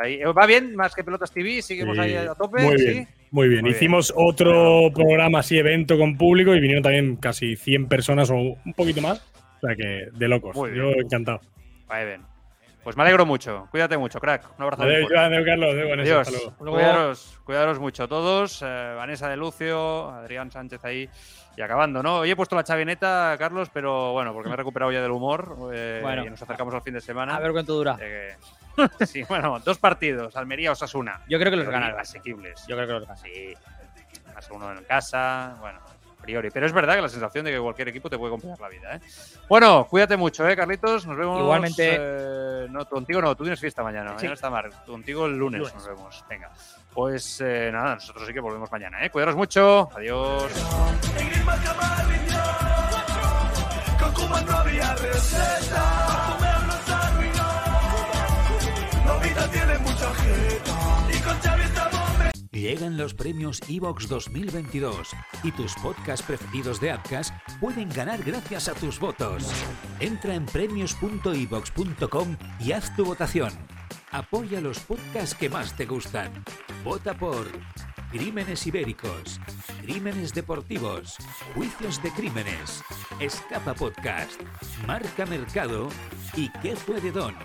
Ahí, 0.00 0.18
¿Va 0.22 0.46
bien? 0.46 0.74
Más 0.76 0.94
que 0.94 1.02
Pelotas 1.04 1.32
TV, 1.32 1.60
seguimos 1.62 1.96
sí, 1.96 2.02
ahí 2.02 2.14
a 2.14 2.34
tope. 2.34 2.62
muy 2.62 2.78
¿sí? 2.78 2.84
bien. 2.86 3.08
Muy 3.30 3.48
bien. 3.48 3.60
Muy 3.62 3.70
Hicimos 3.72 4.12
otro 4.16 4.90
programa 4.94 5.40
así, 5.40 5.58
evento 5.58 5.98
con 5.98 6.16
público, 6.16 6.54
y 6.54 6.60
vinieron 6.60 6.82
también 6.82 7.16
casi 7.16 7.56
100 7.56 7.86
personas 7.88 8.30
o 8.30 8.36
un 8.36 8.72
poquito 8.76 9.00
más. 9.02 9.18
O 9.60 9.66
sea 9.66 9.74
que 9.76 10.08
de 10.16 10.28
locos. 10.28 10.56
Muy 10.56 10.70
Yo 10.76 10.88
bien. 10.88 11.00
encantado. 11.04 11.40
Vaya 11.88 12.04
bien. 12.04 12.20
Pues 12.88 12.96
me 12.96 13.02
alegro 13.02 13.26
mucho. 13.26 13.68
Cuídate 13.70 13.98
mucho, 13.98 14.18
crack. 14.18 14.46
Un 14.56 14.62
abrazo. 14.64 14.82
Adiós, 14.84 15.00
fuerte. 15.00 15.14
Joan, 15.14 15.32
adiós, 15.34 15.44
Carlos. 15.44 15.70
Adiós, 15.74 15.88
Vanessa. 15.90 16.10
Adiós. 16.10 16.28
Hasta 16.28 16.64
luego. 16.64 16.76
Cuidaros, 16.78 17.40
cuidaros 17.44 17.78
mucho 17.80 18.08
todos. 18.08 18.62
Eh, 18.66 18.94
Vanessa 18.96 19.28
de 19.28 19.36
Lucio, 19.36 20.08
Adrián 20.08 20.50
Sánchez 20.50 20.82
ahí. 20.86 21.10
Y 21.54 21.60
acabando, 21.60 22.02
¿no? 22.02 22.20
Hoy 22.20 22.30
he 22.30 22.34
puesto 22.36 22.56
la 22.56 22.64
chavineta, 22.64 23.36
Carlos, 23.38 23.68
pero 23.74 24.12
bueno, 24.14 24.32
porque 24.32 24.48
me 24.48 24.54
he 24.54 24.56
recuperado 24.56 24.90
ya 24.90 25.02
del 25.02 25.10
humor. 25.10 25.54
eh, 25.74 25.98
Bueno. 26.02 26.24
y 26.24 26.30
nos 26.30 26.40
acercamos 26.40 26.72
al 26.72 26.80
fin 26.80 26.94
de 26.94 27.02
semana. 27.02 27.36
A 27.36 27.40
ver 27.40 27.52
cuánto 27.52 27.74
dura. 27.74 27.98
Eh, 28.00 28.34
sí, 29.06 29.22
bueno, 29.24 29.58
dos 29.58 29.76
partidos, 29.76 30.34
Almería 30.34 30.72
Osasuna. 30.72 31.20
Yo 31.28 31.38
creo 31.38 31.50
que 31.50 31.56
los 31.58 31.66
Pero 31.66 31.78
gana 31.78 31.88
el 31.90 31.94
Barça. 31.94 32.00
Asequibles. 32.16 32.64
Yo 32.66 32.74
creo 32.74 32.86
que 32.86 32.92
los 32.94 33.02
gana. 33.06 33.16
Sí, 33.18 33.52
más 34.34 34.50
uno 34.50 34.72
en 34.72 34.82
casa, 34.84 35.56
bueno, 35.60 35.80
priori. 36.28 36.50
Pero 36.50 36.66
es 36.66 36.72
verdad 36.74 36.94
que 36.96 37.00
la 37.02 37.08
sensación 37.08 37.44
de 37.46 37.52
que 37.52 37.58
cualquier 37.58 37.88
equipo 37.88 38.10
te 38.10 38.18
puede 38.18 38.32
complicar 38.32 38.60
la 38.60 38.68
vida, 38.68 38.96
¿eh? 38.96 39.00
Bueno, 39.48 39.86
cuídate 39.88 40.16
mucho, 40.18 40.46
¿eh, 40.46 40.54
Carlitos? 40.54 41.06
Nos 41.06 41.16
vemos. 41.16 41.40
Igualmente. 41.40 41.96
eh, 41.98 42.66
no, 42.68 42.84
contigo 42.86 43.22
no, 43.22 43.34
tú 43.34 43.44
tienes 43.44 43.58
fiesta 43.58 43.82
mañana. 43.82 44.12
Mañana 44.12 44.20
Sí. 44.28 44.34
está 44.34 44.50
Mar. 44.50 44.68
Contigo 44.86 45.24
el 45.26 45.36
lunes, 45.38 45.60
Lunes. 45.60 45.74
nos 45.74 45.86
vemos. 45.86 46.24
Venga. 46.28 46.50
Pues 46.92 47.40
eh, 47.40 47.70
nada, 47.72 47.94
nosotros 47.94 48.26
sí 48.26 48.34
que 48.34 48.40
volvemos 48.40 48.70
mañana, 48.70 49.02
¿eh? 49.04 49.10
Cuidaros 49.10 49.36
mucho. 49.36 49.88
Adiós. 49.96 50.52
Con 53.98 54.12
Cuba 54.12 54.40
no 54.42 54.58
Llegan 62.58 62.96
los 62.96 63.14
premios 63.14 63.60
Evox 63.68 64.08
2022 64.08 65.12
y 65.44 65.52
tus 65.52 65.74
podcasts 65.76 66.26
preferidos 66.26 66.80
de 66.80 66.90
Apcas 66.90 67.32
pueden 67.60 67.88
ganar 67.88 68.20
gracias 68.24 68.66
a 68.68 68.74
tus 68.74 68.98
votos. 68.98 69.44
Entra 70.00 70.34
en 70.34 70.44
premios.evox.com 70.44 72.36
y 72.58 72.72
haz 72.72 72.96
tu 72.96 73.04
votación. 73.04 73.52
Apoya 74.10 74.60
los 74.60 74.80
podcasts 74.80 75.36
que 75.36 75.48
más 75.48 75.76
te 75.76 75.86
gustan. 75.86 76.32
Vota 76.82 77.14
por 77.14 77.46
Crímenes 78.10 78.66
Ibéricos, 78.66 79.38
Crímenes 79.82 80.34
Deportivos, 80.34 81.16
Juicios 81.54 82.02
de 82.02 82.10
Crímenes, 82.10 82.82
Escapa 83.20 83.74
Podcast, 83.74 84.40
Marca 84.84 85.26
Mercado 85.26 85.90
y 86.34 86.48
¿Qué 86.60 86.74
fue 86.74 87.00
de 87.00 87.12
Don? 87.12 87.36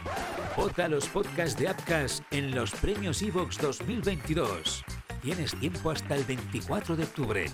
Vota 0.58 0.88
los 0.88 1.08
podcasts 1.08 1.60
de 1.60 1.68
Apcas 1.68 2.24
en 2.32 2.56
los 2.56 2.72
premios 2.72 3.22
Evox 3.22 3.60
2022. 3.60 4.84
Tienes 5.24 5.56
tiempo 5.56 5.90
hasta 5.90 6.16
el 6.16 6.26
24 6.26 6.98
de 6.98 7.04
octubre. 7.04 7.46